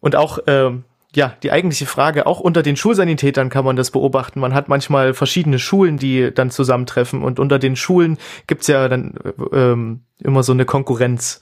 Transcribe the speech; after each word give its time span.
Und 0.00 0.16
auch, 0.16 0.38
ähm, 0.46 0.84
ja, 1.14 1.34
die 1.42 1.50
eigentliche 1.50 1.86
Frage, 1.86 2.26
auch 2.26 2.40
unter 2.40 2.62
den 2.62 2.76
Schulsanitätern 2.76 3.50
kann 3.50 3.64
man 3.64 3.76
das 3.76 3.90
beobachten. 3.90 4.40
Man 4.40 4.54
hat 4.54 4.68
manchmal 4.68 5.12
verschiedene 5.12 5.58
Schulen, 5.58 5.96
die 5.96 6.32
dann 6.32 6.50
zusammentreffen 6.50 7.22
und 7.22 7.40
unter 7.40 7.58
den 7.58 7.76
Schulen 7.76 8.16
gibt's 8.46 8.68
ja 8.68 8.88
dann 8.88 9.14
ähm, 9.52 10.00
immer 10.18 10.42
so 10.42 10.52
eine 10.52 10.64
Konkurrenz. 10.64 11.40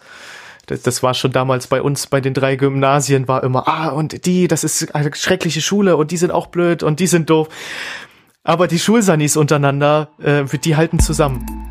Das, 0.66 0.82
das 0.82 1.02
war 1.02 1.14
schon 1.14 1.32
damals 1.32 1.66
bei 1.66 1.82
uns 1.82 2.06
bei 2.06 2.20
den 2.20 2.34
drei 2.34 2.56
Gymnasien, 2.56 3.28
war 3.28 3.42
immer, 3.42 3.68
ah, 3.68 3.88
und 3.88 4.26
die, 4.26 4.48
das 4.48 4.64
ist 4.64 4.94
eine 4.94 5.14
schreckliche 5.14 5.60
Schule 5.60 5.96
und 5.96 6.10
die 6.10 6.16
sind 6.16 6.30
auch 6.30 6.46
blöd 6.46 6.82
und 6.82 7.00
die 7.00 7.06
sind 7.06 7.28
doof. 7.28 7.48
Aber 8.44 8.68
die 8.68 8.78
Schulsanis 8.78 9.36
untereinander, 9.36 10.08
äh, 10.22 10.44
die 10.58 10.76
halten 10.76 10.98
zusammen. 10.98 11.68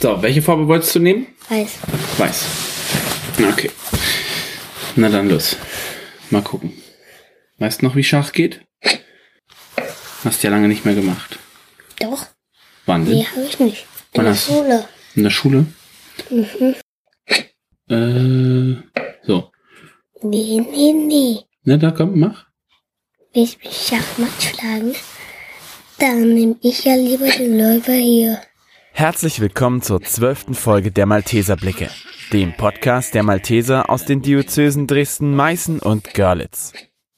So, 0.00 0.22
welche 0.22 0.42
Farbe 0.42 0.68
wolltest 0.68 0.94
du 0.94 1.00
nehmen? 1.00 1.26
Weiß. 1.48 1.78
Weiß. 2.18 2.44
Okay. 3.52 3.70
Na 4.96 5.08
dann 5.08 5.28
los. 5.28 5.56
Mal 6.30 6.42
gucken. 6.42 6.72
Weißt 7.58 7.82
du 7.82 7.86
noch, 7.86 7.96
wie 7.96 8.04
Schach 8.04 8.32
geht? 8.32 8.60
Hast 10.24 10.42
ja 10.42 10.50
lange 10.50 10.68
nicht 10.68 10.84
mehr 10.84 10.94
gemacht. 10.94 11.38
Doch. 12.00 12.26
Wann 12.86 13.04
denn? 13.04 13.16
Nee, 13.18 13.26
habe 13.26 13.44
ich 13.44 13.58
nicht. 13.58 13.86
In 14.12 14.18
Wann 14.18 14.24
der 14.26 14.34
Schule. 14.34 14.88
In 15.16 15.22
der 15.24 15.30
Schule? 15.30 15.66
Mhm. 16.30 16.74
Äh, 17.90 19.02
so. 19.26 19.50
Nee, 20.22 20.60
nee, 20.60 20.92
nee. 20.92 21.38
Na, 21.64 21.76
da 21.76 21.90
komm, 21.90 22.18
mach. 22.18 22.46
Will 23.32 23.44
ich 23.44 23.58
mich 23.58 23.72
Schachmatt 23.72 24.30
schlagen? 24.40 24.94
Dann 25.98 26.34
nehme 26.34 26.56
ich 26.62 26.84
ja 26.84 26.94
lieber 26.94 27.28
den 27.28 27.58
Läufer 27.58 27.92
hier. 27.92 28.40
Herzlich 28.98 29.38
willkommen 29.38 29.80
zur 29.80 30.02
zwölften 30.02 30.54
Folge 30.54 30.90
der 30.90 31.06
Malteserblicke, 31.06 31.88
dem 32.32 32.52
Podcast 32.56 33.14
der 33.14 33.22
Malteser 33.22 33.90
aus 33.90 34.04
den 34.04 34.22
Diözesen 34.22 34.88
Dresden, 34.88 35.36
Meißen 35.36 35.78
und 35.78 36.14
Görlitz. 36.14 36.72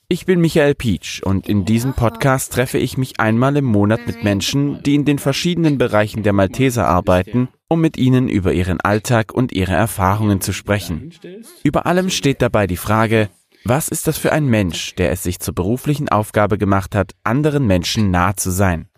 Ich 0.06 0.26
bin 0.26 0.42
Michael 0.42 0.74
Pietsch 0.74 1.22
und 1.22 1.48
in 1.48 1.64
diesem 1.64 1.94
Podcast 1.94 2.52
treffe 2.52 2.76
ich 2.76 2.98
mich 2.98 3.18
einmal 3.18 3.56
im 3.56 3.64
Monat 3.64 4.06
mit 4.06 4.22
Menschen, 4.22 4.82
die 4.82 4.94
in 4.94 5.06
den 5.06 5.18
verschiedenen 5.18 5.78
Bereichen 5.78 6.22
der 6.22 6.34
Malteser 6.34 6.86
arbeiten, 6.86 7.48
um 7.66 7.80
mit 7.80 7.96
ihnen 7.96 8.28
über 8.28 8.52
ihren 8.52 8.82
Alltag 8.82 9.32
und 9.32 9.50
ihre 9.50 9.72
Erfahrungen 9.72 10.42
zu 10.42 10.52
sprechen. 10.52 11.14
Über 11.62 11.86
allem 11.86 12.10
steht 12.10 12.42
dabei 12.42 12.66
die 12.66 12.76
Frage, 12.76 13.30
was 13.64 13.88
ist 13.88 14.06
das 14.06 14.18
für 14.18 14.32
ein 14.32 14.44
Mensch, 14.44 14.96
der 14.96 15.12
es 15.12 15.22
sich 15.22 15.40
zur 15.40 15.54
beruflichen 15.54 16.10
Aufgabe 16.10 16.58
gemacht 16.58 16.94
hat, 16.94 17.12
anderen 17.24 17.66
Menschen 17.66 18.10
nah 18.10 18.36
zu 18.36 18.50
sein? 18.50 18.89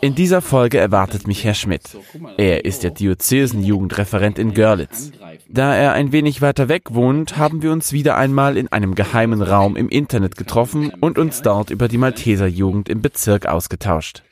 In 0.00 0.14
dieser 0.14 0.42
Folge 0.42 0.78
erwartet 0.78 1.26
mich 1.26 1.44
Herr 1.44 1.54
Schmidt. 1.54 1.96
Er 2.36 2.64
ist 2.64 2.82
der 2.82 2.90
Diözesenjugendreferent 2.90 4.38
in 4.38 4.52
Görlitz. 4.52 5.12
Da 5.48 5.74
er 5.74 5.92
ein 5.94 6.12
wenig 6.12 6.42
weiter 6.42 6.68
weg 6.68 6.94
wohnt, 6.94 7.38
haben 7.38 7.62
wir 7.62 7.72
uns 7.72 7.92
wieder 7.92 8.16
einmal 8.16 8.56
in 8.56 8.70
einem 8.70 8.94
geheimen 8.94 9.42
Raum 9.42 9.76
im 9.76 9.88
Internet 9.88 10.36
getroffen 10.36 10.92
und 11.00 11.18
uns 11.18 11.42
dort 11.42 11.70
über 11.70 11.88
die 11.88 11.98
Malteserjugend 11.98 12.88
im 12.88 13.00
Bezirk 13.00 13.46
ausgetauscht. 13.46 14.22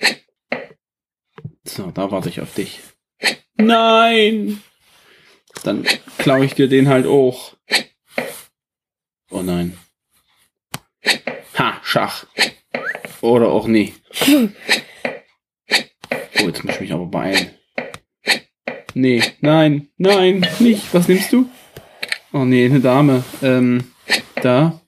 So, 1.64 1.90
da 1.90 2.10
warte 2.10 2.28
ich 2.28 2.40
auf 2.40 2.54
dich. 2.54 2.80
Nein! 3.56 4.62
Dann 5.64 5.84
klaue 6.18 6.44
ich 6.44 6.54
dir 6.54 6.68
den 6.68 6.88
halt 6.88 7.06
auch. 7.06 7.56
Oh 9.30 9.42
nein. 9.42 9.76
Ha, 11.58 11.80
Schach. 11.82 12.26
Oder 13.22 13.48
auch 13.48 13.66
nie. 13.66 13.94
Oh, 16.10 16.46
jetzt 16.46 16.64
muss 16.64 16.74
ich 16.74 16.80
mich 16.80 16.92
aber 16.92 17.06
beeilen. 17.06 17.50
Nee, 18.94 19.22
nein, 19.40 19.88
nein, 19.98 20.46
nicht. 20.58 20.92
Was 20.92 21.08
nimmst 21.08 21.32
du? 21.32 21.48
Oh 22.32 22.44
nee, 22.44 22.64
eine 22.66 22.80
Dame. 22.80 23.24
Ähm, 23.42 23.92
da. 24.42 24.80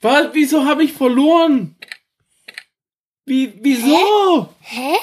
Was? 0.00 0.28
Wieso 0.34 0.64
habe 0.64 0.84
ich 0.84 0.92
verloren? 0.92 1.76
Wie, 3.24 3.54
wieso? 3.60 4.50
Hä? 4.60 4.94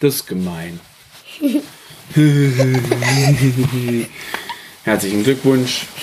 Das 0.00 0.16
ist 0.16 0.26
gemein. 0.26 0.80
Herzlichen 4.84 5.22
Glückwunsch. 5.24 5.86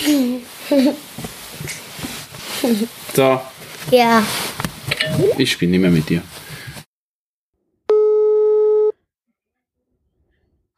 So, 3.14 3.40
Ja. 3.90 4.24
Ich 5.38 5.52
spiele 5.52 5.70
nicht 5.72 5.80
mehr 5.80 5.90
mit 5.90 6.08
dir. 6.08 6.22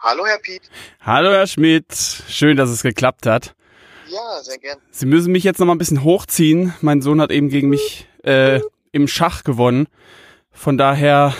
Hallo, 0.01 0.25
Herr 0.27 0.39
Piet. 0.39 0.63
Hallo 1.01 1.31
Herr 1.31 1.47
Schmidt, 1.47 1.93
schön, 2.29 2.57
dass 2.57 2.71
es 2.71 2.83
geklappt 2.83 3.27
hat. 3.27 3.55
Ja, 4.09 4.43
sehr 4.43 4.59
gern. 4.59 4.79
Sie 4.91 5.07
müssen 5.07 5.33
mich 5.33 5.45
jetzt 5.45 5.59
noch 5.59 5.67
mal 5.67 5.75
ein 5.75 5.79
bisschen 5.79 6.03
hochziehen. 6.05 6.73
Mein 6.81 7.03
Sohn 7.03 7.21
hat 7.21 7.31
eben 7.31 7.49
gegen 7.51 7.69
mich 7.69 8.07
äh, 8.25 8.61
im 8.93 9.07
Schach 9.09 9.45
gewonnen. 9.45 9.87
Von 10.51 10.79
daher, 10.79 11.35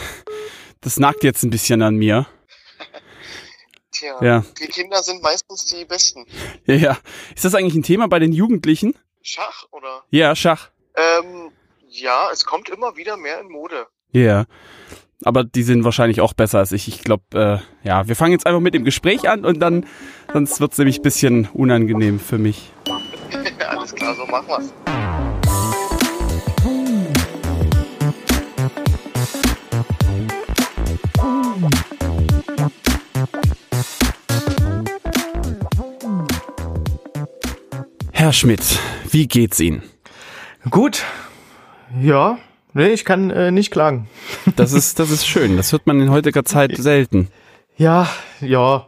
das 0.81 0.99
nagt 0.99 1.25
jetzt 1.25 1.45
ein 1.45 1.51
bisschen 1.51 1.81
an 1.83 1.97
mir. 1.97 2.27
Tja, 3.93 4.17
Ja. 4.23 4.45
die 4.61 4.67
Kinder 4.67 5.03
sind 5.03 5.23
meistens 5.23 5.65
die 5.67 5.85
Besten. 5.85 6.27
Ja, 6.67 6.75
ja. 6.75 6.99
Ist 7.35 7.45
das 7.45 7.55
eigentlich 7.55 7.75
ein 7.75 7.83
Thema 7.83 8.07
bei 8.09 8.19
den 8.19 8.33
Jugendlichen? 8.33 8.95
Schach, 9.23 9.65
oder? 9.71 10.05
Ja, 10.11 10.37
Schach. 10.37 10.71
Ähm, 10.95 11.48
ja, 11.91 12.29
es 12.33 12.45
kommt 12.45 12.69
immer 12.69 12.97
wieder 12.97 13.17
mehr 13.17 13.41
in 13.41 13.49
Mode. 13.49 13.87
Ja. 14.13 14.45
Aber 15.25 15.43
die 15.43 15.65
sind 15.65 15.83
wahrscheinlich 15.83 16.21
auch 16.21 16.33
besser 16.33 16.59
als 16.59 16.71
ich. 16.71 16.87
Ich 16.87 17.03
glaube, 17.03 17.25
äh, 17.35 17.87
ja, 17.87 18.07
wir 18.07 18.15
fangen 18.15 18.33
jetzt 18.33 18.47
einfach 18.47 18.61
mit 18.61 18.75
dem 18.75 18.85
Gespräch 18.85 19.29
an 19.29 19.45
und 19.45 19.59
dann, 19.59 19.85
sonst 20.33 20.61
wird's 20.61 20.79
nämlich 20.79 21.01
ein 21.01 21.03
bisschen 21.03 21.49
unangenehm 21.53 22.21
für 22.21 22.39
mich. 22.39 22.73
Alles 23.69 23.95
klar, 23.95 24.15
so 24.15 24.27
machen 24.27 24.49
wir's. 24.49 24.73
Herr 38.13 38.33
Schmidt, 38.33 38.79
wie 39.11 39.27
geht's 39.27 39.59
Ihnen? 39.59 39.83
Gut, 40.71 41.05
ja, 42.01 42.39
nee, 42.75 42.89
ich 42.89 43.05
kann 43.05 43.31
äh, 43.31 43.51
nicht 43.51 43.71
klagen. 43.71 44.09
Das 44.57 44.73
ist, 44.73 44.99
das 44.99 45.11
ist 45.11 45.27
schön. 45.27 45.57
Das 45.57 45.73
hört 45.73 45.87
man 45.87 46.01
in 46.01 46.11
heutiger 46.11 46.45
Zeit 46.45 46.77
selten. 46.77 47.29
Ja, 47.77 48.09
ja, 48.41 48.87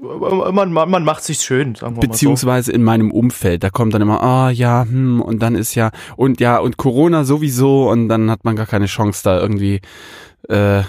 man, 0.00 0.72
man, 0.72 0.90
man 0.90 1.04
macht 1.04 1.24
sich 1.24 1.38
schön, 1.40 1.74
sagen 1.74 1.94
wir 1.94 1.96
mal 1.96 2.02
so. 2.02 2.08
Beziehungsweise 2.08 2.72
in 2.72 2.82
meinem 2.82 3.10
Umfeld, 3.10 3.62
da 3.64 3.70
kommt 3.70 3.94
dann 3.94 4.02
immer, 4.02 4.22
ah 4.22 4.50
ja, 4.50 4.82
hm, 4.82 5.20
und 5.20 5.40
dann 5.40 5.54
ist 5.54 5.74
ja, 5.74 5.90
und 6.16 6.40
ja, 6.40 6.58
und 6.58 6.76
Corona 6.76 7.24
sowieso, 7.24 7.88
und 7.88 8.08
dann 8.08 8.30
hat 8.30 8.44
man 8.44 8.56
gar 8.56 8.66
keine 8.66 8.86
Chance, 8.86 9.22
da 9.24 9.40
irgendwie 9.40 9.80
äh, 10.48 10.82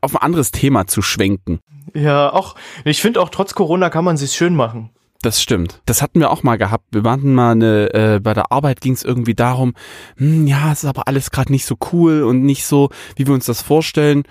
auf 0.00 0.16
ein 0.16 0.22
anderes 0.22 0.50
Thema 0.50 0.86
zu 0.86 1.02
schwenken. 1.02 1.60
Ja, 1.94 2.32
auch, 2.32 2.54
ich 2.84 3.00
finde 3.00 3.20
auch 3.20 3.30
trotz 3.30 3.54
Corona 3.54 3.90
kann 3.90 4.04
man 4.04 4.16
sich 4.16 4.32
schön 4.32 4.54
machen. 4.54 4.90
Das 5.22 5.42
stimmt. 5.42 5.80
Das 5.84 6.00
hatten 6.00 6.20
wir 6.20 6.30
auch 6.30 6.44
mal 6.44 6.58
gehabt. 6.58 6.84
Wir 6.92 7.02
waren 7.02 7.34
mal 7.34 7.52
eine, 7.52 7.92
äh, 7.92 8.20
bei 8.20 8.34
der 8.34 8.52
Arbeit 8.52 8.80
ging 8.80 8.92
es 8.92 9.02
irgendwie 9.02 9.34
darum, 9.34 9.74
hm, 10.16 10.46
ja, 10.46 10.70
es 10.72 10.84
ist 10.84 10.88
aber 10.88 11.08
alles 11.08 11.30
gerade 11.30 11.50
nicht 11.50 11.66
so 11.66 11.76
cool 11.92 12.22
und 12.22 12.44
nicht 12.44 12.64
so, 12.64 12.90
wie 13.16 13.26
wir 13.26 13.34
uns 13.34 13.46
das 13.46 13.60
vorstellen. 13.60 14.22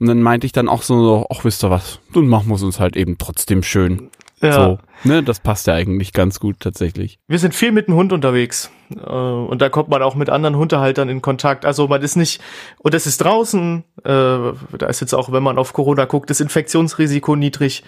Und 0.00 0.08
dann 0.08 0.22
meinte 0.22 0.46
ich 0.46 0.52
dann 0.52 0.68
auch 0.68 0.82
so, 0.82 1.26
ach, 1.30 1.44
wisst 1.44 1.62
ihr 1.62 1.70
was, 1.70 2.00
dann 2.12 2.26
machen 2.26 2.48
wir 2.48 2.56
es 2.56 2.62
uns 2.64 2.80
halt 2.80 2.96
eben 2.96 3.16
trotzdem 3.16 3.62
schön. 3.62 4.10
Ja. 4.42 4.52
So, 4.52 4.78
ne, 5.04 5.22
das 5.22 5.40
passt 5.40 5.68
ja 5.68 5.74
eigentlich 5.74 6.12
ganz 6.12 6.40
gut 6.40 6.56
tatsächlich. 6.60 7.18
Wir 7.28 7.38
sind 7.38 7.54
viel 7.54 7.72
mit 7.72 7.86
dem 7.86 7.94
Hund 7.94 8.12
unterwegs. 8.12 8.70
Äh, 8.90 9.10
und 9.10 9.62
da 9.62 9.68
kommt 9.68 9.88
man 9.88 10.02
auch 10.02 10.16
mit 10.16 10.28
anderen 10.28 10.56
Hundehaltern 10.56 11.08
in 11.08 11.22
Kontakt. 11.22 11.64
Also 11.64 11.88
man 11.88 12.02
ist 12.02 12.16
nicht, 12.16 12.42
und 12.78 12.92
das 12.92 13.06
ist 13.06 13.18
draußen, 13.18 13.84
äh, 14.02 14.08
da 14.08 14.86
ist 14.88 15.00
jetzt 15.00 15.14
auch, 15.14 15.32
wenn 15.32 15.42
man 15.42 15.58
auf 15.58 15.72
Corona 15.72 16.04
guckt, 16.04 16.28
das 16.28 16.40
Infektionsrisiko 16.40 17.36
niedrig. 17.36 17.84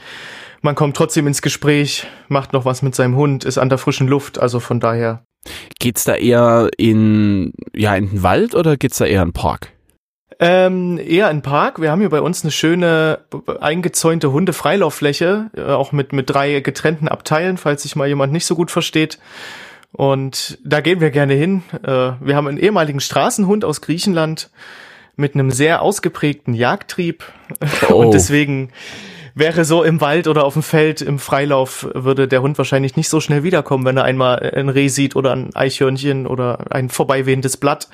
Man 0.62 0.74
kommt 0.74 0.96
trotzdem 0.96 1.26
ins 1.26 1.42
Gespräch, 1.42 2.06
macht 2.28 2.52
noch 2.52 2.64
was 2.64 2.82
mit 2.82 2.94
seinem 2.94 3.16
Hund, 3.16 3.44
ist 3.44 3.58
an 3.58 3.68
der 3.68 3.78
frischen 3.78 4.08
Luft. 4.08 4.38
Also 4.38 4.60
von 4.60 4.80
daher. 4.80 5.24
Geht's 5.78 6.04
da 6.04 6.14
eher 6.14 6.70
in, 6.76 7.52
ja, 7.74 7.94
in 7.94 8.10
den 8.10 8.22
Wald 8.22 8.54
oder 8.54 8.76
geht's 8.76 8.98
da 8.98 9.04
eher 9.04 9.22
in 9.22 9.28
den 9.28 9.34
Park? 9.34 9.72
Ähm, 10.38 10.98
eher 10.98 11.28
ein 11.28 11.40
Park. 11.40 11.80
Wir 11.80 11.90
haben 11.90 12.00
hier 12.00 12.10
bei 12.10 12.20
uns 12.20 12.42
eine 12.42 12.50
schöne 12.50 13.20
eingezäunte 13.60 14.32
Hundefreilauffläche, 14.32 15.50
äh, 15.56 15.62
auch 15.62 15.92
mit, 15.92 16.12
mit 16.12 16.28
drei 16.28 16.60
getrennten 16.60 17.08
Abteilen, 17.08 17.56
falls 17.56 17.84
sich 17.84 17.96
mal 17.96 18.08
jemand 18.08 18.32
nicht 18.32 18.44
so 18.44 18.54
gut 18.54 18.70
versteht. 18.70 19.18
Und 19.92 20.58
da 20.62 20.80
gehen 20.80 21.00
wir 21.00 21.10
gerne 21.10 21.32
hin. 21.32 21.62
Äh, 21.82 22.12
wir 22.20 22.36
haben 22.36 22.48
einen 22.48 22.58
ehemaligen 22.58 23.00
Straßenhund 23.00 23.64
aus 23.64 23.80
Griechenland 23.80 24.50
mit 25.16 25.34
einem 25.34 25.50
sehr 25.50 25.80
ausgeprägten 25.80 26.52
Jagdtrieb. 26.52 27.24
Oh. 27.88 27.94
Und 27.94 28.12
deswegen 28.12 28.70
wäre 29.36 29.66
so 29.66 29.84
im 29.84 30.00
Wald 30.00 30.28
oder 30.28 30.44
auf 30.44 30.54
dem 30.54 30.62
Feld 30.62 31.02
im 31.02 31.18
Freilauf, 31.18 31.86
würde 31.92 32.26
der 32.26 32.40
Hund 32.40 32.56
wahrscheinlich 32.56 32.96
nicht 32.96 33.10
so 33.10 33.20
schnell 33.20 33.42
wiederkommen, 33.42 33.84
wenn 33.84 33.98
er 33.98 34.04
einmal 34.04 34.38
ein 34.56 34.70
Reh 34.70 34.88
sieht 34.88 35.14
oder 35.14 35.32
ein 35.32 35.54
Eichhörnchen 35.54 36.26
oder 36.26 36.72
ein 36.72 36.88
vorbeiwehendes 36.88 37.58
Blatt. 37.58 37.88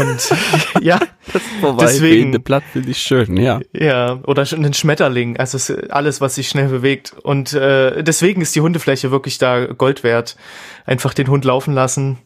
Und 0.00 0.34
ja, 0.82 1.00
Das 1.32 1.42
vorbeiwehende 1.62 2.40
Blatt 2.40 2.62
finde 2.70 2.90
ich 2.90 2.98
schön, 2.98 3.38
ja. 3.38 3.60
ja, 3.72 4.18
oder 4.26 4.42
sch- 4.42 4.62
ein 4.62 4.74
Schmetterling, 4.74 5.38
also 5.38 5.56
es 5.56 5.70
ist 5.70 5.90
alles, 5.90 6.20
was 6.20 6.34
sich 6.34 6.48
schnell 6.50 6.68
bewegt. 6.68 7.14
Und 7.22 7.54
äh, 7.54 8.02
deswegen 8.04 8.42
ist 8.42 8.54
die 8.54 8.60
Hundefläche 8.60 9.10
wirklich 9.10 9.38
da 9.38 9.64
Gold 9.64 10.04
wert. 10.04 10.36
Einfach 10.84 11.14
den 11.14 11.28
Hund 11.28 11.46
laufen 11.46 11.72
lassen, 11.72 12.18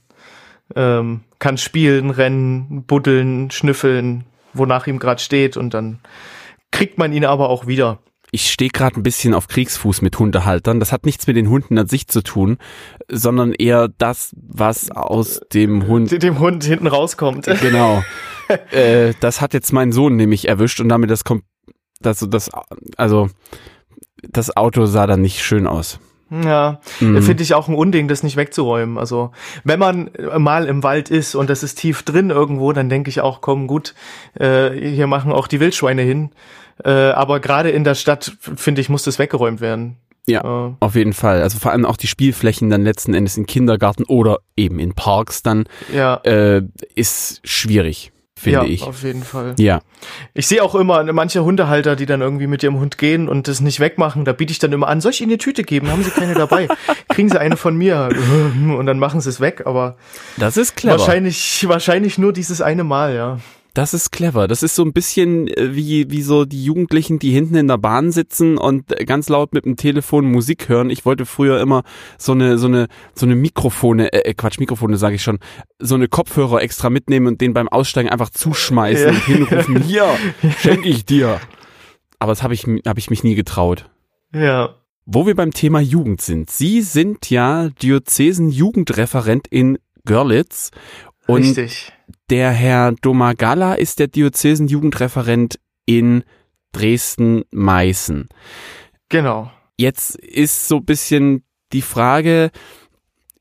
ähm, 0.75 1.21
kann 1.39 1.57
spielen, 1.57 2.11
rennen, 2.11 2.83
buddeln, 2.85 3.53
schnüffeln, 3.53 4.25
wonach 4.55 4.89
ihm 4.89 4.99
gerade 4.99 5.21
steht 5.23 5.57
und 5.57 5.73
dann 5.73 6.01
kriegt 6.73 6.99
man 6.99 7.13
ihn 7.13 7.25
aber 7.25 7.49
auch 7.49 7.67
wieder. 7.69 8.01
Ich 8.35 8.51
stehe 8.51 8.71
gerade 8.71 8.99
ein 8.99 9.03
bisschen 9.03 9.35
auf 9.35 9.47
Kriegsfuß 9.47 10.01
mit 10.01 10.19
Hundehaltern. 10.19 10.81
Das 10.81 10.91
hat 10.91 11.05
nichts 11.05 11.27
mit 11.27 11.37
den 11.37 11.51
Hunden 11.51 11.79
an 11.79 11.87
sich 11.87 12.09
zu 12.09 12.23
tun, 12.23 12.57
sondern 13.11 13.53
eher 13.53 13.89
das, 13.99 14.35
was 14.35 14.91
aus 14.91 15.43
dem 15.53 15.87
Hund 15.87 16.23
Dem 16.23 16.39
Hund 16.39 16.65
hinten 16.65 16.87
rauskommt. 16.87 17.45
Genau. 17.61 18.03
äh, 18.71 19.13
das 19.21 19.43
hat 19.43 19.53
jetzt 19.53 19.73
mein 19.73 19.93
Sohn 19.93 20.17
nämlich 20.17 20.49
erwischt 20.49 20.81
und 20.81 20.89
damit 20.89 21.11
das 21.11 21.25
kommt, 21.25 21.45
das, 22.01 22.27
das, 22.29 22.51
also, 22.97 23.29
das 24.23 24.57
Auto 24.57 24.87
sah 24.87 25.07
dann 25.07 25.21
nicht 25.21 25.43
schön 25.43 25.67
aus. 25.67 26.01
Ja, 26.31 26.81
Mhm. 27.01 27.23
finde 27.23 27.43
ich 27.43 27.53
auch 27.53 27.69
ein 27.69 27.75
Unding, 27.75 28.09
das 28.09 28.23
nicht 28.23 28.39
wegzuräumen. 28.39 28.97
Also, 28.97 29.33
wenn 29.65 29.79
man 29.79 30.11
mal 30.39 30.65
im 30.67 30.83
Wald 30.83 31.11
ist 31.11 31.35
und 31.35 31.51
das 31.51 31.63
ist 31.63 31.75
tief 31.75 32.03
drin 32.03 32.31
irgendwo, 32.31 32.73
dann 32.73 32.89
denke 32.89 33.11
ich 33.11 33.21
auch, 33.21 33.43
komm, 33.43 33.67
gut, 33.67 33.95
äh, 34.41 34.71
hier 34.71 35.07
machen 35.07 35.31
auch 35.33 35.47
die 35.47 35.61
Wildschweine 35.61 36.01
hin. 36.01 36.31
Äh, 36.85 36.91
aber 36.91 37.41
gerade 37.41 37.71
in 37.71 37.85
der 37.85 37.95
Stadt, 37.95 38.33
finde 38.41 38.81
ich, 38.81 38.89
muss 38.89 39.03
das 39.05 39.19
weggeräumt 39.19 39.61
werden. 39.61 39.97
Ja, 40.27 40.69
Äh, 40.69 40.75
auf 40.81 40.95
jeden 40.95 41.13
Fall. 41.13 41.43
Also 41.43 41.59
vor 41.59 41.73
allem 41.73 41.85
auch 41.85 41.97
die 41.97 42.07
Spielflächen 42.07 42.71
dann 42.71 42.83
letzten 42.83 43.13
Endes 43.15 43.37
in 43.37 43.47
Kindergarten 43.47 44.05
oder 44.05 44.39
eben 44.57 44.79
in 44.79 44.95
Parks 44.95 45.43
dann, 45.43 45.65
ja, 45.93 46.15
äh, 46.25 46.63
ist 46.95 47.41
schwierig, 47.43 48.13
finde 48.37 48.59
ja, 48.61 48.65
ich. 48.65 48.83
auf 48.85 49.03
jeden 49.03 49.25
Fall. 49.25 49.57
Ja, 49.59 49.81
Ich 50.35 50.47
sehe 50.47 50.63
auch 50.63 50.77
immer 50.77 51.03
manche 51.13 51.43
Hundehalter, 51.45 51.97
die 51.97 52.07
dann 52.07 52.21
irgendwie 52.21 52.47
mit 52.47 52.63
ihrem 52.63 52.79
Hund 52.79 52.99
gehen 52.99 53.29
und 53.29 53.49
das 53.49 53.61
nicht 53.61 53.81
wegmachen. 53.81 54.25
Da 54.25 54.33
biete 54.33 54.53
ich 54.53 54.61
dann 54.61 54.73
immer 54.73 54.87
an, 54.87 55.01
soll 55.01 55.11
ich 55.11 55.21
Ihnen 55.21 55.33
eine 55.33 55.39
Tüte 55.39 55.65
geben? 55.65 55.91
Haben 55.91 56.05
Sie 56.05 56.11
keine 56.11 56.35
dabei? 56.35 56.69
Kriegen 57.09 57.29
Sie 57.29 57.41
eine 57.41 57.57
von 57.57 57.77
mir? 57.77 58.09
Und 58.79 58.87
dann 58.87 59.01
machen 59.01 59.21
Sie 59.21 59.29
es 59.29 59.41
weg. 59.41 59.63
Aber 59.67 59.97
das 60.37 60.57
ist 60.57 60.77
clever. 60.77 60.99
wahrscheinlich, 61.01 61.67
wahrscheinlich 61.69 62.17
nur 62.19 62.33
dieses 62.33 62.61
eine 62.63 62.85
Mal, 62.85 63.15
ja. 63.17 63.39
Das 63.75 63.95
ist 63.95 64.13
clever. 64.13 64.49
Das 64.49 64.63
ist 64.63 64.75
so 64.75 64.85
ein 64.85 64.93
bisschen 64.93 65.49
äh, 65.49 65.75
wie, 65.75 66.11
wie 66.11 66.21
so 66.23 66.45
die 66.45 66.63
Jugendlichen, 66.63 67.19
die 67.19 67.31
hinten 67.31 67.55
in 67.55 67.69
der 67.69 67.79
Bahn 67.79 68.13
sitzen 68.13 68.59
und 68.59 68.89
ganz 69.07 69.31
laut 69.31 69.55
mit 69.55 69.65
dem 69.65 69.77
Telefon 69.77 70.31
Musik 70.31 70.69
hören. 70.69 70.91
Ich 70.91 71.07
wollte 71.07 71.25
früher 71.25 71.59
immer 71.61 71.83
so 72.19 72.33
eine, 72.33 72.59
so 72.59 72.67
eine, 72.67 72.89
so 73.15 73.25
eine 73.25 73.35
Mikrofone, 73.35 74.13
äh, 74.13 74.35
Quatsch, 74.35 74.59
Mikrofone 74.59 74.99
sage 74.99 75.15
ich 75.15 75.23
schon, 75.23 75.39
so 75.79 75.95
eine 75.95 76.09
Kopfhörer 76.09 76.61
extra 76.61 76.91
mitnehmen 76.91 77.27
und 77.29 77.41
den 77.41 77.55
beim 77.55 77.69
Aussteigen 77.69 78.11
einfach 78.11 78.29
zuschmeißen 78.31 79.07
Ja. 79.07 79.11
und 79.11 79.25
hinrufen, 79.25 79.83
hier, 79.85 80.07
schenke 80.59 80.89
ich 80.91 81.07
dir. 81.07 81.41
Aber 82.19 82.33
das 82.33 82.43
habe 82.43 82.53
ich, 82.55 82.65
hab 82.87 82.99
ich 82.99 83.09
mich 83.09 83.25
nie 83.25 83.35
getraut. 83.35 83.89
Ja. 84.35 84.77
Wo 85.07 85.27
wir 85.27 85.35
beim 85.35 85.53
Thema 85.53 85.81
Jugend 85.81 86.21
sind. 86.21 86.51
Sie 86.51 86.83
sind 86.83 87.29
ja 87.31 87.71
Diözesen-Jugendreferent 87.83 89.49
in 89.49 89.79
Görlitz. 90.05 90.71
Und 91.27 91.43
Richtig. 91.43 91.93
Der 92.33 92.51
Herr 92.51 92.93
Domagala 92.93 93.75
ist 93.75 93.99
der 93.99 94.07
Diözesenjugendreferent 94.09 95.61
in 95.85 96.25
Dresden-Meißen. 96.73 98.31
Genau. 99.11 99.51
Jetzt 99.77 100.17
ist 100.17 100.67
so 100.67 100.77
ein 100.79 100.87
bisschen 100.87 101.45
die 101.75 101.83
Frage, 101.83 102.51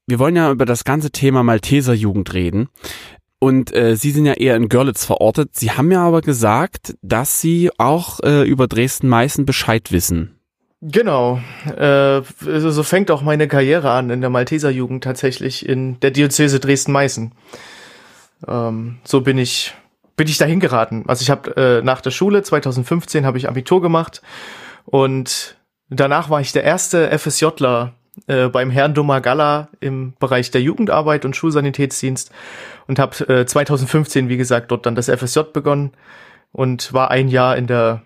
wir 0.07 0.19
wollen 0.19 0.35
ja 0.35 0.51
über 0.51 0.65
das 0.65 0.83
ganze 0.83 1.09
Thema 1.09 1.41
Malteserjugend 1.41 2.33
reden. 2.33 2.67
Und 3.39 3.73
äh, 3.73 3.95
Sie 3.95 4.11
sind 4.11 4.25
ja 4.25 4.33
eher 4.33 4.57
in 4.57 4.67
Görlitz 4.67 5.05
verortet. 5.05 5.51
Sie 5.55 5.71
haben 5.71 5.89
ja 5.89 6.05
aber 6.05 6.19
gesagt, 6.19 6.95
dass 7.01 7.39
Sie 7.39 7.71
auch 7.77 8.19
äh, 8.19 8.43
über 8.43 8.67
Dresden-Meißen 8.67 9.45
Bescheid 9.45 9.93
wissen. 9.93 10.35
Genau. 10.81 11.39
Äh, 11.77 12.23
so 12.41 12.71
so 12.71 12.83
fängt 12.83 13.09
auch 13.09 13.21
meine 13.21 13.47
Karriere 13.47 13.91
an 13.91 14.09
in 14.09 14.19
der 14.19 14.29
Malteserjugend 14.29 15.01
tatsächlich 15.01 15.65
in 15.65 15.97
der 16.01 16.11
Diözese 16.11 16.59
Dresden-Meißen. 16.59 17.31
Ähm, 18.47 18.97
so 19.03 19.21
bin 19.21 19.37
ich 19.37 19.73
bin 20.15 20.27
ich 20.27 20.37
dahin 20.37 20.59
geraten. 20.59 21.05
Also 21.07 21.23
ich 21.23 21.29
habe 21.29 21.55
äh, 21.55 21.81
nach 21.81 22.01
der 22.01 22.11
Schule 22.11 22.43
2015 22.43 23.25
habe 23.25 23.37
ich 23.37 23.47
Abitur 23.47 23.81
gemacht 23.81 24.21
und 24.85 25.57
danach 25.89 26.29
war 26.29 26.41
ich 26.41 26.51
der 26.51 26.63
erste 26.63 27.17
FSJler 27.17 27.93
äh, 28.27 28.47
beim 28.49 28.69
Herrn 28.69 28.93
Domagalla 28.93 29.69
im 29.79 30.13
Bereich 30.19 30.51
der 30.51 30.61
Jugendarbeit 30.61 31.25
und 31.25 31.35
Schulsanitätsdienst 31.35 32.31
und 32.87 32.99
habe 32.99 33.27
äh, 33.29 33.45
2015 33.45 34.29
wie 34.29 34.37
gesagt 34.37 34.69
dort 34.71 34.85
dann 34.85 34.95
das 34.95 35.09
FSJ 35.09 35.39
begonnen 35.53 35.93
und 36.51 36.93
war 36.93 37.09
ein 37.09 37.27
Jahr 37.27 37.57
in 37.57 37.67
der 37.67 38.03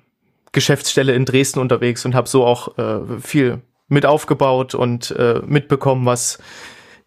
Geschäftsstelle 0.52 1.14
in 1.14 1.26
Dresden 1.26 1.60
unterwegs 1.60 2.06
und 2.06 2.16
habe 2.16 2.30
so 2.30 2.46
auch 2.46 2.78
äh, 2.78 3.20
viel 3.20 3.62
mit 3.88 4.06
aufgebaut 4.06 4.74
und 4.74 5.12
äh, 5.12 5.42
mitbekommen, 5.46 6.06
was 6.06 6.40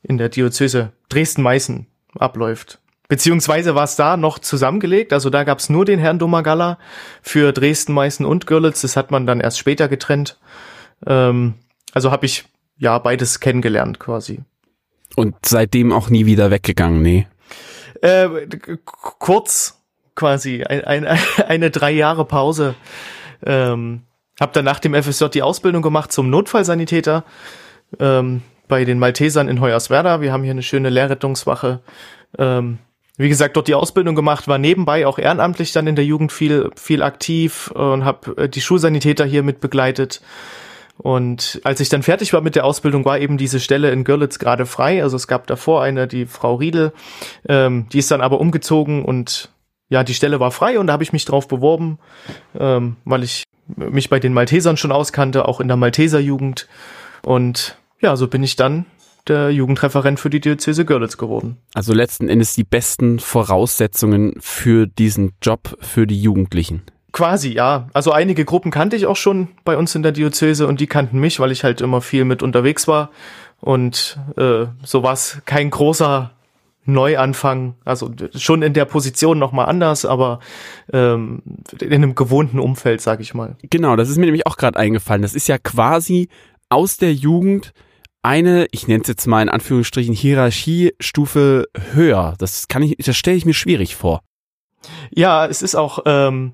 in 0.03 0.19
der 0.19 0.29
Diözese 0.29 0.93
Dresden-Meißen 1.09 1.87
abläuft. 2.19 2.79
Beziehungsweise 3.09 3.75
war 3.75 3.85
es 3.85 3.97
da 3.97 4.19
noch 4.19 4.39
zusammengelegt, 4.39 5.15
also 5.15 5.31
da 5.31 5.45
gab 5.45 5.59
es 5.59 5.71
nur 5.71 5.87
den 5.87 5.99
Herrn 5.99 6.19
Domagalla 6.19 6.79
für 7.23 7.53
Dresden, 7.53 7.95
Meißen 7.95 8.27
und 8.27 8.47
Görlitz, 8.47 8.83
das 8.83 8.97
hat 8.97 9.11
man 9.11 9.27
dann 9.27 9.41
erst 9.41 9.59
später 9.59 9.89
getrennt. 9.89 10.39
Ähm, 11.07 11.55
also 11.95 12.11
habe 12.11 12.27
ich 12.27 12.45
ja 12.77 12.99
beides 12.99 13.41
kennengelernt 13.41 13.99
quasi. 13.99 14.41
Und 15.17 15.35
seitdem 15.45 15.91
auch 15.91 16.11
nie 16.11 16.27
wieder 16.27 16.51
weggegangen, 16.51 17.01
nee. 17.01 17.27
Äh, 18.03 18.29
kurz 18.85 19.81
quasi 20.15 20.65
ein, 20.65 20.85
ein, 20.85 21.19
eine 21.49 21.71
drei 21.71 21.93
Jahre 21.93 22.27
Pause. 22.27 22.75
Ähm, 23.45 24.03
hab 24.39 24.53
dann 24.53 24.67
nach 24.67 24.81
dem 24.81 24.95
FSJ 24.95 25.27
die 25.29 25.43
Ausbildung 25.43 25.81
gemacht 25.83 26.13
zum 26.13 26.29
Notfallsanitäter 26.29 27.25
ähm, 27.99 28.43
bei 28.69 28.85
den 28.85 28.99
Maltesern 28.99 29.49
in 29.49 29.61
Hoyerswerda. 29.61 30.21
Wir 30.21 30.33
haben 30.33 30.43
hier 30.43 30.53
eine 30.53 30.63
schöne 30.63 30.91
Lehrrettungswache. 30.91 31.81
Ähm, 32.39 32.79
wie 33.19 33.29
gesagt, 33.29 33.57
dort 33.57 33.69
die 33.69 33.75
Ausbildung 33.75 34.15
gemacht, 34.15 34.49
war 34.49 34.59
nebenbei 34.59 35.07
auch 35.07 35.19
ehrenamtlich 35.19 35.73
dann 35.73 35.87
in 35.87 35.97
der 35.97 36.05
Jugend 36.05 36.33
viel, 36.33 36.71
viel 36.77 37.03
aktiv 37.03 37.71
und 37.73 38.05
habe 38.05 38.49
die 38.49 38.61
Schulsanitäter 38.61 39.25
hier 39.25 39.43
mit 39.43 39.61
begleitet. 39.61 40.23
Und 40.99 41.61
als 41.63 41.81
ich 41.81 41.89
dann 41.89 42.03
fertig 42.03 42.33
war 42.33 42.41
mit 42.41 42.55
der 42.55 42.65
Ausbildung, 42.65 43.05
war 43.05 43.19
eben 43.19 43.39
diese 43.39 43.61
Stelle 43.61 43.91
in 43.91 44.05
Görlitz 44.05 44.39
gerade 44.39 44.67
frei. 44.67 45.03
Also 45.03 45.17
es 45.17 45.29
gab 45.29 45.47
davor 45.47 45.83
eine, 45.83 46.09
die 46.09 46.27
Frau 46.27 46.57
Riedel, 46.57 46.93
ähm, 47.49 47.89
die 47.93 47.99
ist 47.99 48.11
dann 48.11 48.21
aber 48.21 48.41
umgezogen 48.41 49.05
und 49.05 49.51
ja, 49.89 50.05
die 50.05 50.15
Stelle 50.15 50.39
war 50.39 50.51
frei 50.51 50.79
und 50.79 50.89
da 50.89 50.93
habe 50.93 51.03
ich 51.03 51.13
mich 51.13 51.25
drauf 51.25 51.49
beworben, 51.49 51.99
ähm, 52.59 52.97
weil 53.05 53.23
ich 53.23 53.45
mich 53.77 54.11
bei 54.11 54.19
den 54.19 54.33
Maltesern 54.33 54.77
schon 54.77 54.93
auskannte, 54.93 55.47
auch 55.47 55.61
in 55.61 55.69
der 55.69 55.77
Malteserjugend. 55.77 56.69
Und 57.23 57.77
ja, 58.01 58.17
so 58.17 58.29
bin 58.29 58.43
ich 58.43 58.57
dann 58.57 58.87
der 59.27 59.51
Jugendreferent 59.51 60.21
für 60.21 60.31
die 60.31 60.41
Diözese 60.41 60.85
Görlitz 60.85 61.17
geworden. 61.17 61.57
Also 61.75 61.93
letzten 61.93 62.29
Endes 62.29 62.55
die 62.55 62.65
besten 62.65 63.19
Voraussetzungen 63.19 64.35
für 64.41 64.87
diesen 64.87 65.33
Job 65.43 65.77
für 65.81 66.07
die 66.07 66.21
Jugendlichen. 66.21 66.83
Quasi, 67.13 67.53
ja. 67.53 67.89
Also 67.95 68.13
einige 68.13 68.45
Gruppen 68.45 68.71
kannte 68.71 68.97
ich 68.97 69.07
auch 69.07 69.17
schon 69.17 69.49
bei 69.65 69.77
uns 69.77 69.95
in 69.95 70.03
der 70.03 70.13
Diözese 70.13 70.67
und 70.67 70.81
die 70.81 70.87
kannten 70.87 71.19
mich, 71.19 71.41
weil 71.41 71.53
ich 71.53 71.65
halt 71.65 71.81
immer 71.81 72.01
viel 72.01 72.25
mit 72.25 72.43
unterwegs 72.43 72.87
war. 72.87 73.11
Und 73.61 74.19
äh, 74.37 74.67
so 74.85 75.03
war 75.03 75.15
es 75.15 75.39
kein 75.45 75.71
großer 75.71 76.31
Neuanfang. 76.85 77.75
Also 77.85 78.11
schon 78.35 78.63
in 78.63 78.73
der 78.73 78.85
Position 78.85 79.39
nochmal 79.39 79.67
anders, 79.67 80.05
aber 80.05 80.41
ähm, 80.93 81.43
in 81.81 81.93
einem 81.93 82.15
gewohnten 82.15 82.59
Umfeld, 82.59 83.01
sag 83.01 83.21
ich 83.21 83.35
mal. 83.35 83.57
Genau, 83.63 83.97
das 83.97 84.09
ist 84.09 84.17
mir 84.17 84.27
nämlich 84.27 84.47
auch 84.47 84.57
gerade 84.57 84.79
eingefallen. 84.79 85.23
Das 85.23 85.35
ist 85.35 85.49
ja 85.49 85.59
quasi 85.59 86.29
aus 86.69 86.97
der 86.97 87.13
Jugend 87.13 87.73
eine, 88.23 88.67
ich 88.73 88.89
nenne 88.89 89.03
es 89.03 89.09
jetzt 89.09 89.27
mal 89.27 89.43
in 89.43 89.49
Anführungsstrichen, 89.49 90.15
Hierarchiestufe 90.15 91.69
höher. 91.95 92.35
Das 92.39 92.69
kann 92.69 92.83
ich, 92.83 92.97
das 92.99 93.17
stelle 93.17 93.37
ich 93.37 93.45
mir 93.47 93.55
schwierig 93.55 93.97
vor. 93.97 94.23
Ja, 95.11 95.47
es 95.47 95.63
ist 95.63 95.75
auch 95.75 96.01
ähm, 96.07 96.53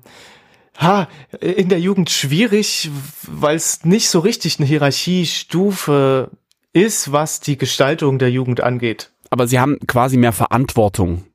ha, 0.79 1.07
in 1.39 1.69
der 1.69 1.79
Jugend 1.79 2.09
schwierig, 2.09 2.89
weil 3.27 3.55
es 3.55 3.83
nicht 3.85 4.09
so 4.09 4.19
richtig 4.19 4.59
eine 4.59 4.67
Hierarchiestufe 4.67 6.29
ist, 6.73 7.11
was 7.11 7.39
die 7.39 7.57
Gestaltung 7.57 8.19
der 8.19 8.31
Jugend 8.31 8.61
angeht. 8.61 9.11
Aber 9.29 9.47
sie 9.47 9.59
haben 9.59 9.77
quasi 9.87 10.17
mehr 10.17 10.33
Verantwortung. 10.33 11.25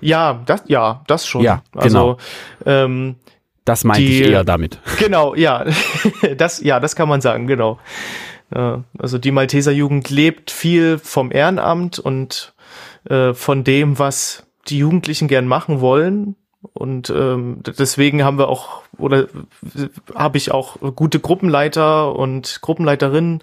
Ja, 0.00 0.42
das, 0.46 0.62
ja, 0.66 1.04
das 1.06 1.26
schon. 1.26 1.42
Ja, 1.42 1.62
Also, 1.74 2.16
ähm, 2.64 3.16
Das 3.66 3.84
meinte 3.84 4.02
Die- 4.02 4.22
ich 4.22 4.28
eher 4.30 4.42
damit. 4.44 4.78
genau, 4.98 5.34
ja, 5.34 5.66
das, 6.36 6.60
ja, 6.62 6.80
das 6.80 6.96
kann 6.96 7.08
man 7.08 7.20
sagen, 7.20 7.46
genau. 7.46 7.78
Ja, 8.54 8.84
also 8.98 9.18
die 9.18 9.30
Malteser 9.30 9.72
Jugend 9.72 10.10
lebt 10.10 10.50
viel 10.50 10.98
vom 10.98 11.30
Ehrenamt 11.30 11.98
und 11.98 12.54
äh, 13.08 13.32
von 13.32 13.64
dem, 13.64 13.98
was 13.98 14.46
die 14.68 14.78
Jugendlichen 14.78 15.28
gern 15.28 15.46
machen 15.46 15.80
wollen 15.80 16.36
Und 16.72 17.10
ähm, 17.10 17.62
deswegen 17.78 18.22
haben 18.22 18.38
wir 18.38 18.48
auch 18.48 18.82
oder 18.98 19.28
habe 20.14 20.36
ich 20.36 20.52
auch 20.52 20.76
gute 20.94 21.20
Gruppenleiter 21.20 22.14
und 22.14 22.60
Gruppenleiterinnen. 22.60 23.42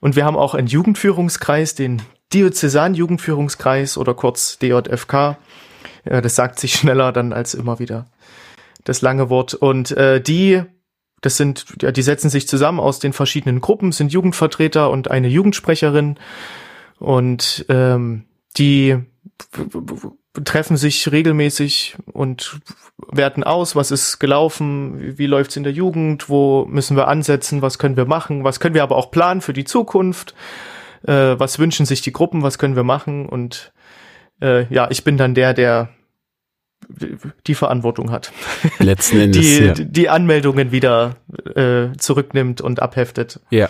Und 0.00 0.16
wir 0.16 0.24
haben 0.24 0.36
auch 0.36 0.54
einen 0.54 0.68
Jugendführungskreis, 0.68 1.74
den 1.74 2.02
Diözesan-Jugendführungskreis 2.34 3.96
oder 3.96 4.14
kurz 4.14 4.58
DJFK. 4.58 5.38
Ja, 6.08 6.20
das 6.20 6.36
sagt 6.36 6.60
sich 6.60 6.74
schneller 6.74 7.12
dann 7.12 7.32
als 7.32 7.54
immer 7.54 7.78
wieder 7.78 8.06
das 8.84 9.02
lange 9.02 9.30
Wort. 9.30 9.54
Und 9.54 9.90
äh, 9.92 10.20
die, 10.20 10.62
das 11.26 11.36
sind, 11.36 11.66
ja, 11.82 11.90
die 11.90 12.02
setzen 12.02 12.30
sich 12.30 12.46
zusammen 12.46 12.78
aus 12.78 13.00
den 13.00 13.12
verschiedenen 13.12 13.60
Gruppen, 13.60 13.90
sind 13.90 14.12
Jugendvertreter 14.12 14.90
und 14.90 15.10
eine 15.10 15.26
Jugendsprecherin. 15.26 16.18
Und 17.00 17.66
ähm, 17.68 18.26
die 18.56 18.96
treffen 20.44 20.76
sich 20.76 21.10
regelmäßig 21.10 21.96
und 22.12 22.60
werten 23.10 23.42
aus, 23.42 23.74
was 23.74 23.90
ist 23.90 24.20
gelaufen, 24.20 25.18
wie, 25.18 25.26
läuft's 25.26 25.56
in 25.56 25.64
der 25.64 25.72
Jugend, 25.72 26.28
wo 26.28 26.64
müssen 26.66 26.96
wir 26.96 27.08
ansetzen, 27.08 27.60
was 27.60 27.78
können 27.78 27.96
wir 27.96 28.06
machen, 28.06 28.44
was 28.44 28.60
können 28.60 28.76
wir 28.76 28.84
aber 28.84 28.96
auch 28.96 29.10
planen 29.10 29.40
für 29.40 29.52
die 29.52 29.64
Zukunft, 29.64 30.34
äh, 31.06 31.34
was 31.38 31.58
wünschen 31.58 31.86
sich 31.86 32.02
die 32.02 32.12
Gruppen, 32.12 32.42
was 32.42 32.58
können 32.58 32.76
wir 32.76 32.84
machen 32.84 33.28
und 33.28 33.72
äh, 34.40 34.72
ja, 34.72 34.88
ich 34.90 35.02
bin 35.02 35.16
dann 35.16 35.34
der, 35.34 35.54
der 35.54 35.88
die 37.46 37.54
Verantwortung 37.54 38.10
hat. 38.10 38.32
Letzten 38.78 39.20
Endes. 39.20 39.40
Die, 39.40 39.64
ja. 39.64 39.74
die 39.74 40.08
Anmeldungen 40.08 40.72
wieder 40.72 41.16
äh, 41.54 41.96
zurücknimmt 41.98 42.60
und 42.60 42.80
abheftet. 42.80 43.40
Ja. 43.50 43.68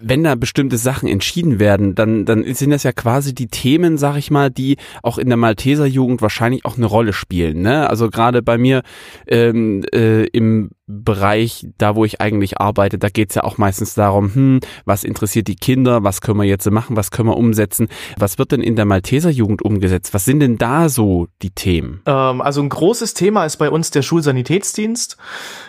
Wenn 0.00 0.24
da 0.24 0.34
bestimmte 0.34 0.78
Sachen 0.78 1.08
entschieden 1.08 1.58
werden, 1.58 1.94
dann, 1.94 2.24
dann 2.24 2.44
sind 2.54 2.70
das 2.70 2.82
ja 2.82 2.92
quasi 2.92 3.34
die 3.34 3.48
Themen, 3.48 3.98
sag 3.98 4.16
ich 4.16 4.30
mal, 4.30 4.50
die 4.50 4.76
auch 5.02 5.18
in 5.18 5.28
der 5.28 5.36
Malteser 5.36 5.86
Jugend 5.86 6.22
wahrscheinlich 6.22 6.64
auch 6.64 6.76
eine 6.76 6.86
Rolle 6.86 7.12
spielen. 7.12 7.62
Ne? 7.62 7.88
Also 7.88 8.10
gerade 8.10 8.42
bei 8.42 8.58
mir 8.58 8.82
ähm, 9.26 9.84
äh, 9.92 10.24
im 10.26 10.70
Bereich, 11.02 11.66
da 11.78 11.96
wo 11.96 12.04
ich 12.04 12.20
eigentlich 12.20 12.60
arbeite, 12.60 12.98
da 12.98 13.08
geht's 13.08 13.34
ja 13.34 13.44
auch 13.44 13.58
meistens 13.58 13.94
darum, 13.94 14.34
hm, 14.34 14.60
was 14.84 15.04
interessiert 15.04 15.48
die 15.48 15.56
Kinder, 15.56 16.04
was 16.04 16.20
können 16.20 16.38
wir 16.38 16.46
jetzt 16.46 16.70
machen, 16.70 16.96
was 16.96 17.10
können 17.10 17.28
wir 17.28 17.36
umsetzen, 17.36 17.88
was 18.18 18.38
wird 18.38 18.52
denn 18.52 18.60
in 18.60 18.76
der 18.76 18.84
Malteser 18.84 19.30
Jugend 19.30 19.62
umgesetzt, 19.62 20.14
was 20.14 20.24
sind 20.24 20.40
denn 20.40 20.58
da 20.58 20.88
so 20.88 21.28
die 21.42 21.50
Themen? 21.50 22.02
Ähm, 22.06 22.40
also 22.40 22.62
ein 22.62 22.68
großes 22.68 23.14
Thema 23.14 23.44
ist 23.44 23.56
bei 23.56 23.70
uns 23.70 23.90
der 23.90 24.02
Schulsanitätsdienst, 24.02 25.16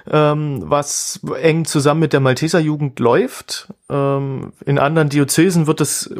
ähm, 0.09 0.63
was 0.63 1.19
eng 1.41 1.65
zusammen 1.65 2.01
mit 2.01 2.13
der 2.13 2.19
Malteser 2.19 2.59
Jugend 2.59 2.99
läuft. 2.99 3.67
Ähm, 3.89 4.53
in 4.65 4.79
anderen 4.79 5.09
Diözesen 5.09 5.67
wird 5.67 5.81
es 5.81 6.13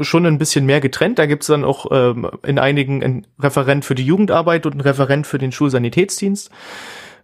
schon 0.00 0.26
ein 0.26 0.38
bisschen 0.38 0.66
mehr 0.66 0.80
getrennt. 0.80 1.18
Da 1.18 1.26
gibt's 1.26 1.46
dann 1.46 1.64
auch 1.64 1.86
ähm, 1.90 2.30
in 2.42 2.58
einigen 2.58 3.02
ein 3.02 3.26
Referent 3.38 3.84
für 3.84 3.94
die 3.94 4.04
Jugendarbeit 4.04 4.66
und 4.66 4.74
ein 4.74 4.80
Referent 4.80 5.26
für 5.26 5.38
den 5.38 5.52
Schulsanitätsdienst. 5.52 6.50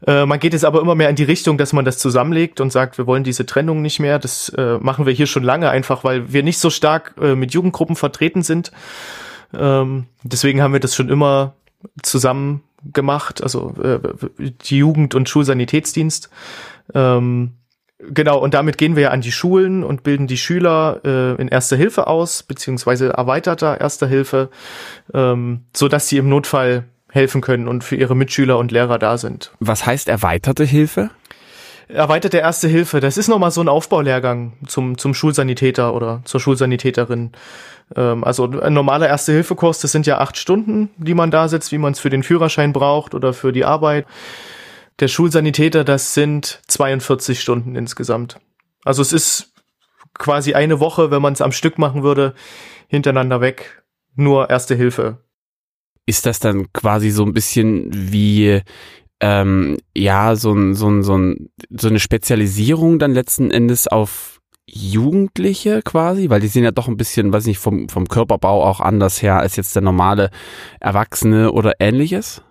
Äh, 0.07 0.27
man 0.27 0.39
geht 0.39 0.53
jetzt 0.53 0.65
aber 0.65 0.81
immer 0.81 0.95
mehr 0.95 1.11
in 1.11 1.17
die 1.17 1.25
Richtung, 1.25 1.59
dass 1.59 1.73
man 1.73 1.85
das 1.85 1.99
zusammenlegt 1.99 2.61
und 2.61 2.73
sagt, 2.73 2.99
wir 2.99 3.07
wollen 3.07 3.25
diese 3.25 3.47
Trennung 3.47 3.83
nicht 3.83 4.01
mehr. 4.01 4.19
Das 4.19 4.49
äh, 4.51 4.79
machen 4.79 5.07
wir 5.07 5.13
hier 5.13 5.27
schon 5.27 5.43
lange 5.43 5.71
einfach, 5.71 6.05
weil 6.05 6.33
wir 6.33 6.43
nicht 6.43 6.59
so 6.59 6.71
stark 6.71 7.15
äh, 7.21 7.35
mit 7.35 7.53
Jugendgruppen 7.53 7.97
vertreten 7.97 8.43
sind. 8.43 8.73
Ähm, 9.53 10.07
deswegen 10.23 10.63
haben 10.63 10.73
wir 10.73 10.81
das 10.81 10.95
schon 10.95 11.09
immer 11.09 11.55
zusammen 12.03 12.63
gemacht, 12.93 13.43
also 13.43 13.75
äh, 13.83 13.99
die 14.39 14.79
Jugend- 14.79 15.15
und 15.15 15.29
Schulsanitätsdienst. 15.29 16.31
Ähm, 16.95 17.55
genau, 17.99 18.39
und 18.39 18.55
damit 18.55 18.79
gehen 18.79 18.95
wir 18.95 19.05
ja 19.05 19.11
an 19.11 19.21
die 19.21 19.33
Schulen 19.33 19.83
und 19.83 20.03
bilden 20.03 20.27
die 20.27 20.37
Schüler 20.37 21.01
äh, 21.05 21.41
in 21.41 21.49
Erster 21.49 21.77
Hilfe 21.77 22.07
aus, 22.07 22.43
beziehungsweise 22.43 23.09
erweiterter 23.11 23.81
Erster 23.81 24.07
Hilfe, 24.07 24.51
ähm, 25.13 25.65
so 25.75 25.89
dass 25.89 26.09
sie 26.09 26.19
im 26.19 26.29
Notfall 26.29 26.85
helfen 27.11 27.41
können 27.41 27.69
und 27.69 27.85
für 27.85 27.97
ihre 27.97 28.15
Mitschüler 28.15 28.59
und 28.59 28.73
Lehrer 28.73 28.99
da 28.99 29.19
sind. 29.19 29.53
Was 29.61 29.87
heißt 29.87 30.09
erweiterte 30.09 30.65
Hilfe? 30.65 31.11
Erweiterte 31.89 32.37
Erste 32.37 32.69
Hilfe, 32.69 33.01
das 33.01 33.17
ist 33.17 33.29
nochmal 33.29 33.51
so 33.51 33.63
ein 33.63 33.69
Aufbaulehrgang 33.69 34.53
zum, 34.67 34.99
zum 34.99 35.15
Schulsanitäter 35.15 35.95
oder 35.95 36.21
zur 36.25 36.39
Schulsanitäterin. 36.39 37.33
Ähm, 37.97 38.25
also 38.25 38.45
ein 38.61 38.75
normaler 38.75 39.09
Erste-Hilfe-Kurs, 39.09 39.81
das 39.81 39.93
sind 39.93 40.07
ja 40.07 40.19
acht 40.19 40.37
Stunden, 40.37 40.91
die 40.99 41.15
man 41.15 41.31
da 41.31 41.49
sitzt, 41.49 41.73
wie 41.73 41.79
man 41.79 41.95
es 41.95 42.01
für 42.01 42.11
den 42.11 42.23
Führerschein 42.23 42.75
braucht 42.75 43.15
oder 43.15 43.33
für 43.33 43.53
die 43.53 43.65
Arbeit. 43.65 44.07
Der 45.01 45.09
Schulsanitäter, 45.09 45.83
das 45.83 46.13
sind 46.13 46.61
42 46.67 47.41
Stunden 47.41 47.75
insgesamt. 47.75 48.39
Also 48.85 49.01
es 49.01 49.15
ist 49.15 49.55
quasi 50.13 50.53
eine 50.53 50.81
Woche, 50.81 51.11
wenn 51.11 51.23
man 51.23 51.33
es 51.33 51.41
am 51.41 51.53
Stück 51.53 51.79
machen 51.79 52.03
würde, 52.03 52.35
hintereinander 52.89 53.41
weg, 53.41 53.83
nur 54.15 54.51
Erste 54.51 54.75
Hilfe 54.75 55.19
ist 56.09 56.25
das 56.25 56.41
dann 56.41 56.73
quasi 56.73 57.11
so 57.11 57.25
ein 57.25 57.35
bisschen 57.35 57.91
wie 57.93 58.63
ähm, 59.21 59.77
ja 59.97 60.37
so 60.37 60.53
ein, 60.53 60.75
so 60.75 60.89
ein, 60.89 61.03
so 61.03 61.17
ein 61.17 61.51
so 61.71 61.89
eine 61.89 62.01
Spezialisierung 62.01 62.99
dann 62.99 63.13
letzten 63.13 63.51
Endes 63.51 63.89
auf 63.89 64.41
Jugendliche 64.67 65.83
quasi, 65.83 66.31
weil 66.31 66.41
die 66.41 66.49
sind 66.49 66.65
ja 66.65 66.71
doch 66.71 66.89
ein 66.89 66.97
bisschen, 66.97 67.33
weiß 67.33 67.47
nicht, 67.47 67.59
vom, 67.59 67.89
vom 67.89 68.07
Körperbau 68.07 68.65
auch 68.65 68.81
anders 68.81 69.23
her 69.23 69.39
als 69.39 69.57
jetzt 69.57 69.75
der 69.75 69.83
normale 69.83 70.31
Erwachsene 70.79 71.53
oder 71.53 71.75
ähnliches? 71.81 72.43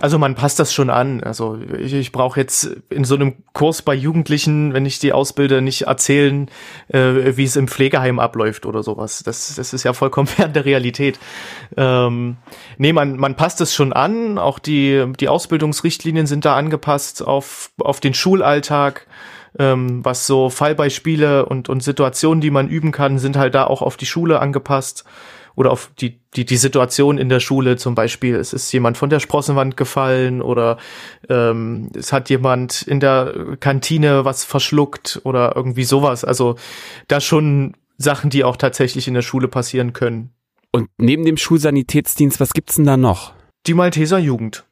Also 0.00 0.18
man 0.18 0.34
passt 0.34 0.58
das 0.58 0.72
schon 0.72 0.90
an. 0.90 1.22
Also 1.22 1.58
ich, 1.78 1.92
ich 1.94 2.12
brauche 2.12 2.38
jetzt 2.40 2.76
in 2.88 3.04
so 3.04 3.14
einem 3.14 3.34
Kurs 3.52 3.82
bei 3.82 3.94
Jugendlichen, 3.94 4.72
wenn 4.72 4.86
ich 4.86 4.98
die 4.98 5.12
ausbilde, 5.12 5.62
nicht 5.62 5.82
erzählen, 5.82 6.48
äh, 6.88 7.36
wie 7.36 7.44
es 7.44 7.56
im 7.56 7.68
Pflegeheim 7.68 8.18
abläuft 8.18 8.66
oder 8.66 8.82
sowas. 8.82 9.22
Das, 9.24 9.54
das 9.54 9.72
ist 9.72 9.84
ja 9.84 9.92
vollkommen 9.92 10.26
fern 10.26 10.52
der 10.52 10.64
Realität. 10.64 11.18
Ähm, 11.76 12.36
nee, 12.78 12.92
man, 12.92 13.16
man 13.16 13.36
passt 13.36 13.60
es 13.60 13.74
schon 13.74 13.92
an. 13.92 14.38
Auch 14.38 14.58
die, 14.58 15.04
die 15.18 15.28
Ausbildungsrichtlinien 15.28 16.26
sind 16.26 16.44
da 16.44 16.56
angepasst 16.56 17.26
auf, 17.26 17.70
auf 17.78 18.00
den 18.00 18.14
Schulalltag. 18.14 19.06
Ähm, 19.58 20.04
was 20.04 20.28
so 20.28 20.48
Fallbeispiele 20.48 21.44
und, 21.44 21.68
und 21.68 21.82
Situationen, 21.82 22.40
die 22.40 22.52
man 22.52 22.68
üben 22.68 22.92
kann, 22.92 23.18
sind 23.18 23.36
halt 23.36 23.56
da 23.56 23.66
auch 23.66 23.82
auf 23.82 23.96
die 23.96 24.06
Schule 24.06 24.38
angepasst 24.38 25.04
oder 25.56 25.70
auf 25.70 25.90
die, 26.00 26.20
die, 26.34 26.44
die 26.44 26.56
Situation 26.56 27.18
in 27.18 27.28
der 27.28 27.40
Schule 27.40 27.76
zum 27.76 27.94
Beispiel. 27.94 28.36
Es 28.36 28.52
ist 28.52 28.72
jemand 28.72 28.96
von 28.96 29.10
der 29.10 29.20
Sprossenwand 29.20 29.76
gefallen 29.76 30.42
oder 30.42 30.78
ähm, 31.28 31.90
es 31.94 32.12
hat 32.12 32.30
jemand 32.30 32.82
in 32.82 33.00
der 33.00 33.56
Kantine 33.60 34.24
was 34.24 34.44
verschluckt 34.44 35.20
oder 35.24 35.54
irgendwie 35.56 35.84
sowas. 35.84 36.24
Also 36.24 36.56
da 37.08 37.20
schon 37.20 37.74
Sachen, 37.98 38.30
die 38.30 38.44
auch 38.44 38.56
tatsächlich 38.56 39.08
in 39.08 39.14
der 39.14 39.22
Schule 39.22 39.48
passieren 39.48 39.92
können. 39.92 40.30
Und 40.72 40.88
neben 40.98 41.24
dem 41.24 41.36
Schulsanitätsdienst, 41.36 42.40
was 42.40 42.52
gibt's 42.52 42.76
denn 42.76 42.86
da 42.86 42.96
noch? 42.96 43.32
Die 43.66 43.74
Malteser 43.74 44.18
Jugend. 44.18 44.64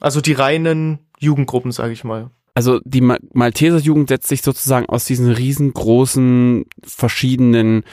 Also 0.00 0.20
die 0.20 0.32
reinen 0.32 0.98
Jugendgruppen, 1.18 1.72
sage 1.72 1.92
ich 1.92 2.04
mal. 2.04 2.30
Also 2.54 2.80
die 2.84 3.00
Malteser 3.00 3.78
Jugend 3.78 4.08
setzt 4.08 4.28
sich 4.28 4.42
sozusagen 4.42 4.86
aus 4.86 5.04
diesen 5.06 5.30
riesengroßen 5.30 6.66
verschiedenen 6.84 7.84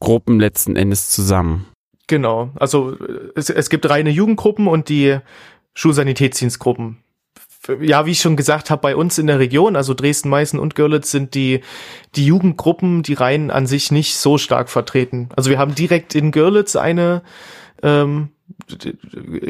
Gruppen 0.00 0.38
letzten 0.40 0.76
Endes 0.76 1.08
zusammen. 1.10 1.66
Genau. 2.12 2.50
Also 2.56 2.94
es, 3.34 3.48
es 3.48 3.70
gibt 3.70 3.88
reine 3.88 4.10
Jugendgruppen 4.10 4.68
und 4.68 4.90
die 4.90 5.16
Schulsanitätsdienstgruppen. 5.72 6.98
Ja, 7.80 8.04
wie 8.04 8.10
ich 8.10 8.20
schon 8.20 8.36
gesagt 8.36 8.68
habe, 8.68 8.82
bei 8.82 8.94
uns 8.94 9.16
in 9.16 9.28
der 9.28 9.38
Region, 9.38 9.76
also 9.76 9.94
Dresden, 9.94 10.28
Meißen 10.28 10.60
und 10.60 10.74
Görlitz, 10.74 11.10
sind 11.10 11.34
die, 11.34 11.62
die 12.14 12.26
Jugendgruppen, 12.26 13.02
die 13.02 13.14
Reihen 13.14 13.50
an 13.50 13.66
sich 13.66 13.90
nicht 13.90 14.16
so 14.16 14.36
stark 14.36 14.68
vertreten. 14.68 15.30
Also 15.36 15.48
wir 15.48 15.58
haben 15.58 15.74
direkt 15.74 16.14
in 16.14 16.32
Görlitz 16.32 16.76
eine 16.76 17.22
ähm, 17.82 18.28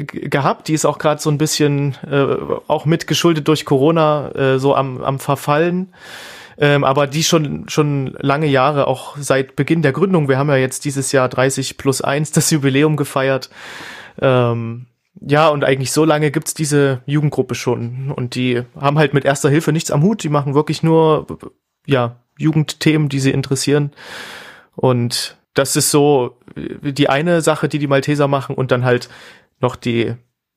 gehabt, 0.07 0.69
die 0.69 0.75
ist 0.75 0.85
auch 0.85 0.99
gerade 0.99 1.21
so 1.21 1.31
ein 1.31 1.39
bisschen 1.39 1.97
äh, 2.09 2.37
auch 2.69 2.85
mitgeschuldet 2.85 3.49
durch 3.49 3.65
Corona 3.65 4.31
äh, 4.37 4.59
so 4.61 4.77
am, 4.77 5.03
am 5.03 5.19
Verfallen. 5.19 5.93
Ähm, 6.63 6.85
aber 6.85 7.09
die 7.09 7.25
schon, 7.25 7.69
schon 7.69 8.17
lange 8.21 8.47
Jahre, 8.47 8.87
auch 8.87 9.17
seit 9.19 9.57
Beginn 9.57 9.83
der 9.83 9.91
Gründung. 9.91 10.29
Wir 10.29 10.39
haben 10.39 10.49
ja 10.49 10.55
jetzt 10.55 10.85
dieses 10.85 11.11
Jahr 11.11 11.29
30 11.29 11.77
plus 11.77 12.03
1 12.03 12.31
das 12.31 12.53
Jubiläum 12.53 12.97
gefeiert. 12.97 13.51
Ähm, 14.21 14.87
ja, 15.21 15.49
und 15.49 15.65
eigentlich 15.65 15.91
so 15.91 16.05
lange 16.05 16.31
gibt's 16.31 16.55
diese 16.55 17.03
Jugendgruppe 17.05 17.57
schon. 17.57 18.13
Und 18.13 18.37
die 18.37 18.63
haben 18.81 18.97
halt 18.97 19.13
mit 19.13 19.25
erster 19.25 19.51
Hilfe 19.51 19.73
nichts 19.73 19.91
am 19.91 20.05
Hut. 20.05 20.23
Die 20.23 20.29
machen 20.29 20.55
wirklich 20.55 20.85
nur, 20.85 21.27
ja, 21.85 22.21
Jugendthemen, 22.39 23.09
die 23.09 23.19
sie 23.19 23.33
interessieren. 23.33 23.91
Und 24.77 25.37
das 25.55 25.75
ist 25.75 25.91
so 25.91 26.39
die 26.57 27.09
eine 27.09 27.41
Sache, 27.41 27.69
die 27.69 27.81
die 27.81 27.89
Malteser 27.89 28.29
machen 28.29 28.55
und 28.55 28.71
dann 28.71 28.85
halt 28.85 29.09
noch 29.59 29.75
die 29.75 30.15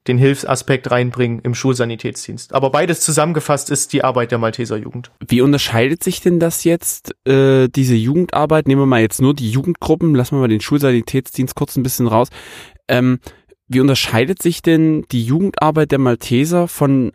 den 0.07 0.17
Hilfsaspekt 0.17 0.91
reinbringen 0.91 1.39
im 1.39 1.55
Schulsanitätsdienst. 1.55 2.53
Aber 2.53 2.69
beides 2.69 3.01
zusammengefasst 3.01 3.71
ist 3.71 3.93
die 3.93 4.03
Arbeit 4.03 4.31
der 4.31 4.37
Malteser 4.37 4.77
Jugend. 4.77 5.11
Wie 5.27 5.41
unterscheidet 5.41 6.03
sich 6.03 6.21
denn 6.21 6.39
das 6.39 6.63
jetzt, 6.63 7.15
äh, 7.27 7.67
diese 7.67 7.95
Jugendarbeit? 7.95 8.67
Nehmen 8.67 8.81
wir 8.81 8.85
mal 8.85 9.01
jetzt 9.01 9.21
nur 9.21 9.33
die 9.33 9.49
Jugendgruppen, 9.49 10.13
lassen 10.13 10.35
wir 10.35 10.41
mal 10.41 10.47
den 10.47 10.61
Schulsanitätsdienst 10.61 11.55
kurz 11.55 11.75
ein 11.75 11.83
bisschen 11.83 12.07
raus. 12.07 12.29
Ähm, 12.87 13.19
wie 13.67 13.79
unterscheidet 13.79 14.41
sich 14.41 14.61
denn 14.61 15.05
die 15.11 15.23
Jugendarbeit 15.23 15.91
der 15.91 15.99
Malteser 15.99 16.67
von 16.67 17.11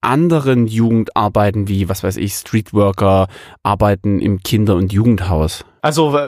anderen 0.00 0.66
Jugendarbeiten 0.66 1.68
wie, 1.68 1.88
was 1.88 2.02
weiß 2.02 2.16
ich, 2.18 2.34
Streetworker, 2.34 3.28
Arbeiten 3.62 4.20
im 4.20 4.42
Kinder- 4.42 4.76
und 4.76 4.92
Jugendhaus? 4.92 5.64
Also 5.80 6.18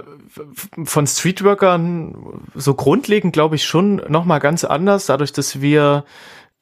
von 0.85 1.07
Streetworkern 1.07 2.43
so 2.55 2.75
grundlegend 2.75 3.33
glaube 3.33 3.57
ich 3.57 3.65
schon 3.65 3.97
noch 4.09 4.25
mal 4.25 4.39
ganz 4.39 4.65
anders, 4.65 5.07
dadurch, 5.07 5.33
dass 5.33 5.61
wir 5.61 6.05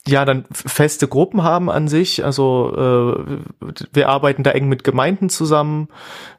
ja 0.07 0.25
dann 0.25 0.45
feste 0.51 1.09
Gruppen 1.09 1.43
haben 1.43 1.71
an 1.71 1.89
sich. 1.89 2.25
Also 2.25 2.75
äh, 2.77 3.75
wir 3.93 4.09
arbeiten 4.09 4.43
da 4.43 4.51
eng 4.51 4.69
mit 4.69 4.85
Gemeinden 4.85 5.31
zusammen 5.31 5.89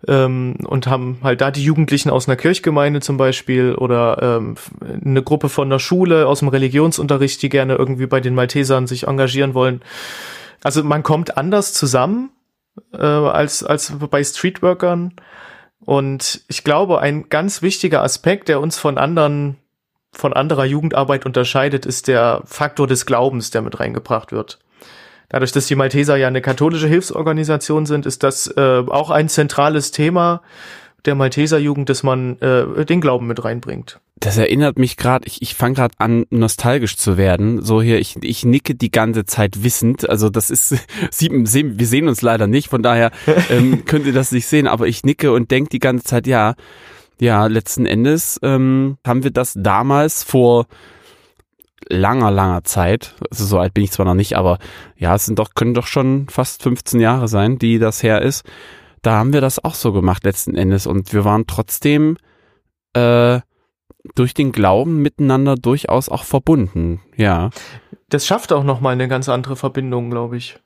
ähm, 0.07 0.55
und 0.65 0.87
haben 0.87 1.17
halt 1.23 1.41
da 1.41 1.49
die 1.49 1.63
Jugendlichen 1.63 2.11
aus 2.11 2.27
einer 2.27 2.35
Kirchgemeinde 2.35 2.99
zum 3.01 3.17
Beispiel 3.17 3.73
oder 3.73 4.21
ähm, 4.21 4.55
eine 5.03 5.23
Gruppe 5.23 5.49
von 5.49 5.69
der 5.69 5.79
Schule 5.79 6.27
aus 6.27 6.39
dem 6.39 6.49
Religionsunterricht, 6.49 7.41
die 7.41 7.49
gerne 7.49 7.75
irgendwie 7.75 8.05
bei 8.05 8.19
den 8.19 8.35
Maltesern 8.35 8.85
sich 8.85 9.07
engagieren 9.07 9.55
wollen. 9.55 9.81
Also 10.63 10.83
man 10.83 11.01
kommt 11.01 11.37
anders 11.37 11.73
zusammen 11.73 12.29
äh, 12.93 12.97
als 12.97 13.63
als 13.63 13.93
bei 14.11 14.23
Streetworkern. 14.23 15.13
Und 15.85 16.41
ich 16.47 16.63
glaube, 16.63 16.99
ein 16.99 17.29
ganz 17.29 17.61
wichtiger 17.61 18.03
Aspekt, 18.03 18.49
der 18.49 18.59
uns 18.59 18.77
von 18.77 18.97
anderen 18.97 19.57
von 20.11 20.33
anderer 20.33 20.65
Jugendarbeit 20.65 21.25
unterscheidet, 21.25 21.85
ist 21.85 22.07
der 22.07 22.41
Faktor 22.45 22.87
des 22.87 23.05
Glaubens, 23.05 23.51
der 23.51 23.61
mit 23.61 23.79
reingebracht 23.79 24.31
wird. 24.31 24.59
Dadurch, 25.29 25.51
dass 25.51 25.67
die 25.67 25.75
Malteser 25.75 26.15
ja 26.15 26.27
eine 26.27 26.41
katholische 26.41 26.87
Hilfsorganisation 26.87 27.85
sind, 27.85 28.05
ist 28.05 28.23
das 28.23 28.47
äh, 28.55 28.83
auch 28.87 29.09
ein 29.09 29.27
zentrales 29.27 29.91
Thema 29.91 30.41
der 31.03 31.15
Malteserjugend, 31.15 31.89
dass 31.89 32.03
man 32.03 32.39
äh, 32.39 32.85
den 32.85 33.01
Glauben 33.01 33.27
mit 33.27 33.43
reinbringt. 33.43 33.99
Das 34.17 34.37
erinnert 34.37 34.79
mich 34.79 34.95
gerade, 34.95 35.27
ich, 35.27 35.41
ich 35.41 35.55
fange 35.55 35.75
gerade 35.75 35.93
an, 35.97 36.25
nostalgisch 36.29 36.95
zu 36.95 37.17
werden. 37.17 37.61
So 37.61 37.81
hier, 37.81 37.99
ich, 37.99 38.15
ich 38.21 38.45
nicke 38.45 38.73
die 38.73 38.89
ganze 38.89 39.25
Zeit 39.25 39.63
wissend. 39.63 40.09
Also 40.09 40.29
das 40.29 40.49
ist, 40.49 40.69
sie, 41.11 41.29
wir 41.31 41.87
sehen 41.87 42.07
uns 42.07 42.21
leider 42.21 42.47
nicht, 42.47 42.69
von 42.69 42.81
daher 42.81 43.11
ähm, 43.49 43.83
könnt 43.85 44.05
ihr 44.05 44.13
das 44.13 44.31
nicht 44.31 44.47
sehen, 44.47 44.67
aber 44.67 44.87
ich 44.87 45.03
nicke 45.03 45.33
und 45.33 45.51
denke 45.51 45.69
die 45.69 45.79
ganze 45.79 46.05
Zeit, 46.05 46.27
ja, 46.27 46.55
ja, 47.19 47.47
letzten 47.47 47.85
Endes 47.85 48.39
ähm, 48.43 48.97
haben 49.05 49.23
wir 49.23 49.31
das 49.31 49.53
damals 49.57 50.23
vor 50.23 50.67
langer, 51.87 52.31
langer 52.31 52.63
Zeit, 52.63 53.15
also 53.29 53.45
so 53.45 53.59
alt 53.59 53.73
bin 53.73 53.83
ich 53.83 53.91
zwar 53.91 54.05
noch 54.05 54.15
nicht, 54.15 54.35
aber 54.35 54.59
ja, 54.97 55.15
es 55.15 55.25
sind 55.25 55.39
doch, 55.39 55.53
können 55.55 55.73
doch 55.73 55.87
schon 55.87 56.27
fast 56.29 56.63
15 56.63 56.99
Jahre 56.99 57.27
sein, 57.27 57.59
die 57.59 57.79
das 57.79 58.03
her 58.03 58.21
ist. 58.21 58.43
Da 59.01 59.17
haben 59.17 59.33
wir 59.33 59.41
das 59.41 59.63
auch 59.63 59.75
so 59.75 59.93
gemacht 59.93 60.23
letzten 60.23 60.55
Endes 60.55 60.87
und 60.87 61.13
wir 61.13 61.25
waren 61.25 61.45
trotzdem 61.47 62.17
äh, 62.93 63.39
durch 64.15 64.33
den 64.33 64.51
Glauben 64.51 65.01
miteinander 65.01 65.55
durchaus 65.55 66.09
auch 66.09 66.23
verbunden, 66.23 67.01
ja. 67.15 67.49
Das 68.09 68.27
schafft 68.27 68.53
auch 68.53 68.63
nochmal 68.63 68.93
eine 68.93 69.07
ganz 69.07 69.29
andere 69.29 69.55
Verbindung, 69.55 70.09
glaube 70.11 70.37
ich. 70.37 70.57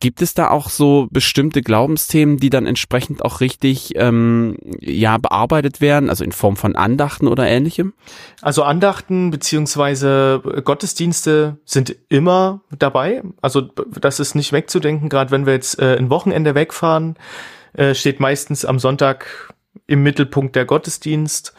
Gibt 0.00 0.22
es 0.22 0.34
da 0.34 0.48
auch 0.50 0.70
so 0.70 1.08
bestimmte 1.10 1.60
Glaubensthemen, 1.60 2.38
die 2.38 2.50
dann 2.50 2.66
entsprechend 2.66 3.24
auch 3.24 3.40
richtig 3.40 3.92
ähm, 3.96 4.56
ja 4.80 5.18
bearbeitet 5.18 5.80
werden, 5.80 6.08
also 6.08 6.24
in 6.24 6.32
Form 6.32 6.56
von 6.56 6.74
Andachten 6.74 7.28
oder 7.28 7.46
ähnlichem? 7.46 7.92
Also 8.40 8.62
Andachten 8.62 9.30
beziehungsweise 9.30 10.40
Gottesdienste 10.64 11.58
sind 11.64 11.94
immer 12.08 12.62
dabei. 12.76 13.22
Also 13.42 13.60
das 14.00 14.20
ist 14.20 14.34
nicht 14.34 14.52
wegzudenken. 14.52 15.08
Gerade 15.10 15.30
wenn 15.30 15.46
wir 15.46 15.52
jetzt 15.52 15.78
äh, 15.78 15.96
ein 15.98 16.10
Wochenende 16.10 16.54
wegfahren, 16.54 17.16
äh, 17.74 17.94
steht 17.94 18.20
meistens 18.20 18.64
am 18.64 18.78
Sonntag 18.78 19.54
im 19.86 20.02
Mittelpunkt 20.02 20.56
der 20.56 20.64
Gottesdienst 20.64 21.54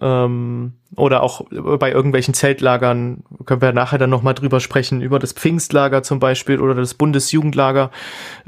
ähm, 0.00 0.74
oder 0.96 1.22
auch 1.22 1.42
bei 1.50 1.92
irgendwelchen 1.92 2.34
Zeltlagern 2.34 3.24
können 3.44 3.62
wir 3.62 3.72
nachher 3.72 3.98
dann 3.98 4.10
nochmal 4.10 4.34
drüber 4.34 4.60
sprechen, 4.60 5.00
über 5.00 5.18
das 5.18 5.32
Pfingstlager 5.32 6.02
zum 6.02 6.18
Beispiel 6.18 6.60
oder 6.60 6.74
das 6.74 6.94
Bundesjugendlager. 6.94 7.90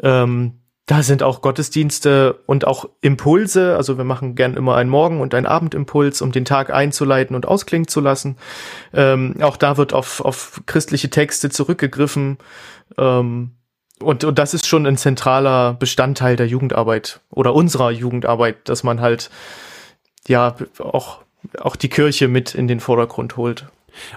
Ähm, 0.03 0.61
da 0.91 1.05
sind 1.05 1.23
auch 1.23 1.41
Gottesdienste 1.41 2.41
und 2.47 2.67
auch 2.67 2.89
Impulse. 3.01 3.77
Also 3.77 3.97
wir 3.97 4.05
machen 4.05 4.35
gern 4.35 4.55
immer 4.55 4.75
einen 4.75 4.91
Morgen- 4.91 5.21
und 5.21 5.35
einen 5.35 5.47
Abendimpuls, 5.47 6.21
um 6.21 6.33
den 6.33 6.45
Tag 6.45 6.73
einzuleiten 6.73 7.37
und 7.37 7.47
ausklingen 7.47 7.87
zu 7.87 8.01
lassen. 8.01 8.37
Ähm, 8.93 9.37
auch 9.41 9.57
da 9.57 9.77
wird 9.77 9.93
auf, 9.93 10.21
auf 10.21 10.63
christliche 10.67 11.09
Texte 11.09 11.49
zurückgegriffen. 11.49 12.39
Ähm, 12.99 13.53
und, 14.03 14.25
und 14.25 14.39
das 14.39 14.53
ist 14.53 14.67
schon 14.67 14.85
ein 14.85 14.97
zentraler 14.97 15.75
Bestandteil 15.75 16.35
der 16.35 16.49
Jugendarbeit 16.49 17.21
oder 17.31 17.55
unserer 17.55 17.93
Jugendarbeit, 17.93 18.69
dass 18.69 18.83
man 18.83 19.01
halt 19.01 19.31
ja 20.27 20.57
auch 20.81 21.21
auch 21.59 21.77
die 21.77 21.89
Kirche 21.89 22.29
mit 22.29 22.55
in 22.55 22.69
den 22.69 22.81
Vordergrund 22.81 23.37
holt. 23.37 23.67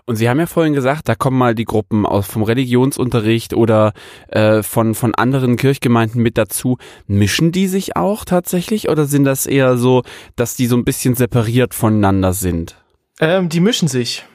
Und 0.05 0.17
Sie 0.17 0.29
haben 0.29 0.39
ja 0.39 0.45
vorhin 0.45 0.73
gesagt, 0.73 1.09
da 1.09 1.15
kommen 1.15 1.37
mal 1.37 1.55
die 1.55 1.65
Gruppen 1.65 2.05
aus 2.05 2.27
vom 2.27 2.43
Religionsunterricht 2.43 3.53
oder 3.53 3.93
äh, 4.27 4.61
von 4.63 4.93
von 4.95 5.15
anderen 5.15 5.55
Kirchgemeinden 5.55 6.21
mit 6.21 6.37
dazu. 6.37 6.77
Mischen 7.07 7.51
die 7.51 7.67
sich 7.67 7.95
auch 7.95 8.25
tatsächlich 8.25 8.89
oder 8.89 9.05
sind 9.05 9.23
das 9.25 9.45
eher 9.45 9.77
so, 9.77 10.03
dass 10.35 10.55
die 10.55 10.67
so 10.67 10.75
ein 10.75 10.85
bisschen 10.85 11.15
separiert 11.15 11.73
voneinander 11.73 12.33
sind? 12.33 12.75
Ähm, 13.19 13.49
die 13.49 13.59
mischen 13.59 13.87
sich 13.87 14.25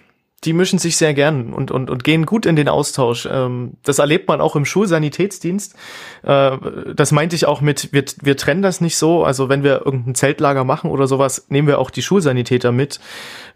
die 0.45 0.53
mischen 0.53 0.79
sich 0.79 0.97
sehr 0.97 1.15
gern 1.15 1.53
und, 1.53 1.71
und, 1.71 1.91
und 1.91 2.05
gehen 2.05 2.25
gut 2.25 2.47
in 2.47 2.55
den 2.55 2.69
Austausch. 2.69 3.29
Ähm, 3.31 3.75
das 3.83 3.99
erlebt 3.99 4.29
man 4.29 4.41
auch 4.41 4.55
im 4.55 4.65
Schulsanitätsdienst. 4.65 5.75
Äh, 6.23 6.57
das 6.95 7.11
meinte 7.11 7.35
ich 7.35 7.47
auch 7.47 7.61
mit, 7.61 7.93
wir, 7.93 8.05
wir 8.23 8.37
trennen 8.37 8.63
das 8.63 8.81
nicht 8.81 8.97
so. 8.97 9.25
Also 9.25 9.49
wenn 9.49 9.65
wir 9.65 9.85
irgendein 9.85 10.15
Zeltlager 10.15 10.65
machen 10.65 10.91
oder 10.91 11.09
sowas, 11.09 11.47
nehmen 11.49 11.67
wir 11.67 11.79
auch 11.79 11.91
die 11.91 12.03
Schulsanitäter 12.03 12.71
mit, 12.71 13.01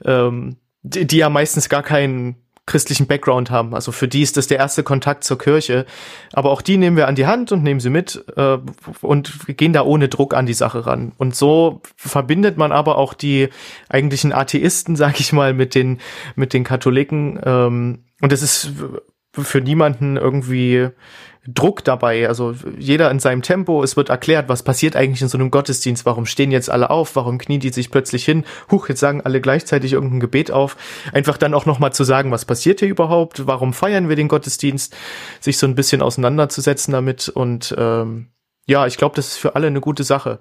ähm, 0.04 0.56
die, 0.82 1.06
die 1.06 1.18
ja 1.18 1.30
meistens 1.30 1.68
gar 1.68 1.84
keinen 1.84 2.41
christlichen 2.66 3.06
Background 3.06 3.50
haben. 3.50 3.74
Also 3.74 3.90
für 3.90 4.06
die 4.06 4.22
ist 4.22 4.36
das 4.36 4.46
der 4.46 4.58
erste 4.58 4.82
Kontakt 4.82 5.24
zur 5.24 5.36
Kirche. 5.36 5.84
Aber 6.32 6.50
auch 6.50 6.62
die 6.62 6.76
nehmen 6.76 6.96
wir 6.96 7.08
an 7.08 7.16
die 7.16 7.26
Hand 7.26 7.50
und 7.50 7.62
nehmen 7.62 7.80
sie 7.80 7.90
mit 7.90 8.24
äh, 8.36 8.58
und 9.00 9.56
gehen 9.56 9.72
da 9.72 9.82
ohne 9.82 10.08
Druck 10.08 10.34
an 10.34 10.46
die 10.46 10.54
Sache 10.54 10.86
ran. 10.86 11.12
Und 11.18 11.34
so 11.34 11.82
verbindet 11.96 12.58
man 12.58 12.70
aber 12.70 12.98
auch 12.98 13.14
die 13.14 13.48
eigentlichen 13.88 14.32
Atheisten, 14.32 14.94
sag 15.02 15.18
ich 15.18 15.32
mal, 15.32 15.54
mit 15.54 15.74
den 15.74 15.98
mit 16.36 16.52
den 16.52 16.64
Katholiken. 16.64 17.40
Ähm, 17.44 18.04
und 18.20 18.32
es 18.32 18.42
ist 18.42 18.70
für 19.32 19.60
niemanden 19.60 20.16
irgendwie 20.16 20.90
Druck 21.46 21.82
dabei. 21.82 22.28
Also 22.28 22.54
jeder 22.78 23.10
in 23.10 23.18
seinem 23.18 23.42
Tempo. 23.42 23.82
Es 23.82 23.96
wird 23.96 24.10
erklärt, 24.10 24.48
was 24.48 24.62
passiert 24.62 24.94
eigentlich 24.94 25.22
in 25.22 25.28
so 25.28 25.36
einem 25.36 25.50
Gottesdienst. 25.50 26.06
Warum 26.06 26.26
stehen 26.26 26.52
jetzt 26.52 26.70
alle 26.70 26.90
auf? 26.90 27.16
Warum 27.16 27.38
knien 27.38 27.60
die 27.60 27.70
sich 27.70 27.90
plötzlich 27.90 28.24
hin? 28.24 28.44
Huch, 28.70 28.88
jetzt 28.88 29.00
sagen 29.00 29.22
alle 29.22 29.40
gleichzeitig 29.40 29.92
irgendein 29.92 30.20
Gebet 30.20 30.50
auf. 30.52 30.76
Einfach 31.12 31.36
dann 31.36 31.54
auch 31.54 31.66
nochmal 31.66 31.92
zu 31.92 32.04
sagen, 32.04 32.30
was 32.30 32.44
passiert 32.44 32.80
hier 32.80 32.88
überhaupt? 32.88 33.46
Warum 33.46 33.72
feiern 33.72 34.08
wir 34.08 34.16
den 34.16 34.28
Gottesdienst? 34.28 34.94
Sich 35.40 35.58
so 35.58 35.66
ein 35.66 35.74
bisschen 35.74 36.00
auseinanderzusetzen 36.00 36.92
damit. 36.92 37.28
Und 37.28 37.74
ähm, 37.76 38.28
ja, 38.66 38.86
ich 38.86 38.96
glaube, 38.96 39.16
das 39.16 39.28
ist 39.28 39.38
für 39.38 39.56
alle 39.56 39.66
eine 39.66 39.80
gute 39.80 40.04
Sache. 40.04 40.38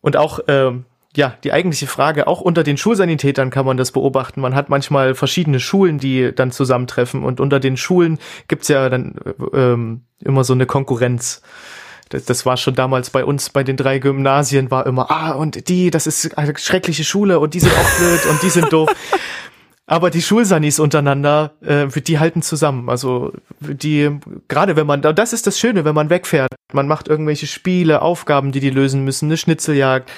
Und 0.00 0.16
auch 0.16 0.40
ähm, 0.48 0.86
ja, 1.16 1.36
die 1.44 1.52
eigentliche 1.52 1.86
Frage, 1.86 2.26
auch 2.26 2.40
unter 2.40 2.64
den 2.64 2.76
Schulsanitätern 2.76 3.50
kann 3.50 3.66
man 3.66 3.76
das 3.76 3.92
beobachten. 3.92 4.40
Man 4.40 4.54
hat 4.54 4.68
manchmal 4.68 5.14
verschiedene 5.14 5.60
Schulen, 5.60 5.98
die 5.98 6.34
dann 6.34 6.50
zusammentreffen 6.50 7.22
und 7.22 7.40
unter 7.40 7.60
den 7.60 7.76
Schulen 7.76 8.18
gibt's 8.48 8.68
ja 8.68 8.88
dann 8.88 9.14
ähm, 9.52 10.02
immer 10.20 10.42
so 10.44 10.54
eine 10.54 10.66
Konkurrenz. 10.66 11.42
Das, 12.08 12.24
das 12.24 12.44
war 12.46 12.56
schon 12.56 12.74
damals 12.74 13.10
bei 13.10 13.24
uns 13.24 13.50
bei 13.50 13.62
den 13.62 13.76
drei 13.76 13.98
Gymnasien 13.98 14.70
war 14.70 14.86
immer, 14.86 15.10
ah, 15.10 15.32
und 15.32 15.68
die, 15.68 15.90
das 15.90 16.06
ist 16.06 16.36
eine 16.36 16.56
schreckliche 16.58 17.04
Schule 17.04 17.38
und 17.38 17.54
die 17.54 17.60
sind 17.60 17.72
auch 17.72 17.98
blöd 17.98 18.26
und 18.30 18.42
die 18.42 18.50
sind 18.50 18.72
doof. 18.72 18.90
Aber 19.86 20.10
die 20.10 20.22
Schulsanis 20.22 20.80
untereinander, 20.80 21.52
äh, 21.60 21.86
die 22.00 22.18
halten 22.18 22.40
zusammen. 22.40 22.88
Also 22.88 23.32
die, 23.60 24.18
gerade 24.48 24.76
wenn 24.76 24.86
man, 24.86 25.02
das 25.02 25.34
ist 25.34 25.46
das 25.46 25.58
Schöne, 25.58 25.84
wenn 25.84 25.94
man 25.94 26.08
wegfährt. 26.08 26.54
Man 26.72 26.88
macht 26.88 27.06
irgendwelche 27.06 27.46
Spiele, 27.46 28.00
Aufgaben, 28.00 28.50
die 28.50 28.60
die 28.60 28.70
lösen 28.70 29.04
müssen, 29.04 29.26
eine 29.26 29.36
Schnitzeljagd 29.36 30.10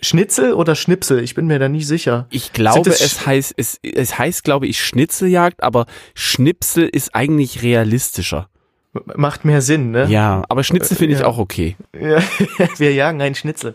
Schnitzel 0.00 0.52
oder 0.52 0.74
Schnipsel? 0.74 1.22
Ich 1.22 1.34
bin 1.34 1.46
mir 1.46 1.58
da 1.58 1.68
nie 1.68 1.82
sicher. 1.82 2.26
Ich 2.30 2.52
glaube, 2.52 2.90
es 2.90 3.26
heißt, 3.26 3.54
es, 3.56 3.80
es 3.82 4.18
heißt, 4.18 4.44
glaube 4.44 4.66
ich, 4.66 4.84
Schnitzeljagd, 4.84 5.62
aber 5.62 5.86
Schnipsel 6.14 6.88
ist 6.88 7.14
eigentlich 7.14 7.62
realistischer. 7.62 8.48
Macht 8.92 9.46
mehr 9.46 9.62
Sinn, 9.62 9.90
ne? 9.90 10.06
Ja, 10.08 10.42
aber 10.50 10.64
Schnitzel 10.64 10.96
finde 10.96 11.14
ja. 11.14 11.20
ich 11.20 11.24
auch 11.24 11.38
okay. 11.38 11.76
Ja, 11.98 12.18
wir 12.76 12.92
jagen 12.92 13.22
einen 13.22 13.34
Schnitzel. 13.34 13.74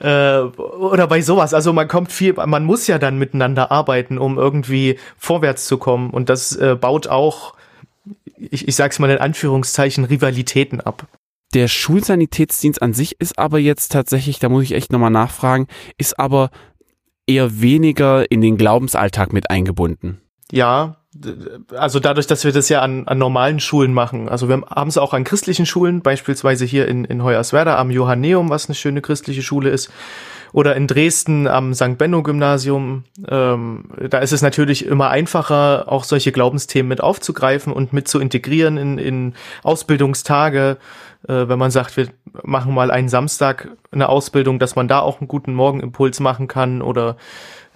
Äh, 0.00 0.38
oder 0.38 1.08
bei 1.08 1.20
sowas. 1.20 1.54
Also 1.54 1.72
man 1.72 1.88
kommt 1.88 2.12
viel, 2.12 2.34
man 2.34 2.64
muss 2.64 2.86
ja 2.86 2.98
dann 2.98 3.18
miteinander 3.18 3.72
arbeiten, 3.72 4.18
um 4.18 4.38
irgendwie 4.38 4.98
vorwärts 5.16 5.66
zu 5.66 5.78
kommen. 5.78 6.10
Und 6.10 6.28
das 6.28 6.54
äh, 6.54 6.76
baut 6.80 7.08
auch, 7.08 7.54
ich, 8.36 8.68
ich 8.68 8.76
sag's 8.76 9.00
mal 9.00 9.10
in 9.10 9.18
Anführungszeichen, 9.18 10.04
Rivalitäten 10.04 10.80
ab. 10.80 11.08
Der 11.54 11.68
Schulsanitätsdienst 11.68 12.82
an 12.82 12.92
sich 12.92 13.20
ist 13.20 13.38
aber 13.38 13.58
jetzt 13.58 13.92
tatsächlich, 13.92 14.38
da 14.38 14.48
muss 14.48 14.64
ich 14.64 14.72
echt 14.72 14.92
nochmal 14.92 15.10
nachfragen, 15.10 15.66
ist 15.96 16.18
aber 16.18 16.50
eher 17.26 17.60
weniger 17.60 18.30
in 18.30 18.40
den 18.40 18.56
Glaubensalltag 18.56 19.32
mit 19.32 19.50
eingebunden. 19.50 20.20
Ja, 20.50 20.96
also 21.74 22.00
dadurch, 22.00 22.26
dass 22.26 22.44
wir 22.44 22.52
das 22.52 22.68
ja 22.68 22.80
an, 22.80 23.06
an 23.06 23.18
normalen 23.18 23.60
Schulen 23.60 23.92
machen. 23.92 24.28
Also 24.28 24.48
wir 24.48 24.62
haben 24.68 24.88
es 24.88 24.98
auch 24.98 25.14
an 25.14 25.24
christlichen 25.24 25.66
Schulen, 25.66 26.02
beispielsweise 26.02 26.64
hier 26.64 26.86
in, 26.86 27.04
in 27.04 27.22
Hoyerswerda 27.22 27.78
am 27.78 27.90
Johanneum, 27.90 28.50
was 28.50 28.66
eine 28.66 28.74
schöne 28.74 29.00
christliche 29.00 29.42
Schule 29.42 29.70
ist 29.70 29.90
oder 30.52 30.76
in 30.76 30.86
Dresden 30.86 31.46
am 31.46 31.74
St. 31.74 31.98
Benno 31.98 32.22
Gymnasium. 32.22 33.04
Ähm, 33.28 33.84
da 34.10 34.18
ist 34.18 34.32
es 34.32 34.42
natürlich 34.42 34.86
immer 34.86 35.10
einfacher, 35.10 35.84
auch 35.86 36.04
solche 36.04 36.32
Glaubensthemen 36.32 36.88
mit 36.88 37.00
aufzugreifen 37.00 37.72
und 37.72 37.92
mit 37.92 38.08
zu 38.08 38.20
integrieren 38.20 38.76
in, 38.76 38.98
in 38.98 39.34
Ausbildungstage. 39.62 40.78
Äh, 41.26 41.48
wenn 41.48 41.58
man 41.58 41.70
sagt, 41.70 41.96
wir 41.96 42.08
machen 42.42 42.74
mal 42.74 42.90
einen 42.90 43.08
Samstag 43.08 43.68
eine 43.90 44.08
Ausbildung, 44.08 44.58
dass 44.58 44.76
man 44.76 44.88
da 44.88 45.00
auch 45.00 45.20
einen 45.20 45.28
guten 45.28 45.54
Morgenimpuls 45.54 46.20
machen 46.20 46.48
kann 46.48 46.82
oder 46.82 47.16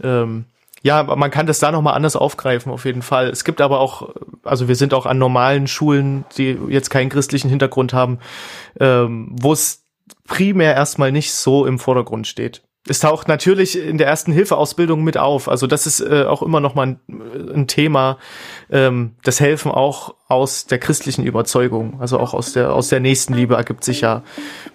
ähm, 0.02 0.46
ja, 0.84 1.04
man 1.04 1.30
kann 1.30 1.46
das 1.46 1.60
da 1.60 1.70
nochmal 1.70 1.94
anders 1.94 2.16
aufgreifen, 2.16 2.72
auf 2.72 2.84
jeden 2.84 3.02
Fall. 3.02 3.28
Es 3.28 3.44
gibt 3.44 3.60
aber 3.60 3.78
auch, 3.78 4.10
also 4.42 4.66
wir 4.66 4.74
sind 4.74 4.94
auch 4.94 5.06
an 5.06 5.16
normalen 5.16 5.68
Schulen, 5.68 6.24
die 6.36 6.58
jetzt 6.68 6.90
keinen 6.90 7.08
christlichen 7.08 7.48
Hintergrund 7.48 7.92
haben, 7.92 8.18
ähm, 8.80 9.28
wo 9.30 9.52
es 9.52 9.81
primär 10.26 10.74
erstmal 10.74 11.12
nicht 11.12 11.32
so 11.32 11.66
im 11.66 11.78
Vordergrund 11.78 12.26
steht. 12.26 12.62
Es 12.88 12.98
taucht 12.98 13.28
natürlich 13.28 13.78
in 13.78 13.96
der 13.96 14.08
ersten 14.08 14.32
Hilfeausbildung 14.32 15.04
mit 15.04 15.16
auf. 15.16 15.48
Also 15.48 15.68
das 15.68 15.86
ist 15.86 16.00
äh, 16.00 16.24
auch 16.24 16.42
immer 16.42 16.58
noch 16.58 16.74
mal 16.74 16.88
ein, 16.88 17.00
ein 17.54 17.66
Thema. 17.68 18.18
Ähm, 18.70 19.14
das 19.22 19.38
Helfen 19.38 19.70
auch 19.70 20.16
aus 20.26 20.66
der 20.66 20.78
christlichen 20.78 21.24
Überzeugung, 21.24 22.00
also 22.00 22.18
auch 22.18 22.34
aus 22.34 22.54
der 22.54 22.72
aus 22.72 22.88
der 22.88 22.98
Nächstenliebe 22.98 23.54
ergibt 23.54 23.84
sich 23.84 24.00
ja 24.00 24.24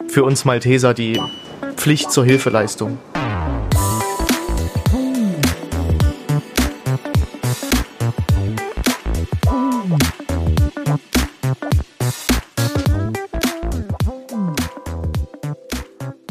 für 0.08 0.24
uns 0.24 0.46
Malteser 0.46 0.94
die 0.94 1.20
Pflicht 1.76 2.12
zur 2.12 2.24
Hilfeleistung. 2.24 2.98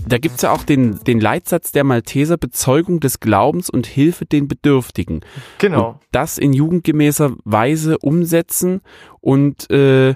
Da 0.07 0.19
gibt's 0.19 0.43
ja 0.43 0.53
auch 0.53 0.63
den, 0.63 1.01
den 1.05 1.21
Leitsatz 1.21 1.73
der 1.73 1.85
Malteser 1.85 2.37
Bezeugung 2.37 3.01
des 3.01 3.21
Glaubens 3.21 3.69
und 3.69 3.87
Hilfe 3.87 4.25
den 4.25 4.49
Bedürftigen. 4.49 5.21
Genau. 5.59 5.89
Und 5.89 5.99
das 6.13 6.39
in 6.39 6.53
jugendgemäßer 6.53 7.33
Weise 7.45 7.99
umsetzen 7.99 8.83
und 9.21 9.69
äh, 9.71 10.15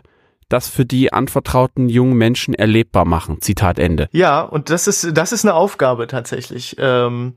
das 0.49 0.69
für 0.69 0.85
die 0.85 1.13
anvertrauten 1.13 1.89
jungen 1.89 2.17
Menschen 2.17 2.55
erlebbar 2.55 3.05
machen. 3.05 3.41
Zitat 3.41 3.79
Ende. 3.79 4.09
Ja, 4.13 4.43
und 4.43 4.71
das 4.71 4.87
ist, 4.87 5.17
das 5.17 5.33
ist 5.33 5.45
eine 5.45 5.55
Aufgabe 5.55 6.07
tatsächlich, 6.07 6.77
ähm, 6.79 7.35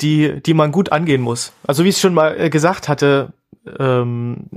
die, 0.00 0.42
die 0.42 0.54
man 0.54 0.72
gut 0.72 0.92
angehen 0.92 1.22
muss. 1.22 1.52
Also 1.66 1.84
wie 1.84 1.88
ich 1.88 1.96
es 1.96 2.00
schon 2.00 2.14
mal 2.14 2.38
äh, 2.38 2.50
gesagt 2.50 2.88
hatte, 2.88 3.32
ähm, 3.78 4.48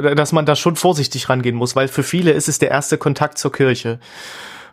dass 0.00 0.32
man 0.32 0.46
da 0.46 0.56
schon 0.56 0.76
vorsichtig 0.76 1.28
rangehen 1.28 1.56
muss, 1.56 1.76
weil 1.76 1.88
für 1.88 2.02
viele 2.02 2.32
ist 2.32 2.48
es 2.48 2.58
der 2.58 2.70
erste 2.70 2.98
Kontakt 2.98 3.38
zur 3.38 3.52
Kirche. 3.52 4.00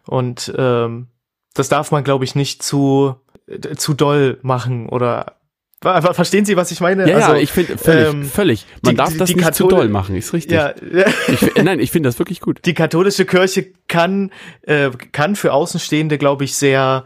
Und 0.06 0.54
ähm, 0.58 1.08
das 1.54 1.70
darf 1.70 1.92
man, 1.92 2.04
glaube 2.04 2.26
ich, 2.26 2.36
nicht 2.36 2.64
zu, 2.64 3.16
äh, 3.48 3.76
zu 3.76 3.94
doll 3.94 4.40
machen 4.42 4.90
oder 4.90 5.40
Verstehen 5.82 6.44
Sie, 6.44 6.58
was 6.58 6.72
ich 6.72 6.82
meine? 6.82 7.10
Ja, 7.10 7.16
also, 7.16 7.36
ja 7.36 7.38
ich 7.38 7.54
finde 7.54 7.78
völlig, 7.78 8.10
ähm, 8.10 8.26
völlig. 8.26 8.66
Man 8.82 8.96
die, 8.96 8.98
darf 8.98 9.16
das 9.16 9.30
nicht 9.30 9.40
Kathol 9.40 9.70
zu 9.70 9.76
doll 9.76 9.88
machen, 9.88 10.14
ist 10.14 10.34
richtig. 10.34 10.58
Ja, 10.58 10.74
ich, 11.28 11.56
nein, 11.64 11.80
ich 11.80 11.92
finde 11.92 12.10
das 12.10 12.20
wirklich 12.20 12.42
gut. 12.42 12.60
Die 12.66 12.74
katholische 12.74 13.24
Kirche 13.24 13.68
kann, 13.88 14.32
äh, 14.64 14.90
kann 15.14 15.38
für 15.38 15.54
Außenstehende, 15.54 16.18
glaube 16.18 16.44
ich, 16.44 16.56
sehr 16.56 17.06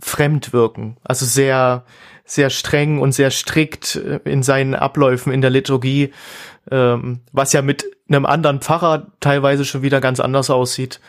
fremd 0.00 0.52
wirken. 0.52 0.96
Also 1.04 1.24
sehr, 1.24 1.84
sehr 2.24 2.50
streng 2.50 2.98
und 2.98 3.12
sehr 3.12 3.30
strikt 3.30 3.94
äh, 3.94 4.18
in 4.24 4.42
seinen 4.42 4.74
Abläufen 4.74 5.32
in 5.32 5.40
der 5.40 5.50
Liturgie, 5.50 6.12
ähm, 6.72 7.20
was 7.30 7.52
ja 7.52 7.62
mit 7.62 7.84
einem 8.08 8.26
anderen 8.26 8.60
Pfarrer 8.60 9.12
teilweise 9.20 9.64
schon 9.64 9.82
wieder 9.82 10.00
ganz 10.00 10.18
anders 10.18 10.50
aussieht. 10.50 11.00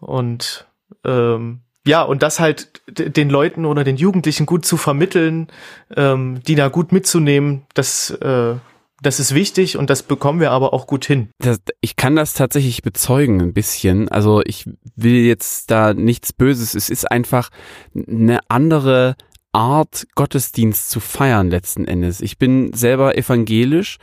Und 0.00 0.66
ähm, 1.04 1.62
ja, 1.90 2.02
und 2.02 2.22
das 2.22 2.38
halt 2.38 2.82
den 2.86 3.30
Leuten 3.30 3.64
oder 3.64 3.82
den 3.82 3.96
Jugendlichen 3.96 4.46
gut 4.46 4.64
zu 4.64 4.76
vermitteln, 4.76 5.48
ähm, 5.96 6.40
die 6.46 6.54
da 6.54 6.68
gut 6.68 6.92
mitzunehmen, 6.92 7.62
das, 7.74 8.10
äh, 8.10 8.54
das 9.02 9.18
ist 9.18 9.34
wichtig 9.34 9.76
und 9.76 9.90
das 9.90 10.04
bekommen 10.04 10.38
wir 10.38 10.52
aber 10.52 10.72
auch 10.72 10.86
gut 10.86 11.04
hin. 11.04 11.30
Das, 11.40 11.60
ich 11.80 11.96
kann 11.96 12.14
das 12.14 12.34
tatsächlich 12.34 12.82
bezeugen 12.82 13.40
ein 13.40 13.52
bisschen. 13.52 14.08
Also 14.08 14.40
ich 14.44 14.70
will 14.94 15.24
jetzt 15.24 15.72
da 15.72 15.92
nichts 15.92 16.32
Böses. 16.32 16.76
Es 16.76 16.90
ist 16.90 17.10
einfach 17.10 17.50
eine 17.92 18.38
andere 18.48 19.16
Art, 19.52 20.06
Gottesdienst 20.14 20.90
zu 20.90 21.00
feiern 21.00 21.50
letzten 21.50 21.88
Endes. 21.88 22.20
Ich 22.20 22.38
bin 22.38 22.72
selber 22.72 23.18
evangelisch. 23.18 23.98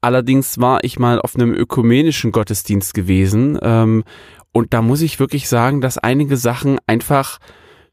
Allerdings 0.00 0.58
war 0.58 0.82
ich 0.82 0.98
mal 0.98 1.20
auf 1.20 1.36
einem 1.36 1.54
ökumenischen 1.54 2.32
Gottesdienst 2.32 2.94
gewesen 2.94 3.58
ähm, 3.62 4.02
und 4.58 4.74
da 4.74 4.82
muss 4.82 5.02
ich 5.02 5.20
wirklich 5.20 5.48
sagen, 5.48 5.80
dass 5.80 5.98
einige 5.98 6.36
Sachen 6.36 6.80
einfach 6.88 7.38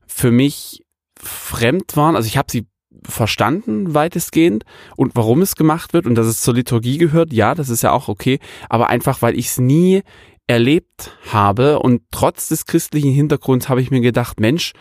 für 0.07 0.31
mich 0.31 0.83
fremd 1.21 1.95
waren. 1.95 2.15
Also 2.15 2.25
ich 2.25 2.37
habe 2.37 2.51
sie 2.51 2.65
verstanden 3.03 3.93
weitestgehend 3.93 4.65
und 4.97 5.15
warum 5.15 5.43
es 5.43 5.55
gemacht 5.55 5.93
wird 5.93 6.07
und 6.07 6.15
dass 6.15 6.25
es 6.25 6.41
zur 6.41 6.55
Liturgie 6.55 6.97
gehört, 6.97 7.31
ja, 7.31 7.53
das 7.53 7.69
ist 7.69 7.83
ja 7.83 7.91
auch 7.91 8.07
okay, 8.07 8.39
aber 8.67 8.89
einfach 8.89 9.21
weil 9.21 9.37
ich 9.37 9.45
es 9.45 9.59
nie 9.59 10.01
erlebt 10.47 11.15
habe 11.31 11.77
und 11.77 12.01
trotz 12.09 12.47
des 12.47 12.65
christlichen 12.65 13.11
Hintergrunds 13.11 13.69
habe 13.69 13.81
ich 13.81 13.91
mir 13.91 14.01
gedacht, 14.01 14.39
Mensch, 14.39 14.73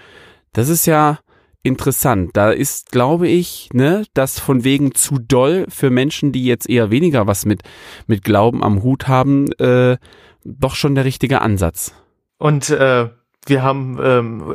das 0.54 0.70
ist 0.70 0.86
ja 0.86 1.18
interessant. 1.62 2.30
Da 2.32 2.50
ist, 2.50 2.92
glaube 2.92 3.28
ich, 3.28 3.68
ne, 3.74 4.06
das 4.14 4.40
von 4.40 4.64
wegen 4.64 4.94
zu 4.94 5.18
doll 5.18 5.66
für 5.68 5.90
Menschen, 5.90 6.32
die 6.32 6.46
jetzt 6.46 6.66
eher 6.66 6.90
weniger 6.90 7.26
was 7.26 7.44
mit 7.44 7.60
mit 8.06 8.24
Glauben 8.24 8.64
am 8.64 8.82
Hut 8.82 9.06
haben, 9.06 9.52
äh, 9.58 9.98
doch 10.44 10.74
schon 10.74 10.94
der 10.94 11.04
richtige 11.04 11.40
Ansatz. 11.40 11.94
Und 12.38 12.70
äh, 12.70 13.08
wir 13.46 13.62
haben 13.62 13.98
ähm, 14.02 14.54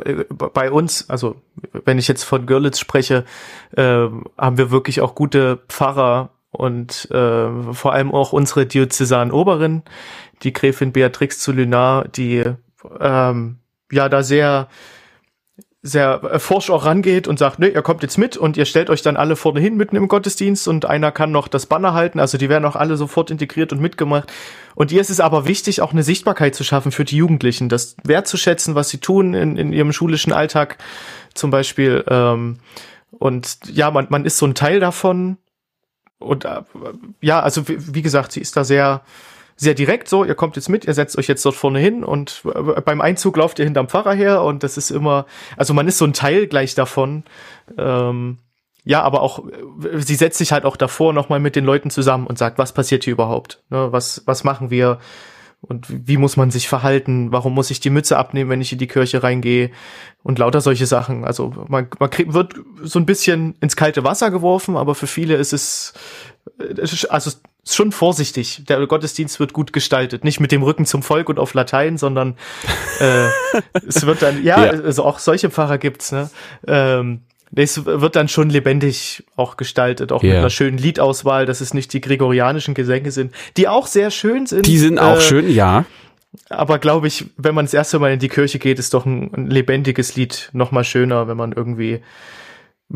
bei 0.52 0.70
uns, 0.70 1.08
also 1.08 1.36
wenn 1.84 1.98
ich 1.98 2.08
jetzt 2.08 2.24
von 2.24 2.46
Görlitz 2.46 2.78
spreche, 2.78 3.24
äh, 3.76 3.82
haben 3.82 4.58
wir 4.58 4.70
wirklich 4.70 5.00
auch 5.00 5.14
gute 5.14 5.58
Pfarrer 5.68 6.30
und 6.50 7.08
äh, 7.10 7.72
vor 7.72 7.92
allem 7.92 8.12
auch 8.12 8.32
unsere 8.32 8.66
Diözesan 8.66 9.30
Oberin, 9.30 9.82
die 10.42 10.52
Gräfin 10.52 10.92
Beatrix 10.92 11.38
zu 11.38 11.52
Lunar, 11.52 12.08
die 12.08 12.44
ähm, 12.98 13.58
ja 13.92 14.08
da 14.08 14.22
sehr 14.22 14.68
sehr 15.82 16.22
äh, 16.24 16.38
forsch 16.38 16.68
auch 16.68 16.84
rangeht 16.84 17.26
und 17.26 17.38
sagt, 17.38 17.58
ne, 17.58 17.68
ihr 17.68 17.82
kommt 17.82 18.02
jetzt 18.02 18.18
mit 18.18 18.36
und 18.36 18.56
ihr 18.56 18.66
stellt 18.66 18.90
euch 18.90 19.00
dann 19.02 19.16
alle 19.16 19.34
vorne 19.34 19.60
hin 19.60 19.76
mitten 19.76 19.96
im 19.96 20.08
Gottesdienst 20.08 20.68
und 20.68 20.84
einer 20.84 21.10
kann 21.10 21.30
noch 21.32 21.48
das 21.48 21.66
Banner 21.66 21.94
halten, 21.94 22.20
also 22.20 22.36
die 22.36 22.50
werden 22.50 22.66
auch 22.66 22.76
alle 22.76 22.96
sofort 22.96 23.30
integriert 23.30 23.72
und 23.72 23.80
mitgemacht. 23.80 24.30
Und 24.74 24.92
ihr 24.92 25.00
ist 25.00 25.10
es 25.10 25.20
aber 25.20 25.46
wichtig, 25.46 25.80
auch 25.80 25.92
eine 25.92 26.02
Sichtbarkeit 26.02 26.54
zu 26.54 26.64
schaffen 26.64 26.92
für 26.92 27.04
die 27.04 27.16
Jugendlichen, 27.16 27.68
das 27.68 27.96
wertzuschätzen, 28.04 28.74
was 28.74 28.90
sie 28.90 28.98
tun 28.98 29.32
in, 29.32 29.56
in 29.56 29.72
ihrem 29.72 29.92
schulischen 29.92 30.32
Alltag 30.32 30.76
zum 31.34 31.50
Beispiel. 31.50 32.04
Ähm, 32.08 32.58
und 33.10 33.58
ja, 33.66 33.90
man, 33.90 34.06
man 34.10 34.24
ist 34.24 34.38
so 34.38 34.46
ein 34.46 34.54
Teil 34.54 34.80
davon. 34.80 35.38
Und 36.18 36.44
äh, 36.44 36.60
ja, 37.22 37.40
also 37.40 37.68
wie, 37.68 37.94
wie 37.94 38.02
gesagt, 38.02 38.32
sie 38.32 38.40
ist 38.40 38.56
da 38.56 38.64
sehr 38.64 39.02
sehr 39.60 39.74
direkt 39.74 40.08
so, 40.08 40.24
ihr 40.24 40.34
kommt 40.34 40.56
jetzt 40.56 40.70
mit, 40.70 40.86
ihr 40.86 40.94
setzt 40.94 41.18
euch 41.18 41.28
jetzt 41.28 41.44
dort 41.44 41.54
vorne 41.54 41.78
hin 41.78 42.02
und 42.02 42.42
äh, 42.46 42.80
beim 42.80 43.02
Einzug 43.02 43.36
lauft 43.36 43.58
ihr 43.58 43.66
hinterm 43.66 43.88
Pfarrer 43.88 44.14
her 44.14 44.42
und 44.42 44.62
das 44.62 44.78
ist 44.78 44.90
immer, 44.90 45.26
also 45.58 45.74
man 45.74 45.86
ist 45.86 45.98
so 45.98 46.06
ein 46.06 46.14
Teil 46.14 46.46
gleich 46.46 46.74
davon. 46.74 47.24
Ähm, 47.76 48.38
ja, 48.84 49.02
aber 49.02 49.20
auch, 49.20 49.46
äh, 49.46 49.98
sie 49.98 50.14
setzt 50.14 50.38
sich 50.38 50.52
halt 50.52 50.64
auch 50.64 50.78
davor 50.78 51.12
nochmal 51.12 51.40
mit 51.40 51.56
den 51.56 51.66
Leuten 51.66 51.90
zusammen 51.90 52.26
und 52.26 52.38
sagt, 52.38 52.56
was 52.56 52.72
passiert 52.72 53.04
hier 53.04 53.12
überhaupt? 53.12 53.62
Ne, 53.68 53.92
was, 53.92 54.22
was 54.24 54.44
machen 54.44 54.70
wir? 54.70 54.98
Und 55.60 56.08
wie 56.08 56.16
muss 56.16 56.38
man 56.38 56.50
sich 56.50 56.66
verhalten? 56.66 57.32
Warum 57.32 57.52
muss 57.52 57.70
ich 57.70 57.80
die 57.80 57.90
Mütze 57.90 58.16
abnehmen, 58.16 58.48
wenn 58.48 58.62
ich 58.62 58.72
in 58.72 58.78
die 58.78 58.86
Kirche 58.86 59.22
reingehe? 59.22 59.70
Und 60.22 60.38
lauter 60.38 60.62
solche 60.62 60.86
Sachen. 60.86 61.26
Also 61.26 61.52
man, 61.68 61.88
man 61.98 62.08
krieg, 62.08 62.32
wird 62.32 62.54
so 62.82 62.98
ein 62.98 63.04
bisschen 63.04 63.56
ins 63.60 63.76
kalte 63.76 64.04
Wasser 64.04 64.30
geworfen, 64.30 64.78
aber 64.78 64.94
für 64.94 65.06
viele 65.06 65.34
ist 65.34 65.52
es, 65.52 65.92
äh, 66.58 66.80
also 67.10 67.30
schon 67.68 67.92
vorsichtig. 67.92 68.62
Der 68.68 68.86
Gottesdienst 68.86 69.40
wird 69.40 69.52
gut 69.52 69.72
gestaltet. 69.72 70.24
Nicht 70.24 70.40
mit 70.40 70.52
dem 70.52 70.62
Rücken 70.62 70.86
zum 70.86 71.02
Volk 71.02 71.28
und 71.28 71.38
auf 71.38 71.54
Latein, 71.54 71.98
sondern 71.98 72.36
äh, 73.00 73.26
es 73.86 74.06
wird 74.06 74.22
dann, 74.22 74.42
ja, 74.42 74.64
ja, 74.64 74.70
also 74.70 75.04
auch 75.04 75.18
solche 75.18 75.50
Pfarrer 75.50 75.78
gibt's, 75.78 76.12
ne? 76.12 76.30
Ähm, 76.66 77.22
es 77.54 77.84
wird 77.84 78.14
dann 78.14 78.28
schon 78.28 78.48
lebendig 78.48 79.24
auch 79.34 79.56
gestaltet, 79.56 80.12
auch 80.12 80.22
yeah. 80.22 80.34
mit 80.34 80.38
einer 80.38 80.50
schönen 80.50 80.78
Liedauswahl, 80.78 81.46
dass 81.46 81.60
es 81.60 81.74
nicht 81.74 81.92
die 81.92 82.00
gregorianischen 82.00 82.74
Gesänge 82.74 83.10
sind, 83.10 83.34
die 83.56 83.66
auch 83.66 83.88
sehr 83.88 84.12
schön 84.12 84.46
sind. 84.46 84.66
Die 84.66 84.78
sind 84.78 85.00
auch 85.00 85.16
äh, 85.16 85.20
schön, 85.20 85.50
ja. 85.50 85.84
Aber 86.48 86.78
glaube 86.78 87.08
ich, 87.08 87.26
wenn 87.36 87.56
man 87.56 87.64
das 87.64 87.74
erste 87.74 87.98
Mal 87.98 88.12
in 88.12 88.20
die 88.20 88.28
Kirche 88.28 88.60
geht, 88.60 88.78
ist 88.78 88.94
doch 88.94 89.04
ein, 89.04 89.34
ein 89.34 89.46
lebendiges 89.48 90.14
Lied 90.14 90.50
noch 90.52 90.70
mal 90.70 90.84
schöner, 90.84 91.26
wenn 91.26 91.36
man 91.36 91.50
irgendwie 91.50 92.00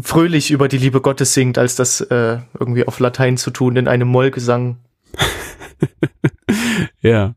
fröhlich 0.01 0.51
über 0.51 0.69
die 0.69 0.79
Liebe 0.79 1.01
Gottes 1.01 1.35
singt, 1.35 1.59
als 1.59 1.77
das 1.77 2.01
äh, 2.01 2.39
irgendwie 2.59 2.87
auf 2.87 2.99
Latein 2.99 3.37
zu 3.37 3.51
tun 3.51 3.77
in 3.77 3.89
einem 3.89 4.09
Mollgesang. 4.09 4.79
ja. 7.01 7.35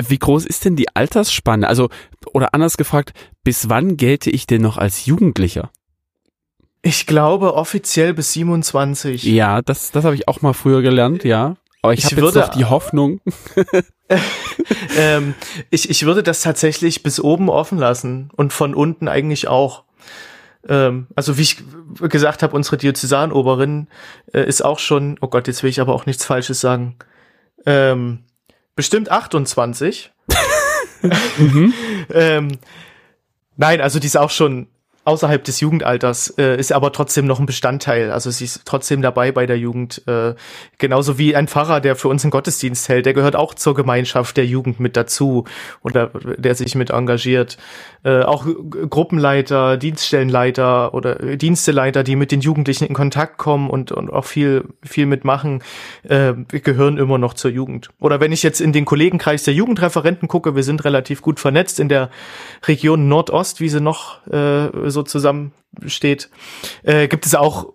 Wie 0.00 0.18
groß 0.18 0.46
ist 0.46 0.64
denn 0.64 0.76
die 0.76 0.94
Altersspanne? 0.94 1.68
Also, 1.68 1.88
oder 2.32 2.54
anders 2.54 2.76
gefragt, 2.76 3.12
bis 3.44 3.68
wann 3.68 3.96
gelte 3.96 4.30
ich 4.30 4.46
denn 4.46 4.62
noch 4.62 4.78
als 4.78 5.06
Jugendlicher? 5.06 5.70
Ich 6.82 7.06
glaube 7.06 7.54
offiziell 7.54 8.12
bis 8.12 8.32
27. 8.32 9.22
Ja, 9.24 9.62
das, 9.62 9.92
das 9.92 10.04
habe 10.04 10.16
ich 10.16 10.26
auch 10.26 10.42
mal 10.42 10.52
früher 10.52 10.82
gelernt, 10.82 11.22
ja. 11.22 11.56
Aber 11.80 11.94
ich, 11.94 12.00
ich 12.00 12.12
habe 12.12 12.22
jetzt 12.22 12.36
doch 12.36 12.48
die 12.48 12.64
Hoffnung. 12.64 13.20
ähm, 14.96 15.34
ich, 15.70 15.90
ich 15.90 16.04
würde 16.04 16.22
das 16.22 16.40
tatsächlich 16.40 17.02
bis 17.02 17.20
oben 17.20 17.48
offen 17.48 17.78
lassen 17.78 18.30
und 18.36 18.52
von 18.52 18.74
unten 18.74 19.08
eigentlich 19.08 19.48
auch. 19.48 19.84
Ähm, 20.68 21.08
also 21.16 21.38
wie 21.38 21.42
ich 21.42 21.62
gesagt 22.00 22.42
habe, 22.42 22.54
unsere 22.54 22.76
Diözesanoberin 22.76 23.88
äh, 24.32 24.46
ist 24.46 24.64
auch 24.64 24.78
schon, 24.78 25.18
oh 25.20 25.28
Gott, 25.28 25.48
jetzt 25.48 25.62
will 25.62 25.70
ich 25.70 25.80
aber 25.80 25.94
auch 25.94 26.06
nichts 26.06 26.24
Falsches 26.24 26.60
sagen, 26.60 26.96
ähm, 27.66 28.24
bestimmt 28.76 29.10
28. 29.10 30.12
mhm. 31.38 31.74
ähm, 32.10 32.58
nein, 33.56 33.80
also 33.80 33.98
die 33.98 34.06
ist 34.06 34.16
auch 34.16 34.30
schon 34.30 34.68
außerhalb 35.04 35.42
des 35.42 35.60
Jugendalters, 35.60 36.34
äh, 36.38 36.56
ist 36.56 36.72
aber 36.72 36.92
trotzdem 36.92 37.26
noch 37.26 37.40
ein 37.40 37.46
Bestandteil. 37.46 38.12
Also 38.12 38.30
sie 38.30 38.44
ist 38.44 38.62
trotzdem 38.64 39.02
dabei 39.02 39.32
bei 39.32 39.46
der 39.46 39.58
Jugend. 39.58 40.02
Äh, 40.06 40.34
genauso 40.78 41.18
wie 41.18 41.34
ein 41.34 41.48
Pfarrer, 41.48 41.80
der 41.80 41.96
für 41.96 42.08
uns 42.08 42.24
einen 42.24 42.30
Gottesdienst 42.30 42.88
hält, 42.88 43.06
der 43.06 43.14
gehört 43.14 43.34
auch 43.34 43.54
zur 43.54 43.74
Gemeinschaft 43.74 44.36
der 44.36 44.46
Jugend 44.46 44.78
mit 44.78 44.96
dazu 44.96 45.44
oder 45.82 46.10
der 46.36 46.54
sich 46.54 46.74
mit 46.76 46.90
engagiert. 46.90 47.58
Äh, 48.04 48.22
auch 48.22 48.46
Gruppenleiter, 48.90 49.76
Dienststellenleiter 49.76 50.94
oder 50.94 51.16
Diensteleiter, 51.36 52.04
die 52.04 52.16
mit 52.16 52.30
den 52.30 52.40
Jugendlichen 52.40 52.84
in 52.84 52.94
Kontakt 52.94 53.38
kommen 53.38 53.70
und, 53.70 53.90
und 53.90 54.12
auch 54.12 54.24
viel, 54.24 54.64
viel 54.84 55.06
mitmachen, 55.06 55.62
äh, 56.04 56.34
gehören 56.48 56.98
immer 56.98 57.18
noch 57.18 57.34
zur 57.34 57.50
Jugend. 57.50 57.90
Oder 57.98 58.20
wenn 58.20 58.30
ich 58.30 58.42
jetzt 58.42 58.60
in 58.60 58.72
den 58.72 58.84
Kollegenkreis 58.84 59.42
der 59.42 59.54
Jugendreferenten 59.54 60.28
gucke, 60.28 60.54
wir 60.54 60.62
sind 60.62 60.84
relativ 60.84 61.22
gut 61.22 61.40
vernetzt 61.40 61.80
in 61.80 61.88
der 61.88 62.10
Region 62.66 63.08
Nordost, 63.08 63.60
wie 63.60 63.68
sie 63.68 63.80
noch 63.80 64.26
äh, 64.28 64.91
so 64.92 65.02
zusammensteht, 65.02 66.30
äh, 66.84 67.08
gibt 67.08 67.26
es 67.26 67.34
auch 67.34 67.72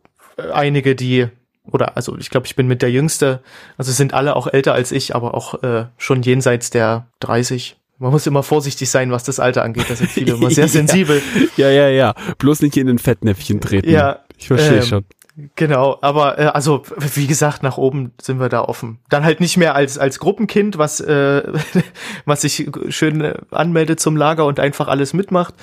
einige, 0.53 0.95
die 0.95 1.27
oder 1.71 1.97
also 1.97 2.17
ich 2.17 2.29
glaube, 2.29 2.47
ich 2.47 2.55
bin 2.55 2.67
mit 2.67 2.81
der 2.81 2.91
Jüngste. 2.91 3.41
Also 3.77 3.91
sind 3.91 4.13
alle 4.13 4.35
auch 4.35 4.47
älter 4.47 4.73
als 4.73 4.91
ich, 4.91 5.15
aber 5.15 5.33
auch 5.33 5.63
äh, 5.63 5.85
schon 5.97 6.21
jenseits 6.21 6.69
der 6.69 7.07
30. 7.19 7.77
Man 7.99 8.11
muss 8.11 8.27
immer 8.27 8.43
vorsichtig 8.43 8.89
sein, 8.89 9.11
was 9.11 9.23
das 9.23 9.39
Alter 9.39 9.63
angeht. 9.63 9.85
Da 9.89 9.95
sind 9.95 10.09
viele 10.09 10.35
immer 10.35 10.49
sehr 10.51 10.67
sensibel. 10.69 11.21
ja, 11.57 11.69
ja, 11.69 11.89
ja. 11.89 12.13
Bloß 12.37 12.61
nicht 12.61 12.77
in 12.77 12.87
den 12.87 12.99
Fettnäpfchen 12.99 13.59
treten. 13.59 13.89
Ja, 13.89 14.19
ich 14.37 14.47
verstehe 14.47 14.77
ähm, 14.77 14.83
schon. 14.83 15.05
Genau, 15.55 15.99
aber 16.01 16.39
äh, 16.39 16.45
also 16.45 16.81
wie 16.97 17.27
gesagt, 17.27 17.61
nach 17.61 17.77
oben 17.77 18.11
sind 18.19 18.39
wir 18.39 18.49
da 18.49 18.61
offen. 18.61 18.97
Dann 19.09 19.23
halt 19.23 19.39
nicht 19.39 19.55
mehr 19.55 19.75
als 19.75 19.99
als 19.99 20.17
Gruppenkind, 20.17 20.79
was 20.79 20.99
äh, 20.99 21.43
was 22.25 22.41
sich 22.41 22.67
schön 22.89 23.21
äh, 23.21 23.35
anmeldet 23.51 23.99
zum 23.99 24.17
Lager 24.17 24.45
und 24.45 24.59
einfach 24.59 24.87
alles 24.87 25.13
mitmacht, 25.13 25.53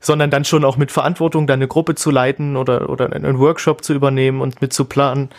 sondern 0.00 0.30
dann 0.30 0.44
schon 0.44 0.66
auch 0.66 0.76
mit 0.76 0.92
Verantwortung, 0.92 1.46
dann 1.46 1.60
eine 1.60 1.68
Gruppe 1.68 1.94
zu 1.94 2.10
leiten 2.10 2.56
oder 2.56 2.90
oder 2.90 3.10
einen 3.10 3.38
Workshop 3.38 3.82
zu 3.82 3.94
übernehmen 3.94 4.42
und 4.42 4.60
mit 4.60 4.74
zu 4.74 4.84
planen. 4.84 5.30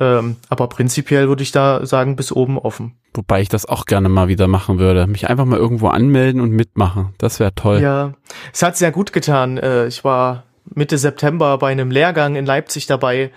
Ähm, 0.00 0.36
aber 0.48 0.68
prinzipiell 0.68 1.28
würde 1.28 1.42
ich 1.42 1.52
da 1.52 1.84
sagen, 1.84 2.16
bis 2.16 2.32
oben 2.32 2.58
offen. 2.58 2.96
Wobei 3.12 3.42
ich 3.42 3.48
das 3.50 3.66
auch 3.66 3.84
gerne 3.84 4.08
mal 4.08 4.28
wieder 4.28 4.48
machen 4.48 4.78
würde. 4.78 5.06
Mich 5.06 5.28
einfach 5.28 5.44
mal 5.44 5.58
irgendwo 5.58 5.88
anmelden 5.88 6.40
und 6.40 6.50
mitmachen. 6.50 7.14
Das 7.18 7.38
wäre 7.38 7.54
toll. 7.54 7.80
Ja, 7.80 8.14
es 8.52 8.62
hat 8.62 8.76
sehr 8.76 8.92
gut 8.92 9.12
getan. 9.12 9.58
Äh, 9.58 9.86
ich 9.86 10.04
war 10.04 10.44
Mitte 10.74 10.98
September 10.98 11.58
bei 11.58 11.70
einem 11.70 11.90
Lehrgang 11.90 12.36
in 12.36 12.46
Leipzig 12.46 12.86
dabei 12.86 13.30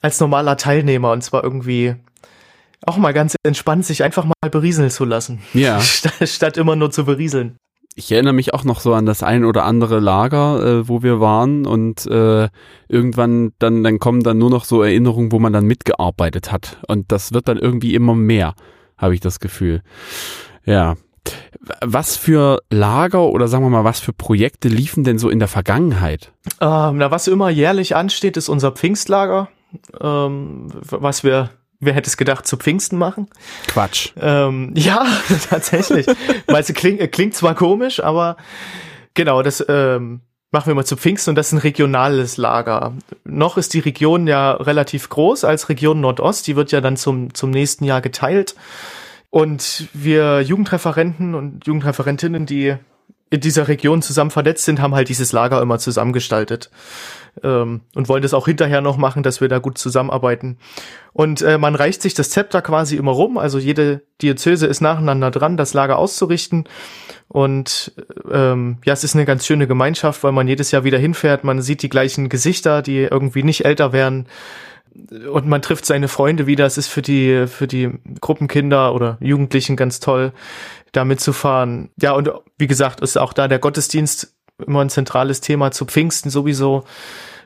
als 0.00 0.20
normaler 0.20 0.56
Teilnehmer 0.56 1.12
und 1.12 1.22
zwar 1.22 1.44
irgendwie 1.44 1.94
auch 2.84 2.96
mal 2.96 3.12
ganz 3.12 3.36
entspannt, 3.44 3.86
sich 3.86 4.02
einfach 4.02 4.24
mal 4.24 4.50
berieseln 4.50 4.90
zu 4.90 5.04
lassen. 5.04 5.40
Ja. 5.54 5.80
Statt, 6.24 6.56
immer 6.56 6.76
nur 6.76 6.90
zu 6.90 7.04
berieseln. 7.04 7.56
Ich 7.94 8.10
erinnere 8.10 8.32
mich 8.32 8.54
auch 8.54 8.64
noch 8.64 8.80
so 8.80 8.94
an 8.94 9.04
das 9.04 9.22
ein 9.22 9.44
oder 9.44 9.64
andere 9.64 10.00
Lager, 10.00 10.64
äh, 10.64 10.88
wo 10.88 11.02
wir 11.02 11.20
waren 11.20 11.66
und 11.66 12.06
äh, 12.06 12.48
irgendwann 12.88 13.52
dann, 13.58 13.84
dann 13.84 13.98
kommen 13.98 14.22
dann 14.22 14.38
nur 14.38 14.50
noch 14.50 14.64
so 14.64 14.82
Erinnerungen, 14.82 15.30
wo 15.30 15.38
man 15.38 15.52
dann 15.52 15.66
mitgearbeitet 15.66 16.50
hat. 16.50 16.78
Und 16.88 17.12
das 17.12 17.32
wird 17.32 17.48
dann 17.48 17.58
irgendwie 17.58 17.94
immer 17.94 18.14
mehr, 18.14 18.54
habe 18.96 19.14
ich 19.14 19.20
das 19.20 19.40
Gefühl. 19.40 19.82
Ja. 20.64 20.96
Was 21.80 22.16
für 22.16 22.62
Lager 22.70 23.22
oder 23.24 23.46
sagen 23.48 23.64
wir 23.64 23.70
mal, 23.70 23.84
was 23.84 24.00
für 24.00 24.12
Projekte 24.12 24.68
liefen 24.68 25.04
denn 25.04 25.18
so 25.18 25.28
in 25.30 25.38
der 25.38 25.48
Vergangenheit? 25.48 26.32
Ähm, 26.60 26.98
na, 26.98 27.10
was 27.10 27.28
immer 27.28 27.50
jährlich 27.50 27.94
ansteht, 27.94 28.36
ist 28.36 28.48
unser 28.48 28.72
Pfingstlager, 28.72 29.48
ähm, 30.00 30.68
was 30.90 31.22
wir 31.22 31.50
wer 31.82 31.94
hätte 31.94 32.08
es 32.08 32.16
gedacht, 32.16 32.46
zu 32.46 32.56
Pfingsten 32.56 32.96
machen. 32.96 33.28
Quatsch. 33.66 34.12
Ähm, 34.18 34.72
ja, 34.76 35.04
tatsächlich. 35.50 36.06
Weil 36.46 36.62
es 36.62 36.72
klingt, 36.72 37.12
klingt 37.12 37.34
zwar 37.34 37.54
komisch, 37.54 38.02
aber 38.02 38.36
genau, 39.14 39.42
das 39.42 39.64
ähm, 39.68 40.20
machen 40.52 40.68
wir 40.68 40.74
mal 40.74 40.84
zu 40.84 40.96
Pfingsten 40.96 41.30
und 41.30 41.34
das 41.36 41.48
ist 41.48 41.54
ein 41.54 41.58
regionales 41.58 42.36
Lager. 42.36 42.94
Noch 43.24 43.56
ist 43.56 43.74
die 43.74 43.80
Region 43.80 44.26
ja 44.26 44.52
relativ 44.52 45.08
groß 45.08 45.44
als 45.44 45.68
Region 45.68 46.00
Nordost, 46.00 46.46
die 46.46 46.56
wird 46.56 46.72
ja 46.72 46.80
dann 46.80 46.96
zum, 46.96 47.34
zum 47.34 47.50
nächsten 47.50 47.84
Jahr 47.84 48.00
geteilt. 48.00 48.54
Und 49.32 49.88
wir 49.94 50.42
Jugendreferenten 50.42 51.34
und 51.34 51.66
Jugendreferentinnen, 51.66 52.44
die 52.44 52.76
in 53.30 53.40
dieser 53.40 53.66
Region 53.66 54.02
zusammen 54.02 54.30
vernetzt 54.30 54.66
sind, 54.66 54.78
haben 54.78 54.94
halt 54.94 55.08
dieses 55.08 55.32
Lager 55.32 55.62
immer 55.62 55.78
zusammengestaltet 55.78 56.70
ähm, 57.42 57.80
und 57.94 58.10
wollen 58.10 58.22
das 58.22 58.34
auch 58.34 58.44
hinterher 58.44 58.82
noch 58.82 58.98
machen, 58.98 59.22
dass 59.22 59.40
wir 59.40 59.48
da 59.48 59.58
gut 59.58 59.78
zusammenarbeiten. 59.78 60.58
Und 61.14 61.40
äh, 61.40 61.56
man 61.56 61.74
reicht 61.74 62.02
sich 62.02 62.12
das 62.12 62.28
Zepter 62.28 62.60
quasi 62.60 62.96
immer 62.96 63.12
rum, 63.12 63.38
also 63.38 63.58
jede 63.58 64.02
Diözese 64.20 64.66
ist 64.66 64.82
nacheinander 64.82 65.30
dran, 65.30 65.56
das 65.56 65.72
Lager 65.72 65.96
auszurichten. 65.96 66.68
Und 67.28 67.92
ähm, 68.30 68.76
ja, 68.84 68.92
es 68.92 69.02
ist 69.02 69.14
eine 69.14 69.24
ganz 69.24 69.46
schöne 69.46 69.66
Gemeinschaft, 69.66 70.22
weil 70.24 70.32
man 70.32 70.46
jedes 70.46 70.72
Jahr 70.72 70.84
wieder 70.84 70.98
hinfährt, 70.98 71.42
man 71.42 71.62
sieht 71.62 71.80
die 71.80 71.88
gleichen 71.88 72.28
Gesichter, 72.28 72.82
die 72.82 72.98
irgendwie 72.98 73.44
nicht 73.44 73.64
älter 73.64 73.94
werden 73.94 74.26
und 74.94 75.46
man 75.46 75.62
trifft 75.62 75.86
seine 75.86 76.08
Freunde 76.08 76.46
wieder. 76.46 76.66
Es 76.66 76.78
ist 76.78 76.88
für 76.88 77.02
die, 77.02 77.46
für 77.46 77.66
die 77.66 77.90
Gruppenkinder 78.20 78.94
oder 78.94 79.18
Jugendlichen 79.20 79.76
ganz 79.76 80.00
toll, 80.00 80.32
da 80.92 81.04
mitzufahren. 81.04 81.90
Ja, 82.00 82.12
und 82.12 82.30
wie 82.58 82.66
gesagt, 82.66 83.00
ist 83.00 83.18
auch 83.18 83.32
da 83.32 83.48
der 83.48 83.58
Gottesdienst 83.58 84.34
immer 84.66 84.80
ein 84.80 84.90
zentrales 84.90 85.40
Thema 85.40 85.70
zu 85.70 85.86
Pfingsten 85.86 86.30
sowieso. 86.30 86.84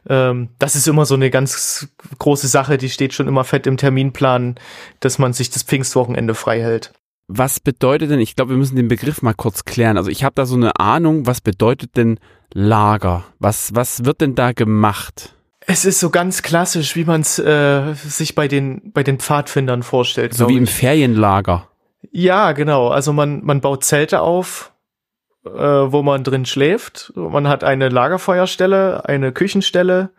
Ähm, 0.08 0.50
das 0.58 0.76
ist 0.76 0.88
immer 0.88 1.06
so 1.06 1.14
eine 1.14 1.30
ganz 1.30 1.88
große 2.18 2.48
Sache, 2.48 2.78
die 2.78 2.90
steht 2.90 3.14
schon 3.14 3.28
immer 3.28 3.44
fett 3.44 3.66
im 3.66 3.76
Terminplan, 3.76 4.56
dass 5.00 5.18
man 5.18 5.32
sich 5.32 5.50
das 5.50 5.62
Pfingstwochenende 5.62 6.34
frei 6.34 6.60
hält. 6.60 6.92
Was 7.28 7.58
bedeutet 7.58 8.10
denn, 8.10 8.20
ich 8.20 8.36
glaube, 8.36 8.52
wir 8.52 8.56
müssen 8.56 8.76
den 8.76 8.86
Begriff 8.86 9.20
mal 9.20 9.34
kurz 9.34 9.64
klären. 9.64 9.96
Also 9.96 10.10
ich 10.10 10.22
habe 10.22 10.34
da 10.36 10.46
so 10.46 10.54
eine 10.54 10.78
Ahnung, 10.78 11.26
was 11.26 11.40
bedeutet 11.40 11.96
denn 11.96 12.20
Lager? 12.52 13.24
Was, 13.40 13.74
was 13.74 14.04
wird 14.04 14.20
denn 14.20 14.36
da 14.36 14.52
gemacht? 14.52 15.35
Es 15.66 15.84
ist 15.84 15.98
so 15.98 16.10
ganz 16.10 16.42
klassisch, 16.42 16.94
wie 16.94 17.04
man 17.04 17.22
es 17.22 17.38
äh, 17.38 17.94
sich 17.94 18.34
bei 18.34 18.46
den 18.46 18.92
bei 18.92 19.02
den 19.02 19.18
Pfadfindern 19.18 19.82
vorstellt. 19.82 20.32
So 20.34 20.48
wie 20.48 20.56
im. 20.56 20.66
Ferienlager. 20.66 21.68
Ja, 22.12 22.52
genau. 22.52 22.88
Also 22.88 23.12
man 23.12 23.44
man 23.44 23.60
baut 23.60 23.82
Zelte 23.82 24.20
auf, 24.20 24.72
äh, 25.44 25.50
wo 25.50 26.02
man 26.02 26.22
drin 26.22 26.46
schläft. 26.46 27.12
Man 27.16 27.48
hat 27.48 27.64
eine 27.64 27.88
Lagerfeuerstelle, 27.88 29.08
eine 29.08 29.32
Küchenstelle 29.32 30.10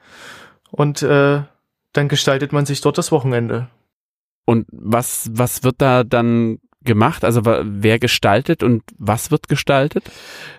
und 0.70 1.02
äh, 1.02 1.42
dann 1.94 2.08
gestaltet 2.10 2.52
man 2.52 2.66
sich 2.66 2.82
dort 2.82 2.98
das 2.98 3.12
Wochenende. 3.14 3.70
Und 4.46 4.68
was 4.72 5.30
was 5.32 5.64
wird 5.64 5.76
da 5.80 6.04
dann 6.04 6.60
gemacht? 6.84 7.24
Also 7.24 7.42
wer 7.46 8.00
gestaltet 8.00 8.64
und 8.64 8.84
was 8.98 9.32
wird 9.32 9.48
gestaltet? 9.48 10.04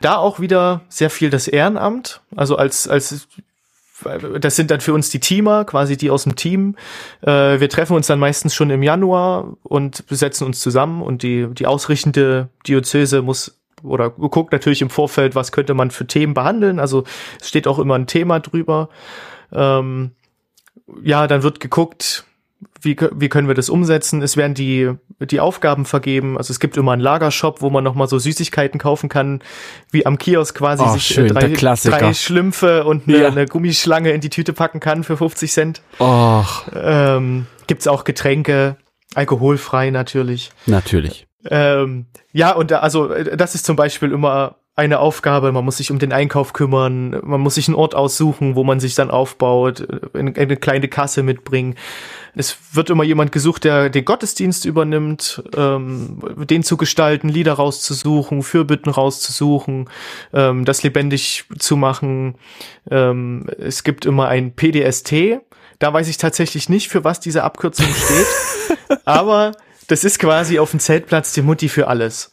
Da 0.00 0.16
auch 0.16 0.40
wieder 0.40 0.82
sehr 0.88 1.10
viel 1.10 1.28
das 1.28 1.46
Ehrenamt. 1.46 2.22
Also 2.36 2.56
als 2.56 2.88
als 2.88 3.28
das 4.40 4.56
sind 4.56 4.70
dann 4.70 4.80
für 4.80 4.94
uns 4.94 5.10
die 5.10 5.20
Teamer, 5.20 5.64
quasi 5.64 5.96
die 5.96 6.10
aus 6.10 6.24
dem 6.24 6.36
Team. 6.36 6.76
Äh, 7.22 7.60
wir 7.60 7.68
treffen 7.68 7.96
uns 7.96 8.06
dann 8.06 8.18
meistens 8.18 8.54
schon 8.54 8.70
im 8.70 8.82
Januar 8.82 9.56
und 9.62 10.04
setzen 10.08 10.44
uns 10.44 10.60
zusammen 10.60 11.02
und 11.02 11.22
die, 11.22 11.48
die 11.52 11.66
ausrichtende 11.66 12.48
Diözese 12.66 13.22
muss 13.22 13.58
oder 13.82 14.10
guckt 14.10 14.52
natürlich 14.52 14.82
im 14.82 14.90
Vorfeld, 14.90 15.34
was 15.34 15.52
könnte 15.52 15.74
man 15.74 15.90
für 15.90 16.06
Themen 16.06 16.34
behandeln. 16.34 16.80
Also 16.80 17.04
es 17.40 17.48
steht 17.48 17.66
auch 17.66 17.78
immer 17.78 17.94
ein 17.94 18.06
Thema 18.06 18.40
drüber. 18.40 18.88
Ähm, 19.52 20.12
ja, 21.02 21.26
dann 21.26 21.42
wird 21.42 21.60
geguckt, 21.60 22.24
wie, 22.80 22.96
wie 23.14 23.28
können 23.28 23.48
wir 23.48 23.54
das 23.54 23.68
umsetzen? 23.68 24.22
Es 24.22 24.36
werden 24.36 24.54
die, 24.54 24.92
die 25.20 25.40
Aufgaben 25.40 25.84
vergeben. 25.84 26.36
Also 26.36 26.50
es 26.52 26.60
gibt 26.60 26.76
immer 26.76 26.92
einen 26.92 27.02
Lagershop, 27.02 27.62
wo 27.62 27.70
man 27.70 27.84
nochmal 27.84 28.08
so 28.08 28.18
Süßigkeiten 28.18 28.80
kaufen 28.80 29.08
kann, 29.08 29.42
wie 29.90 30.06
am 30.06 30.18
Kiosk 30.18 30.56
quasi 30.56 30.84
oh, 30.84 30.92
sich 30.92 31.04
schön, 31.04 31.28
drei, 31.28 31.48
drei 31.50 32.14
Schlümpfe 32.14 32.84
und 32.84 33.08
eine, 33.08 33.18
Ja. 33.22 33.28
eine 33.28 33.46
Gummischlange 33.46 34.10
in 34.10 34.20
die 34.20 34.30
Tüte 34.30 34.52
packen 34.52 34.80
kann 34.80 35.04
für 35.04 35.16
50 35.16 35.52
Cent. 35.52 35.82
Och, 36.00 36.64
Ähm, 36.74 37.46
gibt's 37.66 37.86
auch 37.86 38.04
Getränke, 38.04 38.76
alkoholfrei 39.14 39.90
natürlich. 39.90 40.50
natürlich. 40.66 41.26
Ähm, 41.50 42.06
ja, 42.32 42.52
und 42.52 42.70
da, 42.70 42.80
also 42.80 43.10
äh, 43.12 43.36
das 43.36 43.54
ist 43.54 43.64
zum 43.64 43.76
Beispiel 43.76 44.12
immer 44.12 44.56
eine 44.78 45.00
Aufgabe. 45.00 45.50
Man 45.50 45.64
muss 45.64 45.78
sich 45.78 45.90
um 45.90 45.98
den 45.98 46.12
Einkauf 46.12 46.52
kümmern. 46.52 47.20
Man 47.24 47.40
muss 47.40 47.56
sich 47.56 47.66
einen 47.66 47.74
Ort 47.74 47.96
aussuchen, 47.96 48.54
wo 48.54 48.62
man 48.62 48.78
sich 48.78 48.94
dann 48.94 49.10
aufbaut, 49.10 49.86
eine, 50.14 50.34
eine 50.36 50.56
kleine 50.56 50.86
Kasse 50.86 51.24
mitbringen. 51.24 51.74
Es 52.36 52.56
wird 52.72 52.88
immer 52.88 53.02
jemand 53.02 53.32
gesucht, 53.32 53.64
der 53.64 53.90
den 53.90 54.04
Gottesdienst 54.04 54.64
übernimmt, 54.64 55.42
ähm, 55.56 56.20
den 56.48 56.62
zu 56.62 56.76
gestalten, 56.76 57.28
Lieder 57.28 57.54
rauszusuchen, 57.54 58.44
Fürbitten 58.44 58.92
rauszusuchen, 58.92 59.90
ähm, 60.32 60.64
das 60.64 60.84
lebendig 60.84 61.46
zu 61.58 61.76
machen. 61.76 62.36
Ähm, 62.88 63.46
es 63.58 63.82
gibt 63.82 64.06
immer 64.06 64.28
ein 64.28 64.52
PDST. 64.52 65.40
Da 65.80 65.92
weiß 65.92 66.06
ich 66.06 66.18
tatsächlich 66.18 66.68
nicht, 66.68 66.88
für 66.88 67.02
was 67.02 67.18
diese 67.18 67.42
Abkürzung 67.42 67.86
steht. 67.86 68.98
aber 69.04 69.52
das 69.88 70.04
ist 70.04 70.20
quasi 70.20 70.60
auf 70.60 70.70
dem 70.70 70.78
Zeltplatz 70.78 71.32
die 71.32 71.42
Mutti 71.42 71.68
für 71.68 71.88
alles. 71.88 72.30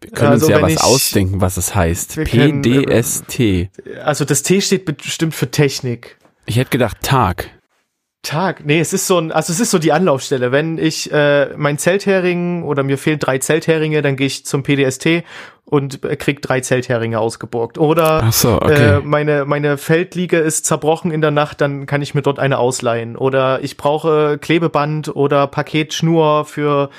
Wir 0.00 0.10
können 0.10 0.30
Also 0.32 0.46
uns 0.46 0.54
ja 0.54 0.62
was 0.62 0.72
ich- 0.72 0.80
ausdenken, 0.82 1.40
was 1.40 1.56
es 1.56 1.74
heißt. 1.74 2.18
Äh, 2.18 2.24
PDST. 2.24 3.70
Also 4.04 4.24
das 4.24 4.42
T 4.42 4.60
steht 4.60 4.84
bestimmt 4.84 5.34
für 5.34 5.50
Technik. 5.50 6.16
Ich 6.46 6.56
hätte 6.56 6.70
gedacht 6.70 6.98
Tag. 7.02 7.50
Tag. 8.22 8.64
Nee, 8.66 8.80
es 8.80 8.92
ist 8.92 9.06
so 9.06 9.18
ein, 9.18 9.30
also 9.32 9.52
es 9.52 9.60
ist 9.60 9.70
so 9.70 9.78
die 9.78 9.92
Anlaufstelle. 9.92 10.50
Wenn 10.50 10.76
ich 10.76 11.10
äh, 11.12 11.50
mein 11.56 11.78
Zelthering 11.78 12.64
oder 12.64 12.82
mir 12.82 12.98
fehlen 12.98 13.18
drei 13.20 13.38
Zeltheringe, 13.38 14.02
dann 14.02 14.16
gehe 14.16 14.26
ich 14.26 14.44
zum 14.44 14.64
PDST 14.64 15.22
und 15.64 16.04
äh, 16.04 16.16
krieg 16.16 16.42
drei 16.42 16.60
Zeltheringe 16.60 17.20
ausgeborgt. 17.20 17.78
Oder 17.78 18.28
so, 18.32 18.56
okay. 18.60 18.96
äh, 18.96 19.00
meine 19.04 19.44
meine 19.44 19.78
Feldliege 19.78 20.38
ist 20.38 20.66
zerbrochen 20.66 21.12
in 21.12 21.20
der 21.20 21.30
Nacht, 21.30 21.60
dann 21.60 21.86
kann 21.86 22.02
ich 22.02 22.14
mir 22.14 22.22
dort 22.22 22.38
eine 22.40 22.58
ausleihen. 22.58 23.16
Oder 23.16 23.62
ich 23.62 23.76
brauche 23.76 24.36
Klebeband 24.38 25.14
oder 25.14 25.46
Paketschnur 25.46 26.44
für 26.44 26.90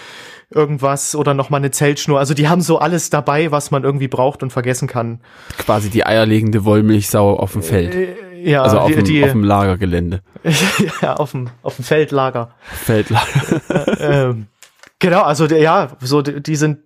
irgendwas 0.52 1.16
oder 1.16 1.34
noch 1.34 1.50
mal 1.50 1.58
eine 1.58 1.72
Zeltschnur. 1.72 2.20
Also 2.20 2.34
die 2.34 2.48
haben 2.48 2.62
so 2.62 2.80
alles 2.80 3.10
dabei, 3.10 3.52
was 3.52 3.72
man 3.72 3.84
irgendwie 3.84 4.08
braucht 4.08 4.42
und 4.44 4.52
vergessen 4.52 4.88
kann. 4.88 5.22
Quasi 5.58 5.90
die 5.90 6.06
eierlegende 6.06 6.66
Wollmilchsau 6.66 7.38
auf 7.38 7.54
dem 7.54 7.64
Feld. 7.64 7.94
Äh, 7.94 8.16
ja, 8.42 8.64
also 8.64 8.80
auf, 8.80 8.88
die, 8.88 8.96
dem, 8.96 9.06
die, 9.06 9.24
auf 9.24 9.32
dem 9.32 9.44
Lagergelände. 9.44 10.22
ja, 11.02 11.16
auf 11.16 11.32
dem 11.32 11.50
auf 11.62 11.76
dem 11.76 11.86
Feldlager. 11.86 12.52
Feldlager. 12.62 14.00
ähm, 14.00 14.48
genau, 14.98 15.22
also 15.24 15.46
ja, 15.46 15.90
so 16.00 16.22
die, 16.22 16.42
die 16.42 16.56
sind 16.56 16.80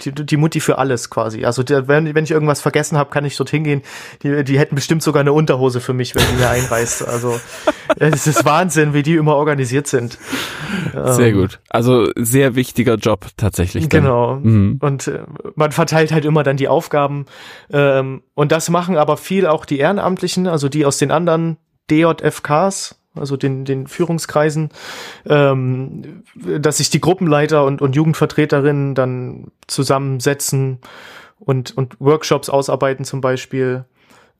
die, 0.00 0.12
die 0.12 0.36
Mutti 0.36 0.60
für 0.60 0.78
alles 0.78 1.10
quasi. 1.10 1.44
Also 1.44 1.62
der, 1.62 1.88
wenn, 1.88 2.14
wenn 2.14 2.24
ich 2.24 2.30
irgendwas 2.30 2.60
vergessen 2.60 2.98
habe, 2.98 3.10
kann 3.10 3.24
ich 3.24 3.36
dorthin 3.36 3.64
gehen. 3.64 3.82
Die, 4.22 4.44
die 4.44 4.58
hätten 4.58 4.74
bestimmt 4.74 5.02
sogar 5.02 5.20
eine 5.20 5.32
Unterhose 5.32 5.80
für 5.80 5.92
mich, 5.92 6.14
wenn 6.14 6.24
die 6.32 6.40
mir 6.40 6.50
einreißt. 6.50 7.06
Also 7.06 7.38
es 7.96 8.26
ist 8.26 8.44
Wahnsinn, 8.44 8.94
wie 8.94 9.02
die 9.02 9.14
immer 9.14 9.36
organisiert 9.36 9.86
sind. 9.86 10.18
Sehr 10.92 11.28
Ähm, 11.28 11.34
gut. 11.34 11.60
Also 11.68 12.08
sehr 12.16 12.54
wichtiger 12.54 12.94
Job 12.94 13.26
tatsächlich. 13.36 13.88
Dann. 13.88 14.02
Genau. 14.02 14.36
Mhm. 14.36 14.78
Und 14.80 15.08
äh, 15.08 15.20
man 15.54 15.72
verteilt 15.72 16.12
halt 16.12 16.24
immer 16.24 16.42
dann 16.42 16.56
die 16.56 16.68
Aufgaben. 16.68 17.26
Ähm, 17.70 18.22
und 18.34 18.52
das 18.52 18.70
machen 18.70 18.96
aber 18.96 19.16
viel 19.16 19.46
auch 19.46 19.64
die 19.64 19.78
Ehrenamtlichen, 19.78 20.46
also 20.46 20.68
die 20.68 20.84
aus 20.86 20.98
den 20.98 21.10
anderen 21.10 21.56
DJFKs, 21.90 22.96
also 23.14 23.36
den, 23.36 23.64
den 23.64 23.86
Führungskreisen, 23.86 24.70
ähm, 25.26 26.22
dass 26.34 26.78
sich 26.78 26.90
die 26.90 27.00
Gruppenleiter 27.00 27.64
und, 27.64 27.80
und 27.80 27.94
Jugendvertreterinnen 27.94 28.94
dann 28.94 29.52
zusammensetzen 29.66 30.78
und, 31.38 31.76
und 31.76 31.96
Workshops 32.00 32.48
ausarbeiten 32.48 33.04
zum 33.04 33.20
Beispiel. 33.20 33.84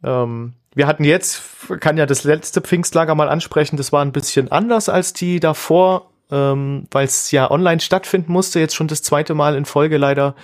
Ähm, 0.03 0.55
wir 0.75 0.87
hatten 0.87 1.05
jetzt, 1.05 1.43
kann 1.81 1.97
ja 1.97 2.07
das 2.07 2.25
letzte 2.25 2.61
Pfingstlager 2.61 3.15
mal 3.15 3.29
ansprechen, 3.29 3.77
das 3.77 3.93
war 3.93 4.05
ein 4.05 4.13
bisschen 4.13 4.51
anders 4.51 4.89
als 4.89 5.13
die 5.13 5.39
davor, 5.39 6.11
ähm, 6.31 6.87
weil 6.91 7.05
es 7.05 7.31
ja 7.31 7.51
online 7.51 7.81
stattfinden 7.81 8.33
musste, 8.33 8.59
jetzt 8.59 8.75
schon 8.75 8.89
das 8.89 9.03
zweite 9.03 9.35
Mal 9.35 9.57
in 9.57 9.67
Folge 9.67 9.99
leider. 9.99 10.35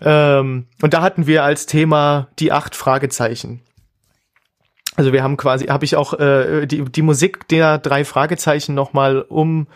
Ähm, 0.00 0.66
und 0.82 0.94
da 0.94 1.02
hatten 1.02 1.28
wir 1.28 1.44
als 1.44 1.66
Thema 1.66 2.28
die 2.40 2.50
acht 2.50 2.74
Fragezeichen. 2.74 3.60
Also 4.96 5.12
wir 5.12 5.22
haben 5.22 5.36
quasi, 5.36 5.66
habe 5.66 5.84
ich 5.84 5.96
auch 5.96 6.14
äh, 6.14 6.66
die, 6.66 6.84
die 6.84 7.02
Musik 7.02 7.48
der 7.48 7.78
drei 7.78 8.04
Fragezeichen 8.04 8.74
nochmal 8.74 9.22
um 9.22 9.66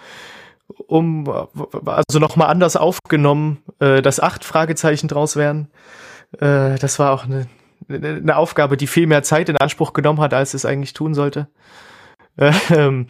um 0.89 1.29
also 1.29 2.19
nochmal 2.19 2.49
anders 2.49 2.77
aufgenommen, 2.77 3.63
äh, 3.79 4.03
dass 4.03 4.21
acht 4.21 4.45
Fragezeichen 4.45 5.09
draus 5.09 5.37
wären. 5.37 5.69
Äh, 6.41 6.77
das 6.79 6.99
war 6.99 7.13
auch 7.13 7.25
eine, 7.25 7.47
eine 7.89 8.37
Aufgabe, 8.37 8.77
die 8.77 8.87
viel 8.87 9.07
mehr 9.07 9.23
Zeit 9.23 9.49
in 9.49 9.57
Anspruch 9.57 9.93
genommen 9.93 10.21
hat, 10.21 10.35
als 10.35 10.55
es 10.55 10.65
eigentlich 10.65 10.93
tun 10.93 11.15
sollte. 11.15 11.49
Ähm, 12.71 13.07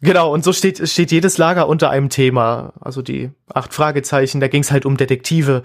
genau, 0.00 0.32
und 0.32 0.44
so 0.44 0.52
steht, 0.52 0.88
steht 0.88 1.12
jedes 1.12 1.36
Lager 1.36 1.68
unter 1.68 1.90
einem 1.90 2.08
Thema. 2.08 2.72
Also 2.80 3.02
die 3.02 3.30
acht 3.52 3.74
Fragezeichen, 3.74 4.40
da 4.40 4.48
ging 4.48 4.62
es 4.62 4.72
halt 4.72 4.86
um 4.86 4.96
Detektive. 4.96 5.62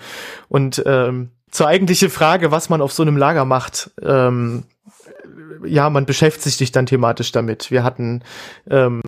Und 0.49 0.83
ähm, 0.85 1.31
zur 1.51 1.67
eigentliche 1.67 2.09
Frage, 2.09 2.51
was 2.51 2.69
man 2.69 2.81
auf 2.81 2.91
so 2.91 3.03
einem 3.03 3.17
Lager 3.17 3.45
macht, 3.45 3.91
ähm, 4.01 4.65
ja, 5.65 5.89
man 5.89 6.05
beschäftigt 6.05 6.57
sich 6.57 6.71
dann 6.71 6.85
thematisch 6.85 7.31
damit. 7.31 7.71
Wir 7.71 7.83
hatten 7.83 8.23
ähm, 8.69 9.01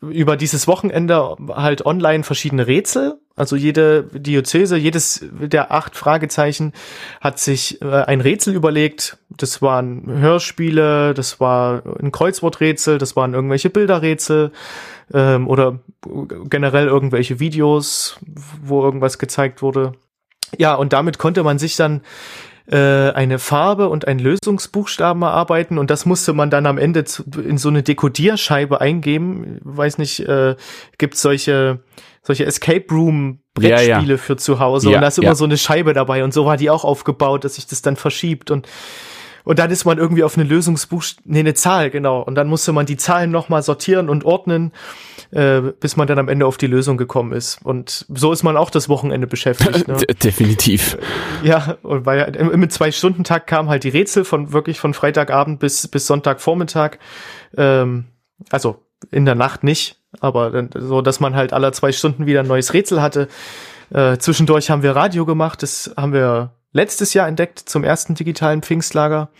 über 0.00 0.36
dieses 0.36 0.66
Wochenende 0.66 1.36
halt 1.48 1.86
online 1.86 2.24
verschiedene 2.24 2.66
Rätsel. 2.66 3.18
Also 3.36 3.56
jede 3.56 4.04
Diözese, 4.04 4.76
jedes 4.76 5.24
der 5.32 5.72
acht 5.72 5.96
Fragezeichen 5.96 6.72
hat 7.20 7.38
sich 7.40 7.82
äh, 7.82 7.86
ein 7.86 8.20
Rätsel 8.20 8.54
überlegt. 8.54 9.18
Das 9.30 9.60
waren 9.60 10.06
Hörspiele, 10.06 11.14
das 11.14 11.40
war 11.40 11.82
ein 12.00 12.12
Kreuzworträtsel, 12.12 12.98
das 12.98 13.16
waren 13.16 13.34
irgendwelche 13.34 13.70
Bilderrätsel 13.70 14.52
ähm, 15.12 15.48
oder 15.48 15.80
generell 16.48 16.86
irgendwelche 16.86 17.40
Videos, 17.40 18.20
wo 18.62 18.84
irgendwas 18.84 19.18
gezeigt 19.18 19.62
wurde. 19.62 19.92
Ja, 20.56 20.74
und 20.74 20.92
damit 20.92 21.18
konnte 21.18 21.42
man 21.42 21.58
sich 21.58 21.74
dann 21.74 22.02
äh, 22.66 23.10
eine 23.10 23.38
Farbe 23.38 23.88
und 23.88 24.06
einen 24.08 24.20
Lösungsbuchstaben 24.20 25.22
erarbeiten 25.22 25.78
und 25.78 25.90
das 25.90 26.06
musste 26.06 26.32
man 26.32 26.50
dann 26.50 26.66
am 26.66 26.78
Ende 26.78 27.04
zu, 27.04 27.24
in 27.44 27.58
so 27.58 27.68
eine 27.68 27.82
Dekodierscheibe 27.82 28.80
eingeben. 28.80 29.60
Weiß 29.62 29.98
nicht, 29.98 30.20
äh, 30.20 30.56
gibt 30.98 31.16
solche 31.16 31.80
solche 32.22 32.46
Escape 32.46 32.86
Room 32.90 33.40
Ja, 33.58 33.68
ja. 33.68 33.96
Brettspiele 33.96 34.18
für 34.18 34.36
zu 34.36 34.58
Hause 34.60 34.90
Ja, 34.90 34.96
und 34.96 35.02
da 35.02 35.08
ist 35.08 35.18
immer 35.18 35.28
ja. 35.28 35.34
so 35.34 35.44
eine 35.44 35.58
Scheibe 35.58 35.92
dabei 35.92 36.24
und 36.24 36.32
so 36.32 36.46
war 36.46 36.56
die 36.56 36.70
auch 36.70 36.84
aufgebaut, 36.84 37.44
dass 37.44 37.56
sich 37.56 37.66
das 37.66 37.82
dann 37.82 37.96
verschiebt 37.96 38.50
und 38.50 38.66
und 39.44 39.58
dann 39.58 39.70
ist 39.70 39.84
man 39.84 39.98
irgendwie 39.98 40.24
auf 40.24 40.36
eine 40.36 40.48
Lösungsbuchstaben, 40.48 41.30
nee, 41.32 41.40
eine 41.40 41.54
Zahl, 41.54 41.90
genau. 41.90 42.20
Und 42.22 42.34
dann 42.34 42.48
musste 42.48 42.72
man 42.72 42.86
die 42.86 42.96
Zahlen 42.96 43.30
nochmal 43.30 43.62
sortieren 43.62 44.08
und 44.08 44.24
ordnen, 44.24 44.72
äh, 45.30 45.60
bis 45.60 45.96
man 45.96 46.06
dann 46.06 46.18
am 46.18 46.28
Ende 46.28 46.46
auf 46.46 46.56
die 46.56 46.66
Lösung 46.66 46.96
gekommen 46.96 47.32
ist. 47.32 47.60
Und 47.62 48.06
so 48.08 48.32
ist 48.32 48.42
man 48.42 48.56
auch 48.56 48.70
das 48.70 48.88
Wochenende 48.88 49.26
beschäftigt. 49.26 49.86
Ne? 49.88 49.96
De- 49.96 50.14
Definitiv. 50.14 50.96
Ja, 51.42 51.76
und 51.82 52.06
weil 52.06 52.34
im, 52.36 52.50
im 52.50 52.70
Zwei-Stunden-Tag 52.70 53.46
kamen 53.46 53.68
halt 53.68 53.84
die 53.84 53.90
Rätsel 53.90 54.24
von 54.24 54.52
wirklich 54.52 54.80
von 54.80 54.94
Freitagabend 54.94 55.60
bis, 55.60 55.88
bis 55.88 56.06
Sonntagvormittag. 56.06 56.98
Ähm, 57.56 58.06
also 58.50 58.82
in 59.10 59.26
der 59.26 59.34
Nacht 59.34 59.62
nicht, 59.64 60.00
aber 60.20 60.68
so, 60.74 61.02
dass 61.02 61.20
man 61.20 61.34
halt 61.34 61.52
alle 61.52 61.70
zwei 61.72 61.92
Stunden 61.92 62.24
wieder 62.26 62.40
ein 62.40 62.46
neues 62.46 62.72
Rätsel 62.72 63.02
hatte. 63.02 63.28
Äh, 63.90 64.16
zwischendurch 64.18 64.70
haben 64.70 64.82
wir 64.82 64.96
Radio 64.96 65.26
gemacht, 65.26 65.62
das 65.62 65.92
haben 65.96 66.14
wir 66.14 66.52
letztes 66.74 67.14
Jahr 67.14 67.26
entdeckt 67.26 67.58
zum 67.60 67.82
ersten 67.84 68.14
digitalen 68.14 68.60
Pfingstlager. 68.62 69.30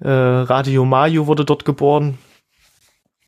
Äh, 0.00 0.08
Radio 0.08 0.84
Mario 0.84 1.26
wurde 1.26 1.44
dort 1.44 1.64
geboren. 1.64 2.18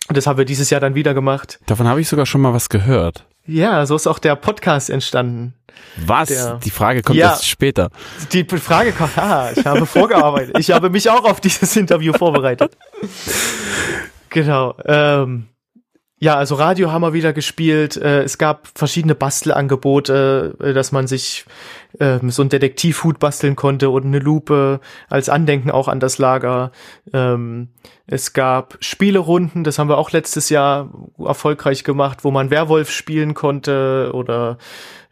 Das 0.09 0.29
haben 0.29 0.39
wir 0.39 0.45
dieses 0.45 0.71
Jahr 0.71 0.81
dann 0.81 0.95
wieder 0.95 1.15
gemacht. 1.15 1.59
Davon 1.67 1.89
habe 1.89 2.01
ich 2.01 2.09
sogar 2.09 2.27
schon 2.27 2.41
mal 2.41 2.53
was 2.53 2.69
gehört. 2.69 3.25
Ja, 3.47 3.87
so 3.87 3.97
ist 3.97 4.07
auch 4.07 4.19
der 4.21 4.37
Podcast 4.37 4.91
entstanden. 4.91 5.55
Was? 5.97 6.29
Der- 6.29 6.59
Die 6.63 6.71
Frage 6.71 7.03
kommt 7.03 7.19
Ja. 7.19 7.31
erst 7.31 7.49
später. 7.49 7.91
Die 8.33 8.45
Frage 8.45 8.93
kommt, 8.93 9.17
ah, 9.19 9.51
ich 9.57 9.65
habe 9.65 9.87
vorgearbeitet. 9.87 10.59
Ich 10.59 10.71
habe 10.71 10.91
mich 10.91 11.09
auch 11.11 11.25
auf 11.25 11.41
dieses 11.41 11.75
Interview 11.77 12.13
vorbereitet. 12.13 12.77
Genau. 14.33 14.77
Ähm, 14.85 15.49
ja, 16.23 16.37
also 16.37 16.55
Radio 16.55 16.93
haben 16.93 17.01
wir 17.01 17.15
wieder 17.15 17.33
gespielt. 17.33 17.97
Äh, 17.97 18.25
es 18.25 18.37
gab 18.37 18.69
verschiedene 18.75 19.15
Bastelangebote, 19.15 20.55
äh, 20.61 20.73
dass 20.75 20.93
man 20.93 21.07
sich 21.07 21.47
ähm, 21.99 22.29
so 22.31 22.43
ein 22.43 22.51
Detektivhut 22.51 23.19
basteln 23.19 23.57
konnte 23.57 23.89
und 23.89 24.05
eine 24.05 24.19
Lupe 24.19 24.81
als 25.09 25.31
Andenken 25.31 25.71
auch 25.71 25.89
an 25.89 25.99
das 25.99 26.19
Lager. 26.19 26.73
Ähm, 27.15 27.69
es 28.07 28.35
gab 28.35 28.77
Spielerunden, 28.81 29.65
das 29.65 29.79
haben 29.79 29.89
wir 29.89 29.97
auch 29.97 30.11
letztes 30.11 30.51
Jahr 30.51 30.91
erfolgreich 31.19 31.85
gemacht, 31.85 32.23
wo 32.23 32.31
man 32.31 32.51
Werwolf 32.51 32.91
spielen 32.91 33.33
konnte 33.33 34.11
oder 34.13 34.59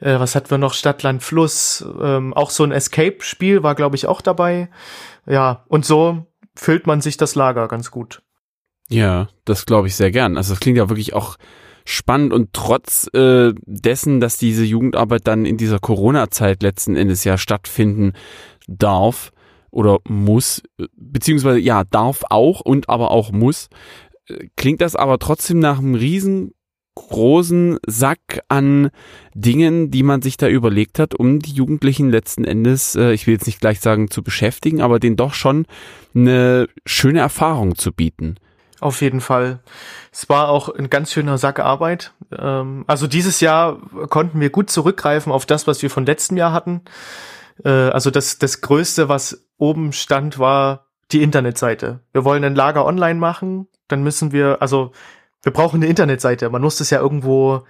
äh, 0.00 0.20
was 0.20 0.34
hatten 0.34 0.50
wir 0.50 0.58
noch? 0.58 0.74
Stadt, 0.74 1.02
Land, 1.02 1.22
Fluss. 1.22 1.86
Ähm, 2.02 2.34
auch 2.34 2.50
so 2.50 2.64
ein 2.64 2.72
Escape-Spiel 2.72 3.62
war, 3.62 3.74
glaube 3.74 3.96
ich, 3.96 4.06
auch 4.06 4.20
dabei. 4.20 4.68
Ja, 5.26 5.64
und 5.68 5.86
so 5.86 6.26
füllt 6.54 6.86
man 6.86 7.00
sich 7.00 7.16
das 7.16 7.34
Lager 7.34 7.66
ganz 7.66 7.90
gut. 7.90 8.20
Ja, 8.90 9.28
das 9.44 9.66
glaube 9.66 9.88
ich 9.88 9.96
sehr 9.96 10.10
gern. 10.10 10.36
Also 10.36 10.54
das 10.54 10.60
klingt 10.60 10.78
ja 10.78 10.88
wirklich 10.88 11.14
auch 11.14 11.36
spannend 11.84 12.32
und 12.32 12.52
trotz 12.52 13.08
äh, 13.14 13.52
dessen, 13.64 14.20
dass 14.20 14.36
diese 14.36 14.64
Jugendarbeit 14.64 15.26
dann 15.26 15.46
in 15.46 15.56
dieser 15.56 15.78
Corona-Zeit 15.78 16.62
letzten 16.62 16.96
Endes 16.96 17.24
ja 17.24 17.38
stattfinden 17.38 18.12
darf 18.66 19.32
oder 19.70 19.98
muss, 20.06 20.62
beziehungsweise 20.96 21.58
ja, 21.58 21.84
darf 21.84 22.24
auch 22.28 22.60
und 22.60 22.88
aber 22.88 23.10
auch 23.10 23.32
muss, 23.32 23.68
äh, 24.28 24.48
klingt 24.56 24.80
das 24.80 24.96
aber 24.96 25.18
trotzdem 25.18 25.60
nach 25.60 25.78
einem 25.78 25.94
riesengroßen 25.94 27.78
Sack 27.86 28.40
an 28.48 28.90
Dingen, 29.34 29.90
die 29.90 30.02
man 30.02 30.20
sich 30.20 30.36
da 30.36 30.48
überlegt 30.48 30.98
hat, 30.98 31.14
um 31.14 31.40
die 31.40 31.52
Jugendlichen 31.52 32.10
letzten 32.10 32.44
Endes, 32.44 32.96
äh, 32.96 33.12
ich 33.12 33.26
will 33.26 33.34
jetzt 33.34 33.46
nicht 33.46 33.60
gleich 33.60 33.80
sagen 33.80 34.10
zu 34.10 34.22
beschäftigen, 34.22 34.82
aber 34.82 34.98
denen 34.98 35.16
doch 35.16 35.32
schon 35.32 35.66
eine 36.14 36.68
schöne 36.84 37.20
Erfahrung 37.20 37.76
zu 37.76 37.92
bieten. 37.92 38.36
Auf 38.80 39.00
jeden 39.00 39.20
Fall. 39.20 39.60
Es 40.12 40.28
war 40.28 40.48
auch 40.48 40.68
ein 40.68 40.88
ganz 40.88 41.12
schöner 41.12 41.36
Sack 41.36 41.58
Arbeit. 41.58 42.12
Ähm, 42.36 42.84
also 42.86 43.06
dieses 43.06 43.40
Jahr 43.40 43.78
konnten 44.08 44.40
wir 44.40 44.50
gut 44.50 44.70
zurückgreifen 44.70 45.32
auf 45.32 45.46
das, 45.46 45.66
was 45.66 45.82
wir 45.82 45.90
von 45.90 46.06
letztem 46.06 46.36
Jahr 46.36 46.52
hatten. 46.52 46.82
Äh, 47.64 47.70
also 47.70 48.10
das, 48.10 48.38
das 48.38 48.60
Größte, 48.60 49.08
was 49.08 49.46
oben 49.56 49.92
stand, 49.92 50.38
war 50.38 50.86
die 51.10 51.22
Internetseite. 51.22 52.00
Wir 52.12 52.24
wollen 52.24 52.44
ein 52.44 52.54
Lager 52.54 52.84
online 52.84 53.18
machen, 53.18 53.66
dann 53.88 54.02
müssen 54.02 54.32
wir, 54.32 54.58
also 54.60 54.92
wir 55.42 55.52
brauchen 55.52 55.76
eine 55.76 55.86
Internetseite. 55.86 56.50
Man 56.50 56.62
muss 56.62 56.78
das 56.78 56.90
ja 56.90 57.00
irgendwo 57.00 57.64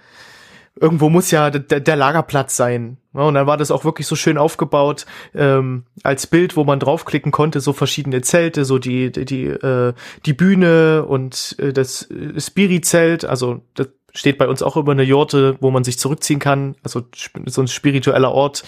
irgendwo 0.79 1.09
muss 1.09 1.31
ja 1.31 1.49
der, 1.49 1.79
der 1.79 1.95
Lagerplatz 1.95 2.55
sein. 2.55 2.97
Ja, 3.13 3.21
und 3.21 3.33
dann 3.33 3.47
war 3.47 3.57
das 3.57 3.71
auch 3.71 3.85
wirklich 3.85 4.07
so 4.07 4.15
schön 4.15 4.37
aufgebaut 4.37 5.05
ähm, 5.33 5.85
als 6.03 6.27
Bild, 6.27 6.55
wo 6.55 6.63
man 6.63 6.79
draufklicken 6.79 7.31
konnte, 7.31 7.59
so 7.59 7.73
verschiedene 7.73 8.21
Zelte, 8.21 8.65
so 8.65 8.77
die 8.77 9.11
die 9.11 9.25
die, 9.25 9.45
äh, 9.47 9.93
die 10.25 10.33
Bühne 10.33 11.05
und 11.05 11.55
äh, 11.59 11.73
das 11.73 12.07
Spirit-Zelt. 12.37 13.25
Also 13.25 13.61
das 13.73 13.89
steht 14.13 14.37
bei 14.37 14.47
uns 14.47 14.61
auch 14.61 14.77
über 14.77 14.91
eine 14.91 15.03
Jorte, 15.03 15.55
wo 15.59 15.71
man 15.71 15.83
sich 15.83 15.99
zurückziehen 15.99 16.39
kann. 16.39 16.75
Also 16.83 17.03
so 17.45 17.61
ein 17.61 17.67
spiritueller 17.67 18.31
Ort, 18.31 18.63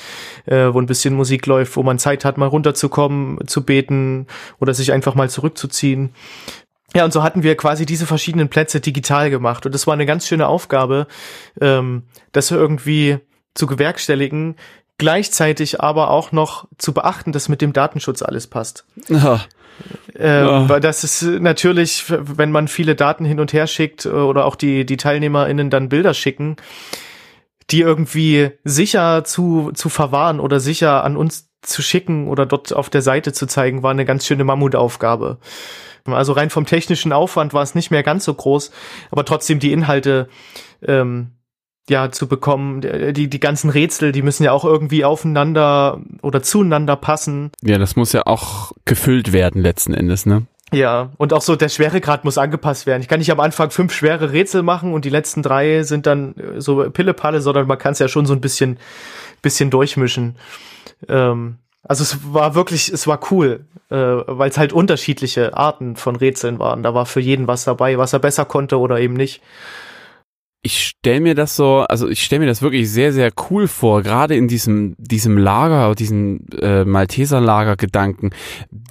äh, 0.46 0.74
wo 0.74 0.80
ein 0.80 0.86
bisschen 0.86 1.14
Musik 1.14 1.46
läuft, 1.46 1.76
wo 1.76 1.84
man 1.84 2.00
Zeit 2.00 2.26
hat, 2.26 2.38
mal 2.38 2.48
runterzukommen, 2.48 3.48
zu 3.48 3.64
beten 3.64 4.28
oder 4.60 4.74
sich 4.74 4.92
einfach 4.92 5.16
mal 5.16 5.30
zurückzuziehen. 5.30 6.14
Ja, 6.94 7.06
und 7.06 7.14
so 7.14 7.24
hatten 7.24 7.44
wir 7.44 7.56
quasi 7.56 7.86
diese 7.86 8.06
verschiedenen 8.06 8.50
Plätze 8.50 8.82
digital 8.82 9.30
gemacht. 9.30 9.66
Und 9.66 9.74
das 9.74 9.88
war 9.88 9.94
eine 9.94 10.06
ganz 10.06 10.28
schöne 10.28 10.48
Aufgabe, 10.48 11.08
ähm, 11.60 12.04
das 12.32 12.52
irgendwie 12.52 13.20
zu 13.54 13.66
gewerkstelligen, 13.66 14.56
gleichzeitig 14.98 15.82
aber 15.82 16.10
auch 16.10 16.32
noch 16.32 16.68
zu 16.78 16.94
beachten, 16.94 17.32
dass 17.32 17.50
mit 17.50 17.62
dem 17.62 17.74
Datenschutz 17.74 18.22
alles 18.22 18.48
passt. 18.48 18.86
Ja. 19.08 19.42
Äh, 20.16 20.42
ja. 20.42 20.70
Weil 20.70 20.80
das 20.80 21.04
ist 21.04 21.24
natürlich, 21.24 22.06
wenn 22.10 22.52
man 22.52 22.68
viele 22.68 22.96
Daten 22.96 23.26
hin 23.26 23.40
und 23.40 23.54
her 23.54 23.68
schickt 23.68 24.06
äh, 24.06 24.10
oder 24.10 24.46
auch 24.46 24.56
die, 24.56 24.86
die 24.86 24.98
TeilnehmerInnen 24.98 25.70
dann 25.70 25.90
Bilder 25.90 26.14
schicken, 26.14 26.58
die 27.72 27.82
irgendwie 27.82 28.52
sicher 28.64 29.24
zu, 29.24 29.72
zu 29.74 29.90
verwahren 29.90 30.40
oder 30.40 30.60
sicher 30.60 31.04
an 31.04 31.16
uns 31.16 31.50
zu 31.62 31.82
schicken 31.82 32.28
oder 32.28 32.46
dort 32.46 32.74
auf 32.74 32.90
der 32.90 33.02
Seite 33.02 33.34
zu 33.34 33.48
zeigen, 33.48 33.84
war 33.84 33.92
eine 33.92 34.06
ganz 34.06 34.26
schöne 34.26 34.44
Mammutaufgabe. 34.44 35.40
Also 36.06 36.34
rein 36.34 36.50
vom 36.50 36.66
technischen 36.66 37.14
Aufwand 37.14 37.54
war 37.54 37.64
es 37.64 37.76
nicht 37.76 37.92
mehr 37.92 38.04
ganz 38.04 38.26
so 38.26 38.34
groß, 38.34 38.72
aber 39.12 39.26
trotzdem 39.26 39.60
die 39.60 39.72
Inhalte 39.72 40.30
ähm, 40.86 41.32
ja 41.90 42.12
zu 42.12 42.28
bekommen, 42.28 42.82
die 42.82 43.30
die 43.30 43.40
ganzen 43.40 43.70
Rätsel, 43.70 44.12
die 44.12 44.22
müssen 44.22 44.44
ja 44.44 44.52
auch 44.52 44.66
irgendwie 44.66 45.04
aufeinander 45.06 46.02
oder 46.22 46.42
zueinander 46.42 46.96
passen. 46.96 47.52
Ja, 47.62 47.78
das 47.78 47.96
muss 47.96 48.14
ja 48.14 48.24
auch 48.26 48.72
gefüllt 48.86 49.34
werden 49.34 49.62
letzten 49.62 49.94
Endes, 49.94 50.26
ne? 50.26 50.46
Ja, 50.74 51.12
und 51.18 51.34
auch 51.34 51.42
so 51.42 51.58
der 51.58 51.68
Schweregrad 51.68 52.24
muss 52.24 52.38
angepasst 52.38 52.86
werden. 52.86 53.02
Ich 53.02 53.10
kann 53.10 53.20
nicht 53.20 53.32
am 53.32 53.42
Anfang 53.42 53.72
fünf 53.72 53.92
schwere 53.92 54.32
Rätsel 54.32 54.64
machen 54.64 54.94
und 54.94 55.04
die 55.04 55.10
letzten 55.10 55.44
drei 55.44 55.84
sind 55.84 56.06
dann 56.06 56.34
so 56.58 56.90
Pille-Palle, 56.90 57.42
sondern 57.42 57.68
man 57.68 57.78
kann 57.78 57.92
es 57.92 58.00
ja 58.00 58.08
schon 58.08 58.26
so 58.26 58.34
ein 58.34 58.40
bisschen, 58.40 58.80
bisschen 59.42 59.70
durchmischen. 59.70 60.38
Ähm, 61.10 61.58
also 61.84 62.04
es 62.04 62.34
war 62.34 62.54
wirklich, 62.56 62.92
es 62.92 63.08
war 63.08 63.20
cool, 63.32 63.66
äh, 63.90 63.96
weil 63.96 64.50
es 64.50 64.58
halt 64.58 64.74
unterschiedliche 64.74 65.58
Arten 65.58 65.96
von 65.96 66.16
Rätseln 66.16 66.60
waren. 66.60 66.84
Da 66.84 66.94
war 66.94 67.06
für 67.06 67.20
jeden 67.20 67.48
was 67.48 67.64
dabei, 67.64 67.98
was 67.98 68.14
er 68.14 68.20
besser 68.20 68.46
konnte 68.46 68.80
oder 68.80 69.00
eben 69.00 69.16
nicht. 69.16 69.42
Ich 70.64 70.86
stell 70.86 71.22
mir 71.22 71.34
das 71.34 71.56
so, 71.56 71.80
also 71.90 72.08
ich 72.08 72.24
stell 72.24 72.38
mir 72.38 72.46
das 72.46 72.62
wirklich 72.62 72.88
sehr, 72.92 73.14
sehr 73.14 73.32
cool 73.50 73.68
vor, 73.68 74.04
gerade 74.04 74.36
in 74.36 74.48
diesem, 74.48 74.96
diesem 75.00 75.40
Lager, 75.40 75.96
diesen 75.96 76.48
äh, 76.52 76.86
Malteser-Lager-Gedanken. 76.86 78.30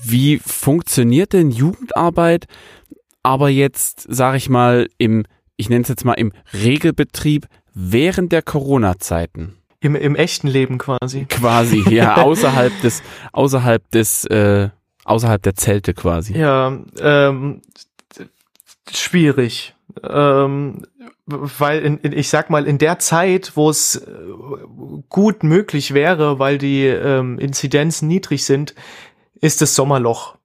Wie 0.02 0.38
funktioniert 0.38 1.32
denn 1.32 1.52
Jugendarbeit, 1.52 2.46
aber 3.22 3.50
jetzt, 3.50 4.04
sag 4.08 4.34
ich 4.34 4.48
mal, 4.48 4.88
im, 4.98 5.26
ich 5.56 5.68
nenne 5.68 5.82
es 5.82 5.88
jetzt 5.88 6.04
mal 6.04 6.14
im 6.14 6.32
Regelbetrieb 6.52 7.46
während 7.72 8.32
der 8.32 8.42
Corona-Zeiten? 8.42 9.59
Im, 9.80 9.94
Im 9.94 10.14
echten 10.14 10.46
Leben 10.46 10.78
quasi. 10.78 11.24
Quasi, 11.24 11.82
ja, 11.88 12.16
außerhalb 12.22 12.72
des, 12.82 13.02
außerhalb 13.32 13.90
des, 13.90 14.26
äh, 14.26 14.68
außerhalb 15.04 15.42
der 15.42 15.54
Zelte 15.54 15.94
quasi. 15.94 16.36
Ja, 16.38 16.78
ähm, 17.00 17.62
schwierig. 18.92 19.74
Ähm, 20.02 20.82
weil 21.26 21.80
in, 21.80 21.98
in, 21.98 22.12
ich 22.12 22.28
sag 22.28 22.50
mal, 22.50 22.66
in 22.66 22.78
der 22.78 22.98
Zeit, 22.98 23.52
wo 23.54 23.70
es 23.70 23.96
äh, 23.96 24.10
gut 25.08 25.42
möglich 25.42 25.94
wäre, 25.94 26.38
weil 26.38 26.58
die 26.58 26.86
ähm, 26.86 27.38
Inzidenzen 27.38 28.08
niedrig 28.08 28.44
sind, 28.44 28.74
ist 29.40 29.62
das 29.62 29.74
Sommerloch. 29.74 30.36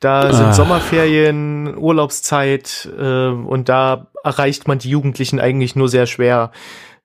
Da 0.00 0.32
sind 0.32 0.46
ah. 0.46 0.52
Sommerferien, 0.52 1.76
Urlaubszeit 1.76 2.88
äh, 2.96 3.28
und 3.28 3.68
da 3.68 4.06
erreicht 4.22 4.68
man 4.68 4.78
die 4.78 4.90
Jugendlichen 4.90 5.40
eigentlich 5.40 5.74
nur 5.74 5.88
sehr 5.88 6.06
schwer. 6.06 6.52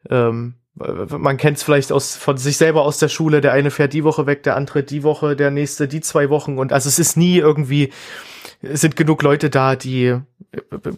Ähm, 0.09 0.55
man 0.75 1.37
kennt 1.37 1.57
es 1.57 1.63
vielleicht 1.63 1.91
aus 1.91 2.15
von 2.15 2.37
sich 2.37 2.57
selber 2.57 2.83
aus 2.83 2.97
der 2.97 3.09
Schule, 3.09 3.41
der 3.41 3.53
eine 3.53 3.69
fährt 3.69 3.93
die 3.93 4.03
Woche 4.03 4.25
weg, 4.25 4.43
der 4.43 4.55
andere 4.55 4.83
die 4.83 5.03
Woche, 5.03 5.35
der 5.35 5.51
nächste 5.51 5.87
die 5.87 6.01
zwei 6.01 6.29
Wochen 6.29 6.57
und 6.57 6.73
also 6.73 6.89
es 6.89 6.97
ist 6.99 7.15
nie 7.15 7.37
irgendwie 7.37 7.91
es 8.61 8.81
sind 8.81 8.95
genug 8.95 9.21
Leute 9.23 9.49
da, 9.49 9.75
die 9.75 10.17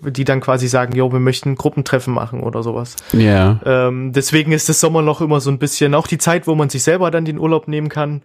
die 0.02 0.26
dann 0.26 0.42
quasi 0.42 0.68
sagen, 0.68 0.96
jo, 0.96 1.12
wir 1.12 1.20
möchten 1.20 1.56
Gruppentreffen 1.56 2.14
machen 2.14 2.44
oder 2.44 2.62
sowas. 2.62 2.96
Ja. 3.14 3.60
Yeah. 3.66 3.88
Ähm, 3.88 4.12
deswegen 4.12 4.52
ist 4.52 4.68
das 4.68 4.82
Sommerloch 4.82 5.22
immer 5.22 5.40
so 5.40 5.50
ein 5.50 5.60
bisschen 5.60 5.94
auch 5.94 6.08
die 6.08 6.18
Zeit, 6.18 6.46
wo 6.48 6.56
man 6.56 6.70
sich 6.70 6.84
selber 6.84 7.10
dann 7.10 7.26
den 7.26 7.40
Urlaub 7.40 7.68
nehmen 7.68 7.90
kann. 7.90 8.24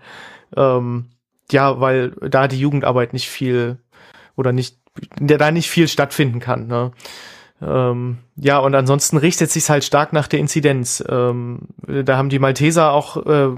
Ähm, 0.56 1.06
ja, 1.52 1.80
weil 1.80 2.10
da 2.28 2.48
die 2.48 2.58
Jugendarbeit 2.58 3.12
nicht 3.12 3.28
viel 3.28 3.78
oder 4.36 4.52
nicht, 4.52 4.78
der 5.18 5.38
da 5.38 5.50
nicht 5.50 5.70
viel 5.70 5.86
stattfinden 5.86 6.40
kann. 6.40 6.66
Ne? 6.66 6.90
Ähm, 7.62 8.18
ja, 8.36 8.58
und 8.58 8.74
ansonsten 8.74 9.16
richtet 9.16 9.50
sich 9.50 9.68
halt 9.68 9.84
stark 9.84 10.12
nach 10.12 10.28
der 10.28 10.38
Inzidenz. 10.38 11.04
Ähm, 11.08 11.68
da 11.86 12.16
haben 12.16 12.30
die 12.30 12.38
Malteser 12.38 12.92
auch 12.92 13.26
äh, 13.26 13.56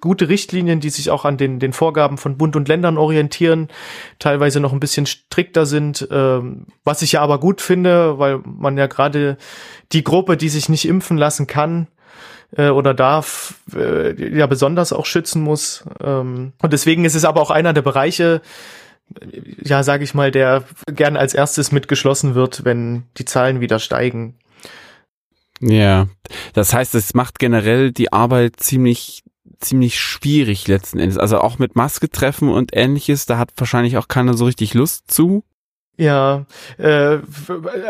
gute 0.00 0.28
Richtlinien, 0.28 0.80
die 0.80 0.90
sich 0.90 1.10
auch 1.10 1.24
an 1.24 1.36
den, 1.36 1.58
den 1.58 1.72
Vorgaben 1.72 2.16
von 2.16 2.38
Bund 2.38 2.56
und 2.56 2.68
Ländern 2.68 2.96
orientieren, 2.96 3.68
teilweise 4.18 4.60
noch 4.60 4.72
ein 4.72 4.80
bisschen 4.80 5.06
strikter 5.06 5.66
sind, 5.66 6.08
ähm, 6.10 6.66
was 6.84 7.02
ich 7.02 7.12
ja 7.12 7.20
aber 7.20 7.38
gut 7.38 7.60
finde, 7.60 8.18
weil 8.18 8.40
man 8.44 8.78
ja 8.78 8.86
gerade 8.86 9.36
die 9.92 10.04
Gruppe, 10.04 10.36
die 10.36 10.48
sich 10.48 10.68
nicht 10.68 10.88
impfen 10.88 11.18
lassen 11.18 11.46
kann, 11.46 11.88
äh, 12.56 12.68
oder 12.68 12.94
darf, 12.94 13.54
äh, 13.74 14.36
ja 14.36 14.46
besonders 14.46 14.92
auch 14.92 15.06
schützen 15.06 15.42
muss. 15.42 15.84
Ähm, 16.02 16.52
und 16.62 16.72
deswegen 16.72 17.04
ist 17.04 17.14
es 17.14 17.24
aber 17.24 17.40
auch 17.40 17.50
einer 17.50 17.72
der 17.72 17.82
Bereiche, 17.82 18.40
ja, 19.62 19.82
sage 19.82 20.04
ich 20.04 20.14
mal, 20.14 20.30
der 20.30 20.64
gern 20.86 21.16
als 21.16 21.34
erstes 21.34 21.72
mitgeschlossen 21.72 22.34
wird, 22.34 22.64
wenn 22.64 23.04
die 23.16 23.24
Zahlen 23.24 23.60
wieder 23.60 23.78
steigen. 23.78 24.36
Ja, 25.60 26.08
das 26.52 26.74
heißt, 26.74 26.94
es 26.94 27.14
macht 27.14 27.38
generell 27.38 27.92
die 27.92 28.12
Arbeit 28.12 28.56
ziemlich 28.58 29.22
ziemlich 29.60 29.98
schwierig 29.98 30.68
letzten 30.68 30.98
Endes. 30.98 31.16
Also 31.16 31.38
auch 31.38 31.58
mit 31.58 31.74
Maske 31.74 32.10
treffen 32.10 32.50
und 32.50 32.76
ähnliches, 32.76 33.26
da 33.26 33.38
hat 33.38 33.50
wahrscheinlich 33.56 33.96
auch 33.96 34.08
keiner 34.08 34.34
so 34.34 34.44
richtig 34.44 34.74
Lust 34.74 35.10
zu. 35.10 35.42
Ja, 35.96 36.44
äh, 36.76 37.18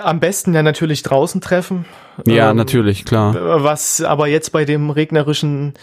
am 0.02 0.20
besten 0.20 0.54
ja 0.54 0.62
natürlich 0.62 1.02
draußen 1.02 1.40
treffen. 1.40 1.86
Ja, 2.26 2.50
ähm, 2.50 2.56
natürlich, 2.56 3.04
klar. 3.04 3.62
Was 3.62 4.02
aber 4.02 4.26
jetzt 4.26 4.52
bei 4.52 4.64
dem 4.64 4.90
regnerischen 4.90 5.74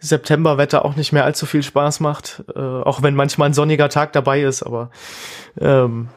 Septemberwetter 0.00 0.84
auch 0.84 0.96
nicht 0.96 1.12
mehr 1.12 1.24
allzu 1.24 1.46
viel 1.46 1.62
Spaß 1.62 2.00
macht, 2.00 2.44
äh, 2.54 2.58
auch 2.58 3.02
wenn 3.02 3.14
manchmal 3.14 3.50
ein 3.50 3.54
sonniger 3.54 3.88
Tag 3.88 4.12
dabei 4.12 4.42
ist, 4.42 4.62
aber 4.62 4.90
ähm, 5.60 6.08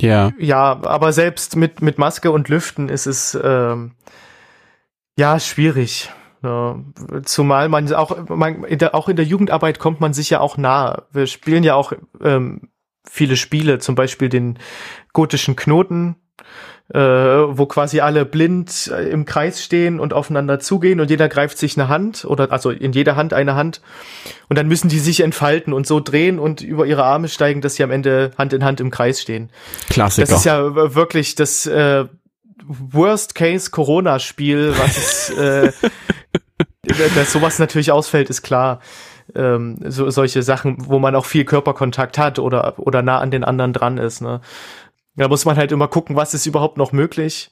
ja. 0.00 0.32
Ja, 0.38 0.80
aber 0.82 1.12
selbst 1.12 1.56
mit, 1.56 1.82
mit 1.82 1.98
Maske 1.98 2.30
und 2.30 2.48
Lüften 2.48 2.88
ist 2.88 3.06
es 3.06 3.38
ähm, 3.42 3.92
ja 5.16 5.40
schwierig. 5.40 6.10
Ja, 6.42 6.76
zumal 7.24 7.68
man 7.68 7.92
auch, 7.92 8.28
man, 8.28 8.62
in 8.62 8.78
der, 8.78 8.94
auch 8.94 9.08
in 9.08 9.16
der 9.16 9.24
Jugendarbeit 9.24 9.80
kommt 9.80 10.00
man 10.00 10.12
sich 10.12 10.30
ja 10.30 10.38
auch 10.38 10.56
nah. 10.56 11.02
Wir 11.10 11.26
spielen 11.26 11.64
ja 11.64 11.74
auch 11.74 11.92
ähm, 12.22 12.70
viele 13.04 13.36
Spiele, 13.36 13.80
zum 13.80 13.96
Beispiel 13.96 14.28
den 14.28 14.58
gotischen 15.12 15.56
Knoten, 15.56 16.14
äh, 16.94 16.98
wo 16.98 17.66
quasi 17.66 18.00
alle 18.00 18.24
blind 18.24 18.90
äh, 18.92 19.10
im 19.10 19.26
Kreis 19.26 19.62
stehen 19.62 20.00
und 20.00 20.14
aufeinander 20.14 20.58
zugehen 20.58 21.00
und 21.00 21.10
jeder 21.10 21.28
greift 21.28 21.58
sich 21.58 21.76
eine 21.76 21.88
Hand 21.88 22.24
oder 22.24 22.50
also 22.50 22.70
in 22.70 22.92
jeder 22.92 23.14
Hand 23.14 23.34
eine 23.34 23.54
Hand 23.54 23.82
und 24.48 24.56
dann 24.56 24.68
müssen 24.68 24.88
die 24.88 24.98
sich 24.98 25.20
entfalten 25.20 25.74
und 25.74 25.86
so 25.86 26.00
drehen 26.00 26.38
und 26.38 26.62
über 26.62 26.86
ihre 26.86 27.04
Arme 27.04 27.28
steigen, 27.28 27.60
dass 27.60 27.74
sie 27.74 27.82
am 27.82 27.90
Ende 27.90 28.30
Hand 28.38 28.54
in 28.54 28.64
Hand 28.64 28.80
im 28.80 28.90
Kreis 28.90 29.20
stehen. 29.20 29.50
Klassiker. 29.90 30.26
Das 30.26 30.38
ist 30.38 30.44
ja 30.46 30.94
wirklich 30.94 31.34
das 31.34 31.66
äh, 31.66 32.06
Worst 32.66 33.34
Case 33.34 33.70
Corona 33.70 34.18
Spiel, 34.18 34.72
was 34.78 35.30
äh, 35.30 35.72
dass 37.14 37.32
sowas 37.32 37.58
natürlich 37.58 37.92
ausfällt, 37.92 38.30
ist 38.30 38.42
klar. 38.42 38.80
Ähm, 39.34 39.78
so, 39.84 40.08
solche 40.08 40.42
Sachen, 40.42 40.76
wo 40.78 40.98
man 40.98 41.14
auch 41.14 41.26
viel 41.26 41.44
Körperkontakt 41.44 42.16
hat 42.16 42.38
oder, 42.38 42.78
oder 42.78 43.02
nah 43.02 43.18
an 43.18 43.30
den 43.30 43.44
anderen 43.44 43.74
dran 43.74 43.98
ist. 43.98 44.22
Ne? 44.22 44.40
Da 45.18 45.28
muss 45.28 45.44
man 45.44 45.56
halt 45.56 45.72
immer 45.72 45.88
gucken, 45.88 46.16
was 46.16 46.32
ist 46.32 46.46
überhaupt 46.46 46.78
noch 46.78 46.92
möglich. 46.92 47.50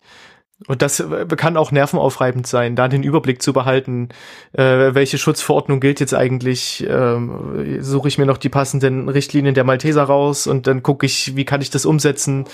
Und 0.69 0.81
das 0.81 1.01
äh, 1.01 1.27
kann 1.37 1.59
auch 1.59 1.71
nervenaufreibend 1.71 2.47
sein, 2.47 2.77
da 2.77 2.89
den 2.89 3.03
Überblick 3.03 3.43
zu 3.43 3.53
behalten, 3.53 4.09
äh, 4.55 4.95
welche 4.95 5.19
Schutzverordnung 5.19 5.81
gilt 5.81 6.01
jetzt 6.01 6.15
eigentlich. 6.15 6.87
Ähm, 6.89 7.83
Suche 7.83 8.09
ich 8.09 8.17
mir 8.17 8.25
noch 8.25 8.39
die 8.39 8.49
passenden 8.49 9.11
Richtlinien 9.11 9.55
der 9.55 9.65
Malteser 9.65 10.05
raus 10.05 10.47
und 10.47 10.67
dann 10.67 10.83
gucke 10.83 11.05
ich, 11.05 11.37
wie 11.37 11.45
kann 11.45 11.61
ich 11.61 11.69
das 11.69 11.85
umsetzen? 11.85 12.47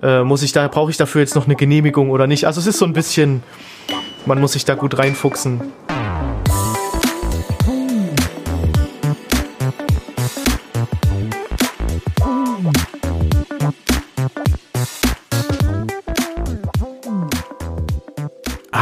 Äh, 0.00 0.22
muss 0.22 0.42
ich 0.42 0.52
da, 0.52 0.68
brauche 0.68 0.92
ich 0.92 0.96
dafür 0.96 1.22
jetzt 1.22 1.34
noch 1.34 1.46
eine 1.46 1.56
Genehmigung 1.56 2.10
oder 2.10 2.28
nicht? 2.28 2.44
Also 2.44 2.60
es 2.60 2.68
ist 2.68 2.78
so 2.78 2.84
ein 2.84 2.92
bisschen, 2.92 3.42
man 4.26 4.40
muss 4.40 4.52
sich 4.52 4.64
da 4.64 4.76
gut 4.76 4.96
reinfuchsen. 4.96 5.60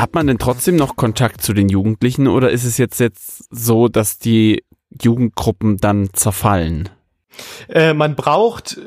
Hat 0.00 0.14
man 0.14 0.26
denn 0.26 0.38
trotzdem 0.38 0.76
noch 0.76 0.96
Kontakt 0.96 1.42
zu 1.42 1.52
den 1.52 1.68
Jugendlichen 1.68 2.26
oder 2.26 2.50
ist 2.50 2.64
es 2.64 2.78
jetzt, 2.78 3.00
jetzt 3.00 3.44
so, 3.50 3.88
dass 3.88 4.18
die 4.18 4.64
Jugendgruppen 5.00 5.76
dann 5.78 6.10
zerfallen? 6.12 6.88
Äh, 7.68 7.94
man 7.94 8.16
braucht 8.16 8.80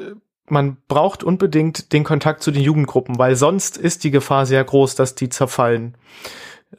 man 0.52 0.78
braucht 0.88 1.24
unbedingt 1.24 1.94
den 1.94 2.04
Kontakt 2.04 2.44
zu 2.44 2.52
den 2.52 2.62
Jugendgruppen, 2.62 3.18
weil 3.18 3.36
sonst 3.36 3.78
ist 3.78 4.04
die 4.04 4.12
Gefahr 4.12 4.46
sehr 4.46 4.64
groß, 4.64 4.96
dass 4.96 5.16
die 5.16 5.30
zerfallen. 5.30 5.96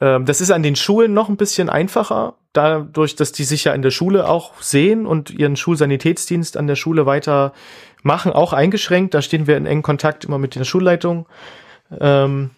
Ähm, 0.00 0.26
das 0.26 0.40
ist 0.40 0.50
an 0.50 0.62
den 0.62 0.76
Schulen 0.76 1.14
noch 1.14 1.28
ein 1.28 1.38
bisschen 1.38 1.70
einfacher, 1.70 2.34
dadurch, 2.52 3.16
dass 3.16 3.32
die 3.32 3.44
sich 3.44 3.64
ja 3.64 3.72
in 3.72 3.82
der 3.82 3.90
Schule 3.90 4.28
auch 4.28 4.60
sehen 4.60 5.06
und 5.06 5.30
ihren 5.30 5.56
Schulsanitätsdienst 5.56 6.56
an 6.56 6.66
der 6.66 6.76
Schule 6.76 7.06
weiter 7.06 7.52
machen, 8.02 8.32
auch 8.32 8.52
eingeschränkt. 8.52 9.14
Da 9.14 9.22
stehen 9.22 9.46
wir 9.46 9.56
in 9.56 9.66
engen 9.66 9.82
Kontakt 9.82 10.24
immer 10.24 10.38
mit 10.38 10.54
der 10.54 10.64
Schulleitung. 10.64 11.26
Ähm, 11.98 12.50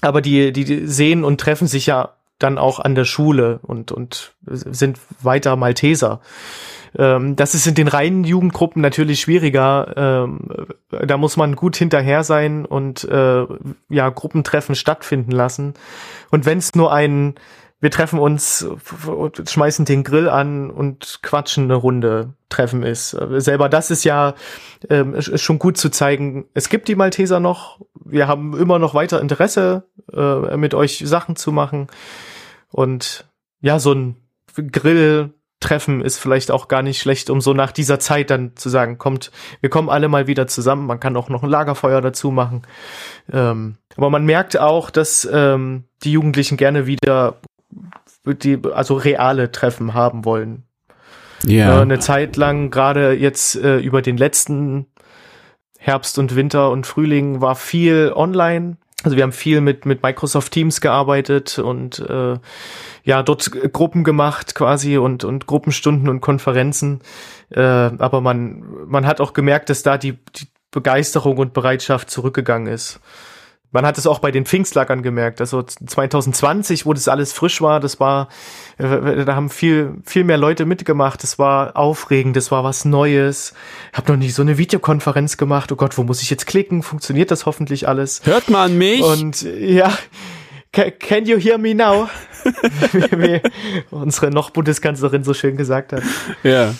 aber 0.00 0.20
die, 0.20 0.52
die 0.52 0.86
sehen 0.86 1.24
und 1.24 1.40
treffen 1.40 1.66
sich 1.66 1.86
ja 1.86 2.14
dann 2.38 2.58
auch 2.58 2.80
an 2.80 2.94
der 2.94 3.04
Schule 3.04 3.60
und, 3.62 3.92
und 3.92 4.34
sind 4.44 4.98
weiter 5.22 5.56
Malteser. 5.56 6.20
Ähm, 6.96 7.36
das 7.36 7.54
ist 7.54 7.66
in 7.66 7.74
den 7.74 7.88
reinen 7.88 8.24
Jugendgruppen 8.24 8.82
natürlich 8.82 9.20
schwieriger. 9.20 9.94
Ähm, 9.96 10.48
da 10.90 11.16
muss 11.16 11.36
man 11.36 11.56
gut 11.56 11.76
hinterher 11.76 12.24
sein 12.24 12.64
und 12.64 13.04
äh, 13.04 13.46
ja 13.88 14.08
Gruppentreffen 14.10 14.74
stattfinden 14.74 15.32
lassen. 15.32 15.74
Und 16.30 16.46
wenn 16.46 16.58
es 16.58 16.74
nur 16.74 16.92
ein 16.92 17.34
wir 17.84 17.90
treffen 17.90 18.18
uns, 18.18 18.66
schmeißen 19.46 19.84
den 19.84 20.04
Grill 20.04 20.30
an 20.30 20.70
und 20.70 21.18
quatschen 21.20 21.64
eine 21.64 21.74
Runde 21.74 22.32
Treffen 22.48 22.82
ist. 22.82 23.10
Selber 23.10 23.68
das 23.68 23.90
ist 23.90 24.04
ja 24.04 24.34
ähm, 24.88 25.20
schon 25.20 25.58
gut 25.58 25.76
zu 25.76 25.90
zeigen. 25.90 26.46
Es 26.54 26.70
gibt 26.70 26.88
die 26.88 26.94
Malteser 26.94 27.40
noch. 27.40 27.80
Wir 28.02 28.26
haben 28.26 28.56
immer 28.56 28.78
noch 28.78 28.94
weiter 28.94 29.20
Interesse, 29.20 29.84
äh, 30.10 30.56
mit 30.56 30.72
euch 30.72 31.02
Sachen 31.04 31.36
zu 31.36 31.52
machen. 31.52 31.88
Und 32.70 33.26
ja, 33.60 33.78
so 33.78 33.92
ein 33.92 34.16
Grill 34.54 35.34
treffen 35.60 36.00
ist 36.00 36.18
vielleicht 36.18 36.50
auch 36.50 36.68
gar 36.68 36.80
nicht 36.80 37.02
schlecht, 37.02 37.28
um 37.28 37.42
so 37.42 37.52
nach 37.52 37.70
dieser 37.70 37.98
Zeit 37.98 38.30
dann 38.30 38.56
zu 38.56 38.70
sagen, 38.70 38.96
kommt, 38.96 39.30
wir 39.60 39.68
kommen 39.68 39.90
alle 39.90 40.08
mal 40.08 40.26
wieder 40.26 40.46
zusammen. 40.46 40.86
Man 40.86 41.00
kann 41.00 41.18
auch 41.18 41.28
noch 41.28 41.42
ein 41.42 41.50
Lagerfeuer 41.50 42.00
dazu 42.00 42.30
machen. 42.30 42.62
Ähm, 43.30 43.76
aber 43.94 44.08
man 44.08 44.24
merkt 44.24 44.58
auch, 44.58 44.88
dass 44.88 45.28
ähm, 45.30 45.84
die 46.02 46.12
Jugendlichen 46.12 46.56
gerne 46.56 46.86
wieder 46.86 47.36
die, 48.24 48.58
also 48.72 48.94
reale 48.94 49.52
Treffen 49.52 49.94
haben 49.94 50.24
wollen. 50.24 50.64
Ja. 51.44 51.78
Äh, 51.78 51.82
eine 51.82 51.98
Zeit 51.98 52.36
lang, 52.36 52.70
gerade 52.70 53.12
jetzt 53.12 53.56
äh, 53.56 53.78
über 53.78 54.02
den 54.02 54.16
letzten 54.16 54.86
Herbst 55.78 56.18
und 56.18 56.34
Winter 56.34 56.70
und 56.70 56.86
Frühling 56.86 57.40
war 57.40 57.54
viel 57.54 58.12
online. 58.14 58.78
Also 59.02 59.16
wir 59.16 59.22
haben 59.22 59.32
viel 59.32 59.60
mit, 59.60 59.84
mit 59.84 60.02
Microsoft 60.02 60.52
Teams 60.52 60.80
gearbeitet 60.80 61.58
und 61.58 61.98
äh, 61.98 62.38
ja, 63.02 63.22
dort 63.22 63.50
Gruppen 63.72 64.02
gemacht 64.02 64.54
quasi 64.54 64.96
und, 64.96 65.24
und 65.24 65.46
Gruppenstunden 65.46 66.08
und 66.08 66.22
Konferenzen. 66.22 67.00
Äh, 67.50 67.60
aber 67.60 68.22
man, 68.22 68.64
man 68.86 69.06
hat 69.06 69.20
auch 69.20 69.34
gemerkt, 69.34 69.68
dass 69.68 69.82
da 69.82 69.98
die, 69.98 70.12
die 70.36 70.46
Begeisterung 70.70 71.36
und 71.36 71.52
Bereitschaft 71.52 72.10
zurückgegangen 72.10 72.72
ist. 72.72 73.00
Man 73.74 73.84
hat 73.84 73.98
es 73.98 74.06
auch 74.06 74.20
bei 74.20 74.30
den 74.30 74.46
Pfingstlagern 74.46 75.02
gemerkt. 75.02 75.40
Also 75.40 75.60
2020, 75.64 76.86
wo 76.86 76.92
das 76.92 77.08
alles 77.08 77.32
frisch 77.32 77.60
war, 77.60 77.80
das 77.80 77.98
war, 77.98 78.28
äh, 78.78 79.24
da 79.24 79.34
haben 79.34 79.50
viel, 79.50 79.96
viel 80.06 80.22
mehr 80.22 80.38
Leute 80.38 80.64
mitgemacht. 80.64 81.24
Das 81.24 81.40
war 81.40 81.76
aufregend, 81.76 82.36
das 82.36 82.52
war 82.52 82.62
was 82.62 82.84
Neues. 82.84 83.52
Ich 83.90 83.98
habe 83.98 84.12
noch 84.12 84.18
nie 84.18 84.30
so 84.30 84.42
eine 84.42 84.58
Videokonferenz 84.58 85.38
gemacht. 85.38 85.72
Oh 85.72 85.74
Gott, 85.74 85.98
wo 85.98 86.04
muss 86.04 86.22
ich 86.22 86.30
jetzt 86.30 86.46
klicken? 86.46 86.84
Funktioniert 86.84 87.32
das 87.32 87.46
hoffentlich 87.46 87.88
alles? 87.88 88.20
Hört 88.24 88.48
man 88.48 88.78
mich? 88.78 89.02
Und 89.02 89.42
ja, 89.42 89.92
can 90.72 91.26
you 91.26 91.36
hear 91.36 91.58
me 91.58 91.74
now? 91.74 92.08
wie, 92.92 93.10
wie 93.10 93.40
unsere 93.90 94.30
noch 94.30 94.50
Bundeskanzlerin 94.50 95.24
so 95.24 95.34
schön 95.34 95.56
gesagt 95.56 95.92
hat. 95.92 96.04
Ja. 96.44 96.74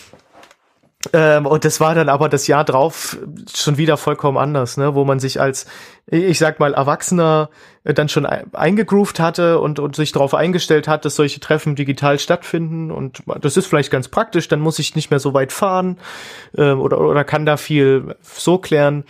Ähm, 1.13 1.47
und 1.47 1.65
das 1.65 1.81
war 1.81 1.95
dann 1.95 2.09
aber 2.09 2.29
das 2.29 2.47
Jahr 2.47 2.65
drauf 2.65 3.19
schon 3.55 3.77
wieder 3.77 3.97
vollkommen 3.97 4.39
anders, 4.39 4.77
ne? 4.77 4.95
wo 4.95 5.05
man 5.05 5.19
sich 5.19 5.41
als, 5.41 5.67
ich 6.07 6.39
sag 6.39 6.61
mal, 6.61 6.75
Erwachsener 6.75 7.51
äh, 7.85 7.93
dann 7.93 8.09
schon 8.09 8.27
eingegroovt 8.27 9.21
hatte 9.21 9.61
und, 9.61 9.79
und 9.79 9.97
sich 9.97 10.13
darauf 10.13 10.35
eingestellt 10.35 10.89
hat, 10.89 11.05
dass 11.05 11.17
solche 11.17 11.41
Treffen 11.41 11.77
digital 11.77 12.19
stattfinden. 12.19 12.91
Und 12.91 13.23
das 13.41 13.57
ist 13.57 13.67
vielleicht 13.67 13.91
ganz 13.91 14.09
praktisch, 14.09 14.49
dann 14.49 14.61
muss 14.61 14.79
ich 14.79 14.95
nicht 14.95 15.11
mehr 15.11 15.21
so 15.21 15.35
weit 15.35 15.53
fahren 15.53 15.99
ähm, 16.57 16.81
oder, 16.81 17.01
oder 17.01 17.25
kann 17.25 17.47
da 17.47 17.57
viel 17.57 18.17
so 18.23 18.59
klären. 18.59 19.05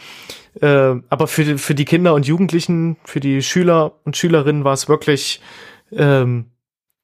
Äh, 0.61 0.95
aber 1.09 1.26
für, 1.26 1.59
für 1.59 1.74
die 1.74 1.84
Kinder 1.84 2.14
und 2.14 2.26
Jugendlichen, 2.26 2.97
für 3.05 3.20
die 3.20 3.42
Schüler 3.42 3.92
und 4.05 4.16
Schülerinnen 4.16 4.64
war 4.64 4.72
es 4.72 4.88
wirklich 4.88 5.40
ähm, 5.92 6.47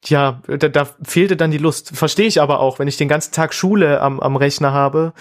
ja, 0.07 0.40
da, 0.46 0.68
da 0.68 0.88
fehlte 1.03 1.36
dann 1.36 1.51
die 1.51 1.59
Lust. 1.59 1.96
Verstehe 1.96 2.26
ich 2.26 2.40
aber 2.40 2.61
auch, 2.61 2.78
wenn 2.78 2.88
ich 2.88 2.96
den 2.96 3.09
ganzen 3.09 3.32
Tag 3.32 3.53
Schule 3.55 4.01
am, 4.01 4.20
am 4.20 4.36
Rechner 4.36 4.72
habe 4.72 5.12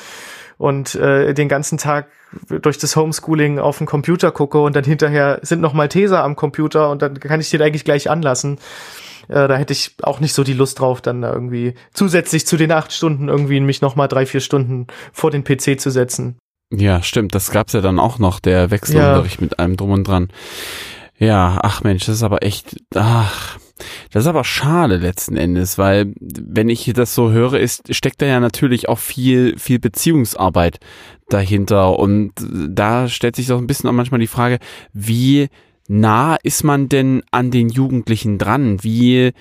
und 0.57 0.95
äh, 0.95 1.33
den 1.33 1.49
ganzen 1.49 1.77
Tag 1.77 2.07
durch 2.47 2.77
das 2.77 2.95
Homeschooling 2.95 3.59
auf 3.59 3.79
den 3.79 3.87
Computer 3.87 4.31
gucke 4.31 4.59
und 4.59 4.75
dann 4.75 4.83
hinterher 4.83 5.39
sind 5.41 5.61
noch 5.61 5.73
Malteser 5.73 6.23
am 6.23 6.35
Computer 6.35 6.89
und 6.89 7.01
dann 7.01 7.19
kann 7.19 7.41
ich 7.41 7.49
den 7.49 7.61
eigentlich 7.61 7.85
gleich 7.85 8.09
anlassen. 8.09 8.59
Äh, 9.27 9.47
da 9.47 9.57
hätte 9.57 9.73
ich 9.73 9.95
auch 10.01 10.19
nicht 10.19 10.33
so 10.33 10.43
die 10.43 10.53
Lust 10.53 10.79
drauf, 10.79 11.01
dann 11.01 11.23
irgendwie 11.23 11.75
zusätzlich 11.93 12.45
zu 12.45 12.57
den 12.57 12.71
acht 12.71 12.93
Stunden 12.93 13.29
irgendwie 13.29 13.59
mich 13.59 13.81
noch 13.81 13.95
mal 13.95 14.07
drei, 14.07 14.25
vier 14.25 14.41
Stunden 14.41 14.87
vor 15.11 15.31
den 15.31 15.43
PC 15.43 15.79
zu 15.79 15.89
setzen. 15.89 16.37
Ja, 16.71 17.01
stimmt. 17.01 17.33
Das 17.33 17.51
gab's 17.51 17.73
ja 17.73 17.81
dann 17.81 17.99
auch 17.99 18.19
noch, 18.19 18.39
der 18.39 18.69
Wechselunterricht 18.69 19.39
ja. 19.39 19.43
mit 19.43 19.59
allem 19.59 19.75
drum 19.75 19.91
und 19.91 20.07
dran. 20.07 20.29
Ja, 21.17 21.59
ach 21.61 21.83
Mensch, 21.83 22.05
das 22.05 22.15
ist 22.17 22.23
aber 22.23 22.43
echt, 22.43 22.77
ach, 22.95 23.57
das 24.11 24.23
ist 24.23 24.27
aber 24.27 24.43
schade 24.43 24.97
letzten 24.97 25.37
Endes, 25.37 25.77
weil 25.77 26.13
wenn 26.19 26.69
ich 26.69 26.91
das 26.93 27.15
so 27.15 27.31
höre, 27.31 27.59
ist, 27.59 27.93
steckt 27.93 28.21
da 28.21 28.25
ja 28.25 28.39
natürlich 28.39 28.89
auch 28.89 28.99
viel, 28.99 29.57
viel 29.57 29.79
Beziehungsarbeit 29.79 30.79
dahinter. 31.29 31.97
Und 31.97 32.33
da 32.41 33.07
stellt 33.07 33.35
sich 33.35 33.47
doch 33.47 33.57
ein 33.57 33.67
bisschen 33.67 33.89
auch 33.89 33.93
manchmal 33.93 34.19
die 34.19 34.27
Frage, 34.27 34.59
wie 34.93 35.47
nah 35.87 36.37
ist 36.43 36.63
man 36.63 36.89
denn 36.89 37.23
an 37.31 37.51
den 37.51 37.69
Jugendlichen 37.69 38.37
dran? 38.37 38.83
Wie 38.83 39.31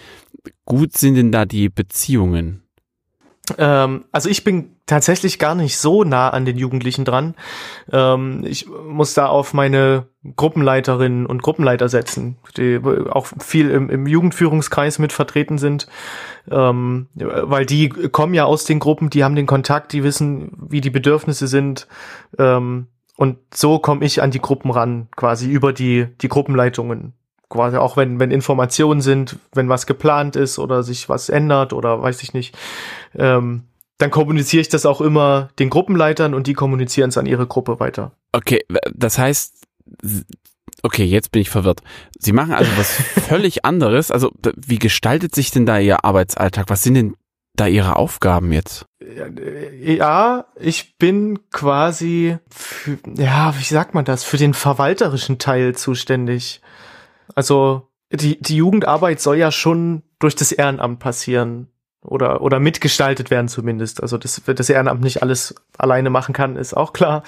gut 0.64 0.96
sind 0.96 1.16
denn 1.16 1.32
da 1.32 1.44
die 1.44 1.68
Beziehungen? 1.68 2.62
Ähm, 3.56 4.04
also 4.12 4.28
ich 4.28 4.44
bin 4.44 4.76
tatsächlich 4.86 5.38
gar 5.38 5.54
nicht 5.54 5.78
so 5.78 6.04
nah 6.04 6.30
an 6.30 6.44
den 6.44 6.58
Jugendlichen 6.58 7.04
dran. 7.04 7.34
Ähm, 7.92 8.44
ich 8.46 8.66
muss 8.66 9.14
da 9.14 9.26
auf 9.26 9.54
meine 9.54 10.06
Gruppenleiterinnen 10.36 11.26
und 11.26 11.42
Gruppenleiter 11.42 11.88
setzen, 11.88 12.36
die 12.56 12.80
auch 13.10 13.28
viel 13.38 13.70
im, 13.70 13.88
im 13.88 14.06
Jugendführungskreis 14.06 14.98
mit 14.98 15.12
vertreten 15.12 15.58
sind, 15.58 15.86
ähm, 16.50 17.06
weil 17.14 17.64
die 17.64 17.88
kommen 17.88 18.34
ja 18.34 18.44
aus 18.44 18.64
den 18.64 18.80
Gruppen, 18.80 19.10
die 19.10 19.24
haben 19.24 19.36
den 19.36 19.46
Kontakt, 19.46 19.92
die 19.92 20.02
wissen, 20.02 20.52
wie 20.68 20.80
die 20.80 20.90
Bedürfnisse 20.90 21.46
sind. 21.46 21.86
Ähm, 22.38 22.88
und 23.16 23.38
so 23.52 23.78
komme 23.78 24.04
ich 24.04 24.22
an 24.22 24.30
die 24.30 24.40
Gruppen 24.40 24.70
ran, 24.70 25.08
quasi 25.16 25.50
über 25.50 25.72
die, 25.72 26.06
die 26.20 26.28
Gruppenleitungen 26.28 27.14
quasi 27.48 27.76
auch 27.76 27.96
wenn, 27.96 28.20
wenn 28.20 28.30
Informationen 28.30 29.00
sind, 29.00 29.38
wenn 29.54 29.68
was 29.68 29.86
geplant 29.86 30.36
ist 30.36 30.58
oder 30.58 30.82
sich 30.82 31.08
was 31.08 31.28
ändert 31.28 31.72
oder 31.72 32.02
weiß 32.02 32.22
ich 32.22 32.34
nicht, 32.34 32.56
ähm, 33.14 33.64
dann 33.98 34.10
kommuniziere 34.10 34.60
ich 34.60 34.68
das 34.68 34.86
auch 34.86 35.00
immer 35.00 35.48
den 35.58 35.70
Gruppenleitern 35.70 36.34
und 36.34 36.46
die 36.46 36.54
kommunizieren 36.54 37.08
es 37.08 37.18
an 37.18 37.26
ihre 37.26 37.46
Gruppe 37.46 37.80
weiter. 37.80 38.12
Okay, 38.32 38.60
das 38.94 39.18
heißt, 39.18 39.54
okay, 40.82 41.04
jetzt 41.04 41.32
bin 41.32 41.42
ich 41.42 41.50
verwirrt. 41.50 41.80
Sie 42.18 42.32
machen 42.32 42.52
also 42.52 42.70
was 42.76 42.90
völlig 43.28 43.64
anderes. 43.64 44.10
Also 44.10 44.32
wie 44.56 44.78
gestaltet 44.78 45.34
sich 45.34 45.50
denn 45.50 45.66
da 45.66 45.78
Ihr 45.78 46.04
Arbeitsalltag? 46.04 46.66
Was 46.68 46.82
sind 46.82 46.94
denn 46.94 47.16
da 47.56 47.66
Ihre 47.66 47.96
Aufgaben 47.96 48.52
jetzt? 48.52 48.86
Ja, 49.80 50.46
ich 50.60 50.96
bin 50.98 51.50
quasi, 51.50 52.38
für, 52.48 52.98
ja, 53.16 53.54
wie 53.58 53.64
sagt 53.64 53.94
man 53.94 54.04
das, 54.04 54.22
für 54.22 54.36
den 54.36 54.54
verwalterischen 54.54 55.38
Teil 55.38 55.74
zuständig. 55.74 56.60
Also 57.38 57.88
die, 58.10 58.42
die 58.42 58.56
Jugendarbeit 58.56 59.20
soll 59.20 59.36
ja 59.36 59.52
schon 59.52 60.02
durch 60.18 60.34
das 60.34 60.50
Ehrenamt 60.50 60.98
passieren 60.98 61.68
oder 62.02 62.40
oder 62.40 62.58
mitgestaltet 62.58 63.30
werden 63.30 63.46
zumindest. 63.46 64.02
Also 64.02 64.18
dass 64.18 64.42
das 64.44 64.68
Ehrenamt 64.68 65.02
nicht 65.02 65.22
alles 65.22 65.54
alleine 65.78 66.10
machen 66.10 66.32
kann, 66.34 66.56
ist 66.56 66.74
auch 66.74 66.92
klar. 66.92 67.22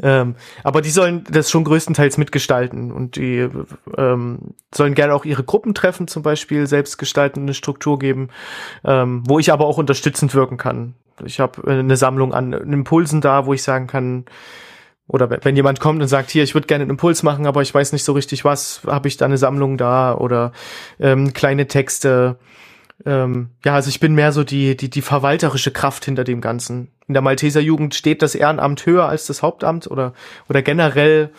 Ähm, 0.00 0.36
aber 0.62 0.82
die 0.82 0.90
sollen 0.90 1.24
das 1.28 1.50
schon 1.50 1.64
größtenteils 1.64 2.16
mitgestalten 2.16 2.92
und 2.92 3.16
die 3.16 3.48
ähm, 3.98 4.54
sollen 4.72 4.94
gerne 4.94 5.12
auch 5.12 5.24
ihre 5.24 5.42
Gruppentreffen 5.42 6.06
zum 6.06 6.22
Beispiel 6.22 6.68
selbst 6.68 6.96
gestalten, 6.96 7.40
eine 7.40 7.54
Struktur 7.54 7.98
geben, 7.98 8.28
ähm, 8.84 9.24
wo 9.26 9.40
ich 9.40 9.52
aber 9.52 9.66
auch 9.66 9.78
unterstützend 9.78 10.32
wirken 10.32 10.58
kann. 10.58 10.94
Ich 11.24 11.40
habe 11.40 11.68
eine 11.68 11.96
Sammlung 11.96 12.32
an 12.32 12.52
Impulsen 12.52 13.20
da, 13.20 13.46
wo 13.46 13.52
ich 13.52 13.64
sagen 13.64 13.88
kann, 13.88 14.26
oder 15.08 15.30
wenn 15.42 15.56
jemand 15.56 15.80
kommt 15.80 16.02
und 16.02 16.08
sagt, 16.08 16.30
hier, 16.30 16.42
ich 16.42 16.54
würde 16.54 16.66
gerne 16.66 16.82
einen 16.82 16.90
Impuls 16.90 17.22
machen, 17.22 17.46
aber 17.46 17.62
ich 17.62 17.72
weiß 17.72 17.92
nicht 17.92 18.04
so 18.04 18.12
richtig 18.12 18.44
was, 18.44 18.80
habe 18.86 19.08
ich 19.08 19.16
da 19.16 19.24
eine 19.24 19.38
Sammlung 19.38 19.76
da 19.76 20.14
oder 20.14 20.52
ähm, 20.98 21.32
kleine 21.32 21.68
Texte. 21.68 22.38
Ähm, 23.04 23.50
ja, 23.64 23.74
also 23.74 23.88
ich 23.88 24.00
bin 24.00 24.14
mehr 24.14 24.32
so 24.32 24.42
die, 24.42 24.76
die, 24.76 24.90
die 24.90 25.02
verwalterische 25.02 25.70
Kraft 25.70 26.04
hinter 26.04 26.24
dem 26.24 26.40
Ganzen. 26.40 26.88
In 27.06 27.14
der 27.14 27.22
Malteser 27.22 27.60
Jugend 27.60 27.94
steht 27.94 28.22
das 28.22 28.34
Ehrenamt 28.34 28.84
höher 28.84 29.06
als 29.06 29.26
das 29.26 29.42
Hauptamt 29.42 29.88
oder, 29.88 30.12
oder 30.48 30.62
generell 30.62 31.30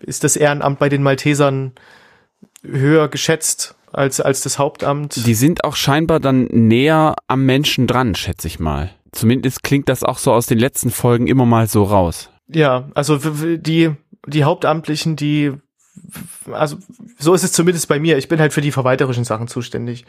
ist 0.00 0.24
das 0.24 0.36
Ehrenamt 0.36 0.78
bei 0.78 0.88
den 0.88 1.02
Maltesern 1.02 1.72
höher 2.62 3.08
geschätzt 3.08 3.74
als, 3.92 4.20
als 4.20 4.42
das 4.42 4.58
Hauptamt. 4.58 5.26
Die 5.26 5.34
sind 5.34 5.64
auch 5.64 5.74
scheinbar 5.74 6.20
dann 6.20 6.44
näher 6.44 7.16
am 7.26 7.44
Menschen 7.44 7.86
dran, 7.86 8.14
schätze 8.14 8.46
ich 8.46 8.60
mal. 8.60 8.90
Zumindest 9.12 9.62
klingt 9.62 9.88
das 9.88 10.04
auch 10.04 10.18
so 10.18 10.32
aus 10.32 10.46
den 10.46 10.58
letzten 10.58 10.90
Folgen 10.90 11.26
immer 11.26 11.46
mal 11.46 11.66
so 11.66 11.82
raus. 11.84 12.30
Ja, 12.48 12.88
also 12.94 13.18
die, 13.56 13.92
die 14.26 14.44
Hauptamtlichen, 14.44 15.16
die, 15.16 15.52
also 16.50 16.76
so 17.18 17.34
ist 17.34 17.44
es 17.44 17.52
zumindest 17.52 17.88
bei 17.88 17.98
mir. 17.98 18.18
Ich 18.18 18.28
bin 18.28 18.38
halt 18.38 18.52
für 18.52 18.60
die 18.60 18.72
verwalterischen 18.72 19.24
Sachen 19.24 19.48
zuständig. 19.48 20.04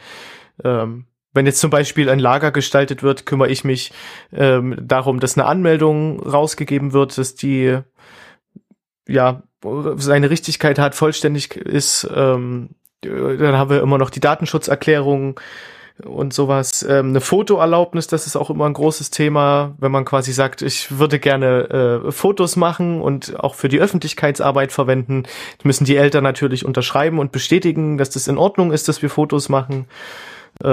Ähm, 0.62 1.06
wenn 1.34 1.46
jetzt 1.46 1.60
zum 1.60 1.70
Beispiel 1.70 2.08
ein 2.08 2.18
Lager 2.18 2.52
gestaltet 2.52 3.02
wird, 3.02 3.26
kümmere 3.26 3.50
ich 3.50 3.64
mich 3.64 3.92
ähm, 4.32 4.76
darum, 4.80 5.20
dass 5.20 5.36
eine 5.36 5.46
Anmeldung 5.46 6.20
rausgegeben 6.20 6.92
wird, 6.92 7.18
dass 7.18 7.34
die 7.34 7.78
ja 9.06 9.42
seine 9.96 10.30
Richtigkeit 10.30 10.78
hat, 10.78 10.94
vollständig 10.94 11.56
ist. 11.56 12.08
Ähm, 12.14 12.70
dann 13.02 13.56
haben 13.56 13.70
wir 13.70 13.82
immer 13.82 13.98
noch 13.98 14.10
die 14.10 14.20
Datenschutzerklärung 14.20 15.38
und 16.04 16.32
sowas. 16.32 16.84
Ähm, 16.88 17.10
eine 17.10 17.20
Fotoerlaubnis, 17.20 18.06
das 18.06 18.26
ist 18.26 18.36
auch 18.36 18.50
immer 18.50 18.66
ein 18.66 18.72
großes 18.72 19.10
Thema, 19.10 19.74
wenn 19.78 19.92
man 19.92 20.04
quasi 20.04 20.32
sagt, 20.32 20.62
ich 20.62 20.98
würde 20.98 21.18
gerne 21.18 22.04
äh, 22.06 22.12
Fotos 22.12 22.56
machen 22.56 23.00
und 23.00 23.38
auch 23.40 23.54
für 23.54 23.68
die 23.68 23.80
Öffentlichkeitsarbeit 23.80 24.72
verwenden. 24.72 25.24
müssen 25.62 25.84
die 25.84 25.96
Eltern 25.96 26.24
natürlich 26.24 26.64
unterschreiben 26.64 27.18
und 27.18 27.32
bestätigen, 27.32 27.98
dass 27.98 28.10
das 28.10 28.28
in 28.28 28.38
Ordnung 28.38 28.72
ist, 28.72 28.88
dass 28.88 29.02
wir 29.02 29.10
Fotos 29.10 29.48
machen. 29.48 29.86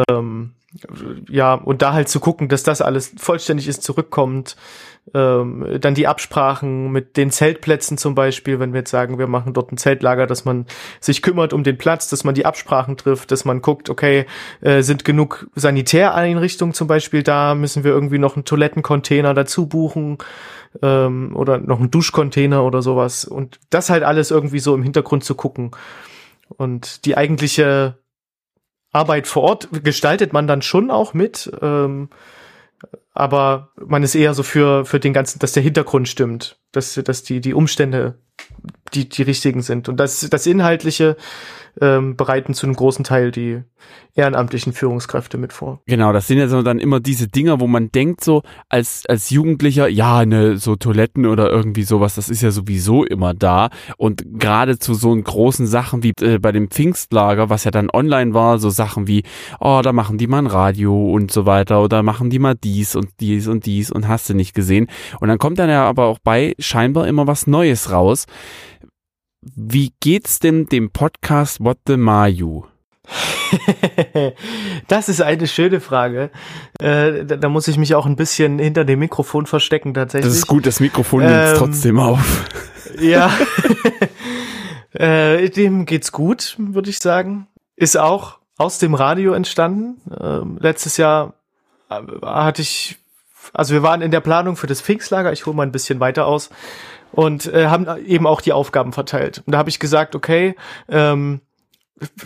Ähm, 0.09 0.51
ja, 1.29 1.53
und 1.53 1.81
da 1.81 1.93
halt 1.93 2.09
zu 2.09 2.19
gucken, 2.19 2.49
dass 2.49 2.63
das 2.63 2.81
alles 2.81 3.13
vollständig 3.17 3.67
ist, 3.67 3.83
zurückkommt. 3.83 4.55
Ähm, 5.13 5.77
dann 5.79 5.93
die 5.93 6.07
Absprachen 6.07 6.91
mit 6.91 7.15
den 7.15 7.29
Zeltplätzen 7.29 7.97
zum 7.97 8.15
Beispiel, 8.15 8.59
wenn 8.59 8.73
wir 8.73 8.79
jetzt 8.79 8.89
sagen, 8.89 9.19
wir 9.19 9.27
machen 9.27 9.53
dort 9.53 9.71
ein 9.71 9.77
Zeltlager, 9.77 10.25
dass 10.25 10.45
man 10.45 10.65
sich 10.99 11.21
kümmert 11.21 11.53
um 11.53 11.63
den 11.63 11.77
Platz, 11.77 12.09
dass 12.09 12.23
man 12.23 12.33
die 12.33 12.45
Absprachen 12.45 12.97
trifft, 12.97 13.31
dass 13.31 13.45
man 13.45 13.61
guckt, 13.61 13.91
okay, 13.91 14.25
äh, 14.61 14.81
sind 14.81 15.05
genug 15.05 15.47
Sanitäreinrichtungen 15.53 16.73
zum 16.73 16.87
Beispiel 16.87 17.21
da, 17.21 17.53
müssen 17.53 17.83
wir 17.83 17.91
irgendwie 17.91 18.17
noch 18.17 18.35
einen 18.35 18.45
Toilettencontainer 18.45 19.35
dazu 19.35 19.67
buchen 19.67 20.17
ähm, 20.81 21.35
oder 21.35 21.59
noch 21.59 21.79
einen 21.79 21.91
Duschcontainer 21.91 22.63
oder 22.63 22.81
sowas. 22.81 23.25
Und 23.25 23.59
das 23.69 23.91
halt 23.91 24.01
alles 24.01 24.31
irgendwie 24.31 24.59
so 24.59 24.73
im 24.73 24.81
Hintergrund 24.81 25.23
zu 25.23 25.35
gucken. 25.35 25.69
Und 26.57 27.05
die 27.05 27.15
eigentliche 27.15 27.99
Arbeit 28.91 29.27
vor 29.27 29.43
Ort 29.43 29.69
gestaltet 29.83 30.33
man 30.33 30.47
dann 30.47 30.61
schon 30.61 30.89
auch 30.89 31.13
mit. 31.13 31.51
Ähm, 31.61 32.09
aber 33.13 33.71
man 33.85 34.03
ist 34.03 34.15
eher 34.15 34.33
so 34.33 34.43
für, 34.43 34.85
für 34.85 34.99
den 34.99 35.13
ganzen, 35.13 35.39
dass 35.39 35.53
der 35.53 35.63
Hintergrund 35.63 36.07
stimmt, 36.07 36.59
dass, 36.71 36.95
dass 36.95 37.23
die, 37.23 37.39
die 37.39 37.53
Umstände 37.53 38.19
die, 38.93 39.07
die 39.09 39.23
richtigen 39.23 39.61
sind. 39.61 39.89
Und 39.89 39.97
das, 39.97 40.27
das 40.29 40.45
Inhaltliche 40.45 41.17
ähm, 41.81 42.15
bereiten 42.15 42.53
zu 42.53 42.65
einem 42.65 42.75
großen 42.75 43.03
Teil 43.03 43.31
die 43.31 43.61
ehrenamtlichen 44.15 44.71
Führungskräfte 44.71 45.37
mit 45.37 45.51
vor. 45.51 45.81
Genau, 45.87 46.13
das 46.13 46.27
sind 46.27 46.37
ja 46.37 46.47
so 46.47 46.61
dann 46.61 46.79
immer 46.79 47.01
diese 47.01 47.27
Dinger, 47.27 47.59
wo 47.59 47.67
man 47.67 47.91
denkt 47.91 48.23
so 48.23 48.43
als, 48.69 49.03
als 49.07 49.29
Jugendlicher, 49.29 49.89
ja, 49.89 50.25
ne, 50.25 50.57
so 50.57 50.77
Toiletten 50.77 51.25
oder 51.25 51.49
irgendwie 51.49 51.83
sowas, 51.83 52.15
das 52.15 52.29
ist 52.29 52.41
ja 52.41 52.51
sowieso 52.51 53.03
immer 53.03 53.33
da. 53.33 53.69
Und 53.97 54.23
gerade 54.39 54.79
zu 54.79 54.93
so 54.93 55.13
großen 55.15 55.67
Sachen 55.67 56.01
wie 56.01 56.13
äh, 56.21 56.39
bei 56.39 56.53
dem 56.53 56.69
Pfingstlager, 56.69 57.49
was 57.49 57.65
ja 57.65 57.71
dann 57.71 57.89
online 57.91 58.33
war, 58.33 58.57
so 58.57 58.69
Sachen 58.69 59.07
wie, 59.07 59.23
oh, 59.59 59.81
da 59.83 59.91
machen 59.91 60.17
die 60.17 60.27
mal 60.27 60.39
ein 60.39 60.47
Radio 60.47 61.11
und 61.11 61.31
so 61.31 61.45
weiter 61.45 61.81
oder 61.83 62.01
machen 62.01 62.29
die 62.29 62.39
mal 62.39 62.55
dies 62.55 62.95
und 62.95 63.09
dies 63.19 63.47
und 63.47 63.65
dies 63.65 63.91
und 63.91 64.07
hast 64.07 64.29
du 64.29 64.33
nicht 64.33 64.53
gesehen. 64.53 64.87
Und 65.19 65.27
dann 65.27 65.39
kommt 65.39 65.59
dann 65.59 65.69
ja 65.69 65.85
aber 65.85 66.05
auch 66.05 66.19
bei 66.19 66.53
scheinbar 66.57 67.07
immer 67.07 67.27
was 67.27 67.47
Neues 67.47 67.91
raus. 67.91 68.27
Wie 69.53 69.93
geht's 69.99 70.39
denn 70.39 70.65
dem 70.65 70.89
Podcast 70.89 71.63
What 71.63 71.77
the 71.85 71.97
Mayu? 71.97 72.63
das 74.87 75.07
ist 75.07 75.21
eine 75.21 75.45
schöne 75.45 75.79
Frage. 75.79 76.31
Äh, 76.79 77.25
da, 77.25 77.35
da, 77.35 77.49
muss 77.49 77.67
ich 77.67 77.77
mich 77.77 77.93
auch 77.93 78.07
ein 78.07 78.15
bisschen 78.15 78.57
hinter 78.57 78.85
dem 78.85 78.97
Mikrofon 78.97 79.45
verstecken 79.45 79.93
tatsächlich. 79.93 80.31
Das 80.31 80.35
ist 80.35 80.47
gut, 80.47 80.65
das 80.65 80.79
Mikrofon 80.79 81.21
ähm, 81.21 81.29
nimmt 81.29 81.57
trotzdem 81.57 81.99
auf. 81.99 82.45
ja. 82.99 83.31
äh, 84.93 85.47
dem 85.51 85.85
geht's 85.85 86.11
gut, 86.11 86.55
würde 86.57 86.89
ich 86.89 86.97
sagen. 86.97 87.45
Ist 87.75 87.97
auch 87.97 88.39
aus 88.57 88.79
dem 88.79 88.95
Radio 88.95 89.33
entstanden. 89.33 90.01
Ähm, 90.19 90.57
letztes 90.59 90.97
Jahr 90.97 91.35
äh, 91.91 92.01
hatte 92.25 92.63
ich, 92.63 92.97
also 93.53 93.75
wir 93.75 93.83
waren 93.83 94.01
in 94.01 94.09
der 94.09 94.21
Planung 94.21 94.55
für 94.55 94.65
das 94.65 94.81
Pfingstlager. 94.81 95.31
Ich 95.33 95.45
hole 95.45 95.55
mal 95.55 95.63
ein 95.63 95.71
bisschen 95.71 95.99
weiter 95.99 96.25
aus 96.25 96.49
und 97.15 97.51
äh, 97.51 97.67
haben 97.67 97.87
eben 98.05 98.27
auch 98.27 98.41
die 98.41 98.53
Aufgaben 98.53 98.91
verteilt. 98.91 99.41
Und 99.45 99.53
da 99.53 99.57
habe 99.57 99.69
ich 99.69 99.79
gesagt, 99.79 100.15
okay, 100.15 100.55
ähm, 100.89 101.41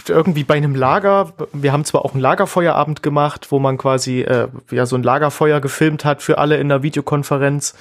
irgendwie 0.07 0.43
bei 0.43 0.55
einem 0.55 0.73
Lager, 0.73 1.33
wir 1.53 1.71
haben 1.71 1.85
zwar 1.85 2.03
auch 2.03 2.13
einen 2.13 2.21
Lagerfeuerabend 2.21 3.03
gemacht, 3.03 3.51
wo 3.51 3.59
man 3.59 3.77
quasi 3.77 4.21
äh, 4.21 4.47
ja 4.71 4.85
so 4.87 4.95
ein 4.95 5.03
Lagerfeuer 5.03 5.61
gefilmt 5.61 6.05
hat 6.05 6.23
für 6.23 6.39
alle 6.39 6.57
in 6.57 6.69
der 6.69 6.81
Videokonferenz. 6.81 7.75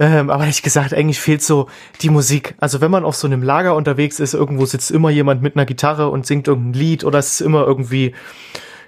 Ähm, 0.00 0.30
aber 0.30 0.46
ich 0.46 0.62
gesagt, 0.62 0.94
eigentlich 0.94 1.20
fehlt 1.20 1.42
so 1.42 1.68
die 2.00 2.08
Musik. 2.08 2.54
Also 2.58 2.80
wenn 2.80 2.90
man 2.90 3.04
auf 3.04 3.14
so 3.14 3.26
einem 3.26 3.42
Lager 3.42 3.76
unterwegs 3.76 4.20
ist, 4.20 4.32
irgendwo 4.32 4.64
sitzt 4.64 4.90
immer 4.90 5.10
jemand 5.10 5.42
mit 5.42 5.54
einer 5.54 5.66
Gitarre 5.66 6.08
und 6.08 6.24
singt 6.24 6.48
irgendein 6.48 6.80
Lied 6.80 7.04
oder 7.04 7.18
es 7.18 7.32
ist 7.32 7.40
immer 7.42 7.66
irgendwie 7.66 8.14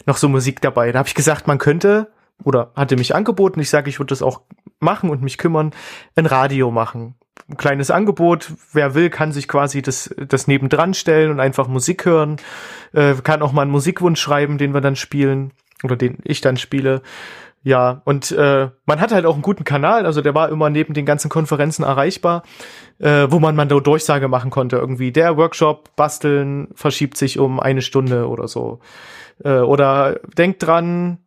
noch 0.07 0.17
so 0.17 0.31
Musik 0.31 0.63
dabei. 0.63 0.93
Da 0.93 1.01
habe 1.01 1.09
ich 1.09 1.15
gesagt, 1.15 1.47
man 1.47 1.59
könnte 1.59 2.11
oder 2.43 2.73
hatte 2.75 2.97
mich 2.97 3.15
angeboten, 3.15 3.61
ich 3.61 3.69
sage, 3.69 3.91
ich 3.91 4.01
würde 4.01 4.09
das 4.09 4.23
auch 4.23 4.41
machen 4.81 5.11
und 5.11 5.21
mich 5.21 5.37
kümmern, 5.37 5.73
ein 6.17 6.25
Radio 6.25 6.71
machen 6.71 7.17
ein 7.49 7.57
kleines 7.57 7.91
Angebot. 7.91 8.53
Wer 8.73 8.95
will, 8.95 9.11
kann 9.11 9.33
sich 9.33 9.49
quasi 9.49 9.83
das, 9.83 10.15
das 10.17 10.47
nebendran 10.47 10.95
stellen 10.95 11.31
und 11.31 11.41
einfach 11.41 11.69
Musik 11.69 12.05
hören. 12.05 12.37
Äh, 12.93 13.15
kann 13.23 13.43
auch 13.43 13.53
mal 13.53 13.63
einen 13.63 13.71
Musikwunsch 13.71 14.21
schreiben, 14.21 14.59
den 14.59 14.73
wir 14.75 14.81
dann 14.81 14.97
spielen 14.97 15.53
oder 15.83 15.97
den 15.97 16.19
ich 16.25 16.41
dann 16.41 16.57
spiele. 16.57 17.03
Ja, 17.63 18.03
und 18.05 18.31
äh, 18.31 18.69
man 18.85 19.01
hat 19.01 19.11
halt 19.11 19.25
auch 19.25 19.33
einen 19.33 19.43
guten 19.43 19.65
Kanal, 19.65 20.05
also 20.05 20.21
der 20.21 20.35
war 20.35 20.51
immer 20.51 20.69
neben 20.69 20.93
den 20.93 21.07
ganzen 21.07 21.31
Konferenzen 21.31 21.83
erreichbar, 21.83 22.43
äh, 22.99 23.27
wo 23.31 23.41
man 23.41 23.57
man 23.57 23.71
da 23.71 23.81
Durchsage 23.81 24.29
machen 24.29 24.51
konnte. 24.51 24.77
Irgendwie 24.77 25.13
der 25.13 25.39
Workshop 25.39 25.97
basteln 25.97 26.69
verschiebt 26.75 27.17
sich 27.17 27.39
um 27.39 27.61
eine 27.61 27.81
Stunde 27.81 28.29
oder 28.29 28.49
so. 28.49 28.81
Äh, 29.43 29.61
oder 29.61 30.21
denkt 30.37 30.63
dran, 30.63 31.21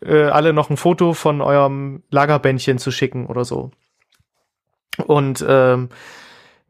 äh, 0.00 0.24
alle 0.24 0.54
noch 0.54 0.70
ein 0.70 0.78
Foto 0.78 1.12
von 1.12 1.42
eurem 1.42 2.02
Lagerbändchen 2.10 2.78
zu 2.78 2.90
schicken 2.90 3.26
oder 3.26 3.44
so. 3.44 3.70
Und 5.06 5.44
ähm, 5.46 5.88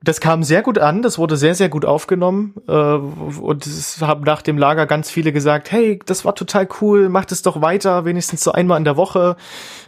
das 0.05 0.20
kam 0.20 0.43
sehr 0.43 0.61
gut 0.61 0.79
an, 0.79 1.01
das 1.01 1.18
wurde 1.18 1.37
sehr, 1.37 1.55
sehr 1.55 1.70
gut 1.70 1.87
aufgenommen. 1.87 2.55
Äh, 2.68 2.72
und 2.72 3.66
es 3.66 4.03
haben 4.03 4.22
nach 4.22 4.43
dem 4.43 4.59
Lager 4.59 4.87
ganz 4.87 5.11
viele 5.11 5.33
gesagt, 5.33 5.72
hey, 5.72 5.99
das 6.05 6.25
war 6.25 6.35
total 6.35 6.68
cool, 6.81 7.09
macht 7.09 7.33
es 7.33 7.43
doch 7.43 7.62
weiter, 7.62 8.05
wenigstens 8.05 8.45
so 8.45 8.53
einmal 8.53 8.79
in 8.79 8.85
der 8.85 8.99
Woche, 8.99 9.37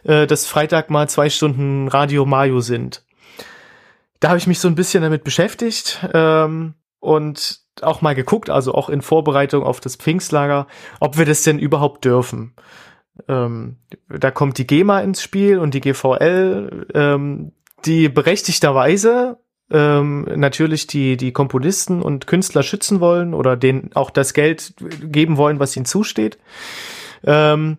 äh, 0.05 0.27
dass 0.27 0.47
Freitag 0.47 0.89
mal 0.91 1.09
zwei 1.09 1.29
Stunden 1.29 1.89
Radio 1.89 2.25
Mayo 2.25 2.61
sind. 2.61 3.05
Da 4.21 4.29
habe 4.29 4.39
ich 4.39 4.47
mich 4.47 4.59
so 4.59 4.69
ein 4.69 4.75
bisschen 4.75 5.03
damit 5.03 5.23
beschäftigt 5.23 6.09
ähm, 6.15 6.75
und 7.01 7.61
auch 7.83 8.01
mal 8.01 8.15
geguckt, 8.15 8.49
also 8.49 8.73
auch 8.73 8.89
in 8.89 9.03
Vorbereitung 9.03 9.63
auf 9.65 9.81
das 9.81 9.97
Pfingstlager, 9.97 10.67
ob 10.99 11.19
wir 11.19 11.27
das 11.27 11.43
denn 11.43 11.59
überhaupt 11.59 12.07
dürfen. 12.07 12.55
Ähm, 13.29 13.77
da 14.09 14.31
kommt 14.31 14.57
die 14.57 14.67
GEMA 14.67 15.01
ins 15.01 15.23
Spiel 15.23 15.59
und 15.59 15.75
die 15.75 15.83
GVL. 15.83 16.87
Ähm, 16.95 17.53
die 17.87 18.09
berechtigterweise 18.09 19.39
ähm, 19.71 20.27
natürlich 20.37 20.87
die, 20.87 21.17
die 21.17 21.33
Komponisten 21.33 22.03
und 22.03 22.27
Künstler 22.27 22.63
schützen 22.63 23.01
wollen 23.01 23.35
oder 23.35 23.57
denen 23.57 23.91
auch 23.95 24.11
das 24.11 24.33
Geld 24.33 24.75
geben 25.01 25.37
wollen, 25.37 25.59
was 25.59 25.77
ihnen 25.77 25.87
zusteht. 25.87 26.39
Ähm, 27.25 27.79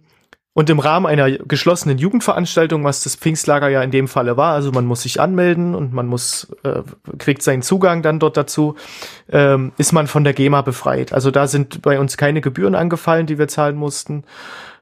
und 0.58 0.72
im 0.72 0.80
Rahmen 0.80 1.06
einer 1.06 1.30
geschlossenen 1.30 2.00
Jugendveranstaltung, 2.00 2.84
was 2.84 3.04
das 3.04 3.16
Pfingstlager 3.16 3.70
ja 3.70 3.84
in 3.84 3.92
dem 3.92 4.08
Falle 4.08 4.38
war, 4.38 4.56
also 4.56 4.72
man 4.72 4.88
muss 4.88 5.04
sich 5.04 5.22
anmelden 5.22 5.76
und 5.76 5.94
man 5.94 6.08
muss, 6.08 6.48
äh, 6.64 6.82
kriegt 7.20 7.44
seinen 7.44 7.62
Zugang 7.62 8.02
dann 8.02 8.18
dort 8.18 8.38
dazu, 8.38 8.76
ähm, 9.32 9.72
ist 9.78 9.94
man 9.94 10.08
von 10.08 10.24
der 10.24 10.34
GEMA 10.34 10.64
befreit. 10.64 11.14
Also 11.14 11.30
da 11.30 11.46
sind 11.46 11.84
bei 11.84 12.00
uns 12.00 12.18
keine 12.18 12.42
Gebühren 12.42 12.74
angefallen, 12.74 13.28
die 13.28 13.38
wir 13.38 13.48
zahlen 13.48 13.76
mussten. 13.76 14.24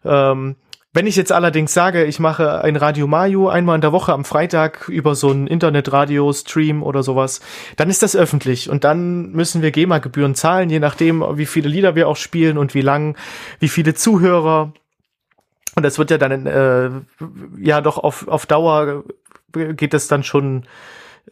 Ähm, 0.05 0.55
wenn 0.95 1.07
ich 1.07 1.17
jetzt 1.17 1.33
allerdings 1.33 1.73
sage, 1.73 2.05
ich 2.05 2.21
mache 2.21 2.61
ein 2.61 2.77
Radio 2.77 3.05
Mayo 3.05 3.49
einmal 3.49 3.75
in 3.75 3.81
der 3.81 3.91
Woche 3.91 4.13
am 4.13 4.23
Freitag 4.23 4.87
über 4.87 5.13
so 5.13 5.29
einen 5.29 5.45
Internetradio-Stream 5.45 6.81
oder 6.81 7.03
sowas, 7.03 7.41
dann 7.75 7.89
ist 7.89 8.01
das 8.01 8.15
öffentlich 8.15 8.69
und 8.69 8.85
dann 8.85 9.33
müssen 9.33 9.61
wir 9.61 9.71
GEMA-Gebühren 9.71 10.35
zahlen, 10.35 10.69
je 10.69 10.79
nachdem, 10.79 11.21
wie 11.37 11.45
viele 11.45 11.67
Lieder 11.67 11.95
wir 11.95 12.07
auch 12.07 12.15
spielen 12.15 12.57
und 12.57 12.73
wie 12.73 12.81
lang, 12.81 13.17
wie 13.59 13.67
viele 13.67 13.93
Zuhörer. 13.93 14.71
Und 15.75 15.83
das 15.83 15.97
wird 15.97 16.11
ja 16.11 16.17
dann, 16.17 16.45
äh, 16.45 16.89
ja 17.59 17.81
doch 17.81 17.97
auf, 17.97 18.29
auf 18.29 18.45
Dauer 18.45 19.03
geht 19.51 19.93
das 19.93 20.07
dann 20.07 20.23
schon, 20.23 20.63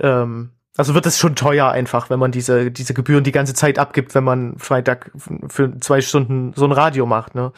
ähm, 0.01 0.49
also 0.75 0.93
wird 0.93 1.05
es 1.05 1.17
schon 1.17 1.37
teuer 1.37 1.69
einfach, 1.69 2.09
wenn 2.09 2.19
man 2.19 2.33
diese, 2.33 2.69
diese 2.69 2.93
Gebühren 2.93 3.23
die 3.23 3.31
ganze 3.31 3.53
Zeit 3.53 3.79
abgibt, 3.79 4.13
wenn 4.13 4.25
man 4.25 4.57
Freitag 4.57 5.11
für 5.47 5.79
zwei 5.79 6.01
Stunden 6.01 6.51
so 6.53 6.65
ein 6.65 6.73
Radio 6.73 7.05
macht, 7.05 7.33
ne? 7.33 7.53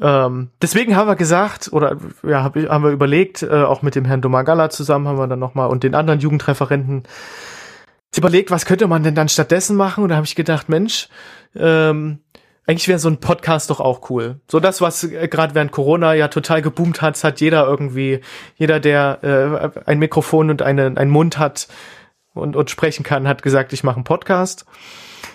Ähm, 0.00 0.50
deswegen 0.60 0.96
haben 0.96 1.08
wir 1.08 1.16
gesagt, 1.16 1.72
oder 1.72 1.96
ja, 2.26 2.42
hab, 2.42 2.56
haben 2.56 2.84
wir 2.84 2.90
überlegt, 2.90 3.42
äh, 3.42 3.48
auch 3.48 3.82
mit 3.82 3.94
dem 3.94 4.04
Herrn 4.04 4.22
Domagala 4.22 4.70
zusammen 4.70 5.08
haben 5.08 5.18
wir 5.18 5.26
dann 5.26 5.38
nochmal 5.38 5.68
und 5.68 5.82
den 5.82 5.94
anderen 5.94 6.20
Jugendreferenten, 6.20 7.04
überlegt, 8.16 8.50
was 8.50 8.66
könnte 8.66 8.88
man 8.88 9.02
denn 9.02 9.14
dann 9.14 9.28
stattdessen 9.28 9.76
machen? 9.76 10.02
Und 10.02 10.10
da 10.10 10.16
habe 10.16 10.26
ich 10.26 10.34
gedacht, 10.34 10.68
Mensch, 10.68 11.08
ähm, 11.54 12.20
eigentlich 12.66 12.88
wäre 12.88 12.98
so 12.98 13.08
ein 13.08 13.20
Podcast 13.20 13.70
doch 13.70 13.80
auch 13.80 14.10
cool. 14.10 14.40
So 14.48 14.60
das, 14.60 14.80
was 14.80 15.04
äh, 15.04 15.28
gerade 15.28 15.54
während 15.54 15.72
Corona 15.72 16.14
ja 16.14 16.28
total 16.28 16.62
geboomt 16.62 17.02
hat, 17.02 17.22
hat 17.22 17.40
jeder 17.40 17.66
irgendwie, 17.66 18.20
jeder, 18.56 18.80
der 18.80 19.72
äh, 19.74 19.80
ein 19.86 19.98
Mikrofon 19.98 20.50
und 20.50 20.62
eine, 20.62 20.86
einen 20.96 21.10
Mund 21.10 21.38
hat 21.38 21.68
und, 22.34 22.56
und 22.56 22.70
sprechen 22.70 23.02
kann, 23.02 23.28
hat 23.28 23.42
gesagt, 23.42 23.72
ich 23.72 23.84
mache 23.84 23.96
einen 23.96 24.04
Podcast. 24.04 24.66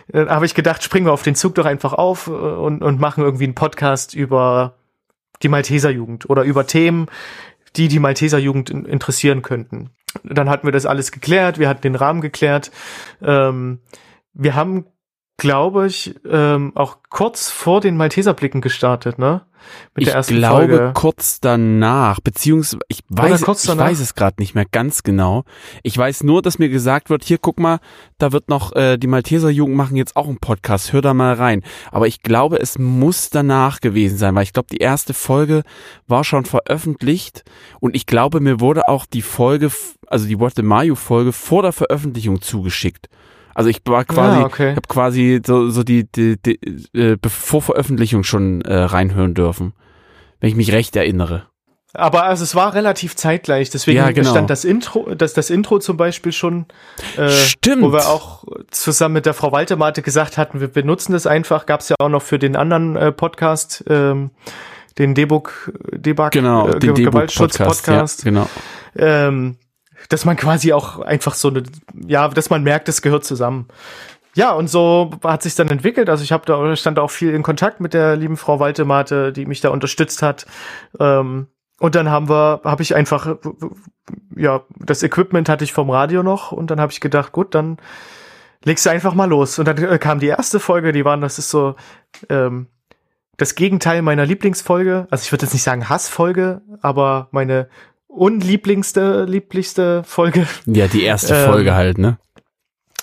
Dann 0.08 0.30
habe 0.30 0.45
ich 0.45 0.53
gedacht, 0.53 0.84
springen 0.84 1.08
wir 1.08 1.14
auf 1.14 1.24
den 1.24 1.36
Zug 1.36 1.56
doch 1.56 1.66
einfach 1.66 1.93
auf 1.93 2.28
äh, 2.28 2.32
und, 2.32 2.82
und 2.82 2.99
machen 2.99 3.24
irgendwie 3.24 3.45
einen 3.45 3.56
Podcast 3.56 4.14
über 4.14 4.76
die 5.43 5.49
Malteserjugend 5.49 6.30
oder 6.30 6.43
über 6.43 6.68
Themen, 6.68 7.08
die 7.76 7.88
die 7.88 7.99
Malteserjugend 7.99 8.70
interessieren 8.70 9.41
könnten. 9.41 9.89
Dann 10.24 10.49
hatten 10.49 10.66
wir 10.66 10.72
das 10.72 10.86
alles 10.86 11.12
geklärt, 11.12 11.60
wir 11.60 11.68
hatten 11.68 11.82
den 11.82 11.95
Rahmen 11.95 12.22
geklärt. 12.22 12.72
Ähm, 13.22 13.80
wir 14.34 14.56
haben 14.56 14.86
glaube 15.38 15.88
ich, 15.88 16.16
ähm, 16.30 16.72
auch 16.76 16.97
kurz 17.10 17.49
vor 17.49 17.82
den 17.82 17.97
Malteserblicken 17.97 18.62
gestartet, 18.62 19.20
ne? 19.20 19.41
Mit 19.93 20.03
ich 20.03 20.05
der 20.05 20.16
ersten 20.16 20.36
glaube 20.36 20.78
Folge. 20.78 20.91
kurz 20.93 21.39
danach, 21.39 22.20
beziehungsweise 22.20 22.80
ich 22.88 22.99
weiß, 23.09 23.41
ich 23.41 23.47
weiß 23.47 23.99
es 23.99 24.16
gerade 24.16 24.36
nicht 24.39 24.55
mehr 24.55 24.66
ganz 24.66 25.03
genau. 25.03 25.43
Ich 25.84 25.97
weiß 25.97 26.24
nur, 26.24 26.41
dass 26.41 26.59
mir 26.59 26.70
gesagt 26.70 27.09
wird, 27.09 27.24
hier 27.24 27.38
guck 27.38 27.59
mal, 27.59 27.80
da 28.18 28.32
wird 28.32 28.49
noch 28.49 28.76
äh, 28.76 28.97
die 28.97 29.07
Malteser 29.07 29.49
Jugend 29.49 29.76
machen 29.76 29.95
jetzt 29.95 30.16
auch 30.16 30.28
einen 30.28 30.38
Podcast, 30.38 30.93
hör 30.93 31.01
da 31.01 31.13
mal 31.13 31.34
rein. 31.34 31.63
Aber 31.91 32.07
ich 32.07 32.22
glaube, 32.22 32.59
es 32.59 32.78
muss 32.78 33.30
danach 33.30 33.80
gewesen 33.80 34.18
sein, 34.18 34.36
weil 34.36 34.43
ich 34.43 34.53
glaube, 34.53 34.68
die 34.72 34.78
erste 34.78 35.13
Folge 35.13 35.63
war 36.07 36.24
schon 36.24 36.45
veröffentlicht 36.45 37.43
und 37.80 37.95
ich 37.95 38.05
glaube, 38.05 38.39
mir 38.39 38.59
wurde 38.59 38.88
auch 38.88 39.05
die 39.05 39.22
Folge, 39.22 39.72
also 40.07 40.28
die 40.28 40.39
What 40.39 40.53
the 40.55 40.61
Mayo 40.61 40.95
Folge 40.95 41.32
vor 41.32 41.61
der 41.61 41.72
Veröffentlichung 41.72 42.41
zugeschickt. 42.41 43.09
Also 43.56 43.70
ich 43.70 43.82
war 43.86 44.03
quasi, 44.03 44.39
ja, 44.39 44.45
okay. 44.45 44.72
habe 44.72 44.88
quasi 44.88 45.41
so, 45.43 45.70
so 45.70 45.84
die, 45.84 46.06
die, 46.12 46.36
die 46.38 46.60
äh, 46.93 47.18
bevor 47.20 47.62
Veröffentlichung 47.62 48.24
schon 48.24 48.62
äh, 48.62 48.76
reinhören 48.76 49.34
dürfen, 49.34 49.74
wenn 50.41 50.49
ich 50.49 50.56
mich 50.56 50.74
recht 50.74 50.95
erinnere. 50.97 51.47
Aber 51.93 52.26
also 52.26 52.43
es 52.43 52.53
war 52.53 52.74
relativ 52.74 53.16
zeitgleich, 53.16 53.70
deswegen 53.70 53.99
ja, 53.99 54.12
genau. 54.12 54.32
stand 54.32 54.49
das 54.49 54.66
Intro, 54.66 55.16
das, 55.16 55.34
das 55.34 55.49
Intro 55.49 55.80
zum 55.80 55.95
Beispiel 55.95 56.34
schon, 56.34 56.66
äh, 57.16 57.30
Stimmt. 57.30 57.84
wo 57.84 57.93
wir 57.93 58.10
auch 58.10 58.43
zusammen 58.70 59.14
mit 59.14 59.26
der 59.26 59.34
Frau 59.34 59.53
Waltemate 59.53 60.01
gesagt 60.01 60.38
hatten, 60.38 60.60
wir 60.60 60.68
benutzen 60.68 61.14
das 61.14 61.26
einfach, 61.26 61.66
gab 61.66 61.80
es 61.80 61.88
ja 61.88 61.95
auch 61.99 62.10
noch 62.10 62.22
für 62.22 62.38
den 62.38 62.58
anderen 62.58 62.97
äh, 62.97 63.14
Podcast, 63.14 63.86
ähm, 63.88 64.32
den 64.97 65.16
Debug, 65.16 65.72
Debug, 65.93 66.32
genau, 66.32 66.68
äh, 66.68 66.80
den 66.80 66.95
Gewaltschutz-Podcast. 66.95 68.26
Ja, 68.26 68.30
genau. 68.30 68.49
Ähm, 68.97 69.56
dass 70.10 70.26
man 70.26 70.36
quasi 70.36 70.74
auch 70.74 70.99
einfach 70.99 71.34
so 71.34 71.49
eine, 71.49 71.64
ja, 72.08 72.28
dass 72.28 72.49
man 72.49 72.64
merkt, 72.64 72.89
es 72.89 73.01
gehört 73.01 73.26
zusammen. 73.26 73.68
Ja, 74.36 74.51
und 74.51 74.70
so 74.70 75.12
hat 75.24 75.43
sich 75.43 75.56
dann 75.56 75.70
entwickelt. 75.70 76.10
Also 76.10 76.24
ich 76.24 76.32
habe 76.34 76.45
da 76.45 76.76
stand 76.76 76.99
auch 76.99 77.12
viel 77.12 77.34
in 77.34 77.41
Kontakt 77.41 77.80
mit 77.80 77.93
der 77.93 78.18
lieben 78.18 78.36
Frau 78.36 78.60
Waltemate, 78.60 79.32
die 79.32 79.45
mich 79.45 79.62
da 79.62 79.70
unterstützt 79.70 80.22
hat. 80.22 80.45
Ähm, 80.99 81.47
und 81.80 81.95
dann 81.95 82.10
haben 82.10 82.30
wir, 82.30 82.62
habe 82.64 82.84
ich 82.84 82.95
einfach, 82.95 83.38
ja, 84.36 84.64
das 84.78 85.03
Equipment 85.03 85.49
hatte 85.49 85.64
ich 85.64 85.74
vom 85.74 85.89
Radio 85.89 86.22
noch 86.24 86.51
und 86.51 86.70
dann 86.70 86.82
habe 86.82 86.91
ich 86.91 86.99
gedacht, 86.99 87.32
gut, 87.32 87.56
dann 87.56 87.78
legst 88.64 88.86
du 88.86 88.89
einfach 88.89 89.14
mal 89.14 89.30
los. 89.30 89.58
Und 89.58 89.68
dann 89.68 89.78
äh, 89.78 89.97
kam 89.99 90.20
die 90.20 90.28
erste 90.28 90.60
Folge, 90.60 90.91
die 90.91 91.06
waren, 91.06 91.22
das 91.22 91.39
ist 91.39 91.49
so 91.49 91.76
ähm, 92.30 92.68
das 93.38 93.56
Gegenteil 93.56 94.01
meiner 94.01 94.26
Lieblingsfolge. 94.26 95.08
Also 95.10 95.24
ich 95.24 95.32
würde 95.32 95.45
jetzt 95.45 95.53
nicht 95.53 95.64
sagen 95.64 95.88
Hassfolge, 95.89 96.62
aber 96.82 97.30
meine 97.32 97.70
unlieblingste, 98.16 99.26
lieblichste 99.26 100.03
Folge. 100.03 100.47
Ja, 100.66 100.88
die 100.88 101.03
erste 101.03 101.36
ähm, 101.36 101.51
Folge 101.51 101.76
halt, 101.76 101.97
ne? 101.97 102.18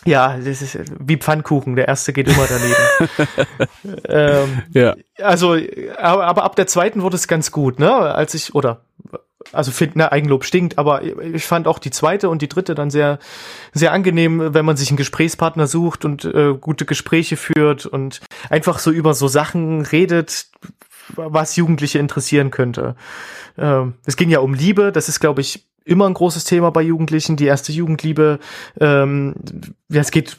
Ja, 0.05 0.37
das 0.37 0.63
ist 0.63 0.79
wie 0.99 1.17
Pfannkuchen, 1.17 1.77
der 1.77 1.87
erste 1.87 2.13
geht 2.13 2.29
immer 2.29 2.47
daneben. 2.49 4.05
ähm, 4.09 4.63
ja. 4.73 4.97
Also, 5.19 5.57
aber, 5.97 6.25
aber 6.25 6.43
ab 6.43 6.57
der 6.57 6.67
zweiten 6.67 7.03
wurde 7.03 7.15
es 7.17 7.29
ganz 7.29 7.53
gut, 7.53 7.79
ne? 7.79 7.93
Als 7.93 8.35
ich, 8.35 8.55
oder, 8.55 8.85
also 9.53 9.71
finde, 9.71 9.99
ne, 9.99 10.13
Eigenlob 10.13 10.45
stinkt, 10.45 10.77
aber 10.79 11.03
ich 11.03 11.45
fand 11.45 11.69
auch 11.69 11.79
die 11.79 11.91
zweite 11.91 12.29
und 12.31 12.43
die 12.43 12.49
dritte 12.49 12.75
dann 12.75 12.91
sehr, 12.91 13.21
sehr 13.73 13.93
angenehm, 13.93 14.55
wenn 14.55 14.65
man 14.65 14.77
sich 14.77 14.91
einen 14.91 14.97
Gesprächspartner 14.97 15.69
sucht 15.69 16.05
und 16.05 16.25
äh, 16.25 16.55
gute 16.55 16.85
Gespräche 16.85 17.37
führt 17.37 17.87
und 17.87 18.21
einfach 18.51 18.81
so 18.81 18.91
über 18.91 19.15
so 19.15 19.29
Sachen 19.29 19.83
redet, 19.83 20.47
was 21.17 21.57
Jugendliche 21.57 21.99
interessieren 21.99 22.51
könnte. 22.51 22.97
Ähm, 23.59 23.95
es 24.05 24.17
ging 24.17 24.31
ja 24.31 24.41
um 24.41 24.55
Liebe, 24.55 24.93
das 24.93 25.09
ist, 25.09 25.21
glaube 25.21 25.41
ich, 25.41 25.67
immer 25.85 26.07
ein 26.09 26.15
großes 26.15 26.45
Thema 26.45 26.71
bei 26.71 26.83
Jugendlichen, 26.83 27.37
die 27.37 27.47
erste 27.47 27.73
Jugendliebe. 27.73 28.39
Ähm, 28.81 29.35
ja, 29.89 30.01
es 30.01 30.11
geht 30.11 30.37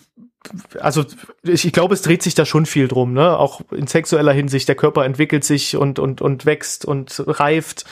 also 0.79 1.05
ich, 1.43 1.65
ich 1.65 1.71
glaube, 1.71 1.93
es 1.93 2.01
dreht 2.01 2.21
sich 2.21 2.35
da 2.35 2.45
schon 2.45 2.65
viel 2.65 2.89
drum, 2.89 3.13
ne? 3.13 3.37
Auch 3.37 3.61
in 3.71 3.87
sexueller 3.87 4.33
Hinsicht, 4.33 4.67
der 4.67 4.75
Körper 4.75 5.05
entwickelt 5.05 5.43
sich 5.43 5.77
und 5.77 5.99
und 5.99 6.21
und 6.21 6.45
wächst 6.45 6.85
und 6.85 7.23
reift, 7.25 7.85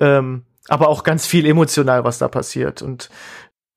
ähm, 0.00 0.42
aber 0.68 0.88
auch 0.88 1.04
ganz 1.04 1.26
viel 1.26 1.46
emotional, 1.46 2.04
was 2.04 2.18
da 2.18 2.28
passiert. 2.28 2.82
Und 2.82 3.10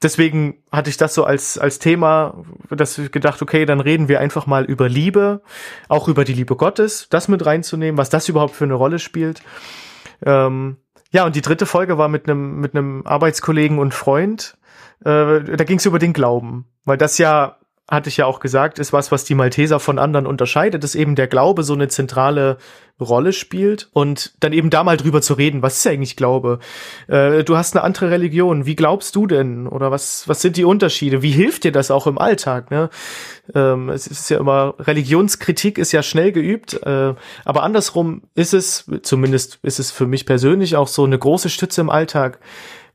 deswegen 0.02 0.64
hatte 0.72 0.90
ich 0.90 0.98
das 0.98 1.14
so 1.14 1.24
als, 1.24 1.58
als 1.58 1.80
Thema, 1.80 2.44
dass 2.70 2.98
ich 2.98 3.12
gedacht, 3.12 3.42
okay, 3.42 3.66
dann 3.66 3.80
reden 3.80 4.08
wir 4.08 4.20
einfach 4.20 4.46
mal 4.46 4.66
über 4.66 4.90
Liebe, 4.90 5.42
auch 5.88 6.08
über 6.08 6.24
die 6.24 6.34
Liebe 6.34 6.56
Gottes, 6.56 7.08
das 7.10 7.28
mit 7.28 7.46
reinzunehmen, 7.46 7.98
was 7.98 8.10
das 8.10 8.30
überhaupt 8.30 8.56
für 8.56 8.66
eine 8.66 8.76
Rolle 8.76 9.00
spielt. 9.00 9.42
Ähm, 10.26 10.78
ja, 11.12 11.26
und 11.26 11.36
die 11.36 11.42
dritte 11.42 11.66
Folge 11.66 11.98
war 11.98 12.10
mit 12.10 12.28
einem 12.28 12.60
mit 12.60 12.76
einem 12.76 13.06
Arbeitskollegen 13.06 13.80
und 13.80 13.94
Freund. 13.94 14.58
Äh, 15.02 15.44
da 15.44 15.64
ging 15.64 15.78
es 15.78 15.86
über 15.86 16.00
den 16.00 16.14
Glauben, 16.14 16.66
weil 16.86 16.98
das 16.98 17.18
ja 17.18 17.57
hatte 17.90 18.10
ich 18.10 18.18
ja 18.18 18.26
auch 18.26 18.40
gesagt, 18.40 18.80
ist 18.80 18.92
was, 18.92 19.12
was 19.12 19.24
die 19.24 19.36
Malteser 19.36 19.80
von 19.80 19.98
anderen 19.98 20.28
unterscheidet, 20.28 20.84
dass 20.84 20.94
eben 20.94 21.16
der 21.16 21.28
Glaube 21.28 21.64
so 21.64 21.74
eine 21.74 21.88
zentrale 21.88 22.58
Rolle 23.00 23.32
spielt 23.32 23.90
und 23.94 24.34
dann 24.40 24.54
eben 24.54 24.70
da 24.70 24.84
mal 24.84 24.98
drüber 24.98 25.22
zu 25.22 25.36
reden, 25.36 25.62
was 25.62 25.78
ist 25.78 25.88
eigentlich 25.88 26.16
Glaube? 26.16 26.60
Äh, 27.08 27.44
du 27.44 27.56
hast 27.56 27.76
eine 27.76 27.84
andere 27.84 28.10
Religion, 28.10 28.66
wie 28.66 28.76
glaubst 28.76 29.16
du 29.16 29.28
denn? 29.28 29.68
Oder 29.68 29.92
was, 29.92 30.28
was 30.28 30.42
sind 30.42 30.58
die 30.58 30.66
Unterschiede? 30.66 31.22
Wie 31.22 31.32
hilft 31.32 31.64
dir 31.64 31.72
das 31.72 31.92
auch 31.92 32.08
im 32.08 32.18
Alltag? 32.18 32.72
Ne? 32.72 32.90
Ähm, 33.54 33.90
es 33.90 34.08
ist 34.08 34.30
ja 34.30 34.40
immer, 34.40 34.74
Religionskritik 34.80 35.78
ist 35.78 35.92
ja 35.92 36.04
schnell 36.04 36.32
geübt, 36.32 36.74
äh, 36.84 37.14
aber 37.46 37.64
andersrum 37.64 38.24
ist 38.34 38.54
es, 38.54 38.90
zumindest 39.04 39.60
ist 39.62 39.80
es 39.80 39.92
für 39.92 40.08
mich 40.08 40.26
persönlich 40.26 40.76
auch 40.76 40.88
so 40.88 41.06
eine 41.06 41.20
große 41.20 41.50
Stütze 41.50 41.82
im 41.82 41.90
Alltag 41.90 42.40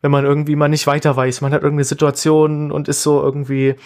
wenn 0.03 0.11
man 0.11 0.25
irgendwie 0.25 0.57
mal 0.57 0.69
nicht 0.69 0.87
weiter 0.87 1.17
weiß. 1.17 1.41
Man 1.41 1.53
hat 1.53 1.63
irgendeine 1.63 1.85
Situation 1.85 2.71
und 2.71 2.89
ist 2.89 3.03
so 3.03 3.23
irgendwie 3.23 3.77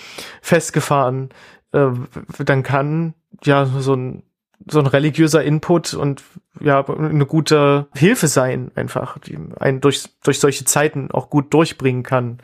festgefahren. 0.43 1.29
Äh, 1.73 1.91
dann 2.39 2.63
kann 2.63 3.15
ja 3.45 3.67
so 3.67 3.95
ein 3.95 4.23
so 4.69 4.81
ein 4.81 4.87
religiöser 4.87 5.45
Input 5.45 5.93
und 5.93 6.25
ja 6.61 6.85
eine 6.89 7.27
gute 7.27 7.87
Hilfe 7.95 8.27
sein 8.27 8.73
einfach, 8.75 9.19
die 9.19 9.39
einen 9.61 9.83
durch 9.83 10.09
durch 10.25 10.41
solche 10.41 10.65
Zeiten 10.65 11.11
auch 11.11 11.29
gut 11.29 11.53
durchbringen 11.53 12.03
kann. 12.03 12.39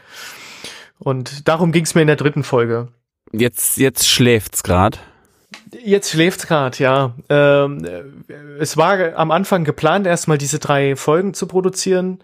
Und 0.99 1.49
darum 1.49 1.73
ging 1.73 1.85
es 1.85 1.95
mir 1.95 2.03
in 2.03 2.07
der 2.07 2.17
dritten 2.17 2.45
Folge. 2.45 2.89
Jetzt 3.33 3.79
jetzt 3.79 4.07
schläft's 4.07 4.63
grad. 4.63 5.01
Jetzt 5.83 6.11
schläft's 6.11 6.47
grad, 6.47 6.79
ja. 6.79 7.15
Ähm, 7.31 7.87
es 8.59 8.77
war 8.77 9.17
am 9.17 9.31
Anfang 9.31 9.65
geplant, 9.65 10.07
erstmal 10.07 10.37
diese 10.37 10.59
drei 10.59 10.97
Folgen 10.97 11.33
zu 11.33 11.47
produzieren 11.47 12.23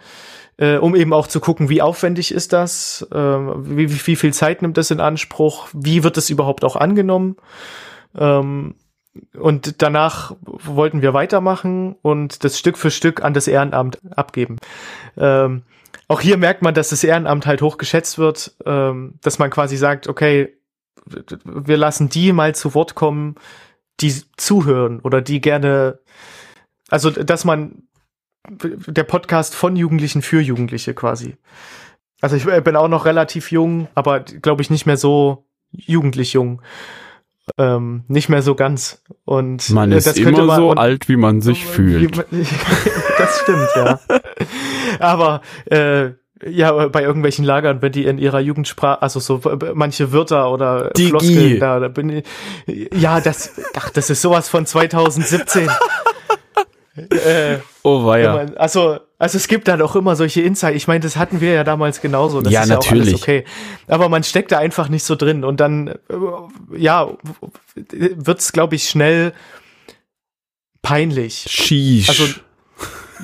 äh, 0.59 0.77
um 0.77 0.95
eben 0.95 1.13
auch 1.13 1.27
zu 1.27 1.41
gucken, 1.41 1.69
wie 1.69 1.83
aufwendig 1.83 2.33
ist 2.33 2.53
das, 2.53 3.07
äh, 3.13 3.17
wie, 3.17 4.07
wie, 4.07 4.17
viel 4.17 4.35
Zeit 4.35 4.61
nimmt 4.61 4.77
das 4.77 4.91
in 4.91 5.01
Anspruch, 5.01 5.69
wie 5.73 6.05
wird 6.05 6.17
das 6.17 6.31
überhaupt 6.31 6.65
auch 6.65 6.77
angenommen. 6.77 7.37
Ähm, 8.17 8.75
und 9.37 9.83
danach 9.83 10.37
wollten 10.43 11.03
wir 11.03 11.15
weitermachen 11.15 11.97
und 12.03 12.45
das 12.45 12.59
Stück 12.59 12.77
für 12.79 12.91
Stück 12.91 13.25
an 13.25 13.35
das 13.35 13.49
Ehrenamt 13.49 13.99
abgeben. 14.15 14.59
Ähm, 15.17 15.63
auch 16.09 16.21
hier 16.21 16.37
merkt 16.37 16.63
man, 16.63 16.75
dass 16.75 16.91
das 16.91 17.05
Ehrenamt 17.05 17.47
halt 17.47 17.63
hoch 17.63 17.79
geschätzt 17.79 18.19
wird, 18.19 18.55
ähm, 18.65 19.19
dass 19.23 19.39
man 19.39 19.51
quasi 19.51 19.77
sagt, 19.77 20.09
okay, 20.09 20.55
wir 21.45 21.77
lassen 21.77 22.09
die 22.09 22.33
mal 22.33 22.55
zu 22.55 22.75
Wort 22.75 22.95
kommen, 22.95 23.37
die 24.01 24.15
zuhören 24.37 25.01
oder 25.01 25.21
die 25.21 25.41
gerne, 25.41 26.01
also 26.89 27.11
dass 27.11 27.45
man 27.45 27.88
der 28.49 29.05
Podcast 29.05 29.55
von 29.55 29.77
Jugendlichen 29.77 30.23
für 30.23 30.41
Jugendliche 30.41 30.95
quasi. 30.95 31.37
Also 32.21 32.37
ich 32.37 32.45
bin 32.65 32.77
auch 32.77 32.89
noch 32.89 33.05
relativ 33.05 33.53
jung, 33.53 33.89
aber 33.95 34.21
glaube 34.21 34.63
ich 34.63 34.71
nicht 34.71 34.87
mehr 34.87 34.97
so 34.97 35.47
jugendlich 35.71 36.33
jung. 36.33 36.63
Ähm, 37.57 38.05
nicht 38.09 38.29
mehr 38.29 38.43
so 38.43 38.55
ganz. 38.55 39.03
Und 39.25 39.71
man 39.71 39.93
ist 39.93 40.07
das 40.07 40.19
immer 40.19 40.45
man, 40.45 40.57
so 40.57 40.71
alt, 40.73 41.09
wie 41.09 41.17
man 41.17 41.41
sich 41.41 41.65
fühlt. 41.65 42.17
Man, 42.17 42.27
das 43.19 43.41
stimmt, 43.41 43.69
ja. 43.75 44.01
aber 44.99 45.41
äh, 45.67 46.11
ja, 46.47 46.89
bei 46.89 47.03
irgendwelchen 47.03 47.45
Lagern, 47.45 47.83
wenn 47.83 47.93
die 47.93 48.05
in 48.05 48.19
ihrer 48.19 48.41
Jugendsprache, 48.41 49.03
also 49.03 49.19
so 49.19 49.41
manche 49.75 50.13
Wörter 50.13 50.53
oder 50.53 50.91
Digi. 50.91 51.09
Floskeln, 51.11 51.61
da, 51.61 51.81
da 51.81 51.89
bin 51.89 52.11
ich, 52.67 52.91
ja, 52.95 53.21
das, 53.21 53.53
ach, 53.75 53.91
das 53.91 54.11
ist 54.11 54.23
sowas 54.23 54.49
von 54.49 54.67
2017 54.67 55.69
äh, 56.97 57.59
oh 58.03 58.07
weia. 58.07 58.35
Man, 58.35 58.57
also 58.57 58.99
Also 59.19 59.37
es 59.37 59.49
gibt 59.49 59.67
dann 59.69 59.83
auch 59.83 59.97
immer 59.97 60.15
solche 60.17 60.43
Insight. 60.43 60.77
Ich 60.77 60.87
meine, 60.87 61.01
das 61.01 61.17
hatten 61.17 61.41
wir 61.41 61.53
ja 61.53 61.65
damals 61.65 62.01
genauso. 62.01 62.41
Das 62.41 62.53
Ja, 62.53 62.63
ist 62.63 62.69
ja 62.69 62.75
natürlich. 62.77 63.03
auch 63.03 63.09
alles 63.11 63.23
okay. 63.23 63.45
Aber 63.89 64.09
man 64.09 64.23
steckt 64.23 64.53
da 64.53 64.59
einfach 64.59 64.89
nicht 64.89 65.05
so 65.05 65.17
drin 65.17 65.45
und 65.45 65.59
dann, 65.61 65.89
äh, 65.89 65.97
ja, 66.77 67.09
wird's, 67.77 68.53
glaube 68.53 68.77
ich, 68.77 68.89
schnell 68.89 69.33
peinlich. 70.83 71.47
Sheesh. 71.49 72.09
Also 72.09 72.25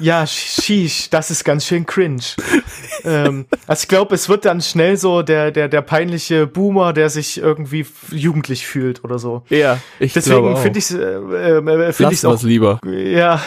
ja, 0.00 0.26
sheesh, 0.26 1.08
das 1.10 1.30
ist 1.30 1.44
ganz 1.44 1.64
schön 1.66 1.86
cringe. 1.86 2.20
ähm, 3.04 3.46
also 3.68 3.82
ich 3.82 3.88
glaube, 3.88 4.16
es 4.16 4.28
wird 4.28 4.44
dann 4.44 4.60
schnell 4.60 4.96
so 4.96 5.22
der 5.22 5.52
der 5.52 5.68
der 5.68 5.82
peinliche 5.82 6.48
Boomer, 6.48 6.92
der 6.92 7.08
sich 7.10 7.38
irgendwie 7.38 7.86
jugendlich 8.10 8.66
fühlt 8.66 9.04
oder 9.04 9.20
so. 9.20 9.44
ja, 9.50 9.78
ich 10.00 10.12
Deswegen 10.12 10.56
finde 10.56 10.78
ich 10.80 10.90
äh, 10.90 10.96
äh, 10.96 11.92
finde 11.92 12.14
ich 12.14 12.22
Lass 12.22 12.24
was 12.24 12.40
auch 12.40 12.42
lieber. 12.42 12.80
ja. 12.84 13.40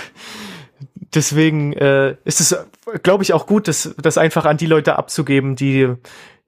Deswegen 1.13 1.73
äh, 1.73 2.15
ist 2.25 2.41
es, 2.41 2.55
glaube 3.03 3.23
ich, 3.23 3.33
auch 3.33 3.47
gut, 3.47 3.67
das, 3.67 3.95
das 3.97 4.17
einfach 4.17 4.45
an 4.45 4.57
die 4.57 4.65
Leute 4.65 4.97
abzugeben, 4.97 5.55
die 5.55 5.93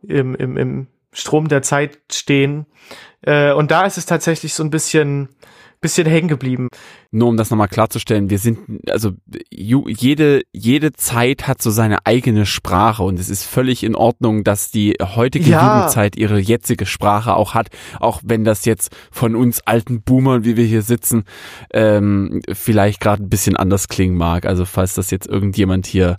im, 0.03 0.35
im, 0.35 0.57
im 0.57 0.87
Strom 1.13 1.47
der 1.47 1.61
Zeit 1.61 1.97
stehen. 2.11 2.65
Äh, 3.21 3.53
und 3.53 3.71
da 3.71 3.85
ist 3.85 3.97
es 3.97 4.05
tatsächlich 4.05 4.53
so 4.53 4.63
ein 4.63 4.69
bisschen, 4.69 5.29
bisschen 5.81 6.07
hängen 6.07 6.27
geblieben. 6.27 6.69
Nur 7.11 7.29
um 7.29 7.37
das 7.37 7.49
nochmal 7.49 7.67
klarzustellen, 7.67 8.29
wir 8.29 8.39
sind, 8.39 8.59
also 8.89 9.13
jede, 9.49 10.41
jede 10.51 10.93
Zeit 10.93 11.47
hat 11.47 11.61
so 11.61 11.71
seine 11.71 12.05
eigene 12.05 12.45
Sprache 12.45 13.03
und 13.03 13.19
es 13.19 13.29
ist 13.29 13.45
völlig 13.45 13.83
in 13.83 13.95
Ordnung, 13.95 14.43
dass 14.43 14.71
die 14.71 14.95
heutige 15.01 15.49
Ja. 15.49 15.77
Jugendzeit 15.77 16.17
ihre 16.17 16.39
jetzige 16.39 16.85
Sprache 16.85 17.33
auch 17.33 17.53
hat, 17.53 17.69
auch 17.99 18.21
wenn 18.23 18.43
das 18.43 18.65
jetzt 18.65 18.95
von 19.11 19.35
uns 19.35 19.61
alten 19.61 20.01
Boomern, 20.01 20.43
wie 20.43 20.57
wir 20.57 20.65
hier 20.65 20.81
sitzen, 20.81 21.23
ähm, 21.73 22.41
vielleicht 22.51 22.99
gerade 22.99 23.23
ein 23.23 23.29
bisschen 23.29 23.55
anders 23.55 23.87
klingen 23.87 24.17
mag. 24.17 24.45
Also 24.45 24.65
falls 24.65 24.93
das 24.95 25.11
jetzt 25.11 25.27
irgendjemand 25.27 25.87
hier 25.87 26.17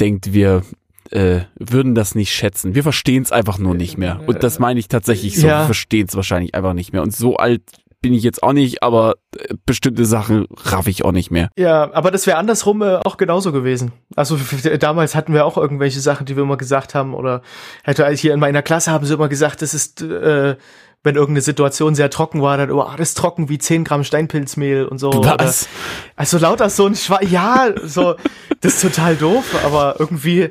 denkt, 0.00 0.32
wir 0.32 0.62
äh, 1.10 1.40
würden 1.58 1.94
das 1.94 2.14
nicht 2.14 2.32
schätzen. 2.32 2.74
Wir 2.74 2.82
verstehen 2.82 3.22
es 3.22 3.32
einfach 3.32 3.58
nur 3.58 3.74
nicht 3.74 3.96
mehr. 3.96 4.20
Und 4.26 4.42
das 4.42 4.58
meine 4.58 4.78
ich 4.78 4.88
tatsächlich 4.88 5.38
so. 5.38 5.46
Ja. 5.46 5.60
Wir 5.60 5.66
verstehen 5.66 6.06
es 6.08 6.14
wahrscheinlich 6.16 6.54
einfach 6.54 6.74
nicht 6.74 6.92
mehr. 6.92 7.02
Und 7.02 7.14
so 7.14 7.36
alt 7.36 7.62
bin 8.00 8.14
ich 8.14 8.22
jetzt 8.22 8.42
auch 8.42 8.52
nicht, 8.52 8.82
aber 8.82 9.16
äh, 9.36 9.54
bestimmte 9.66 10.04
Sachen 10.04 10.46
raff 10.64 10.86
ich 10.86 11.04
auch 11.04 11.12
nicht 11.12 11.30
mehr. 11.30 11.50
Ja, 11.58 11.92
aber 11.92 12.10
das 12.10 12.26
wäre 12.26 12.38
andersrum 12.38 12.82
äh, 12.82 12.96
auch 12.96 13.16
genauso 13.16 13.52
gewesen. 13.52 13.92
Also 14.14 14.38
damals 14.78 15.14
hatten 15.14 15.34
wir 15.34 15.44
auch 15.44 15.56
irgendwelche 15.56 16.00
Sachen, 16.00 16.26
die 16.26 16.36
wir 16.36 16.44
immer 16.44 16.56
gesagt 16.56 16.94
haben 16.94 17.14
oder 17.14 17.42
hätte 17.82 18.04
also 18.04 18.20
hier 18.20 18.34
in 18.34 18.40
meiner 18.40 18.62
Klasse 18.62 18.92
haben 18.92 19.04
sie 19.04 19.14
immer 19.14 19.28
gesagt, 19.28 19.62
das 19.62 19.74
ist 19.74 20.02
äh, 20.02 20.56
wenn 21.04 21.14
irgendeine 21.14 21.42
Situation 21.42 21.94
sehr 21.94 22.10
trocken 22.10 22.42
war, 22.42 22.56
dann, 22.56 22.70
oh, 22.72 22.84
das 22.96 23.10
ist 23.10 23.18
trocken 23.18 23.48
wie 23.48 23.58
10 23.58 23.84
Gramm 23.84 24.02
Steinpilzmehl 24.02 24.84
und 24.84 24.98
so. 24.98 25.10
Oder, 25.12 25.36
Was? 25.38 25.68
also 26.16 26.38
lauter 26.38 26.68
so 26.70 26.86
ein 26.86 26.96
Schwa 26.96 27.22
ja, 27.22 27.68
so, 27.84 28.16
das 28.60 28.74
ist 28.74 28.82
total 28.82 29.16
doof, 29.16 29.64
aber 29.64 29.96
irgendwie 29.98 30.50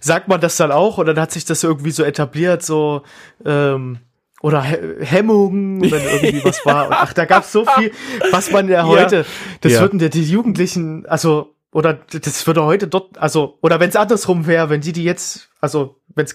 sagt 0.00 0.28
man 0.28 0.40
das 0.40 0.56
dann 0.56 0.72
auch 0.72 0.98
oder 0.98 1.14
dann 1.14 1.22
hat 1.22 1.32
sich 1.32 1.44
das 1.44 1.62
irgendwie 1.62 1.92
so 1.92 2.02
etabliert, 2.02 2.62
so, 2.62 3.02
ähm, 3.46 3.98
oder 4.44 4.62
He 4.62 4.76
Hemmungen, 5.00 5.80
wenn 5.90 6.02
irgendwie 6.12 6.44
was 6.44 6.64
war. 6.66 6.88
Und, 6.88 6.92
ach, 6.92 7.14
da 7.14 7.24
gab's 7.24 7.50
so 7.50 7.64
viel, 7.64 7.92
was 8.30 8.50
man 8.50 8.68
ja 8.68 8.84
heute, 8.86 9.24
das 9.62 9.72
Ja. 9.72 9.80
würden 9.80 9.98
ja 10.00 10.08
die 10.10 10.22
Jugendlichen, 10.22 11.06
also, 11.06 11.54
oder 11.72 11.94
das 12.12 12.46
würde 12.46 12.62
heute 12.64 12.86
dort, 12.86 13.16
also, 13.18 13.58
oder 13.62 13.80
wenn 13.80 13.88
es 13.88 13.96
andersrum 13.96 14.46
wäre, 14.46 14.68
wenn 14.68 14.82
die 14.82 14.92
die 14.92 15.02
jetzt, 15.04 15.48
also, 15.62 15.96
wenn 16.14 16.26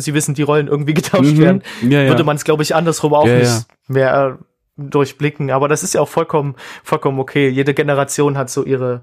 sie 0.00 0.14
wissen, 0.14 0.34
die 0.34 0.42
Rollen 0.42 0.68
irgendwie 0.68 0.94
getauscht 1.02 1.34
Mhm. 1.34 1.38
werden, 1.38 1.62
Ja, 1.82 2.00
ja. 2.02 2.08
würde 2.08 2.24
man 2.24 2.36
es, 2.36 2.44
glaube 2.44 2.62
ich, 2.62 2.74
andersrum 2.74 3.12
auch 3.12 3.26
Ja, 3.26 3.34
nicht 3.36 3.44
ja. 3.46 3.60
mehr 3.88 4.38
äh, 4.38 4.42
durchblicken. 4.82 5.50
Aber 5.50 5.68
das 5.68 5.82
ist 5.82 5.92
ja 5.94 6.00
auch 6.00 6.08
vollkommen, 6.08 6.54
vollkommen 6.82 7.20
okay. 7.20 7.50
Jede 7.50 7.74
Generation 7.74 8.38
hat 8.38 8.48
so 8.48 8.64
ihre, 8.64 9.02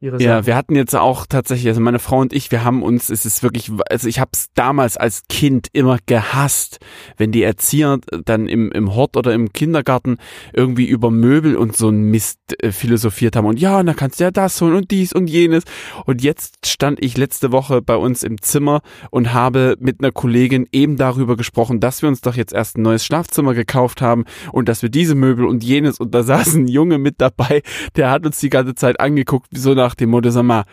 ihre 0.00 0.20
Ja, 0.22 0.36
Sachen. 0.36 0.46
wir 0.46 0.56
hatten 0.56 0.76
jetzt 0.76 0.94
auch 0.94 1.26
tatsächlich, 1.26 1.68
also 1.68 1.80
meine 1.80 1.98
Frau 1.98 2.18
und 2.18 2.32
ich, 2.32 2.50
wir 2.50 2.64
haben 2.64 2.82
uns, 2.82 3.08
es 3.10 3.26
ist 3.26 3.42
wirklich, 3.42 3.70
also 3.90 4.08
ich 4.08 4.20
habe 4.20 4.30
es 4.32 4.48
damals 4.54 4.96
als 4.96 5.22
Kind 5.28 5.68
immer 5.72 5.98
gehasst, 6.06 6.78
wenn 7.16 7.32
die 7.32 7.42
Erzieher 7.42 7.98
dann 8.24 8.46
im, 8.48 8.70
im 8.72 8.94
Hort 8.94 9.16
oder 9.16 9.32
im 9.32 9.52
Kindergarten 9.52 10.18
irgendwie 10.52 10.86
über 10.86 11.10
Möbel 11.10 11.56
und 11.56 11.76
so 11.76 11.88
ein 11.88 12.02
Mist 12.02 12.38
äh, 12.62 12.70
philosophiert 12.72 13.36
haben 13.36 13.46
und 13.46 13.58
ja, 13.58 13.80
und 13.80 13.86
dann 13.86 13.96
kannst 13.96 14.20
du 14.20 14.24
ja 14.24 14.30
das 14.30 14.60
holen 14.60 14.74
und 14.74 14.90
dies 14.90 15.12
und 15.12 15.28
jenes. 15.28 15.64
Und 16.06 16.22
jetzt 16.22 16.66
stand 16.66 17.02
ich 17.02 17.16
letzte 17.16 17.52
Woche 17.52 17.82
bei 17.82 17.96
uns 17.96 18.22
im 18.22 18.40
Zimmer 18.40 18.80
und 19.10 19.32
habe 19.32 19.76
mit 19.80 20.00
einer 20.00 20.12
Kollegin 20.12 20.66
eben 20.72 20.96
darüber 20.96 21.36
gesprochen, 21.36 21.80
dass 21.80 22.02
wir 22.02 22.08
uns 22.08 22.20
doch 22.20 22.36
jetzt 22.36 22.52
erst 22.52 22.78
ein 22.78 22.82
neues 22.82 23.04
Schlafzimmer 23.04 23.54
gekauft 23.54 24.00
haben 24.00 24.24
und 24.52 24.68
dass 24.68 24.82
wir 24.82 24.88
diese 24.88 25.14
Möbel 25.14 25.44
und 25.46 25.64
jenes 25.64 25.98
und 25.98 26.14
da 26.14 26.22
saß 26.28 26.54
ein 26.54 26.68
Junge 26.68 26.98
mit 26.98 27.20
dabei, 27.20 27.62
der 27.96 28.10
hat 28.10 28.24
uns 28.24 28.38
die 28.38 28.50
ganze 28.50 28.74
Zeit 28.74 29.00
angeguckt, 29.00 29.48
so 29.54 29.74
nach 29.88 29.94
dem 29.94 30.10
Motto, 30.10 30.28
sag 30.28 30.42
mal, 30.42 30.64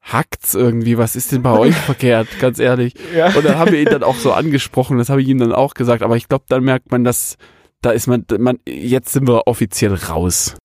hackt's 0.00 0.54
irgendwie, 0.54 0.98
was 0.98 1.16
ist 1.16 1.32
denn 1.32 1.42
bei 1.42 1.50
euch 1.58 1.74
verkehrt, 1.74 2.28
ganz 2.38 2.60
ehrlich. 2.60 2.94
Ja. 3.14 3.34
Und 3.34 3.44
dann 3.44 3.58
haben 3.58 3.72
wir 3.72 3.80
ihn 3.80 3.86
dann 3.86 4.04
auch 4.04 4.14
so 4.14 4.32
angesprochen, 4.32 4.98
das 4.98 5.08
habe 5.08 5.20
ich 5.20 5.28
ihm 5.28 5.38
dann 5.38 5.52
auch 5.52 5.74
gesagt, 5.74 6.02
aber 6.02 6.16
ich 6.16 6.28
glaube, 6.28 6.44
dann 6.48 6.62
merkt 6.62 6.92
man, 6.92 7.02
dass 7.02 7.36
da 7.82 7.90
ist 7.90 8.06
man, 8.06 8.24
man, 8.38 8.58
jetzt 8.66 9.12
sind 9.12 9.28
wir 9.28 9.46
offiziell 9.46 9.94
raus. 9.94 10.56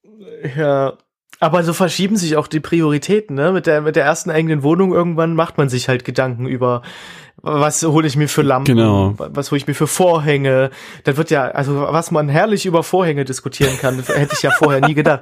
Ja. 0.56 0.94
Aber 1.42 1.64
so 1.64 1.74
verschieben 1.74 2.16
sich 2.18 2.38
auch 2.38 2.46
die 2.48 2.60
Prioritäten, 2.60 3.36
ne? 3.36 3.52
Mit 3.52 3.66
der, 3.66 3.82
mit 3.82 3.96
der 3.96 4.06
ersten 4.06 4.30
eigenen 4.30 4.62
Wohnung 4.64 4.94
irgendwann 4.94 5.34
macht 5.36 5.58
man 5.58 5.70
sich 5.70 5.90
halt 5.90 6.06
Gedanken 6.06 6.46
über, 6.46 6.84
was 7.42 7.82
hole 7.84 8.06
ich 8.06 8.16
mir 8.16 8.30
für 8.30 8.44
Lampen, 8.44 8.76
Genau. 8.78 9.16
was 9.18 9.50
hole 9.50 9.58
ich 9.58 9.66
mir 9.66 9.74
für 9.74 9.88
Vorhänge. 9.88 10.70
Da 11.04 11.18
wird 11.18 11.32
ja, 11.32 11.46
also 11.48 11.82
was 11.82 12.12
man 12.12 12.30
herrlich 12.30 12.68
über 12.68 12.84
Vorhänge 12.84 13.26
diskutieren 13.26 13.76
kann, 13.82 13.98
das 13.98 14.10
hätte 14.16 14.36
ich 14.38 14.44
ja 14.44 14.52
vorher 14.52 14.86
nie 14.88 14.94
gedacht. 14.94 15.22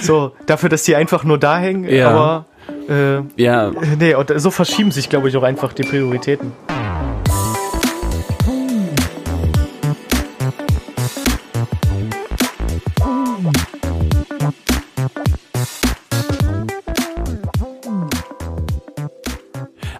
So, 0.00 0.32
dafür, 0.46 0.70
dass 0.70 0.84
die 0.84 0.96
einfach 0.96 1.24
nur 1.24 1.36
da 1.38 1.58
hängen, 1.58 1.84
Ja. 1.88 2.08
aber 2.08 2.46
äh, 2.88 3.20
Ja, 3.36 3.70
nee, 3.98 4.14
und 4.14 4.32
so 4.40 4.50
verschieben 4.50 4.90
sich, 4.92 5.10
glaube 5.10 5.28
ich, 5.28 5.36
auch 5.36 5.42
einfach 5.42 5.74
die 5.74 5.82
Prioritäten. 5.82 6.52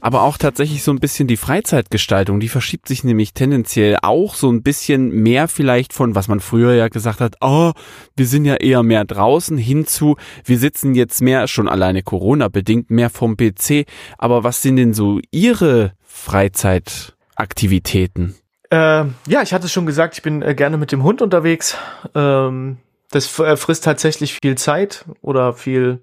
Aber 0.01 0.23
auch 0.23 0.39
tatsächlich 0.39 0.83
so 0.83 0.91
ein 0.91 0.99
bisschen 0.99 1.29
die 1.29 1.37
Freizeitgestaltung, 1.37 2.41
die 2.41 2.49
verschiebt 2.49 2.89
sich 2.89 3.05
nämlich 3.05 3.35
tendenziell 3.35 3.99
auch 4.03 4.35
so 4.35 4.51
ein 4.51 4.63
bisschen 4.63 5.11
mehr 5.11 5.47
vielleicht 5.49 5.93
von, 5.93 6.15
was 6.15 6.29
man 6.29 6.41
früher 6.41 6.73
ja 6.75 6.89
gesagt 6.89 7.21
hat, 7.21 7.37
oh, 7.41 7.73
wir 8.17 8.27
sind 8.27 8.45
ja 8.45 8.57
eher 8.57 8.83
mehr 8.83 9.05
draußen, 9.05 9.59
hinzu, 9.59 10.17
wir 10.45 10.59
sitzen 10.59 10.95
jetzt 10.95 11.23
mehr, 11.23 11.49
schon 11.49 11.69
alleine 11.69 12.03
Corona-bedingt, 12.03 12.91
mehr 12.91 13.11
vom 13.11 13.37
PC. 13.37 13.85
Aber 14.19 14.45
was 14.45 14.63
sind 14.63 14.77
denn 14.77 14.95
so 14.95 15.21
Ihre 15.31 15.93
Freizeitaktivitäten? 16.03 18.35
Äh, 18.71 19.05
ja, 19.27 19.43
ich 19.43 19.53
hatte 19.53 19.67
es 19.67 19.73
schon 19.73 19.87
gesagt, 19.87 20.15
ich 20.15 20.23
bin 20.23 20.43
äh, 20.43 20.55
gerne 20.55 20.77
mit 20.77 20.93
dem 20.93 21.03
Hund 21.03 21.23
unterwegs. 21.23 21.77
Ähm, 22.15 22.77
das 23.11 23.39
äh, 23.39 23.57
frisst 23.57 23.85
tatsächlich 23.85 24.35
viel 24.35 24.57
Zeit 24.57 25.07
oder 25.23 25.55
viel, 25.55 26.03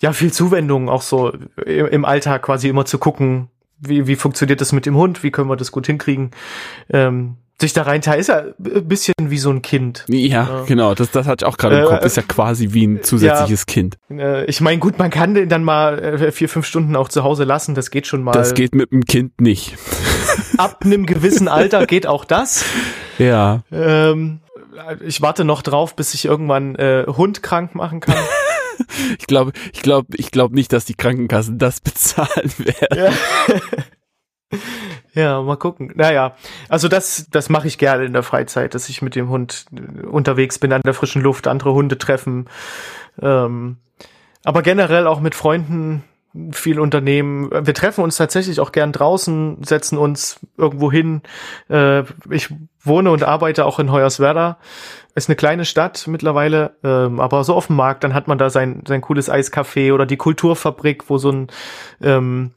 ja, 0.00 0.12
viel 0.12 0.32
Zuwendung, 0.32 0.88
auch 0.88 1.02
so 1.02 1.32
im 1.66 2.04
Alltag 2.04 2.42
quasi 2.42 2.68
immer 2.68 2.84
zu 2.84 2.98
gucken, 2.98 3.48
wie, 3.78 4.06
wie 4.06 4.16
funktioniert 4.16 4.60
das 4.60 4.72
mit 4.72 4.86
dem 4.86 4.96
Hund, 4.96 5.22
wie 5.22 5.30
können 5.30 5.48
wir 5.48 5.56
das 5.56 5.72
gut 5.72 5.86
hinkriegen. 5.86 6.30
Ähm, 6.90 7.36
sich 7.60 7.72
da 7.72 7.82
reinteilen, 7.82 8.18
ist 8.20 8.26
ja 8.28 8.38
ein 8.58 8.88
bisschen 8.88 9.14
wie 9.18 9.38
so 9.38 9.48
ein 9.50 9.62
Kind. 9.62 10.04
Ja, 10.08 10.42
Ja. 10.42 10.64
genau, 10.66 10.94
das, 10.94 11.12
das 11.12 11.26
hatte 11.28 11.44
ich 11.44 11.48
auch 11.48 11.56
gerade 11.56 11.78
im 11.78 11.84
Äh, 11.84 11.86
Kopf, 11.86 12.04
ist 12.04 12.16
ja 12.16 12.24
quasi 12.24 12.72
wie 12.72 12.84
ein 12.86 13.02
zusätzliches 13.04 13.66
Kind. 13.66 13.96
Äh, 14.10 14.44
ich 14.46 14.60
meine, 14.60 14.78
gut, 14.80 14.98
man 14.98 15.10
kann 15.10 15.34
den 15.34 15.48
dann 15.48 15.62
mal 15.62 15.98
äh, 16.02 16.32
vier, 16.32 16.48
fünf 16.48 16.66
Stunden 16.66 16.96
auch 16.96 17.08
zu 17.08 17.22
Hause 17.22 17.44
lassen, 17.44 17.76
das 17.76 17.90
geht 17.92 18.08
schon 18.08 18.24
mal. 18.24 18.32
Das 18.32 18.54
geht 18.54 18.74
mit 18.74 18.90
dem 18.90 19.04
Kind 19.04 19.40
nicht. 19.40 19.76
Ab 20.58 20.80
einem 20.84 21.06
gewissen 21.06 21.46
Alter 21.46 21.86
geht 21.86 22.08
auch 22.08 22.24
das. 22.24 22.64
Ja. 23.18 23.62
Ähm, 23.70 24.40
ich 25.06 25.22
warte 25.22 25.44
noch 25.44 25.62
drauf, 25.62 25.94
bis 25.94 26.12
ich 26.14 26.24
irgendwann 26.24 26.74
äh, 26.74 27.04
Hund 27.06 27.44
krank 27.44 27.76
machen 27.76 28.00
kann. 28.00 28.16
Ich 29.18 29.26
glaube, 29.26 29.52
ich 29.72 29.82
glaube, 29.82 30.08
ich 30.16 30.30
glaube 30.30 30.54
nicht, 30.54 30.72
dass 30.72 30.84
die 30.84 30.94
Krankenkassen 30.94 31.58
das 31.58 31.80
bezahlen 31.82 32.52
werden. 32.58 33.14
Ja, 35.14 35.42
mal 35.42 35.56
gucken. 35.56 35.92
Naja, 35.94 36.36
also 36.68 36.88
das, 36.88 37.28
das 37.30 37.48
mache 37.48 37.68
ich 37.68 37.78
gerne 37.78 38.04
in 38.04 38.12
der 38.12 38.22
Freizeit, 38.22 38.74
dass 38.74 38.88
ich 38.88 39.02
mit 39.02 39.14
dem 39.14 39.28
Hund 39.28 39.66
äh, 39.72 40.06
unterwegs 40.06 40.58
bin, 40.58 40.72
an 40.72 40.82
der 40.84 40.94
frischen 40.94 41.22
Luft, 41.22 41.46
andere 41.46 41.72
Hunde 41.72 41.98
treffen. 41.98 42.46
Ähm, 43.20 43.76
aber 44.44 44.62
generell 44.62 45.06
auch 45.06 45.20
mit 45.20 45.34
Freunden 45.34 46.04
viel 46.50 46.80
unternehmen. 46.80 47.48
Wir 47.50 47.74
treffen 47.74 48.02
uns 48.02 48.16
tatsächlich 48.16 48.58
auch 48.58 48.72
gern 48.72 48.90
draußen, 48.90 49.62
setzen 49.62 49.98
uns 49.98 50.40
irgendwo 50.56 50.90
hin. 50.90 51.22
Äh, 51.70 52.02
ich 52.30 52.52
wohne 52.82 53.12
und 53.12 53.22
arbeite 53.22 53.64
auch 53.64 53.78
in 53.78 53.92
Hoyerswerda. 53.92 54.58
Ist 55.14 55.28
eine 55.28 55.36
kleine 55.36 55.64
Stadt 55.64 56.06
mittlerweile, 56.08 56.76
ähm, 56.82 57.20
aber 57.20 57.44
so 57.44 57.54
auf 57.54 57.68
dem 57.68 57.76
Markt, 57.76 58.02
dann 58.02 58.14
hat 58.14 58.26
man 58.26 58.38
da 58.38 58.50
sein, 58.50 58.82
sein 58.86 59.00
cooles 59.00 59.30
Eiscafé 59.30 59.92
oder 59.92 60.06
die 60.06 60.16
Kulturfabrik, 60.16 61.08
wo 61.08 61.18
so 61.18 61.30
ein 61.30 61.46
ähm, 62.02 62.50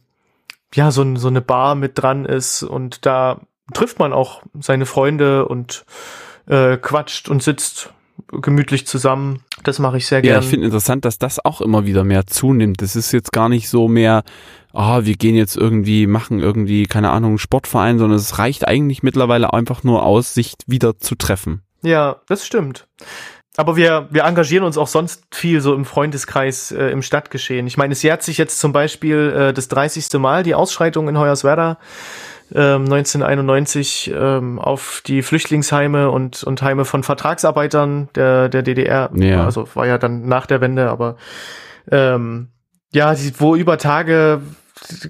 ja, 0.73 0.91
so, 0.91 1.01
ein, 1.01 1.15
so 1.15 1.27
eine 1.27 1.41
Bar 1.41 1.75
mit 1.75 1.93
dran 1.95 2.25
ist 2.25 2.63
und 2.63 3.05
da 3.05 3.41
trifft 3.73 3.99
man 3.99 4.13
auch 4.13 4.41
seine 4.59 4.85
Freunde 4.85 5.47
und 5.47 5.85
äh, 6.47 6.77
quatscht 6.77 7.29
und 7.29 7.43
sitzt 7.43 7.93
gemütlich 8.31 8.87
zusammen. 8.87 9.41
Das 9.63 9.79
mache 9.79 9.97
ich 9.97 10.07
sehr 10.07 10.19
Ja, 10.19 10.33
gerne. 10.33 10.43
ich 10.43 10.49
finde 10.49 10.65
interessant, 10.65 11.05
dass 11.05 11.17
das 11.19 11.43
auch 11.43 11.61
immer 11.61 11.85
wieder 11.85 12.03
mehr 12.03 12.27
zunimmt. 12.27 12.81
Das 12.81 12.95
ist 12.95 13.11
jetzt 13.11 13.31
gar 13.31 13.49
nicht 13.49 13.69
so 13.69 13.87
mehr, 13.87 14.23
ah, 14.73 15.01
wir 15.03 15.15
gehen 15.15 15.35
jetzt 15.35 15.55
irgendwie, 15.55 16.07
machen 16.07 16.39
irgendwie, 16.39 16.85
keine 16.85 17.11
Ahnung, 17.11 17.37
Sportverein, 17.37 17.99
sondern 17.99 18.17
es 18.17 18.39
reicht 18.39 18.67
eigentlich 18.67 19.03
mittlerweile 19.03 19.53
einfach 19.53 19.83
nur 19.83 20.03
aus, 20.03 20.33
sich 20.33 20.55
wieder 20.65 20.97
zu 20.97 21.15
treffen. 21.15 21.61
Ja, 21.81 22.17
das 22.27 22.45
stimmt. 22.45 22.87
Aber 23.55 23.75
wir, 23.75 24.07
wir 24.11 24.23
engagieren 24.23 24.63
uns 24.63 24.77
auch 24.77 24.87
sonst 24.87 25.23
viel 25.33 25.61
so 25.61 25.73
im 25.73 25.83
Freundeskreis 25.83 26.71
äh, 26.71 26.89
im 26.89 27.01
Stadtgeschehen. 27.01 27.65
Ich 27.65 27.75
meine, 27.75 27.93
es 27.93 28.03
jährt 28.03 28.21
sich 28.21 28.37
jetzt 28.37 28.59
zum 28.59 28.71
Beispiel 28.71 29.33
äh, 29.35 29.53
das 29.53 29.67
30. 29.67 30.13
Mal 30.19 30.43
die 30.43 30.53
Ausschreitung 30.53 31.09
in 31.09 31.17
Hoyerswerda 31.17 31.79
ähm, 32.53 32.83
1991 32.83 34.11
ähm, 34.13 34.59
auf 34.59 35.01
die 35.05 35.21
Flüchtlingsheime 35.21 36.11
und, 36.11 36.43
und 36.43 36.61
Heime 36.61 36.85
von 36.85 37.03
Vertragsarbeitern 37.03 38.09
der, 38.15 38.49
der 38.49 38.61
DDR. 38.61 39.09
Ja. 39.15 39.43
Also 39.45 39.67
war 39.73 39.87
ja 39.87 39.97
dann 39.97 40.27
nach 40.27 40.45
der 40.45 40.61
Wende, 40.61 40.89
aber 40.89 41.17
ähm, 41.91 42.49
ja, 42.93 43.13
die, 43.15 43.33
wo 43.39 43.55
über 43.55 43.77
Tage 43.77 44.41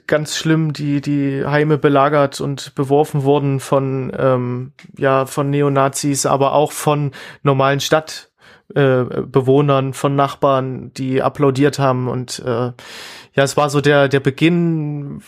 ganz 0.08 0.36
schlimm 0.36 0.74
die 0.74 1.02
die 1.02 1.46
Heime 1.46 1.78
belagert 1.78 2.42
und 2.42 2.76
beworfen 2.76 3.24
wurden 3.24 3.60
von 3.60 4.12
ähm, 4.18 4.74
ja 4.98 5.26
von 5.26 5.50
Neonazis, 5.50 6.26
aber 6.26 6.54
auch 6.54 6.72
von 6.72 7.12
normalen 7.44 7.80
Stadtbewohnern, 7.80 9.94
von 9.94 10.16
Nachbarn, 10.16 10.94
die 10.94 11.22
applaudiert 11.22 11.80
haben. 11.80 12.08
Und 12.08 12.40
äh, 12.40 12.44
ja, 12.44 12.74
es 13.36 13.58
war 13.58 13.70
so 13.70 13.82
der 13.82 14.08
der 14.08 14.20
Beginn 14.20 15.22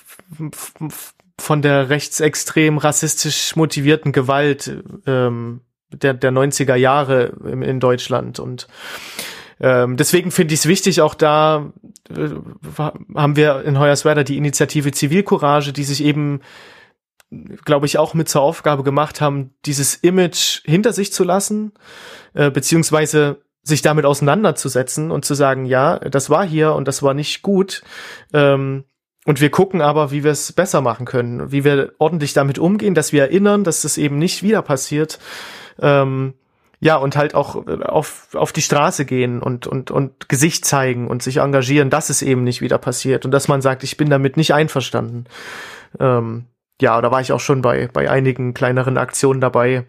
von 1.40 1.62
der 1.62 1.90
rechtsextrem 1.90 2.78
rassistisch 2.78 3.56
motivierten 3.56 4.12
Gewalt 4.12 4.84
ähm, 5.06 5.62
der 5.92 6.14
der 6.14 6.32
90er 6.32 6.76
Jahre 6.76 7.34
in, 7.46 7.62
in 7.62 7.80
Deutschland. 7.80 8.40
Und 8.40 8.68
ähm, 9.60 9.98
deswegen 9.98 10.32
finde 10.32 10.54
ich 10.54 10.62
es 10.62 10.66
wichtig, 10.68 11.02
auch 11.02 11.16
da 11.16 11.72
äh, 12.10 12.30
haben 13.16 13.36
wir 13.36 13.64
in 13.64 13.80
Hoyerswerda 13.80 14.24
die 14.24 14.38
Initiative 14.38 14.92
Zivilcourage, 14.92 15.74
die 15.74 15.84
sich 15.84 16.04
eben, 16.04 16.42
glaube 17.66 17.86
ich, 17.86 17.98
auch 17.98 18.14
mit 18.14 18.30
zur 18.30 18.42
Aufgabe 18.42 18.84
gemacht 18.84 19.22
haben, 19.22 19.52
dieses 19.66 19.96
Image 19.96 20.62
hinter 20.66 20.94
sich 20.94 21.12
zu 21.12 21.24
lassen, 21.24 21.74
äh, 22.34 22.50
beziehungsweise 22.52 23.42
sich 23.62 23.82
damit 23.82 24.06
auseinanderzusetzen 24.06 25.12
und 25.12 25.26
zu 25.26 25.34
sagen, 25.34 25.66
ja, 25.66 26.00
das 26.00 26.30
war 26.30 26.46
hier 26.46 26.74
und 26.74 26.88
das 26.88 27.04
war 27.04 27.14
nicht 27.14 27.42
gut. 27.42 27.84
Ähm, 28.34 28.86
und 29.26 29.42
wir 29.42 29.52
gucken 29.52 29.82
aber, 29.82 30.12
wie 30.12 30.24
wir 30.24 30.32
es 30.32 30.54
besser 30.54 30.82
machen 30.82 31.06
können, 31.06 31.52
wie 31.52 31.66
wir 31.66 31.94
ordentlich 32.00 32.34
damit 32.34 32.58
umgehen, 32.58 32.96
dass 32.96 33.12
wir 33.12 33.24
erinnern, 33.24 33.66
dass 33.66 33.82
das 33.82 33.98
eben 33.98 34.18
nicht 34.18 34.42
wieder 34.42 34.62
passiert. 34.62 35.20
Ähm, 35.82 36.34
ja, 36.80 36.96
und 36.96 37.16
halt 37.18 37.36
auch 37.36 37.68
äh, 37.68 37.84
auf, 37.84 38.30
auf 38.34 38.52
die 38.54 38.62
Straße 38.62 39.06
gehen 39.06 39.42
und, 39.42 39.68
und, 39.68 39.92
und 39.92 40.30
Gesicht 40.30 40.66
zeigen 40.66 41.08
und 41.08 41.22
sich 41.22 41.38
engagieren, 41.38 41.90
dass 41.90 42.10
es 42.10 42.22
eben 42.22 42.44
nicht 42.44 42.62
wieder 42.62 42.78
passiert 42.78 43.26
und 43.26 43.32
dass 43.32 43.48
man 43.48 43.62
sagt, 43.62 43.84
ich 43.84 43.98
bin 43.98 44.10
damit 44.10 44.38
nicht 44.38 44.54
einverstanden. 44.54 45.26
Ähm, 46.00 46.46
ja, 46.82 47.02
da 47.02 47.12
war 47.12 47.20
ich 47.20 47.34
auch 47.34 47.42
schon 47.42 47.62
bei, 47.62 47.90
bei 47.92 48.10
einigen 48.10 48.54
kleineren 48.54 48.98
Aktionen 48.98 49.42
dabei. 49.42 49.86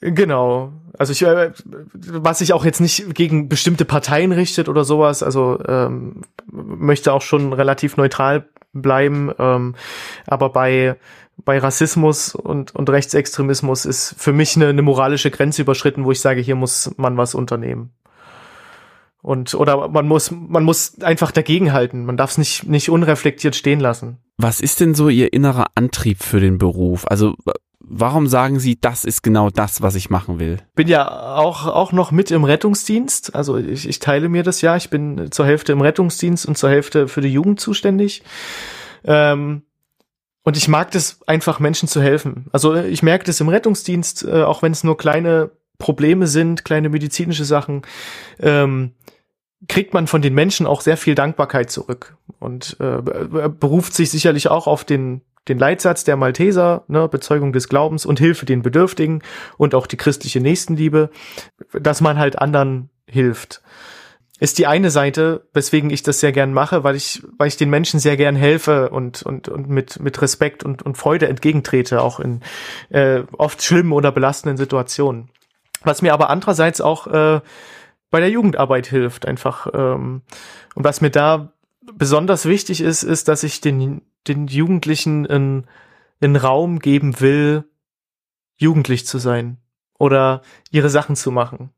Genau. 0.00 0.72
Also 0.98 1.12
ich, 1.12 1.22
äh, 1.22 1.52
was 1.94 2.38
sich 2.38 2.52
auch 2.52 2.64
jetzt 2.64 2.80
nicht 2.80 3.14
gegen 3.14 3.48
bestimmte 3.48 3.84
Parteien 3.84 4.32
richtet 4.32 4.68
oder 4.68 4.84
sowas, 4.84 5.22
also 5.22 5.60
ähm, 5.66 6.22
möchte 6.50 7.12
auch 7.12 7.22
schon 7.22 7.52
relativ 7.52 7.96
neutral 7.96 8.48
bleiben. 8.72 9.30
Ähm, 9.38 9.74
aber 10.26 10.50
bei 10.50 10.96
bei 11.44 11.58
Rassismus 11.58 12.34
und, 12.34 12.74
und 12.74 12.90
Rechtsextremismus 12.90 13.84
ist 13.84 14.14
für 14.18 14.32
mich 14.32 14.56
eine, 14.56 14.68
eine 14.68 14.82
moralische 14.82 15.30
Grenze 15.30 15.62
überschritten, 15.62 16.04
wo 16.04 16.12
ich 16.12 16.20
sage, 16.20 16.40
hier 16.40 16.56
muss 16.56 16.90
man 16.96 17.16
was 17.16 17.34
unternehmen. 17.34 17.92
Und, 19.22 19.54
oder 19.54 19.88
man 19.88 20.06
muss, 20.06 20.30
man 20.30 20.62
muss 20.62 21.00
einfach 21.00 21.32
dagegenhalten. 21.32 22.06
Man 22.06 22.16
darf 22.16 22.30
es 22.30 22.38
nicht, 22.38 22.68
nicht 22.68 22.90
unreflektiert 22.90 23.56
stehen 23.56 23.80
lassen. 23.80 24.18
Was 24.38 24.60
ist 24.60 24.80
denn 24.80 24.94
so 24.94 25.08
Ihr 25.08 25.32
innerer 25.32 25.66
Antrieb 25.74 26.22
für 26.22 26.38
den 26.38 26.58
Beruf? 26.58 27.06
Also 27.08 27.34
warum 27.80 28.28
sagen 28.28 28.60
Sie, 28.60 28.78
das 28.80 29.04
ist 29.04 29.22
genau 29.22 29.50
das, 29.50 29.82
was 29.82 29.96
ich 29.96 30.10
machen 30.10 30.38
will? 30.38 30.58
Bin 30.74 30.86
ja 30.86 31.36
auch, 31.36 31.66
auch 31.66 31.92
noch 31.92 32.12
mit 32.12 32.30
im 32.30 32.44
Rettungsdienst. 32.44 33.34
Also 33.34 33.56
ich, 33.56 33.88
ich 33.88 33.98
teile 33.98 34.28
mir 34.28 34.42
das 34.42 34.60
ja. 34.60 34.76
Ich 34.76 34.90
bin 34.90 35.30
zur 35.32 35.46
Hälfte 35.46 35.72
im 35.72 35.80
Rettungsdienst 35.80 36.46
und 36.46 36.56
zur 36.56 36.70
Hälfte 36.70 37.08
für 37.08 37.20
die 37.20 37.32
Jugend 37.32 37.58
zuständig. 37.58 38.22
Ähm, 39.04 39.62
und 40.46 40.56
ich 40.56 40.68
mag 40.68 40.92
das 40.92 41.20
einfach, 41.26 41.58
Menschen 41.58 41.88
zu 41.88 42.00
helfen. 42.00 42.46
Also 42.52 42.76
ich 42.76 43.02
merke 43.02 43.24
das 43.24 43.40
im 43.40 43.48
Rettungsdienst, 43.48 44.24
äh, 44.24 44.44
auch 44.44 44.62
wenn 44.62 44.70
es 44.72 44.84
nur 44.84 44.96
kleine 44.96 45.50
Probleme 45.78 46.28
sind, 46.28 46.64
kleine 46.64 46.88
medizinische 46.88 47.44
Sachen, 47.44 47.82
ähm, 48.38 48.94
kriegt 49.68 49.92
man 49.92 50.06
von 50.06 50.22
den 50.22 50.34
Menschen 50.34 50.66
auch 50.66 50.82
sehr 50.82 50.96
viel 50.96 51.16
Dankbarkeit 51.16 51.70
zurück 51.70 52.16
und 52.38 52.76
äh, 52.78 53.02
be- 53.02 53.48
beruft 53.48 53.92
sich 53.92 54.10
sicherlich 54.10 54.48
auch 54.48 54.66
auf 54.66 54.84
den 54.84 55.22
den 55.48 55.58
Leitsatz 55.58 56.02
der 56.02 56.16
Malteser, 56.16 56.84
ne, 56.88 57.08
Bezeugung 57.08 57.52
des 57.52 57.68
Glaubens 57.68 58.04
und 58.04 58.18
Hilfe 58.18 58.46
den 58.46 58.62
Bedürftigen 58.62 59.22
und 59.56 59.74
auch 59.74 59.86
die 59.86 59.96
christliche 59.96 60.40
Nächstenliebe, 60.40 61.10
dass 61.72 62.00
man 62.00 62.18
halt 62.18 62.38
anderen 62.38 62.90
hilft. 63.08 63.62
Ist 64.38 64.58
die 64.58 64.66
eine 64.66 64.90
Seite, 64.90 65.48
weswegen 65.54 65.88
ich 65.88 66.02
das 66.02 66.20
sehr 66.20 66.32
gern 66.32 66.52
mache, 66.52 66.84
weil 66.84 66.94
ich, 66.94 67.22
weil 67.38 67.48
ich 67.48 67.56
den 67.56 67.70
Menschen 67.70 68.00
sehr 68.00 68.18
gern 68.18 68.36
helfe 68.36 68.90
und, 68.90 69.22
und, 69.22 69.48
und 69.48 69.68
mit, 69.68 69.98
mit 70.00 70.20
Respekt 70.20 70.62
und, 70.62 70.82
und 70.82 70.98
Freude 70.98 71.28
entgegentrete, 71.28 72.02
auch 72.02 72.20
in 72.20 72.42
äh, 72.90 73.22
oft 73.38 73.62
schlimmen 73.62 73.92
oder 73.92 74.12
belastenden 74.12 74.58
Situationen. 74.58 75.30
Was 75.84 76.02
mir 76.02 76.12
aber 76.12 76.28
andererseits 76.28 76.82
auch 76.82 77.06
äh, 77.06 77.40
bei 78.10 78.20
der 78.20 78.30
Jugendarbeit 78.30 78.86
hilft, 78.86 79.26
einfach. 79.26 79.68
Ähm, 79.72 80.22
und 80.74 80.84
was 80.84 81.00
mir 81.00 81.10
da 81.10 81.52
besonders 81.94 82.44
wichtig 82.44 82.80
ist, 82.80 83.04
ist, 83.04 83.28
dass 83.28 83.42
ich 83.42 83.60
den, 83.60 84.02
den 84.28 84.48
Jugendlichen 84.48 85.26
einen, 85.26 85.66
einen 86.20 86.36
Raum 86.36 86.78
geben 86.78 87.20
will, 87.20 87.64
jugendlich 88.58 89.06
zu 89.06 89.18
sein 89.18 89.58
oder 89.98 90.42
ihre 90.70 90.90
Sachen 90.90 91.16
zu 91.16 91.30
machen. 91.30 91.70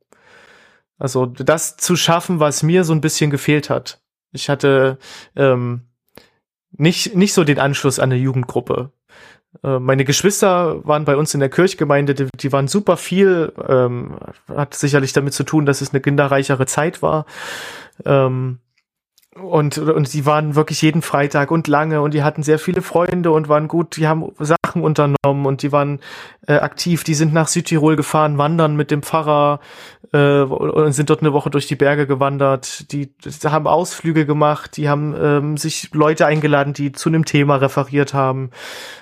Also 0.99 1.27
das 1.27 1.77
zu 1.77 1.97
schaffen, 1.97 2.41
was 2.41 2.63
mir 2.63 2.85
so 2.85 2.93
ein 2.93 3.01
bisschen 3.01 3.31
gefehlt 3.31 3.71
hat. 3.71 4.01
Ich 4.33 4.49
hatte 4.49 4.99
ähm, 5.37 5.83
nicht, 6.73 7.15
nicht 7.15 7.33
so 7.33 7.45
den 7.45 7.59
Anschluss 7.59 7.99
an 7.99 8.13
eine 8.13 8.21
Jugendgruppe. 8.21 8.93
Äh, 9.63 9.79
meine 9.79 10.05
Geschwister 10.05 10.85
waren 10.87 11.05
bei 11.05 11.17
uns 11.17 11.35
in 11.35 11.41
der 11.41 11.49
Kirchgemeinde, 11.49 12.15
die, 12.15 12.29
die 12.35 12.53
waren 12.53 12.69
super 12.69 12.97
viel, 12.97 13.53
ähm, 13.67 14.19
hat 14.49 14.75
sicherlich 14.75 15.13
damit 15.13 15.35
zu 15.35 15.45
tun, 15.45 15.67
dass 15.67 15.81
es 15.81 15.91
eine 15.91 16.01
kinderreichere 16.01 16.67
Zeit 16.67 17.01
war. 17.01 17.27
Ähm, 18.05 18.59
und, 19.41 19.79
und 19.79 20.13
die 20.13 20.27
waren 20.27 20.55
wirklich 20.55 20.83
jeden 20.83 21.03
Freitag 21.03 21.51
und 21.51 21.69
lange 21.69 22.01
und 22.01 22.15
die 22.15 22.23
hatten 22.23 22.43
sehr 22.43 22.59
viele 22.59 22.83
Freunde 22.83 23.31
und 23.31 23.49
waren 23.49 23.69
gut, 23.69 23.97
die 23.97 24.07
haben 24.07 24.33
Sachen 24.39 24.83
unternommen 24.83 25.47
und 25.47 25.63
die 25.63 25.73
waren 25.73 26.01
äh, 26.47 26.55
aktiv, 26.55 27.05
die 27.05 27.15
sind 27.15 27.33
nach 27.33 27.49
Südtirol 27.49 27.97
gefahren, 27.97 28.39
wandern 28.39 28.77
mit 28.77 28.91
dem 28.91 29.03
Pfarrer 29.03 29.61
äh, 30.13 30.41
und 30.43 30.93
sind 30.93 31.11
dort 31.11 31.21
eine 31.21 31.33
Woche 31.33 31.51
durch 31.51 31.67
die 31.67 31.77
Berge 31.77 32.07
gewandert, 32.07 32.93
die, 32.93 33.13
die 33.19 33.31
haben 33.49 33.67
Ausflüge 33.67 34.27
gemacht, 34.27 34.77
die 34.77 34.89
haben 34.89 35.15
ähm, 35.21 35.57
sich 35.57 35.91
Leute 35.93 36.27
eingeladen, 36.27 36.73
die 36.73 36.93
zu 36.93 37.09
einem 37.09 37.25
Thema 37.25 37.57
referiert 37.57 38.15
haben. 38.15 38.51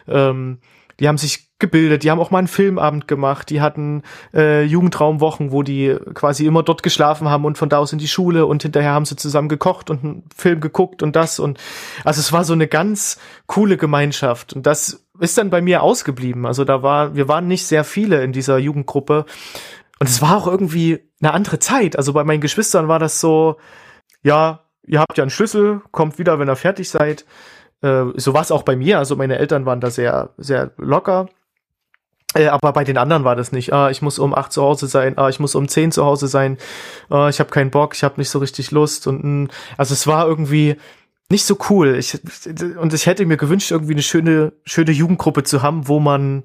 Ähm, 0.09 0.59
die 0.99 1.09
haben 1.09 1.19
sich 1.19 1.46
gebildet, 1.59 2.03
die 2.03 2.11
haben 2.11 2.21
auch 2.21 2.31
mal 2.31 2.39
einen 2.39 2.49
Filmabend 2.49 3.09
gemacht, 3.09 3.49
die 3.49 3.61
hatten 3.61 4.03
äh, 4.35 4.63
Jugendraumwochen, 4.65 5.53
wo 5.53 5.63
die 5.63 5.97
quasi 6.13 6.45
immer 6.45 6.63
dort 6.63 6.83
geschlafen 6.83 7.29
haben 7.29 7.45
und 7.47 7.57
von 7.57 7.69
da 7.69 7.79
aus 7.79 7.93
in 7.93 7.99
die 7.99 8.09
Schule 8.09 8.45
und 8.45 8.63
hinterher 8.63 8.93
haben 8.93 9.07
sie 9.07 9.17
zusammen 9.17 9.49
gekocht 9.49 9.89
und 9.89 10.05
einen 10.05 10.25
Film 10.35 10.61
geguckt 10.61 11.03
und 11.03 11.17
das 11.17 11.39
und 11.39 11.59
also 12.05 12.21
es 12.21 12.33
war 12.33 12.45
so 12.45 12.53
eine 12.53 12.67
ganz 12.67 13.19
coole 13.47 13.79
Gemeinschaft 13.79 14.53
und 14.53 14.67
das 14.67 15.07
ist 15.19 15.39
dann 15.39 15.49
bei 15.49 15.63
mir 15.63 15.83
ausgeblieben. 15.83 16.45
Also 16.45 16.65
da 16.65 16.83
war, 16.83 17.15
wir 17.15 17.27
waren 17.27 17.49
nicht 17.49 17.67
sehr 17.67 17.85
viele 17.85 18.23
in 18.23 18.33
dieser 18.33 18.59
Jugendgruppe 18.59 19.25
und 19.99 20.09
es 20.09 20.21
war 20.21 20.37
auch 20.37 20.47
irgendwie 20.47 21.01
eine 21.23 21.33
andere 21.33 21.59
Zeit. 21.59 21.97
Also 21.97 22.13
bei 22.13 22.25
meinen 22.25 22.41
Geschwistern 22.41 22.89
war 22.89 22.99
das 22.99 23.21
so, 23.21 23.57
ja, 24.23 24.61
ihr 24.87 25.01
habt 25.01 25.17
ja 25.17 25.25
einen 25.25 25.31
Schlüssel, 25.31 25.81
kommt 25.91 26.19
wieder, 26.19 26.39
wenn 26.39 26.51
ihr 26.51 26.57
fertig 26.57 26.91
seid. 26.91 27.25
Äh, 27.81 28.05
so 28.15 28.35
war 28.35 28.43
es 28.43 28.51
auch 28.53 28.63
bei 28.63 28.77
mir. 28.77 28.99
Also 28.99 29.17
meine 29.17 29.39
Eltern 29.39 29.67
waren 29.67 29.81
da 29.81 29.91
sehr, 29.91 30.35
sehr 30.37 30.73
locker. 30.77 31.29
Äh, 32.37 32.49
aber 32.49 32.73
bei 32.73 32.85
den 32.85 32.99
anderen 32.99 33.25
war 33.25 33.37
das 33.37 33.53
nicht. 33.53 33.73
Ah, 33.73 33.91
ich 33.91 34.03
muss 34.03 34.19
um 34.19 34.35
acht 34.35 34.53
zu 34.53 34.63
Hause 34.63 34.87
sein. 34.87 35.17
Ah, 35.19 35.29
ich 35.29 35.41
muss 35.41 35.55
um 35.55 35.69
zehn 35.69 35.93
zu 35.93 36.05
Hause 36.05 36.29
sein. 36.29 36.59
Ah, 37.09 37.29
ich 37.29 37.41
habe 37.41 37.51
keinen 37.51 37.71
Bock. 37.71 37.95
Ich 37.95 38.05
habe 38.05 38.15
nicht 38.19 38.31
so 38.31 38.39
richtig 38.39 38.71
Lust. 38.71 39.07
Und 39.07 39.25
mh, 39.25 39.49
also 39.77 39.95
es 39.95 40.07
war 40.07 40.27
irgendwie 40.27 40.77
nicht 41.31 41.45
so 41.45 41.57
cool. 41.71 41.97
Ich, 41.97 42.19
und 42.79 42.93
ich 42.93 43.07
hätte 43.07 43.27
mir 43.27 43.37
gewünscht, 43.37 43.71
irgendwie 43.71 43.95
eine 43.95 44.03
schöne, 44.03 44.53
schöne 44.65 44.93
Jugendgruppe 44.93 45.43
zu 45.43 45.63
haben, 45.63 45.89
wo 45.89 45.99
man 45.99 46.45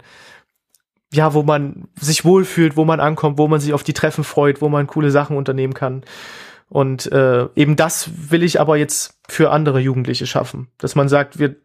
ja, 1.14 1.34
wo 1.34 1.44
man 1.44 1.90
sich 2.00 2.24
wohlfühlt, 2.24 2.78
wo 2.78 2.86
man 2.86 3.02
ankommt, 3.02 3.38
wo 3.38 3.50
man 3.50 3.60
sich 3.60 3.74
auf 3.74 3.84
die 3.84 3.92
Treffen 3.92 4.24
freut, 4.24 4.62
wo 4.62 4.70
man 4.70 4.88
coole 4.88 5.12
Sachen 5.12 5.36
unternehmen 5.36 5.74
kann. 5.74 6.04
Und 6.70 7.12
äh, 7.12 7.50
eben 7.56 7.76
das 7.76 8.10
will 8.30 8.44
ich 8.44 8.62
aber 8.62 8.78
jetzt 8.78 9.20
für 9.28 9.52
andere 9.52 9.82
Jugendliche 9.82 10.26
schaffen. 10.26 10.70
Dass 10.78 10.96
man 10.96 11.10
sagt, 11.10 11.38
wir 11.38 11.58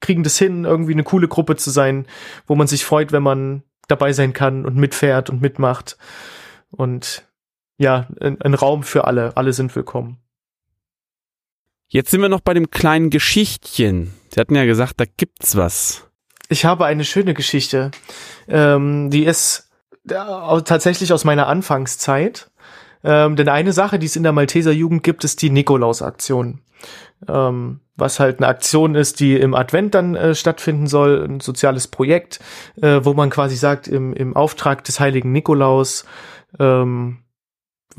kriegen 0.00 0.22
das 0.22 0.38
hin, 0.38 0.64
irgendwie 0.64 0.92
eine 0.92 1.04
coole 1.04 1.28
Gruppe 1.28 1.56
zu 1.56 1.70
sein, 1.70 2.06
wo 2.46 2.54
man 2.54 2.66
sich 2.66 2.84
freut, 2.84 3.12
wenn 3.12 3.22
man 3.22 3.62
dabei 3.88 4.12
sein 4.12 4.32
kann 4.32 4.64
und 4.64 4.76
mitfährt 4.76 5.30
und 5.30 5.40
mitmacht. 5.40 5.96
Und 6.70 7.24
ja, 7.78 8.08
ein, 8.20 8.40
ein 8.40 8.54
Raum 8.54 8.82
für 8.82 9.06
alle. 9.06 9.36
Alle 9.36 9.52
sind 9.52 9.74
willkommen. 9.76 10.18
Jetzt 11.88 12.10
sind 12.10 12.20
wir 12.20 12.28
noch 12.28 12.40
bei 12.40 12.54
dem 12.54 12.70
kleinen 12.70 13.10
Geschichtchen. 13.10 14.12
Sie 14.34 14.40
hatten 14.40 14.56
ja 14.56 14.64
gesagt, 14.64 14.94
da 14.96 15.04
gibt's 15.04 15.56
was. 15.56 16.08
Ich 16.48 16.64
habe 16.64 16.84
eine 16.84 17.04
schöne 17.04 17.34
Geschichte. 17.34 17.90
Ähm, 18.48 19.10
die 19.10 19.24
ist 19.24 19.70
äh, 20.08 20.14
tatsächlich 20.62 21.12
aus 21.12 21.24
meiner 21.24 21.46
Anfangszeit. 21.46 22.50
Ähm, 23.06 23.36
denn 23.36 23.48
eine 23.48 23.72
Sache, 23.72 24.00
die 24.00 24.06
es 24.06 24.16
in 24.16 24.24
der 24.24 24.32
Malteser 24.32 24.72
Jugend 24.72 25.04
gibt, 25.04 25.22
ist 25.22 25.40
die 25.40 25.50
Nikolaus-Aktion. 25.50 26.60
Ähm, 27.28 27.80
was 27.94 28.18
halt 28.18 28.40
eine 28.40 28.48
Aktion 28.48 28.96
ist, 28.96 29.20
die 29.20 29.36
im 29.36 29.54
Advent 29.54 29.94
dann 29.94 30.16
äh, 30.16 30.34
stattfinden 30.34 30.88
soll, 30.88 31.24
ein 31.24 31.40
soziales 31.40 31.86
Projekt, 31.86 32.40
äh, 32.82 33.00
wo 33.04 33.14
man 33.14 33.30
quasi 33.30 33.54
sagt, 33.54 33.86
im, 33.86 34.12
im 34.12 34.34
Auftrag 34.34 34.82
des 34.82 34.98
heiligen 34.98 35.30
Nikolaus 35.30 36.04
ähm, 36.58 37.18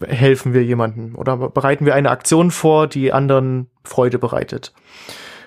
helfen 0.05 0.53
wir 0.53 0.63
jemanden 0.63 1.15
oder 1.15 1.37
bereiten 1.37 1.85
wir 1.85 1.95
eine 1.95 2.11
Aktion 2.11 2.51
vor, 2.51 2.87
die 2.87 3.13
anderen 3.13 3.71
Freude 3.85 4.19
bereitet. 4.19 4.73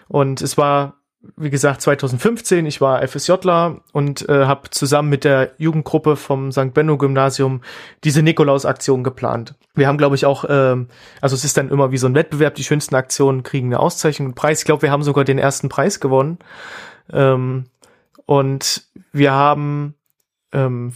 Und 0.09 0.41
es 0.41 0.57
war, 0.57 1.00
wie 1.37 1.51
gesagt, 1.51 1.83
2015, 1.83 2.65
ich 2.65 2.81
war 2.81 3.07
FSJler 3.07 3.81
und 3.93 4.27
äh, 4.29 4.47
habe 4.47 4.71
zusammen 4.71 5.11
mit 5.11 5.25
der 5.25 5.53
Jugendgruppe 5.59 6.17
vom 6.17 6.51
St. 6.51 6.73
Benno 6.73 6.97
Gymnasium 6.97 7.61
diese 8.05 8.23
Nikolaus-Aktion 8.23 9.05
geplant. 9.05 9.55
Wir 9.75 9.87
haben, 9.87 9.99
glaube 9.99 10.17
ich, 10.17 10.25
auch, 10.25 10.47
ähm, 10.49 10.89
also 11.21 11.37
es 11.37 11.45
ist 11.45 11.59
dann 11.59 11.69
immer 11.69 11.93
wie 11.93 11.99
so 11.99 12.07
ein 12.07 12.15
Wettbewerb, 12.15 12.55
die 12.55 12.65
schönsten 12.65 12.95
Aktionen 12.95 13.43
kriegen 13.43 13.69
eine 13.69 13.81
Auszeichnung, 13.81 14.29
einen 14.29 14.35
Preis. 14.35 14.61
Ich 14.61 14.65
glaube, 14.65 14.83
wir 14.83 14.91
haben 14.91 15.03
sogar 15.03 15.25
den 15.25 15.39
ersten 15.39 15.69
Preis 15.69 16.01
gewonnen. 16.01 16.39
Ähm, 17.13 17.67
und 18.25 18.89
wir 19.13 19.33
haben 19.33 19.95
ähm, 20.53 20.95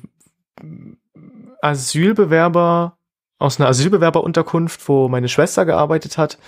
Asylbewerber 1.61 2.97
aus 3.39 3.61
einer 3.61 3.69
Asylbewerberunterkunft, 3.69 4.89
wo 4.89 5.09
meine 5.09 5.29
Schwester 5.29 5.67
gearbeitet 5.67 6.17
hat, 6.17 6.39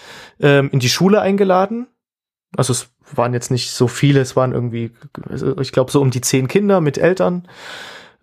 ähm, 0.41 0.71
in 0.73 0.79
die 0.79 0.89
Schule 0.89 1.21
eingeladen. 1.21 1.89
Also 2.57 2.73
es 2.73 2.96
waren 3.15 3.35
jetzt 3.35 3.51
nicht 3.51 3.71
so 3.71 3.89
viele, 3.89 4.21
es 4.21 4.37
waren 4.37 4.53
irgendwie, 4.53 4.93
ich 5.61 5.73
glaube, 5.73 5.91
so 5.91 6.01
um 6.01 6.11
die 6.11 6.21
zehn 6.21 6.49
Kinder 6.49 6.81
mit 6.81 6.99
Eltern, 6.99 7.49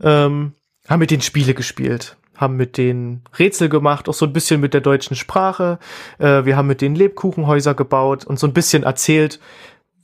ähm, 0.02 0.54
haben 0.88 1.00
mit 1.00 1.12
denen 1.12 1.22
Spiele 1.22 1.54
gespielt, 1.54 2.18
haben 2.36 2.58
mit 2.58 2.78
denen 2.78 3.24
Rätsel 3.38 3.70
gemacht, 3.70 4.10
auch 4.10 4.14
so 4.14 4.26
ein 4.26 4.34
bisschen 4.34 4.60
mit 4.60 4.74
der 4.74 4.82
deutschen 4.82 5.16
Sprache. 5.16 5.80
Äh, 6.20 6.46
wir 6.46 6.58
haben 6.58 6.68
mit 6.68 6.82
denen 6.82 6.96
Lebkuchenhäuser 6.96 7.74
gebaut 7.74 8.26
und 8.26 8.40
so 8.40 8.48
ein 8.48 8.54
bisschen 8.54 8.84
erzählt, 8.84 9.40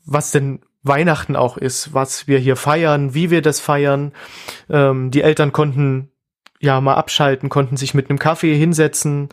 was 0.06 0.32
denn 0.32 0.62
Weihnachten 0.82 1.36
auch 1.36 1.58
ist, 1.58 1.94
was 1.94 2.28
wir 2.28 2.40
hier 2.40 2.56
feiern, 2.56 3.14
wie 3.14 3.30
wir 3.30 3.42
das 3.42 3.60
feiern. 3.60 4.14
Ähm, 4.70 5.12
die 5.12 5.22
Eltern 5.22 5.52
konnten 5.52 6.12
ja 6.62 6.80
mal 6.82 6.96
abschalten, 6.96 7.50
konnten 7.50 7.78
sich 7.78 7.94
mit 7.94 8.10
einem 8.10 8.20
Kaffee 8.20 8.56
hinsetzen, 8.56 9.30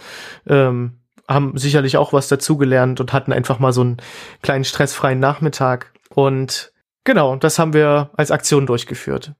ähm, 0.47 0.99
haben 1.29 1.57
sicherlich 1.57 1.97
auch 1.97 2.13
was 2.13 2.29
dazugelernt 2.29 3.01
und 3.01 3.13
hatten 3.13 3.33
einfach 3.33 3.59
mal 3.59 3.73
so 3.73 3.81
einen 3.81 3.97
kleinen 4.43 4.65
stressfreien 4.65 5.19
Nachmittag. 5.19 5.93
Und 6.15 6.73
genau, 7.05 7.37
das 7.37 7.59
haben 7.59 7.73
wir 7.73 8.11
als 8.17 8.31
Aktion 8.31 8.67
durchgeführt. 8.67 9.33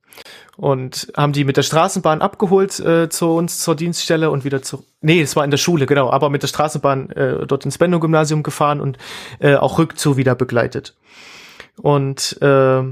Und 0.57 1.13
haben 1.17 1.33
die 1.33 1.45
mit 1.45 1.59
der 1.59 1.63
Straßenbahn 1.63 2.23
abgeholt 2.23 2.81
äh, 2.81 3.11
zu 3.11 3.29
uns 3.35 3.61
zur 3.61 3.77
Dienststelle 3.77 4.31
und 4.31 4.45
wieder 4.45 4.63
zu. 4.63 4.85
Nee, 5.03 5.21
es 5.21 5.37
war 5.37 5.45
in 5.45 5.51
der 5.51 5.59
Schule, 5.59 5.85
genau, 5.85 6.11
aber 6.11 6.31
mit 6.31 6.43
der 6.43 6.49
Straßenbahn 6.49 7.11
äh, 7.11 7.47
dort 7.47 7.67
ins 7.67 7.77
Benno-Gymnasium 7.77 8.43
gefahren 8.43 8.81
und 8.81 8.97
äh, 9.39 9.57
auch 9.57 9.79
rückzu 9.79 10.17
wieder 10.17 10.35
begleitet. 10.35 10.97
Und 11.83 12.41
äh, 12.41 12.83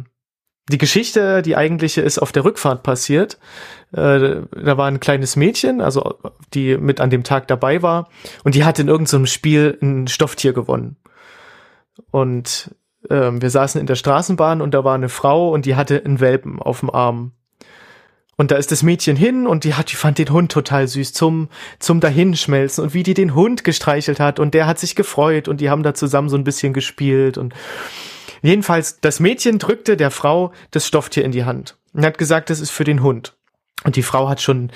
die 0.70 0.78
Geschichte, 0.78 1.42
die 1.42 1.56
eigentliche, 1.56 2.00
ist 2.00 2.18
auf 2.18 2.32
der 2.32 2.44
Rückfahrt 2.44 2.82
passiert. 2.82 3.38
Äh, 3.92 4.42
da 4.50 4.76
war 4.76 4.86
ein 4.86 5.00
kleines 5.00 5.36
Mädchen, 5.36 5.80
also 5.80 6.18
die 6.54 6.78
mit 6.78 7.00
an 7.00 7.10
dem 7.10 7.22
Tag 7.22 7.48
dabei 7.48 7.82
war, 7.82 8.08
und 8.44 8.54
die 8.54 8.64
hat 8.64 8.78
in 8.78 8.88
irgendeinem 8.88 9.26
Spiel 9.26 9.78
ein 9.82 10.08
Stofftier 10.08 10.52
gewonnen. 10.52 10.96
Und 12.10 12.74
ähm, 13.10 13.42
wir 13.42 13.50
saßen 13.50 13.80
in 13.80 13.86
der 13.86 13.94
Straßenbahn 13.94 14.62
und 14.62 14.72
da 14.72 14.84
war 14.84 14.94
eine 14.94 15.08
Frau 15.10 15.50
und 15.50 15.66
die 15.66 15.76
hatte 15.76 16.02
einen 16.04 16.20
Welpen 16.20 16.60
auf 16.60 16.80
dem 16.80 16.90
Arm. 16.90 17.32
Und 18.36 18.50
da 18.50 18.56
ist 18.56 18.72
das 18.72 18.82
Mädchen 18.82 19.16
hin 19.16 19.46
und 19.46 19.62
die 19.62 19.74
hat, 19.74 19.92
die 19.92 19.96
fand 19.96 20.18
den 20.18 20.30
Hund 20.30 20.50
total 20.50 20.88
süß 20.88 21.12
zum, 21.12 21.48
zum 21.78 22.00
Dahinschmelzen 22.00 22.82
und 22.82 22.94
wie 22.94 23.04
die 23.04 23.14
den 23.14 23.34
Hund 23.34 23.62
gestreichelt 23.62 24.18
hat 24.18 24.40
und 24.40 24.54
der 24.54 24.66
hat 24.66 24.80
sich 24.80 24.96
gefreut 24.96 25.46
und 25.46 25.60
die 25.60 25.70
haben 25.70 25.84
da 25.84 25.94
zusammen 25.94 26.28
so 26.28 26.36
ein 26.36 26.42
bisschen 26.42 26.72
gespielt 26.72 27.38
und 27.38 27.54
Jedenfalls, 28.44 29.00
das 29.00 29.20
Mädchen 29.20 29.58
drückte 29.58 29.96
der 29.96 30.10
Frau 30.10 30.52
das 30.70 30.86
Stofftier 30.86 31.24
in 31.24 31.32
die 31.32 31.44
Hand 31.46 31.78
und 31.94 32.04
hat 32.04 32.18
gesagt, 32.18 32.50
das 32.50 32.60
ist 32.60 32.70
für 32.70 32.84
den 32.84 33.02
Hund. 33.02 33.38
Und 33.84 33.96
die 33.96 34.02
Frau 34.02 34.28
hat 34.28 34.42
schon 34.42 34.70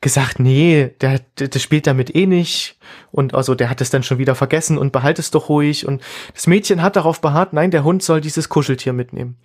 gesagt, 0.00 0.38
nee, 0.38 0.94
der, 1.00 1.20
der, 1.36 1.58
spielt 1.58 1.88
damit 1.88 2.14
eh 2.14 2.26
nicht. 2.26 2.78
Und 3.10 3.34
also 3.34 3.56
der 3.56 3.70
hat 3.70 3.80
es 3.80 3.90
dann 3.90 4.04
schon 4.04 4.18
wieder 4.18 4.36
vergessen 4.36 4.78
und 4.78 4.92
behalt 4.92 5.18
es 5.18 5.32
doch 5.32 5.48
ruhig. 5.48 5.84
Und 5.84 6.00
das 6.32 6.46
Mädchen 6.46 6.80
hat 6.80 6.94
darauf 6.94 7.20
beharrt, 7.20 7.52
nein, 7.52 7.72
der 7.72 7.82
Hund 7.82 8.04
soll 8.04 8.20
dieses 8.20 8.48
Kuscheltier 8.48 8.92
mitnehmen. 8.92 9.36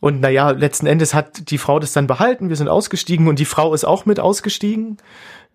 Und 0.00 0.20
naja, 0.20 0.52
letzten 0.52 0.86
Endes 0.86 1.12
hat 1.12 1.50
die 1.50 1.58
Frau 1.58 1.78
das 1.78 1.92
dann 1.92 2.06
behalten. 2.06 2.48
Wir 2.48 2.56
sind 2.56 2.68
ausgestiegen 2.68 3.28
und 3.28 3.38
die 3.38 3.44
Frau 3.44 3.74
ist 3.74 3.84
auch 3.84 4.06
mit 4.06 4.20
ausgestiegen. 4.20 4.96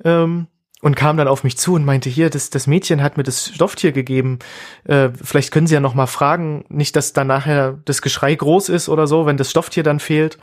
Ähm, 0.05 0.45
und 0.81 0.95
kam 0.95 1.17
dann 1.17 1.27
auf 1.27 1.43
mich 1.43 1.57
zu 1.57 1.75
und 1.75 1.85
meinte, 1.85 2.09
hier, 2.09 2.29
das, 2.29 2.49
das 2.49 2.67
Mädchen 2.67 3.01
hat 3.01 3.17
mir 3.17 3.23
das 3.23 3.49
Stofftier 3.53 3.91
gegeben. 3.91 4.39
Äh, 4.83 5.09
vielleicht 5.21 5.51
können 5.51 5.67
Sie 5.67 5.75
ja 5.75 5.79
noch 5.79 5.93
mal 5.93 6.07
fragen, 6.07 6.65
nicht, 6.69 6.95
dass 6.95 7.13
dann 7.13 7.27
nachher 7.27 7.79
das 7.85 8.01
Geschrei 8.01 8.33
groß 8.33 8.69
ist 8.69 8.89
oder 8.89 9.07
so, 9.07 9.25
wenn 9.25 9.37
das 9.37 9.51
Stofftier 9.51 9.83
dann 9.83 9.99
fehlt. 9.99 10.37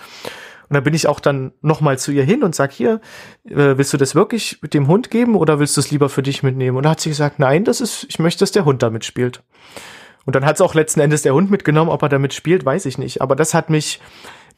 Und 0.69 0.75
da 0.75 0.81
bin 0.81 0.95
ich 0.95 1.07
auch 1.07 1.19
dann 1.21 1.53
noch 1.63 1.81
mal 1.81 1.99
zu 1.99 2.13
ihr 2.13 2.25
hin 2.25 2.43
und 2.43 2.55
sag, 2.55 2.73
hier, 2.73 3.01
äh, 3.47 3.77
willst 3.77 3.93
du 3.93 3.97
das 3.97 4.15
wirklich 4.15 4.59
mit 4.61 4.75
dem 4.75 4.87
Hund 4.87 5.11
geben 5.11 5.35
oder 5.35 5.59
willst 5.59 5.77
du 5.77 5.81
es 5.81 5.91
lieber 5.91 6.09
für 6.09 6.23
dich 6.23 6.43
mitnehmen? 6.43 6.77
Und 6.77 6.85
da 6.85 6.91
hat 6.91 7.01
sie 7.01 7.09
gesagt, 7.09 7.39
nein, 7.39 7.65
das 7.65 7.81
ist, 7.81 8.07
ich 8.09 8.19
möchte, 8.19 8.41
dass 8.41 8.53
der 8.53 8.65
Hund 8.65 8.83
damit 8.83 9.05
spielt. 9.05 9.43
Und 10.27 10.37
dann 10.37 10.45
hat 10.45 10.57
es 10.57 10.61
auch 10.61 10.75
letzten 10.75 11.01
Endes 11.01 11.23
der 11.23 11.33
Hund 11.33 11.51
mitgenommen, 11.51 11.91
ob 11.91 12.03
er 12.03 12.11
damit 12.11 12.35
spielt, 12.35 12.65
weiß 12.65 12.85
ich 12.85 12.99
nicht. 12.99 13.23
Aber 13.23 13.35
das 13.35 13.55
hat 13.55 13.71
mich, 13.71 13.99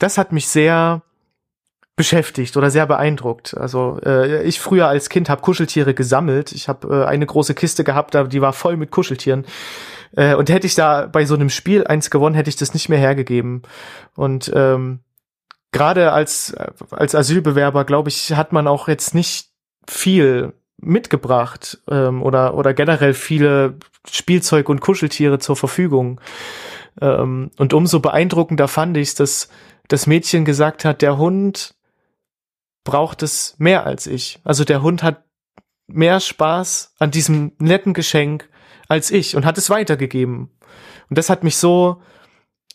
das 0.00 0.18
hat 0.18 0.32
mich 0.32 0.48
sehr, 0.48 1.02
beschäftigt 1.96 2.56
oder 2.56 2.70
sehr 2.70 2.86
beeindruckt. 2.86 3.56
Also 3.56 3.98
äh, 4.04 4.42
ich 4.44 4.60
früher 4.60 4.88
als 4.88 5.10
Kind 5.10 5.28
habe 5.28 5.42
Kuscheltiere 5.42 5.92
gesammelt. 5.92 6.52
Ich 6.52 6.68
habe 6.68 6.88
äh, 6.88 7.04
eine 7.04 7.26
große 7.26 7.54
Kiste 7.54 7.84
gehabt, 7.84 8.16
die 8.32 8.40
war 8.40 8.52
voll 8.52 8.76
mit 8.76 8.90
Kuscheltieren. 8.90 9.44
Äh, 10.16 10.34
und 10.34 10.48
hätte 10.50 10.66
ich 10.66 10.74
da 10.74 11.06
bei 11.06 11.24
so 11.24 11.34
einem 11.34 11.50
Spiel 11.50 11.86
eins 11.86 12.10
gewonnen, 12.10 12.34
hätte 12.34 12.48
ich 12.50 12.56
das 12.56 12.74
nicht 12.74 12.88
mehr 12.88 12.98
hergegeben. 12.98 13.62
Und 14.16 14.50
ähm, 14.54 15.00
gerade 15.72 16.12
als 16.12 16.54
als 16.90 17.14
Asylbewerber, 17.14 17.84
glaube 17.84 18.08
ich, 18.08 18.32
hat 18.32 18.52
man 18.52 18.66
auch 18.66 18.88
jetzt 18.88 19.14
nicht 19.14 19.50
viel 19.86 20.54
mitgebracht 20.78 21.78
ähm, 21.90 22.22
oder 22.22 22.54
oder 22.54 22.72
generell 22.74 23.14
viele 23.14 23.74
Spielzeug 24.10 24.68
und 24.68 24.80
Kuscheltiere 24.80 25.38
zur 25.38 25.56
Verfügung. 25.56 26.20
Ähm, 27.00 27.50
und 27.58 27.74
umso 27.74 28.00
beeindruckender 28.00 28.68
fand 28.68 28.96
ich 28.96 29.14
dass 29.14 29.48
das 29.88 30.06
Mädchen 30.06 30.44
gesagt 30.44 30.84
hat, 30.84 31.02
der 31.02 31.18
Hund 31.18 31.74
braucht 32.84 33.22
es 33.22 33.54
mehr 33.58 33.86
als 33.86 34.06
ich. 34.06 34.40
Also 34.44 34.64
der 34.64 34.82
Hund 34.82 35.02
hat 35.02 35.24
mehr 35.86 36.20
Spaß 36.20 36.94
an 36.98 37.10
diesem 37.10 37.52
netten 37.58 37.94
Geschenk 37.94 38.48
als 38.88 39.10
ich 39.10 39.36
und 39.36 39.44
hat 39.44 39.58
es 39.58 39.70
weitergegeben. 39.70 40.50
Und 41.08 41.18
das 41.18 41.30
hat 41.30 41.44
mich 41.44 41.56
so, 41.56 42.02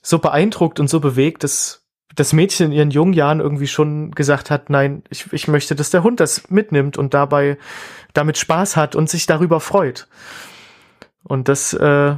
so 0.01 0.19
beeindruckt 0.19 0.79
und 0.79 0.89
so 0.89 0.99
bewegt, 0.99 1.43
dass 1.43 1.85
das 2.15 2.33
Mädchen 2.33 2.67
in 2.67 2.71
ihren 2.71 2.91
jungen 2.91 3.13
Jahren 3.13 3.39
irgendwie 3.39 3.67
schon 3.67 4.11
gesagt 4.11 4.49
hat, 4.49 4.69
nein, 4.69 5.03
ich, 5.09 5.31
ich 5.33 5.47
möchte, 5.47 5.75
dass 5.75 5.89
der 5.89 6.03
Hund 6.03 6.19
das 6.19 6.49
mitnimmt 6.49 6.97
und 6.97 7.13
dabei 7.13 7.57
damit 8.13 8.37
Spaß 8.37 8.77
hat 8.77 8.95
und 8.95 9.09
sich 9.09 9.25
darüber 9.25 9.59
freut. 9.59 10.07
Und 11.23 11.49
das, 11.49 11.73
äh, 11.73 12.15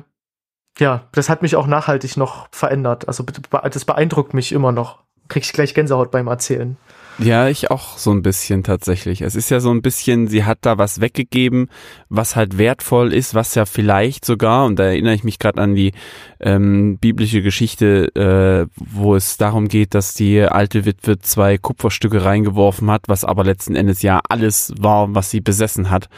ja, 0.77 1.07
das 1.11 1.29
hat 1.29 1.41
mich 1.41 1.55
auch 1.55 1.65
nachhaltig 1.65 2.17
noch 2.17 2.47
verändert. 2.51 3.07
Also 3.07 3.23
das 3.23 3.85
beeindruckt 3.85 4.33
mich 4.33 4.51
immer 4.51 4.71
noch. 4.71 5.03
Krieg 5.27 5.43
ich 5.43 5.53
gleich 5.53 5.73
Gänsehaut 5.73 6.11
beim 6.11 6.27
Erzählen. 6.27 6.77
Ja, 7.19 7.47
ich 7.47 7.71
auch 7.71 7.97
so 7.97 8.11
ein 8.11 8.21
bisschen 8.21 8.63
tatsächlich. 8.63 9.21
Es 9.21 9.35
ist 9.35 9.49
ja 9.49 9.59
so 9.59 9.71
ein 9.71 9.81
bisschen, 9.81 10.27
sie 10.27 10.43
hat 10.43 10.59
da 10.61 10.77
was 10.77 11.01
weggegeben, 11.01 11.69
was 12.09 12.35
halt 12.35 12.59
wertvoll 12.59 13.11
ist, 13.11 13.33
was 13.33 13.55
ja 13.55 13.65
vielleicht 13.65 14.23
sogar, 14.23 14.65
und 14.65 14.77
da 14.77 14.85
erinnere 14.85 15.15
ich 15.15 15.23
mich 15.23 15.39
gerade 15.39 15.59
an 15.59 15.73
die 15.73 15.93
ähm, 16.39 16.99
biblische 16.99 17.41
Geschichte, 17.41 18.13
äh, 18.15 18.67
wo 18.75 19.15
es 19.15 19.37
darum 19.37 19.67
geht, 19.67 19.95
dass 19.95 20.13
die 20.13 20.41
alte 20.41 20.85
Witwe 20.85 21.17
zwei 21.17 21.57
Kupferstücke 21.57 22.23
reingeworfen 22.23 22.91
hat, 22.91 23.03
was 23.07 23.25
aber 23.25 23.43
letzten 23.43 23.75
Endes 23.75 24.03
ja 24.03 24.21
alles 24.29 24.73
war, 24.79 25.15
was 25.15 25.31
sie 25.31 25.41
besessen 25.41 25.89
hat, 25.89 26.09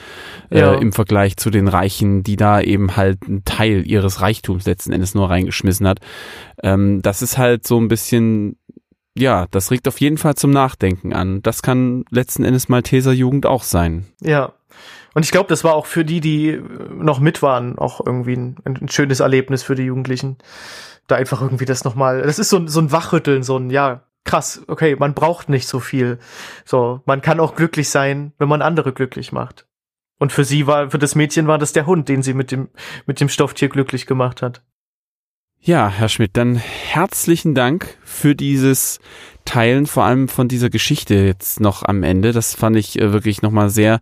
äh, 0.50 0.60
ja. 0.60 0.74
im 0.74 0.92
Vergleich 0.92 1.38
zu 1.38 1.50
den 1.50 1.70
Reichen, 1.70 2.24
die 2.24 2.36
da 2.36 2.60
eben 2.60 2.98
halt 2.98 3.20
einen 3.26 3.46
Teil 3.46 3.88
ihres 3.88 4.20
Reichtums 4.20 4.66
letzten 4.66 4.92
Endes 4.92 5.16
nur 5.16 5.30
reingeschmissen 5.30 5.88
hat. 5.88 6.00
Ähm, 6.62 7.02
das 7.02 7.22
ist 7.22 7.38
halt 7.38 7.66
so 7.66 7.80
ein 7.80 7.88
bisschen 7.88 8.58
ja, 9.20 9.48
das 9.52 9.72
regt 9.72 9.88
auf 9.88 10.00
jeden 10.00 10.18
Fall 10.18 10.36
zum 10.36 10.52
Nachdenken 10.52 11.14
an. 11.14 11.42
Das 11.42 11.62
kann 11.62 12.06
letzten 12.10 12.44
Endes 12.44 12.70
Malteser 12.70 13.12
Jugend 13.12 13.46
auch 13.46 13.64
sein. 13.64 14.06
Ja. 14.22 14.54
Und 15.14 15.26
ich 15.26 15.32
glaube, 15.32 15.50
das 15.50 15.64
war 15.64 15.74
auch 15.74 15.86
für 15.86 16.06
die, 16.06 16.22
die 16.22 16.62
noch 16.94 17.20
mit 17.20 17.42
waren, 17.42 17.78
auch 17.78 18.06
irgendwie 18.06 18.36
ein, 18.36 18.58
ein 18.64 18.90
schönes 18.90 19.20
Erlebnis 19.20 19.64
für 19.64 19.76
die 19.76 19.84
Jugendlichen. 19.84 20.38
Da 21.08 21.16
einfach 21.16 21.42
irgendwie 21.42 21.66
das 21.66 21.84
nochmal, 21.84 22.22
das 22.22 22.40
ist 22.40 22.50
so, 22.50 22.66
so 22.68 22.80
ein 22.80 22.92
Wachrütteln, 22.92 23.42
so 23.44 23.58
ein, 23.58 23.72
ja, 23.72 24.04
krass, 24.26 24.62
okay, 24.68 24.96
man 24.96 25.16
braucht 25.16 25.50
nicht 25.50 25.68
so 25.68 25.80
viel. 25.80 26.20
So, 26.64 27.02
man 27.06 27.22
kann 27.22 27.40
auch 27.40 27.56
glücklich 27.56 27.90
sein, 27.90 28.34
wenn 28.38 28.48
man 28.48 28.62
andere 28.62 28.94
glücklich 28.94 29.32
macht. 29.32 29.66
Und 30.20 30.32
für 30.32 30.44
sie 30.44 30.68
war, 30.68 30.92
für 30.92 31.00
das 31.00 31.16
Mädchen 31.16 31.48
war 31.48 31.58
das 31.58 31.74
der 31.74 31.86
Hund, 31.86 32.10
den 32.10 32.22
sie 32.22 32.34
mit 32.34 32.52
dem, 32.52 32.70
mit 33.06 33.20
dem 33.22 33.30
Stofftier 33.30 33.70
glücklich 33.70 34.06
gemacht 34.06 34.42
hat. 34.42 34.62
Ja, 35.62 35.90
Herr 35.90 36.10
Schmidt, 36.10 36.32
dann 36.34 36.56
herzlichen 36.56 37.54
Dank 37.54 37.98
für 38.04 38.34
dieses 38.34 39.00
Teilen, 39.46 39.88
vor 39.88 40.06
allem 40.06 40.28
von 40.30 40.48
dieser 40.48 40.70
Geschichte 40.70 41.16
jetzt 41.16 41.60
noch 41.60 41.84
am 41.84 42.04
Ende. 42.04 42.32
Das 42.32 42.56
fand 42.56 42.76
ich 42.78 43.00
äh, 43.00 43.12
wirklich 43.12 43.42
nochmal 43.42 43.70
sehr 43.70 44.00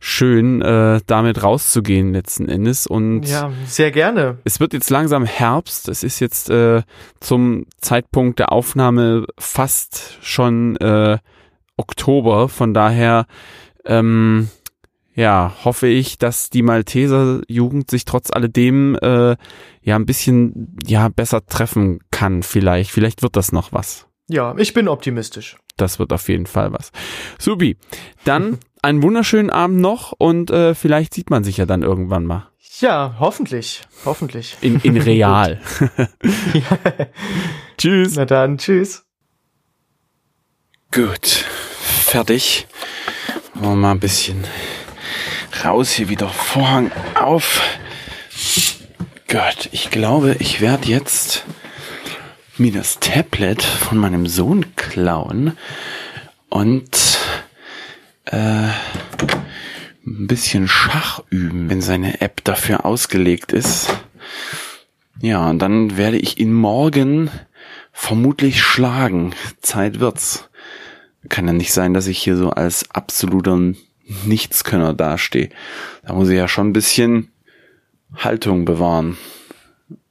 schön, 0.00 0.62
äh, 0.62 1.00
damit 1.06 1.42
rauszugehen 1.42 2.12
letzten 2.12 2.48
Endes. 2.48 2.86
Und 2.86 3.24
Ja, 3.24 3.52
sehr 3.66 3.90
gerne. 3.90 4.38
es 4.44 4.60
wird 4.60 4.72
jetzt 4.72 4.88
langsam 4.90 5.24
Herbst. 5.24 5.88
Es 5.88 6.02
ist 6.02 6.20
jetzt 6.20 6.48
äh, 6.50 6.82
zum 7.20 7.66
Zeitpunkt 7.80 8.38
der 8.38 8.52
Aufnahme 8.52 9.26
fast 9.38 10.16
schon 10.22 10.76
äh, 10.76 11.18
Oktober. 11.76 12.48
Von 12.48 12.72
daher, 12.72 13.26
ähm, 13.84 14.48
ja, 15.18 15.52
hoffe 15.64 15.88
ich, 15.88 16.16
dass 16.16 16.48
die 16.48 16.62
Malteser 16.62 17.40
Jugend 17.48 17.90
sich 17.90 18.04
trotz 18.04 18.30
alledem 18.30 18.96
äh, 19.02 19.34
ja 19.82 19.96
ein 19.96 20.06
bisschen 20.06 20.76
ja 20.86 21.08
besser 21.08 21.44
treffen 21.44 21.98
kann. 22.12 22.44
Vielleicht, 22.44 22.92
vielleicht 22.92 23.22
wird 23.22 23.34
das 23.34 23.50
noch 23.50 23.72
was. 23.72 24.06
Ja, 24.28 24.54
ich 24.56 24.74
bin 24.74 24.86
optimistisch. 24.86 25.56
Das 25.76 25.98
wird 25.98 26.12
auf 26.12 26.28
jeden 26.28 26.46
Fall 26.46 26.72
was. 26.72 26.92
Subi, 27.36 27.76
dann 28.22 28.58
einen 28.82 29.02
wunderschönen 29.02 29.50
Abend 29.50 29.80
noch 29.80 30.12
und 30.16 30.52
äh, 30.52 30.76
vielleicht 30.76 31.14
sieht 31.14 31.30
man 31.30 31.42
sich 31.42 31.56
ja 31.56 31.66
dann 31.66 31.82
irgendwann 31.82 32.24
mal. 32.24 32.46
Ja, 32.78 33.16
hoffentlich. 33.18 33.80
Hoffentlich. 34.04 34.56
In, 34.60 34.78
in 34.82 34.96
real. 35.02 35.60
Tschüss. 37.76 38.14
Na 38.14 38.24
dann, 38.24 38.58
tschüss. 38.58 39.04
Gut, 40.92 41.26
fertig. 41.26 42.68
Wollen 43.54 43.72
wir 43.72 43.76
mal 43.76 43.90
ein 43.90 44.00
bisschen 44.00 44.44
raus 45.64 45.90
hier 45.90 46.08
wieder. 46.08 46.28
Vorhang 46.28 46.90
auf. 47.14 47.62
Gott, 49.28 49.68
ich 49.72 49.90
glaube, 49.90 50.36
ich 50.38 50.60
werde 50.60 50.88
jetzt 50.88 51.44
mir 52.56 52.72
das 52.72 52.98
Tablet 52.98 53.62
von 53.62 53.98
meinem 53.98 54.26
Sohn 54.26 54.74
klauen 54.74 55.56
und 56.48 57.18
äh, 58.24 58.68
ein 60.06 60.26
bisschen 60.26 60.66
Schach 60.66 61.22
üben, 61.30 61.68
wenn 61.70 61.82
seine 61.82 62.20
App 62.20 62.42
dafür 62.44 62.84
ausgelegt 62.84 63.52
ist. 63.52 63.88
Ja, 65.20 65.50
und 65.50 65.58
dann 65.58 65.96
werde 65.96 66.16
ich 66.16 66.38
ihn 66.38 66.52
morgen 66.52 67.30
vermutlich 67.92 68.62
schlagen. 68.62 69.34
Zeit 69.60 70.00
wird's. 70.00 70.48
Kann 71.28 71.46
ja 71.46 71.52
nicht 71.52 71.72
sein, 71.72 71.94
dass 71.94 72.06
ich 72.06 72.18
hier 72.18 72.36
so 72.36 72.50
als 72.50 72.90
absoluter 72.92 73.58
Nichtskönner 74.24 74.94
dastehe. 74.94 75.50
Da 76.06 76.14
muss 76.14 76.28
ich 76.28 76.36
ja 76.36 76.48
schon 76.48 76.68
ein 76.68 76.72
bisschen 76.72 77.30
Haltung 78.16 78.64
bewahren. 78.64 79.16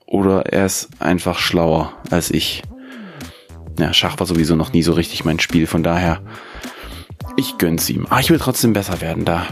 Oder 0.05 0.53
er 0.53 0.65
ist 0.65 0.89
einfach 0.99 1.39
schlauer 1.39 1.93
als 2.09 2.31
ich. 2.31 2.63
Ja, 3.77 3.93
Schach 3.93 4.19
war 4.19 4.25
sowieso 4.25 4.55
noch 4.55 4.73
nie 4.73 4.83
so 4.83 4.93
richtig 4.93 5.25
mein 5.25 5.39
Spiel, 5.39 5.67
von 5.67 5.83
daher, 5.83 6.21
ich 7.35 7.57
gönn's 7.57 7.89
ihm. 7.89 8.07
Ah, 8.09 8.19
ich 8.19 8.29
will 8.29 8.39
trotzdem 8.39 8.73
besser 8.73 9.01
werden, 9.01 9.25
da 9.25 9.45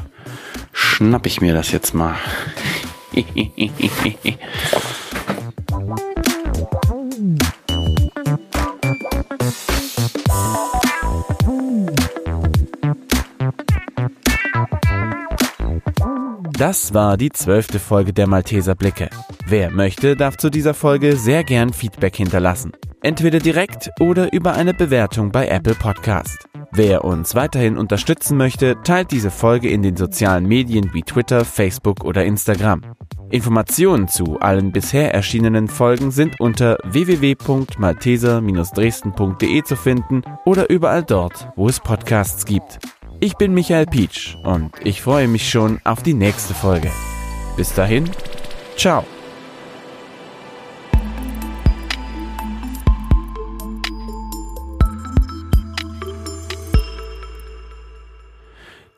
schnapp 0.72 1.28
ich 1.28 1.42
mir 1.42 1.54
das 1.54 1.72
jetzt 1.72 1.94
mal. 1.94 2.16
Das 16.58 16.94
war 16.94 17.18
die 17.18 17.32
zwölfte 17.32 17.80
Folge 17.80 18.14
der 18.14 18.28
Malteser 18.28 18.76
Blicke. 18.76 19.10
Wer 19.46 19.72
möchte, 19.72 20.16
darf 20.16 20.38
zu 20.38 20.50
dieser 20.50 20.74
Folge 20.74 21.18
sehr 21.18 21.44
gern 21.44 21.74
Feedback 21.74 22.16
hinterlassen. 22.16 22.72
Entweder 23.02 23.40
direkt 23.40 23.90
oder 24.00 24.32
über 24.32 24.54
eine 24.54 24.74
Bewertung 24.74 25.34
bei 25.34 25.50
Apple 25.50 25.76
Podcast. 25.76 26.48
Wer 26.72 27.04
uns 27.04 27.36
weiterhin 27.36 27.78
unterstützen 27.78 28.38
möchte, 28.38 28.78
teilt 28.86 29.12
diese 29.12 29.32
Folge 29.32 29.70
in 29.70 29.84
den 29.84 29.98
sozialen 29.98 30.46
Medien 30.46 30.94
wie 30.94 31.02
Twitter, 31.02 31.44
Facebook 31.44 32.06
oder 32.06 32.24
Instagram. 32.24 32.84
Informationen 33.32 34.08
zu 34.08 34.40
allen 34.40 34.72
bisher 34.72 35.14
erschienenen 35.14 35.68
Folgen 35.68 36.12
sind 36.12 36.40
unter 36.40 36.78
www.malteser-dresden.de 36.86 39.64
zu 39.64 39.76
finden 39.76 40.22
oder 40.46 40.70
überall 40.70 41.04
dort, 41.04 41.50
wo 41.58 41.68
es 41.68 41.82
Podcasts 41.82 42.46
gibt. 42.46 42.80
Ich 43.26 43.38
bin 43.38 43.56
Michael 43.56 43.88
Pietsch 43.88 44.38
und 44.44 44.72
ich 44.84 45.02
freue 45.02 45.28
mich 45.28 45.50
schon 45.50 45.80
auf 45.84 46.04
die 46.04 46.14
nächste 46.14 46.54
Folge. 46.54 46.92
Bis 47.58 47.74
dahin, 47.74 48.08
ciao. 48.78 49.04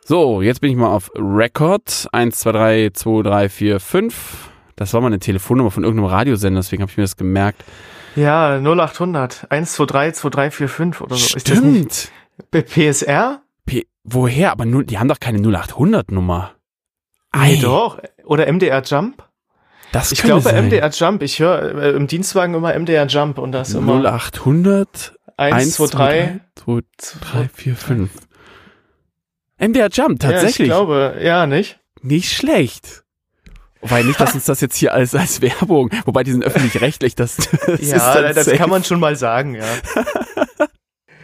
So, 0.04 0.42
jetzt 0.42 0.60
bin 0.60 0.72
ich 0.72 0.76
mal 0.76 0.90
auf 0.90 1.10
Record. 1.16 2.10
1, 2.12 2.38
2, 2.38 2.52
3, 2.52 2.90
2, 2.94 3.22
3, 3.24 3.48
4, 3.48 3.80
5. 3.80 4.50
Das 4.76 4.94
war 4.94 5.00
mal 5.00 5.08
eine 5.08 5.20
Telefonnummer 5.20 5.72
von 5.72 5.86
irgendeinem 5.86 6.10
Radiosender, 6.10 6.60
deswegen 6.60 6.82
habe 6.82 6.92
ich 6.92 6.98
mir 6.98 7.06
das 7.06 7.16
gemerkt. 7.16 7.64
Ja, 8.18 8.58
0800 8.58 9.48
123 9.50 10.20
2345 10.20 11.02
oder 11.02 11.16
so. 11.16 11.38
Ist 11.38 11.50
das 11.50 11.62
nicht 11.62 12.12
Stimmt. 12.52 12.68
PSR? 12.68 13.42
P 13.68 13.86
Woher? 14.04 14.52
Aber 14.52 14.66
nur, 14.66 14.84
die 14.84 14.98
haben 14.98 15.08
doch 15.10 15.20
keine 15.20 15.38
0800-Nummer. 15.40 16.56
Nee, 17.36 17.58
doch. 17.62 18.00
Oder 18.26 18.52
MDR 18.52 18.82
Jump? 18.82 19.24
Das 19.92 20.12
Ich 20.12 20.24
glaube 20.24 20.42
sein. 20.42 20.66
MDR 20.66 20.90
Jump. 20.90 21.22
Ich 21.22 21.40
höre 21.40 21.76
äh, 21.76 21.92
im 21.92 22.08
Dienstwagen 22.08 22.56
immer 22.56 22.74
MDR 22.78 23.06
Jump 23.06 23.38
und 23.38 23.52
da 23.52 23.62
ist 23.62 23.74
immer 23.74 24.02
0800 24.02 25.14
1, 25.38 25.76
2, 25.76 25.88
3. 25.88 26.40
2, 26.56 26.82
3, 27.22 27.50
4, 27.54 27.76
5. 27.76 28.10
MDR 29.60 29.90
Jump, 29.90 30.24
Ja, 30.24 30.30
ich 30.30 30.36
tatsächlich. 30.36 30.68
glaube, 30.68 31.18
ja, 31.22 31.46
nicht? 31.46 31.80
Nicht 32.02 32.32
schlecht. 32.36 33.04
Wobei 33.82 34.04
nicht, 34.04 34.20
dass 34.20 34.34
uns 34.34 34.46
das 34.46 34.62
jetzt 34.62 34.76
hier 34.76 34.94
als, 34.94 35.14
als 35.14 35.42
Werbung, 35.42 35.92
wobei 36.06 36.24
die 36.24 36.32
sind 36.32 36.44
öffentlich-rechtlich, 36.44 37.14
das, 37.16 37.36
das 37.36 37.80
ist 37.80 37.92
Ja, 37.92 38.34
das 38.34 38.50
kann 38.54 38.70
man 38.70 38.84
schon 38.84 39.00
mal 39.00 39.16
sagen, 39.16 39.56
ja. 39.56 39.64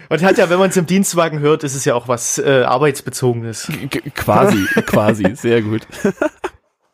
Und 0.10 0.24
hat 0.24 0.38
ja, 0.38 0.50
wenn 0.50 0.60
man 0.60 0.70
es 0.70 0.78
im 0.78 0.86
Dienstwagen 0.86 1.40
hört, 1.40 1.64
ist 1.64 1.76
es 1.76 1.86
ja 1.86 1.96
auch 1.96 2.08
was 2.08 2.38
äh, 2.38 2.64
Arbeitsbezogenes. 2.64 3.72
G- 3.90 4.02
quasi, 4.14 4.66
quasi, 4.86 5.36
sehr 5.36 5.62
gut. 5.62 5.82